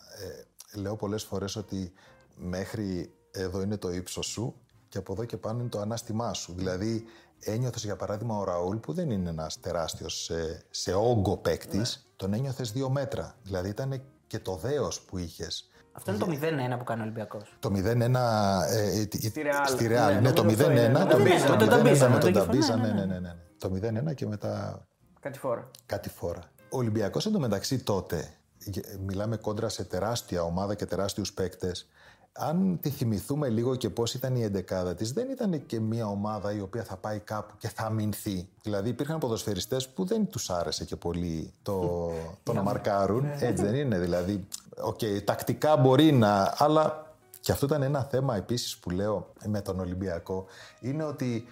Ε, 0.73 0.79
λέω 0.79 0.97
πολλές 0.97 1.23
φορές 1.23 1.57
ότι 1.57 1.93
μέχρι 2.37 3.13
εδώ 3.31 3.61
είναι 3.61 3.77
το 3.77 3.91
ύψος 3.91 4.27
σου 4.27 4.55
και 4.89 4.99
από 4.99 5.13
εδώ 5.13 5.25
και 5.25 5.37
πάνω 5.37 5.61
είναι 5.61 5.69
το 5.69 5.81
ανάστημά 5.81 6.33
σου. 6.33 6.53
Δηλαδή, 6.57 7.05
ένιωθες 7.41 7.85
για 7.85 7.97
παράδειγμα 7.97 8.37
ο 8.37 8.45
Ραούλ, 8.45 8.77
που 8.77 8.93
δεν 8.93 9.11
είναι 9.11 9.29
ένας 9.29 9.61
τεράστιος 9.61 10.25
σε, 10.25 10.65
σε 10.71 10.93
όγκο 10.93 11.37
παίκτης, 11.37 11.97
ναι. 11.97 12.13
τον 12.17 12.33
ένιωθες 12.33 12.73
δύο 12.73 12.91
μέτρα. 12.91 13.37
Δηλαδή, 13.43 13.69
ήταν 13.69 14.03
και 14.27 14.39
το 14.39 14.57
δέος 14.57 15.01
που 15.01 15.19
είχες 15.19 15.69
Αυτό 15.93 16.11
είναι 16.11 16.21
το 16.21 16.27
0-1 16.75 16.79
που 16.79 16.85
κάνει 16.85 17.01
ο 17.01 17.03
Ολυμπιακός. 17.05 17.57
Το 17.59 17.69
0-1 17.75 17.75
ε, 17.75 19.01
ε, 19.01 19.03
Στη 19.03 19.33
Real. 19.45 19.67
στη 19.67 19.87
Real. 19.91 20.13
Ναι, 20.13 20.21
Ναι, 20.21 20.33
το 20.33 20.43
0-1. 20.43 20.45
νομίζω 20.45 20.67
αυτό 20.67 20.71
είναι. 20.73 20.93
το 20.93 20.99
Με 20.99 21.05
τον 21.07 21.21
0-1 21.21 21.29
Ταμπίζα, 21.29 21.49
με 21.51 21.57
τον 21.57 21.69
Ταμπίζα, 21.69 22.09
με 22.09 22.15
με 22.15 22.21
τον 22.21 22.33
τον 22.33 22.43
Ταμπίζα, 22.47 22.75
Κεφάλ, 22.75 22.81
ναι, 22.81 22.93
ναι, 23.01 23.05
ναι, 23.05 23.07
ναι. 23.07 23.19
ναι, 23.19 23.19
ναι. 23.19 24.01
Το 24.03 24.11
0-1 24.11 24.15
και 24.15 24.27
μετά 24.27 24.83
Κάτι 25.21 25.39
φορά. 25.39 25.71
κάτι 25.87 26.09
φορά. 26.09 26.41
Ο 26.71 26.77
Ολυμπιακός 26.79 27.27
εντωμεταξύ 27.27 27.79
τότε, 27.83 28.29
γε- 28.59 28.99
μιλάμε 29.07 29.37
κόντρα 29.37 29.69
σε 29.69 29.85
τεράστια 29.85 30.43
ομάδα 30.43 30.75
και 30.75 30.85
τεράστιους 30.87 31.33
παίκτες, 31.33 31.89
αν 32.33 32.79
τη 32.81 32.91
θυμηθούμε 32.91 33.49
λίγο 33.49 33.75
και 33.77 33.91
πώς 33.91 34.15
ήταν 34.15 34.35
η 34.37 34.43
εντεκάδα 34.43 34.95
της, 34.95 35.13
δεν 35.13 35.29
ήταν 35.31 35.67
και 35.67 35.81
μια 35.81 36.07
ομάδα 36.07 36.53
η 36.53 36.61
οποία 36.61 36.83
θα 36.85 36.97
πάει 36.97 37.19
κάπου 37.19 37.55
και 37.59 37.69
θα 37.69 37.83
αμυνθεί. 37.85 38.49
Δηλαδή 38.63 38.89
υπήρχαν 38.89 39.19
ποδοσφαιριστές 39.19 39.89
που 39.89 40.05
δεν 40.05 40.27
τους 40.29 40.51
άρεσε 40.51 40.85
και 40.85 40.97
πολύ 40.97 41.53
το, 41.63 42.11
το 42.43 42.53
να 42.53 42.63
μαρκάρουν. 42.63 43.25
Έτσι 43.39 43.65
δεν 43.65 43.75
είναι. 43.75 43.99
Δηλαδή, 43.99 44.47
οκ, 44.83 45.01
τακτικά 45.25 45.77
μπορεί 45.77 46.13
να, 46.13 46.55
αλλά 46.57 47.07
και 47.41 47.53
αυτό 47.53 47.67
ήταν 47.67 47.83
ένα 47.83 48.03
θέμα 48.03 48.37
επίσης 48.37 48.77
που 48.79 48.91
λέω 48.91 49.33
με 49.45 49.61
τον 49.61 49.81
Ολυμπιακό, 49.81 50.47
είναι 50.81 51.05
ότι 51.05 51.47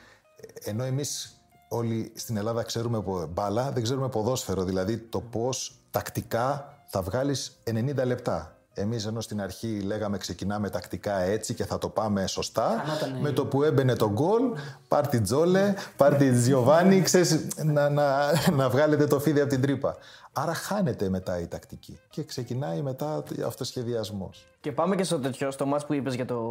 ενώ 0.65 0.85
εμείς 0.85 1.41
όλοι 1.69 2.13
στην 2.15 2.37
Ελλάδα 2.37 2.63
ξέρουμε 2.63 3.03
πο- 3.03 3.27
μπάλα, 3.27 3.71
δεν 3.71 3.83
ξέρουμε 3.83 4.09
ποδόσφαιρο. 4.09 4.65
Δηλαδή 4.65 4.99
το 4.99 5.21
πώς 5.21 5.75
τακτικά 5.91 6.75
θα 6.87 7.03
βγάλεις 7.03 7.59
90 7.65 8.05
λεπτά. 8.05 8.56
Εμείς 8.79 9.07
ενώ 9.07 9.21
στην 9.21 9.41
αρχή 9.41 9.81
λέγαμε 9.81 10.19
ξεκινάμε 10.19 10.71
τακτικά 10.71 11.19
έτσι 11.21 11.55
και 11.55 11.65
θα 11.65 11.79
το 11.79 11.89
πάμε 11.89 12.27
σωστά. 12.27 12.83
Χανότανε. 12.87 13.19
Με 13.21 13.31
το 13.31 13.47
που 13.47 13.63
έμπαινε 13.63 13.95
το 13.95 14.11
γκολ, 14.11 14.43
πάρ 14.89 15.07
την 15.09 15.23
Τζόλε, 15.23 15.75
πάρ 15.97 16.15
την 16.17 16.35
Τζιοβάνι, 16.35 17.01
ξέρεις, 17.03 17.47
να, 17.65 17.89
να, 17.89 18.33
να 18.53 18.69
βγάλετε 18.69 19.07
το 19.07 19.19
φίδι 19.21 19.41
από 19.41 19.51
την 19.51 19.61
τρύπα. 19.61 19.97
Άρα 20.33 20.55
χάνεται 20.55 21.09
μετά 21.09 21.41
η 21.41 21.47
τακτική 21.47 21.99
και 22.11 22.25
ξεκινάει 22.25 22.83
μετά 22.83 23.17
ο 23.43 23.47
αυτοσχεδιασμός. 23.47 24.47
Και 24.61 24.73
πάμε 24.73 24.97
και 24.97 25.05
στο 25.05 25.19
τέτοιο, 25.19 25.51
στο 25.51 25.67
μάτς 25.67 25.87
που 25.87 25.93
είπες 25.93 26.15
για 26.15 26.25
το, 26.25 26.43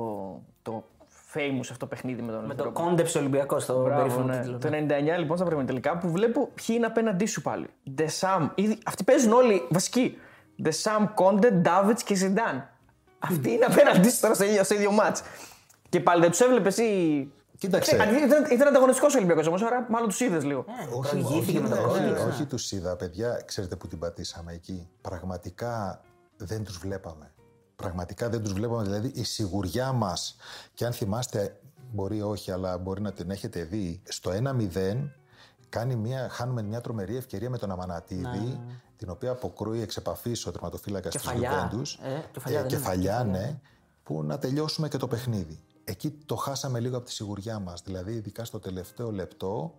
το 0.61 0.84
famous 1.34 1.67
αυτό 1.71 1.86
παιχνίδι 1.86 2.21
με 2.21 2.32
τον 2.32 2.45
Με 2.45 2.53
το 2.55 2.63
Ευρώπη. 2.67 2.89
κόντεψε 2.89 3.17
Ολυμπιακός 3.17 3.63
στο 3.63 3.82
Μπράβο, 3.82 4.01
περίφημο 4.01 4.26
ναι. 4.26 4.38
τίτλο. 4.39 4.57
Το 4.57 4.69
99 5.15 5.17
λοιπόν 5.19 5.38
στα 5.38 5.63
τελικά 5.65 5.97
που 5.97 6.09
βλέπω 6.11 6.49
ποιοι 6.53 6.76
είναι 6.78 6.86
απέναντί 6.86 7.26
σου 7.26 7.41
πάλι. 7.41 7.67
Ντεσάμ. 7.95 8.47
Ήδη- 8.55 8.78
Αυτοί 8.86 9.03
παίζουν 9.03 9.32
όλοι 9.32 9.67
βασικοί. 9.69 10.17
Ντεσάμ, 10.62 11.06
Κόντε, 11.14 11.51
Ντάβιτ 11.51 11.99
και 12.06 12.16
Ζιντάν. 12.16 12.70
Αυτοί 13.20 13.51
είναι 13.51 13.66
απέναντί 13.66 14.10
σου 14.10 14.20
τώρα 14.20 14.34
σε 14.34 14.45
ίδιο, 14.45 14.64
σε 14.64 14.76
ίδιο 14.76 14.91
μάτς. 14.91 15.22
Και 15.89 15.99
πάλι 15.99 16.22
δεν 16.22 16.30
τους 16.30 16.39
έβλεπε 16.39 16.82
ή. 16.84 17.32
Κοίταξε. 17.58 17.95
Ε, 17.95 18.26
Ήταν, 18.26 18.45
ήταν 18.51 18.68
ανταγωνιστικός 18.68 19.14
ο 19.14 19.18
Ολυμπιακός 19.18 19.47
όμως, 19.47 19.62
άρα 19.62 19.86
μάλλον 19.89 20.10
τους 20.10 20.20
είδες 20.20 20.43
λίγο. 20.43 20.66
Προηγήθηκε 21.10 21.60
με 21.60 21.70
τον 21.70 21.78
όχι, 21.78 21.99
γκολ. 21.99 22.12
όχι, 22.12 22.28
όχι 22.28 22.45
τους 22.45 22.72
είδα, 22.72 22.95
παιδιά. 22.95 23.41
Ξέρετε 23.45 23.76
που 23.76 23.88
την 23.88 23.99
πατήσαμε 23.99 24.53
εκεί. 24.53 24.89
Πραγματικά 25.01 26.01
δεν 26.38 26.64
τους 26.64 26.78
βλέπαμε. 26.78 27.34
Πραγματικά 27.76 28.30
δεν 28.30 28.41
τους 28.43 28.53
βλέπαμε. 28.53 28.84
Δηλαδή 28.84 29.12
η 29.16 29.24
σιγουριά 29.24 29.91
μας, 29.91 30.36
και 30.74 30.86
αν 30.86 30.91
θυμάστε, 30.93 31.60
μπορεί 31.93 32.22
όχι, 32.22 32.51
αλλά 32.51 32.78
μπορεί 32.78 33.01
να 33.01 33.12
την 33.12 33.30
έχετε 33.30 33.64
δει, 33.64 34.01
στο 34.03 34.32
1-0 34.32 35.12
κάνει 35.70 35.95
μια, 35.95 36.28
χάνουμε 36.32 36.62
μια 36.62 36.82
τρομερή 36.82 37.16
ευκαιρία 37.16 37.49
με 37.49 37.58
τον 37.58 37.72
Αμανατίδη, 37.72 38.60
την 38.98 39.10
οποία 39.10 39.32
αποκρούει 39.32 39.82
εξ 39.82 39.98
επαφής 39.98 40.46
ο 40.46 40.52
τερματοφύλακας 40.52 41.14
της 41.14 41.22
Κεφαλιά. 41.22 41.50
Γιουβέντους. 41.50 41.93
Ε, 41.93 42.24
κεφαλιά 42.32 42.62
δεν 42.62 42.70
είναι. 42.70 42.80
κεφαλιά, 42.80 43.24
ναι, 43.24 43.60
που 44.04 44.24
να 44.24 44.38
τελειώσουμε 44.38 44.88
και 44.88 44.98
το 44.98 45.08
παιχνίδι. 45.08 45.60
Εκεί 45.84 46.12
το 46.26 46.36
χάσαμε 46.36 46.80
λίγο 46.80 46.98
από 46.98 47.06
τη 47.06 47.12
σιγουριά 47.12 47.60
μας. 47.60 47.82
Δηλαδή, 47.86 48.14
ειδικά 48.14 48.46
στο 48.46 48.60
τελευταίο 48.60 49.12
λεπτό, 49.12 49.76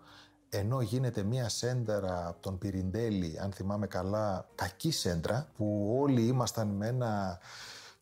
ενώ 0.49 0.81
γίνεται 0.81 1.23
μία 1.23 1.49
σέντρα 1.49 2.27
από 2.29 2.41
τον 2.41 2.59
Πυριντέλη, 2.59 3.39
αν 3.43 3.53
θυμάμαι 3.53 3.87
καλά, 3.87 4.49
κακή 4.55 4.91
σέντρα, 4.91 5.49
που 5.57 5.97
όλοι 6.01 6.27
ήμασταν 6.27 6.69
με 6.69 6.87
ένα, 6.87 7.39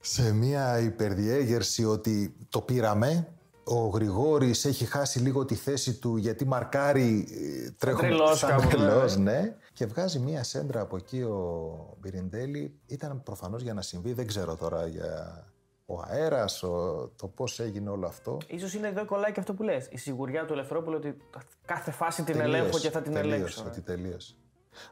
σε 0.00 0.32
μία 0.32 0.78
υπερδιέγερση 0.78 1.84
ότι 1.84 2.36
το 2.48 2.60
πήραμε. 2.60 3.33
Ο 3.64 3.86
Γρηγόρης 3.86 4.64
έχει 4.64 4.84
χάσει 4.84 5.18
λίγο 5.18 5.44
τη 5.44 5.54
θέση 5.54 5.94
του 5.94 6.16
γιατί 6.16 6.44
μαρκάρει 6.44 7.28
ε, 7.66 7.70
τρέχουμε 7.70 8.08
τρελός 8.08 8.38
σαν 8.38 8.50
κάπου, 8.50 8.62
ναι. 8.62 8.68
τρελός, 8.68 9.16
ναι. 9.16 9.56
Και 9.72 9.86
βγάζει 9.86 10.18
μία 10.18 10.42
σέντρα 10.42 10.80
από 10.80 10.96
εκεί 10.96 11.20
ο 11.20 11.96
Πυριντέλη. 12.00 12.78
Ήταν 12.86 13.22
προφανώς 13.22 13.62
για 13.62 13.74
να 13.74 13.82
συμβεί, 13.82 14.12
δεν 14.12 14.26
ξέρω 14.26 14.56
τώρα 14.56 14.86
για 14.86 15.44
ο 15.86 16.02
αέρας, 16.06 16.62
ο, 16.62 17.10
το 17.16 17.26
πώς 17.26 17.60
έγινε 17.60 17.90
όλο 17.90 18.06
αυτό. 18.06 18.38
σω 18.66 18.78
είναι 18.78 18.88
εδώ 18.88 19.04
κολλάει 19.04 19.32
και 19.32 19.40
αυτό 19.40 19.54
που 19.54 19.62
λες. 19.62 19.86
Η 19.90 19.96
σιγουριά 19.96 20.44
του 20.44 20.52
Ελευθερόπουλου 20.52 20.96
ότι 20.96 21.16
κάθε 21.64 21.90
φάση 21.90 22.22
την 22.22 22.36
Τελείωσε, 22.36 22.56
ελέγχω 22.58 22.78
και 22.78 22.90
θα 22.90 23.02
την 23.02 23.12
τελείωσε, 23.12 23.34
ελέγξω. 23.34 23.62
ε. 23.64 23.68
Ότι 23.68 23.80
τελείωσε. 23.80 24.34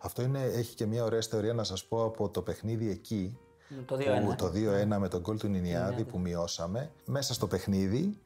Αυτό 0.00 0.22
είναι, 0.22 0.42
έχει 0.42 0.74
και 0.74 0.86
μια 0.86 1.04
ωραία 1.04 1.18
ιστορία 1.18 1.54
να 1.54 1.64
σας 1.64 1.84
πω 1.84 2.04
από 2.04 2.28
το 2.28 2.42
παιχνίδι 2.42 2.90
εκεί. 2.90 3.38
Το 3.86 3.96
που 3.96 4.32
2-1. 4.32 4.36
το 4.36 4.52
2-1 4.94 4.98
με 4.98 5.08
τον 5.08 5.20
γκολ 5.20 5.38
του 5.38 5.48
Νινιάδη 5.48 6.04
που 6.04 6.18
μειώσαμε. 6.18 6.90
Μέσα 7.04 7.34
στο 7.34 7.46
παιχνίδι, 7.46 8.18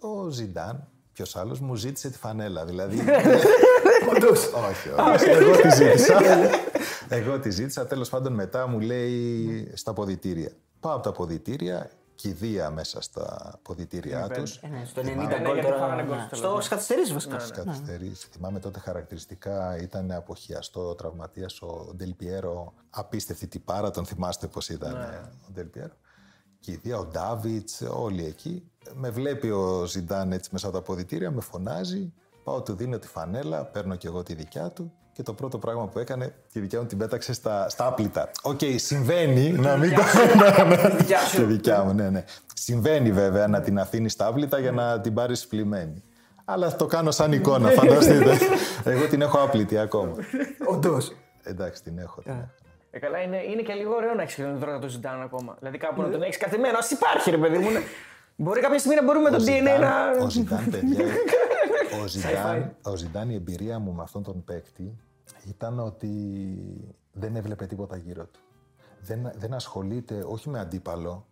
ο 0.00 0.28
Ζιντάν, 0.28 0.88
ποιος 1.12 1.36
άλλος, 1.36 1.60
μου 1.60 1.74
ζήτησε 1.74 2.10
τη 2.10 2.18
φανέλα. 2.18 2.64
Δηλαδή. 2.64 2.96
όχι, 4.68 4.88
όχι. 4.88 5.28
Εγώ 5.30 5.56
τη 5.56 5.70
ζήτησα. 5.70 6.18
Εγώ 7.18 7.38
τη 7.38 7.50
ζήτησα. 7.50 7.86
Τέλος 7.86 8.08
πάντων, 8.08 8.32
μετά 8.32 8.66
μου 8.66 8.80
λέει 8.80 9.70
στα 9.74 9.92
ποδητήρια. 9.92 10.50
Πάω 10.80 10.94
από 10.94 11.02
τα 11.02 11.12
ποδητήρια, 11.12 11.90
κηδεία 12.14 12.70
μέσα 12.70 13.00
στα 13.00 13.58
ποδητήριά 13.62 14.28
τους. 14.28 14.56
Ε, 14.56 14.66
ναι, 14.68 14.84
στο 14.84 15.00
90 15.00 15.04
Ναι, 15.04 15.12
γκολ 15.12 15.52
γιατί 15.52 15.60
τώρα. 15.60 15.76
φάγανε 15.78 16.02
γκολ 16.02 16.16
ναι. 16.16 16.22
στο 16.26 16.36
Στο 16.36 16.42
τέλος, 16.42 16.56
ναι. 16.56 16.62
στις 16.62 16.68
καθυστερήσεις 16.68 17.12
βασικά. 17.12 17.36
καθυστερήσεις. 17.64 18.28
Θυμάμαι 18.32 18.58
τότε 18.60 18.78
χαρακτηριστικά 18.78 19.78
ήταν 19.82 20.10
αποχιαστό 20.10 20.94
τραυματίας 20.94 21.62
ο 21.62 21.92
Ντελπιέρο. 21.96 22.72
Απίστευτη 22.90 23.46
τυπάρα, 23.46 23.90
τον 23.90 24.06
θυμάστε 24.06 24.46
πώς 24.46 24.68
ήταν 24.68 24.94
ε, 24.96 25.30
ο 25.48 25.52
Ντελπιέρο. 25.52 25.94
Και 26.60 26.70
η 26.70 26.80
Δία, 26.82 26.98
ο 26.98 27.04
Ντάβιντς, 27.04 27.82
όλοι 27.90 28.24
εκεί. 28.24 28.70
Με 28.94 29.10
βλέπει 29.10 29.50
ο 29.50 29.84
Ζιντάν 29.86 30.32
έτσι 30.32 30.50
μέσα 30.52 30.66
από 30.66 30.74
τα 30.74 30.80
αποδυτήρια, 30.82 31.30
με 31.30 31.40
φωνάζει. 31.40 32.12
Πάω, 32.44 32.62
του 32.62 32.74
δίνω 32.74 32.98
τη 32.98 33.06
φανέλα, 33.06 33.64
παίρνω 33.64 33.94
και 33.96 34.06
εγώ 34.06 34.22
τη 34.22 34.34
δικιά 34.34 34.70
του. 34.70 34.92
Και 35.12 35.22
το 35.22 35.34
πρώτο 35.34 35.58
πράγμα 35.58 35.88
που 35.88 35.98
έκανε, 35.98 36.34
τη 36.52 36.60
δικιά 36.60 36.80
μου 36.80 36.86
την 36.86 36.98
πέταξε 36.98 37.32
στα, 37.32 37.68
στα 37.68 37.86
άπλυτα. 37.86 38.30
Οκ, 38.42 38.60
συμβαίνει 38.76 39.50
να 39.50 39.76
μην 39.76 39.94
το. 39.94 40.02
δικιά 40.96 41.18
σου. 41.18 41.36
Τη 41.40 41.42
δικιά 41.42 41.84
μου, 41.84 41.92
ναι, 41.92 42.10
ναι. 42.10 42.24
Συμβαίνει 42.54 43.12
βέβαια 43.12 43.46
να 43.46 43.60
την 43.60 43.78
αφήνεις 43.78 44.12
στα 44.12 44.26
άπλυτα 44.26 44.58
για 44.58 44.72
να 44.72 45.00
την 45.00 45.14
πάρεις 45.14 45.46
πλυμένη. 45.46 46.02
Αλλά 46.44 46.76
το 46.76 46.86
κάνω 46.86 47.10
σαν 47.10 47.32
εικόνα, 47.32 47.68
φανταστείτε. 47.68 48.38
Εγώ 48.84 49.06
την 49.06 49.20
έχω 49.22 49.38
άπλυτη 49.38 49.78
ακόμα. 49.78 50.12
Όντως. 50.66 51.12
Εντάξει, 51.42 51.82
την 51.82 51.98
έχω. 51.98 52.20
Την 52.22 52.32
έχω. 52.32 52.50
Ε, 52.90 52.98
καλά, 52.98 53.18
είναι, 53.22 53.42
είναι 53.42 53.62
και 53.62 53.72
λίγο 53.72 53.94
ωραίο 53.94 54.14
να 54.14 54.22
έχεις 54.22 54.34
τον 54.36 54.58
δρόμο 54.58 54.78
του 54.78 54.88
Ζιντάν 54.88 55.20
ακόμα. 55.22 55.56
Δηλαδή 55.58 55.78
κάπου 55.78 56.02
να 56.02 56.10
τον 56.10 56.22
έχεις 56.22 56.36
καθημένο. 56.36 56.76
Α 56.78 56.80
υπάρχει, 56.90 57.30
ρε 57.30 57.38
παιδί 57.38 57.58
μου. 57.58 57.70
ναι. 57.70 57.80
Μπορεί 58.36 58.60
κάποια 58.60 58.78
στιγμή 58.78 58.96
να 58.96 59.04
μπορούμε 59.04 59.30
με 59.30 59.36
το 59.36 59.42
DNA 59.42 59.46
Ζιντάν- 59.56 59.80
να. 59.80 60.24
Ο 60.24 60.28
Ζιντάν, 60.30 60.70
παιδιά, 60.70 61.04
ο 62.02 62.06
Ζιντάν, 62.06 62.76
ο 62.82 62.96
Ζιντάν, 62.96 63.30
η 63.30 63.34
εμπειρία 63.34 63.78
μου 63.78 63.92
με 63.92 64.02
αυτόν 64.02 64.22
τον 64.22 64.44
παίκτη 64.44 64.96
ήταν 65.48 65.78
ότι 65.78 66.08
δεν 67.12 67.36
έβλεπε 67.36 67.66
τίποτα 67.66 67.96
γύρω 67.96 68.24
του. 68.24 68.40
Δεν, 69.00 69.32
δεν 69.36 69.54
ασχολείται, 69.54 70.24
όχι 70.26 70.48
με 70.48 70.58
αντίπαλο, 70.58 71.26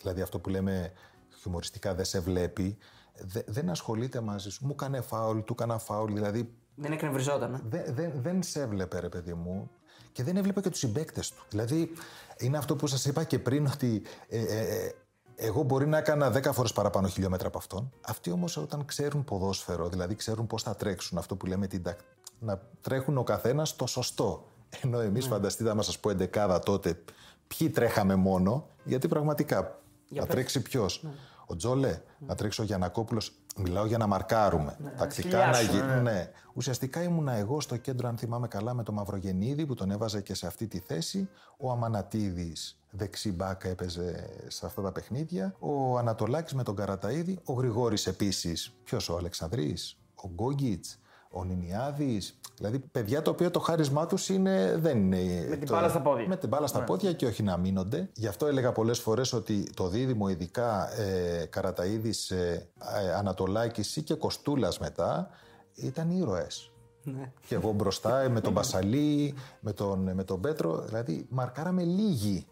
δηλαδή 0.00 0.20
αυτό 0.20 0.38
που 0.38 0.48
λέμε 0.48 0.92
χιουμοριστικά 1.40 1.94
δεν 1.94 2.04
σε 2.04 2.20
βλέπει, 2.20 2.76
δε- 3.18 3.42
δεν 3.46 3.70
ασχολείται 3.70 4.20
μαζί 4.20 4.50
σου. 4.50 4.66
Μου 4.66 4.72
έκανε 4.72 5.00
φάουλ, 5.00 5.38
του 5.38 5.52
έκανα 5.52 5.78
φάουλ, 5.78 6.12
δηλαδή 6.12 6.52
Δεν 6.74 6.92
εκνευριζόταν. 6.92 7.54
ε. 7.54 7.60
δεν, 7.68 7.84
δεν, 7.94 8.12
δεν 8.16 8.42
σε 8.42 8.60
έβλεπε, 8.60 9.00
ρε 9.00 9.08
παιδί 9.08 9.34
μου. 9.34 9.70
Και 10.12 10.22
δεν 10.22 10.36
έβλεπε 10.36 10.60
και 10.60 10.70
τους 10.70 10.78
συμπαίκτες 10.78 11.30
του. 11.30 11.44
Δηλαδή, 11.50 11.92
είναι 12.38 12.56
αυτό 12.58 12.76
που 12.76 12.86
σας 12.86 13.04
είπα 13.04 13.24
και 13.24 13.38
πριν, 13.38 13.66
ότι 13.66 14.02
ε, 14.28 14.38
ε, 14.40 14.84
ε, 14.84 14.92
εγώ 15.36 15.62
μπορεί 15.62 15.86
να 15.86 15.98
έκανα 15.98 16.32
10 16.36 16.52
φορές 16.52 16.72
παραπάνω 16.72 17.08
χιλιόμετρα 17.08 17.48
από 17.48 17.58
αυτόν. 17.58 17.92
Αυτοί 18.00 18.30
όμως, 18.30 18.56
όταν 18.56 18.84
ξέρουν 18.84 19.24
ποδόσφαιρο, 19.24 19.88
δηλαδή 19.88 20.14
ξέρουν 20.14 20.46
πώς 20.46 20.62
θα 20.62 20.74
τρέξουν, 20.74 21.18
αυτό 21.18 21.36
που 21.36 21.46
λέμε 21.46 21.66
την, 21.66 21.82
τακ- 21.82 22.00
να 22.38 22.60
τρέχουν 22.80 23.18
ο 23.18 23.22
καθένας 23.24 23.76
το 23.76 23.86
σωστό. 23.86 24.46
Ενώ 24.82 25.00
εμείς, 25.00 25.26
φανταστείτε, 25.26 25.70
άμα 25.70 25.82
σας 25.82 25.98
πω 25.98 26.10
εντεκάδα 26.10 26.58
τότε, 26.58 27.02
ποιοι 27.46 27.70
τρέχαμε 27.70 28.14
μόνο, 28.14 28.68
γιατί 28.84 29.08
πραγματικά 29.08 29.80
θα 30.14 30.26
τρέξει 30.26 30.62
ποιος; 30.62 31.04
Ο 31.46 31.56
Τζόλε, 31.56 32.00
να 32.18 32.34
τρέξει 32.34 32.60
ο 32.60 32.64
Γιανακόπουλο. 32.64 33.22
Μιλάω 33.56 33.86
για 33.86 33.98
να 33.98 34.06
μαρκάρουμε. 34.06 34.76
Τακτικά 34.96 35.46
να 35.46 35.52
σκυλιάσουν, 35.52 35.88
γίνει. 35.88 36.02
Ναι. 36.02 36.30
Ουσιαστικά 36.54 37.02
ήμουνα 37.02 37.32
εγώ 37.32 37.60
στο 37.60 37.76
κέντρο, 37.76 38.08
αν 38.08 38.16
θυμάμαι 38.16 38.48
καλά, 38.48 38.74
με 38.74 38.82
τον 38.82 38.94
Μαυρογεννίδη 38.94 39.66
που 39.66 39.74
τον 39.74 39.90
έβαζε 39.90 40.20
και 40.20 40.34
σε 40.34 40.46
αυτή 40.46 40.66
τη 40.66 40.78
θέση. 40.78 41.28
Ο 41.56 41.70
Αμανατίδης 41.70 42.78
δεξί 42.90 43.32
μπάκα 43.32 43.68
έπαιζε 43.68 44.28
σε 44.48 44.66
αυτά 44.66 44.82
τα 44.82 44.92
παιχνίδια. 44.92 45.54
Ο 45.58 45.98
Ανατολάκης 45.98 46.54
με 46.54 46.62
τον 46.62 46.76
Καραταίδη. 46.76 47.38
Ο 47.44 47.52
Γρηγόρης 47.52 48.06
επίσης. 48.06 48.72
Ποιος 48.84 49.08
ο 49.08 49.16
Αλεξανδρής. 49.16 49.96
Ο 50.14 50.28
Γκόγκιτς. 50.28 50.98
Ο 51.34 51.44
Νινιάδης. 51.44 52.38
Δηλαδή 52.56 52.78
παιδιά 52.78 53.22
τα 53.22 53.30
οποία 53.30 53.50
το 53.50 53.60
χάρισμά 53.60 54.06
τους 54.06 54.28
είναι, 54.28 54.76
δεν 54.78 54.98
είναι... 54.98 55.46
Με 55.48 55.56
την 55.56 55.66
το- 55.66 55.74
μπάλα 55.74 55.88
στα 55.88 56.00
πόδια. 56.00 56.28
Με 56.28 56.36
την 56.36 56.48
μπάλα 56.48 56.66
στα 56.66 56.84
πόδια 56.84 57.12
και 57.12 57.26
όχι 57.26 57.42
να 57.42 57.56
μείνονται. 57.56 58.08
Γι' 58.14 58.26
αυτό 58.26 58.46
έλεγα 58.46 58.72
πολλές 58.72 58.98
φορές 58.98 59.32
ότι 59.32 59.70
το 59.74 59.88
δίδυμο 59.88 60.28
ειδικά 60.28 60.92
ε, 61.00 61.44
Καραταίδης, 61.50 62.30
ε, 62.30 62.68
ε, 63.04 63.14
Ανατολάκης 63.14 63.96
ή 63.96 64.02
και 64.02 64.14
Κοστούλας 64.14 64.78
μετά 64.78 65.28
ήταν 65.74 66.10
ήρωες. 66.10 66.70
Ναι. 67.04 67.32
Και 67.46 67.54
εγώ 67.54 67.72
μπροστά 67.72 68.20
ε, 68.20 68.28
με 68.28 68.40
τον 68.40 68.52
Μπασαλή, 68.56 69.34
με 69.60 69.72
τον, 69.72 70.12
με 70.14 70.24
τον 70.24 70.40
Πέτρο, 70.40 70.80
δηλαδή 70.80 71.26
μαρκάραμε 71.30 71.82
λίγοι. 71.82 72.46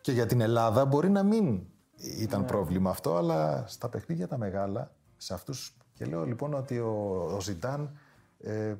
Και 0.00 0.12
για 0.12 0.26
την 0.26 0.40
Ελλάδα 0.40 0.84
μπορεί 0.84 1.10
να 1.10 1.22
μην 1.22 1.62
ήταν 2.18 2.44
πρόβλημα 2.44 2.90
αυτό, 2.90 3.16
αλλά 3.16 3.64
στα 3.66 3.88
παιχνίδια 3.88 4.28
τα 4.28 4.38
μεγάλα, 4.38 4.92
σε 5.16 5.34
αυτούς... 5.34 5.76
Και 5.94 6.04
λέω 6.04 6.24
λοιπόν 6.24 6.54
ότι 6.54 6.78
ο, 6.78 7.24
ο 7.36 7.40
Ζιντάν 7.40 7.98
ε, 8.40 8.74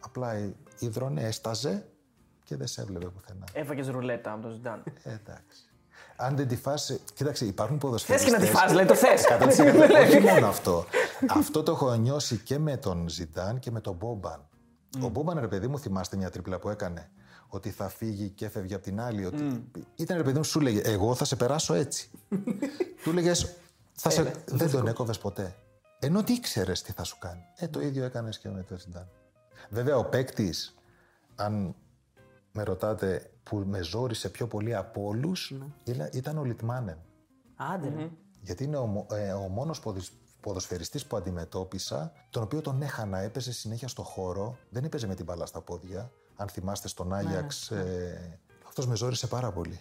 απλά 0.00 0.54
ίδρωνε, 0.78 1.22
έσταζε 1.22 1.86
και 2.44 2.56
δεν 2.56 2.66
σε 2.66 2.80
έβλεπε 2.80 3.06
πουθενά. 3.06 3.44
Έφαγες 3.52 3.88
ρουλέτα 3.88 4.32
από 4.32 4.42
τον 4.42 4.52
Ζιντάν. 4.52 4.82
Ε, 5.02 5.12
εντάξει. 5.12 5.66
Αν 6.16 6.36
δεν 6.36 6.48
τη 6.48 6.56
φάσει. 6.56 7.00
Κοίταξε, 7.14 7.44
υπάρχουν 7.44 7.78
ποδοσφαιριστές... 7.78 8.30
Θες 8.30 8.40
και 8.40 8.44
να 8.44 8.52
τη 8.52 8.58
φας, 8.58 8.72
λέει 8.72 8.84
το 8.84 8.94
θες. 8.94 9.22
100% 10.00 10.02
Όχι 10.06 10.20
μόνο 10.20 10.46
αυτό. 10.46 10.84
αυτό 11.28 11.62
το 11.62 11.72
έχω 11.72 11.94
νιώσει 11.94 12.36
και 12.36 12.58
με 12.58 12.76
τον 12.76 13.08
Ζιντάν 13.08 13.58
και 13.58 13.70
με 13.70 13.80
τον 13.80 13.94
Μπόμπαν. 13.94 14.48
Ο 15.02 15.08
Μπόμπαν, 15.08 15.38
ρε 15.40 15.48
παιδί 15.48 15.66
μου, 15.66 15.78
θυμάστε 15.78 16.16
μια 16.16 16.30
τρίπλα 16.30 16.58
που 16.58 16.68
έκανε; 16.68 17.10
Ότι 17.48 17.70
θα 17.70 17.88
φύγει 17.88 18.28
και 18.28 18.44
έφευγε 18.44 18.74
από 18.74 18.84
την 18.84 19.00
άλλη. 19.00 19.24
Ότι... 19.24 19.68
Ήταν 19.96 20.16
ρε 20.16 20.22
παιδί 20.22 20.36
μου, 20.36 20.44
σου 20.44 20.60
λέγε, 20.60 20.80
Εγώ 20.80 21.14
θα 21.14 21.24
σε 21.24 21.36
περάσω 21.36 21.74
έτσι. 21.74 22.10
Του 23.02 23.12
λέγες, 23.12 23.56
σε... 23.94 24.32
Δεν 24.46 24.70
τον 24.70 24.86
έκοβες 24.86 25.18
ποτέ. 25.18 25.54
Ενώ 26.06 26.22
τι 26.22 26.32
ήξερες 26.32 26.82
τι 26.82 26.92
θα 26.92 27.04
σου 27.04 27.18
κάνει. 27.18 27.42
Ε, 27.56 27.68
το 27.68 27.80
ίδιο 27.80 28.04
έκανες 28.04 28.38
και 28.38 28.48
με 28.48 28.62
τον 28.62 28.78
Ζιντάν. 28.78 29.08
Βέβαια, 29.70 29.96
ο 29.96 30.04
παίκτης, 30.04 30.74
αν 31.34 31.74
με 32.52 32.62
ρωτάτε 32.62 33.30
που 33.42 33.56
με 33.66 33.82
ζόρισε 33.82 34.28
πιο 34.28 34.46
πολύ 34.46 34.74
από 34.74 35.04
όλους, 35.04 35.52
ήταν 36.12 36.38
ο 36.38 36.44
Λιτμάνεν. 36.44 36.98
Άντε. 37.56 37.88
ρε. 37.96 38.10
Γιατί 38.40 38.64
είναι 38.64 38.76
ο, 38.76 38.86
μο- 38.86 39.06
ε, 39.10 39.32
ο 39.32 39.48
μόνος 39.48 39.80
ποδης- 39.80 40.12
ποδοσφαιριστής 40.40 41.06
που 41.06 41.16
αντιμετώπισα, 41.16 42.12
τον 42.30 42.42
οποίο 42.42 42.60
τον 42.60 42.82
έχανα, 42.82 43.18
έπαιζε 43.18 43.52
συνέχεια 43.52 43.88
στο 43.88 44.02
χώρο, 44.02 44.56
δεν 44.70 44.84
έπαιζε 44.84 45.06
με 45.06 45.14
την 45.14 45.24
μπάλα 45.24 45.46
στα 45.46 45.60
πόδια. 45.60 46.10
Αν 46.36 46.48
θυμάστε 46.48 46.88
στον 46.88 47.12
Άγιαξ, 47.14 47.70
ε, 47.70 48.40
αυτός 48.66 48.86
με 48.86 48.96
ζόρισε 48.96 49.26
πάρα 49.26 49.52
πολύ. 49.52 49.80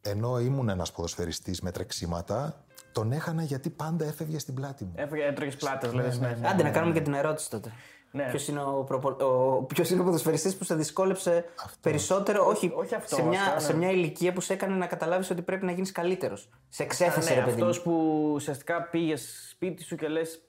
Ενώ 0.00 0.40
ήμουν 0.40 0.68
ένας 0.68 0.92
ποδοσφαιριστής 0.92 1.60
με 1.60 1.70
τρεξίματα, 1.70 2.64
τον 2.92 3.12
έχανα 3.12 3.42
γιατί 3.42 3.70
πάντα 3.70 4.04
έφευγε 4.04 4.38
στην 4.38 4.54
πλάτη 4.54 4.84
μου. 4.84 4.92
Έφαγε, 4.96 5.24
έτρωγες 5.24 5.56
πλάτες, 5.56 5.90
δηλαδή. 5.90 6.10
συνέχεια. 6.10 6.50
Άντε 6.50 6.62
να 6.62 6.70
κάνουμε 6.70 6.92
και 6.92 7.00
την 7.00 7.14
ερώτηση 7.14 7.50
τότε. 7.50 7.72
Ναι. 8.10 8.24
Ποιος 8.30 8.48
είναι 8.48 8.60
ο, 8.62 8.84
προπο... 8.84 9.08
ο... 9.08 9.62
Ποιος 9.62 9.90
είναι 9.90 10.00
ο 10.00 10.04
ποδοσφαιριστής 10.04 10.56
που 10.56 10.64
σε 10.64 10.74
δυσκόλεψε 10.74 11.44
περισσότερο, 11.80 12.46
όχι, 12.46 12.72
όχι 12.76 12.94
αυτός, 12.94 13.18
σε, 13.18 13.24
μια, 13.24 13.40
αυτά, 13.40 13.54
ναι. 13.54 13.60
σε 13.60 13.76
μια 13.76 13.90
ηλικία 13.90 14.32
που 14.32 14.40
σε 14.40 14.52
έκανε 14.52 14.74
να 14.74 14.86
καταλάβεις 14.86 15.30
ότι 15.30 15.42
πρέπει 15.42 15.64
να 15.64 15.72
γίνεις 15.72 15.92
καλύτερος. 15.92 16.48
Σε 16.68 16.82
εξέθεσε, 16.82 17.34
Ναι, 17.34 17.40
ρε 17.40 17.44
παιδί. 17.44 17.62
μου. 17.62 17.68
αυτός 17.68 17.82
που 17.82 18.30
ουσιαστικά 18.34 18.82
πήγες 18.82 19.48
σπίτι 19.50 19.82
σου 19.82 19.96
και 19.96 20.08
λες. 20.08 20.40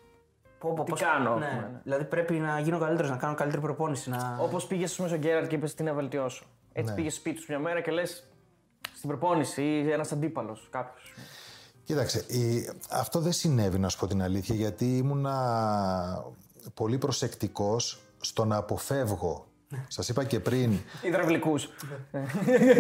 Πω, 0.60 0.74
πω, 0.74 0.84
τι 0.84 0.90
πώς- 0.92 1.02
κάνω, 1.02 1.36
Ναι. 1.36 1.46
ας 1.46 1.52
πούμε, 1.52 1.62
ναι. 1.74 1.80
Δηλαδή 1.84 2.04
πρέπει 2.06 2.34
να 2.34 2.60
γίνω 2.60 2.80
καλύτερος, 2.80 3.10
να 3.10 3.18
κάνω 3.18 3.34
καλύτερη 3.36 3.62
προπόνηση. 3.62 4.10
Να... 4.10 4.38
Όπως 4.42 4.68
πήγες 4.68 4.92
στο 4.92 5.16
Γκέραρτ 5.18 5.48
και 5.48 5.56
είπες 5.56 5.74
τι 5.74 5.84
να 5.84 5.94
βελτιώσω. 5.94 6.46
Έτσι 6.74 6.94
πήγες 6.94 7.14
σπίτι 7.14 7.40
σου 7.40 7.46
μια 7.50 7.60
μέρα 7.60 7.82
και 7.82 7.92
λες 7.92 8.28
στην 8.96 9.10
προπόνηση 9.10 9.62
ή 9.64 9.92
ένας 9.92 10.12
αντίπαλος 10.12 10.68
κάποιος. 10.72 11.14
Κοίταξε, 11.88 12.24
η- 12.28 12.70
αυτό 12.90 13.20
δεν 13.20 13.32
συνέβη 13.32 13.80
να 13.80 13.90
σου 13.90 13.98
πω 14.00 14.08
την 14.08 14.22
αλήθεια 14.22 14.56
γιατί 14.56 14.98
ήμουνα 14.98 16.24
πολύ 16.74 16.98
προσεκτικός 16.98 18.00
στο 18.22 18.46
να 18.46 18.56
αποφεύγω. 18.56 19.48
Σας 19.88 20.10
είπα 20.10 20.24
και 20.24 20.40
πριν, 20.40 20.78
Ιδραυλικού. 21.02 21.56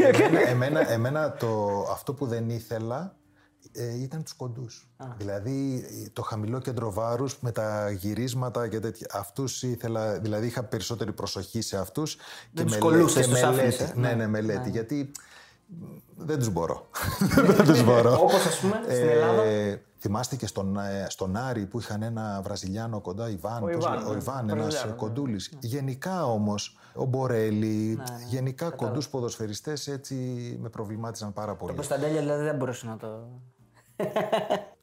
εμένα, 0.07 0.47
εμένα, 0.49 0.89
εμένα 0.91 1.31
το, 1.33 1.81
αυτό 1.91 2.13
που 2.13 2.25
δεν 2.25 2.49
ήθελα 2.49 3.15
ε, 3.71 4.01
ήταν 4.01 4.23
τους 4.23 4.33
κοντούς. 4.33 4.87
Δηλαδή 5.17 5.85
το 6.13 6.21
χαμηλό 6.21 6.59
κέντρο 6.59 6.91
βάρους 6.93 7.39
με 7.39 7.51
τα 7.51 7.91
γυρίσματα 7.91 8.67
και 8.67 8.79
τέτοια. 8.79 9.07
Αυτούς 9.13 9.63
ήθελα, 9.63 10.19
δηλαδή 10.19 10.45
είχα 10.47 10.63
περισσότερη 10.63 11.11
προσοχή 11.13 11.61
σε 11.61 11.77
αυτούς 11.77 12.15
και, 12.15 12.21
τους 12.53 12.63
μελέ- 12.63 12.79
κολλούσες, 12.79 13.25
και 13.25 13.31
τους 13.31 13.41
μελέτη. 13.41 13.57
άφηνες, 13.67 13.79
ε. 13.79 13.93
Ναι, 13.95 14.13
ναι, 14.13 14.27
μελέτη. 14.27 14.69
Γιατί 14.69 15.11
δεν 16.17 16.39
τους 16.39 16.49
μπορώ. 16.49 16.87
δεν 17.55 17.65
τους 17.65 17.83
μπορώ. 17.83 18.21
Όπως 18.21 18.45
ας 18.45 18.59
πούμε 18.59 18.81
στην 18.83 19.09
Ελλάδα. 19.09 19.43
Ε, 19.43 19.81
θυμάστε 19.99 20.35
και 20.35 20.47
στον, 20.47 20.77
ε, 20.77 21.05
στον 21.09 21.35
Άρη 21.35 21.65
που 21.65 21.79
είχαν 21.79 22.01
ένα 22.01 22.41
Βραζιλιάνο 22.43 23.01
κοντά, 23.01 23.29
Ιβάν. 23.29 23.59
πώς 23.59 23.71
Ιβάν, 23.71 23.91
λέγεται, 23.91 24.09
ο 24.09 24.13
ναι. 24.13 24.17
Ιβάν, 24.17 24.49
ένας 24.49 24.61
Βραζιλιάνο, 24.61 24.91
ναι. 24.91 24.97
κοντούλης. 24.97 25.53
Γενικά 25.59 26.25
όμως, 26.25 26.77
ο 26.93 27.05
Μπορέλη, 27.05 27.99
γενικά 28.27 28.69
κοντούς 28.69 29.09
ποδοσφαιριστές 29.09 29.87
έτσι 29.87 30.15
με 30.61 30.69
προβλημάτιζαν 30.69 31.33
πάρα 31.33 31.55
πολύ. 31.55 31.69
Το 31.69 31.75
Κωνσταντέλια 31.75 32.21
δηλαδή 32.21 32.43
δεν 32.43 32.55
μπορούσε 32.55 32.87
να 32.87 32.97
το. 32.97 33.27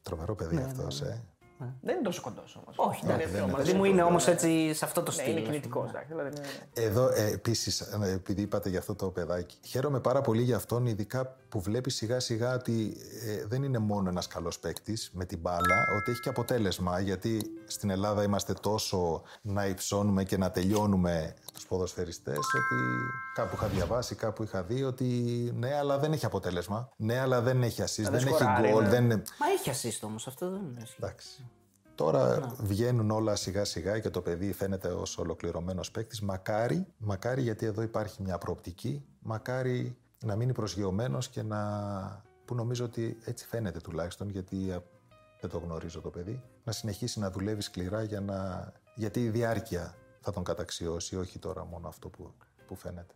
Τρομερό 0.03 0.35
παιδί 0.35 0.57
αυτός, 0.57 1.01
ε. 1.01 1.23
Δεν 1.59 1.95
είναι 1.95 2.05
τόσο 2.05 2.21
κοντός 2.21 2.57
όμως. 2.63 2.75
Όχι, 2.79 3.07
δεν 3.07 3.17
ναι, 3.17 3.23
είναι 3.23 3.45
δηλαδή 3.45 3.73
μου 3.73 3.85
είναι 3.85 4.03
όμως 4.03 4.27
έτσι 4.27 4.75
σε 4.75 4.85
αυτό 4.85 5.03
το 5.03 5.13
Ναι, 5.13 5.17
στυλ. 5.23 5.31
είναι 5.31 5.41
ας 5.41 5.45
πούμε. 5.47 5.57
κινητικό. 5.59 5.91
Δηλαδή, 6.09 6.31
ναι, 6.35 6.41
ναι. 6.41 6.85
Εδώ 6.87 7.09
ε, 7.09 7.31
επίσης, 7.33 7.81
επειδή 8.15 8.43
είπατε 8.43 8.69
για 8.69 8.79
αυτό 8.79 8.95
το 8.95 9.07
παιδάκι, 9.11 9.57
χαίρομαι 9.65 10.01
πάρα 10.01 10.21
πολύ 10.21 10.43
για 10.43 10.57
αυτόν, 10.57 10.87
ειδικά 10.87 11.37
που 11.49 11.61
βλέπει 11.61 11.91
σιγά 11.91 12.21
σιγά 12.21 12.55
ότι 12.55 12.97
ε, 13.27 13.47
δεν 13.47 13.63
είναι 13.63 13.79
μόνο 13.79 14.09
ένας 14.09 14.27
καλός 14.27 14.59
παίκτης 14.59 15.11
με 15.13 15.25
την 15.25 15.39
μπάλα, 15.39 15.87
ότι 16.01 16.11
έχει 16.11 16.21
και 16.21 16.29
αποτέλεσμα. 16.29 17.01
Γιατί 17.01 17.43
στην 17.67 17.91
Ελλάδα 17.91 18.23
είμαστε 18.23 18.53
τόσο 18.53 19.23
να 19.43 19.67
υψώνουμε 19.67 20.25
και 20.25 20.37
να 20.37 20.51
τελειώνουμε 20.51 21.35
τους 21.53 21.67
ποδοσφαιριστές, 21.67 22.37
ότι 22.37 22.83
κάπου 23.35 23.55
είχα 23.57 23.67
διαβάσει, 23.67 24.15
κάπου 24.15 24.43
είχα 24.43 24.63
δει 24.63 24.83
ότι 24.85 25.05
ναι, 25.57 25.75
αλλά 25.75 25.99
δεν 25.99 26.13
έχει 26.13 26.27
αποτέλεσμα. 26.27 26.89
Ναι, 26.97 27.19
αλλά 27.21 27.41
δεν 27.41 27.63
έχει 27.63 27.83
assist, 27.83 28.03
δεν, 28.03 28.15
έχει 28.15 28.29
σκοράρει, 28.29 28.71
γκολ. 28.71 28.83
ναι. 28.83 28.89
Δεν... 28.89 29.07
Μα 29.09 29.47
έχει 29.59 29.71
assist 29.73 29.99
όμως, 30.09 30.27
αυτό 30.27 30.51
δεν 30.51 30.61
είναι. 30.61 30.83
Εντάξει. 30.99 31.47
Τώρα 31.95 32.55
βγαίνουν 32.61 33.11
όλα 33.11 33.37
σιγά 33.37 33.65
σιγά 33.65 33.99
και 33.99 34.11
το 34.11 34.21
παιδί 34.21 34.53
φαίνεται 34.53 34.89
ως 34.89 35.19
ολοκληρωμένος 35.19 35.91
παίκτης. 35.91 36.21
Μακάρι, 36.21 36.87
μακάρι 36.99 37.43
γιατί 37.43 37.67
εδώ 37.67 37.83
υπάρχει 37.83 38.23
μια 38.23 38.39
προοπτική, 38.39 39.05
μακάρι 39.21 39.97
να 40.25 40.37
μείνει 40.37 40.53
προσγειωμένος 40.53 41.29
και 41.29 41.43
να... 41.43 41.61
που 42.45 42.55
νομίζω 42.55 42.85
ότι 42.85 43.19
έτσι 43.25 43.47
φαίνεται 43.47 43.79
τουλάχιστον 43.79 44.29
γιατί 44.29 44.73
α, 44.73 44.83
δεν 45.41 45.51
το 45.51 45.59
γνωρίζω 45.59 46.01
το 46.01 46.11
παιδί, 46.11 46.43
να 46.65 46.73
συνεχίσει 46.73 47.19
να 47.19 47.31
δουλεύει 47.31 47.61
σκληρά 47.61 48.03
για 48.03 48.21
να... 48.21 48.73
γιατί 48.95 49.25
η 49.25 49.31
διάρκεια 49.31 49.95
θα 50.21 50.33
τον 50.33 50.45
καταξιώσει, 50.45 51.17
όχι 51.17 51.39
τώρα 51.39 51.65
μόνο 51.65 51.89
αυτό 51.89 52.09
που, 52.09 52.35
που 52.67 52.75
φαίνεται. 52.75 53.15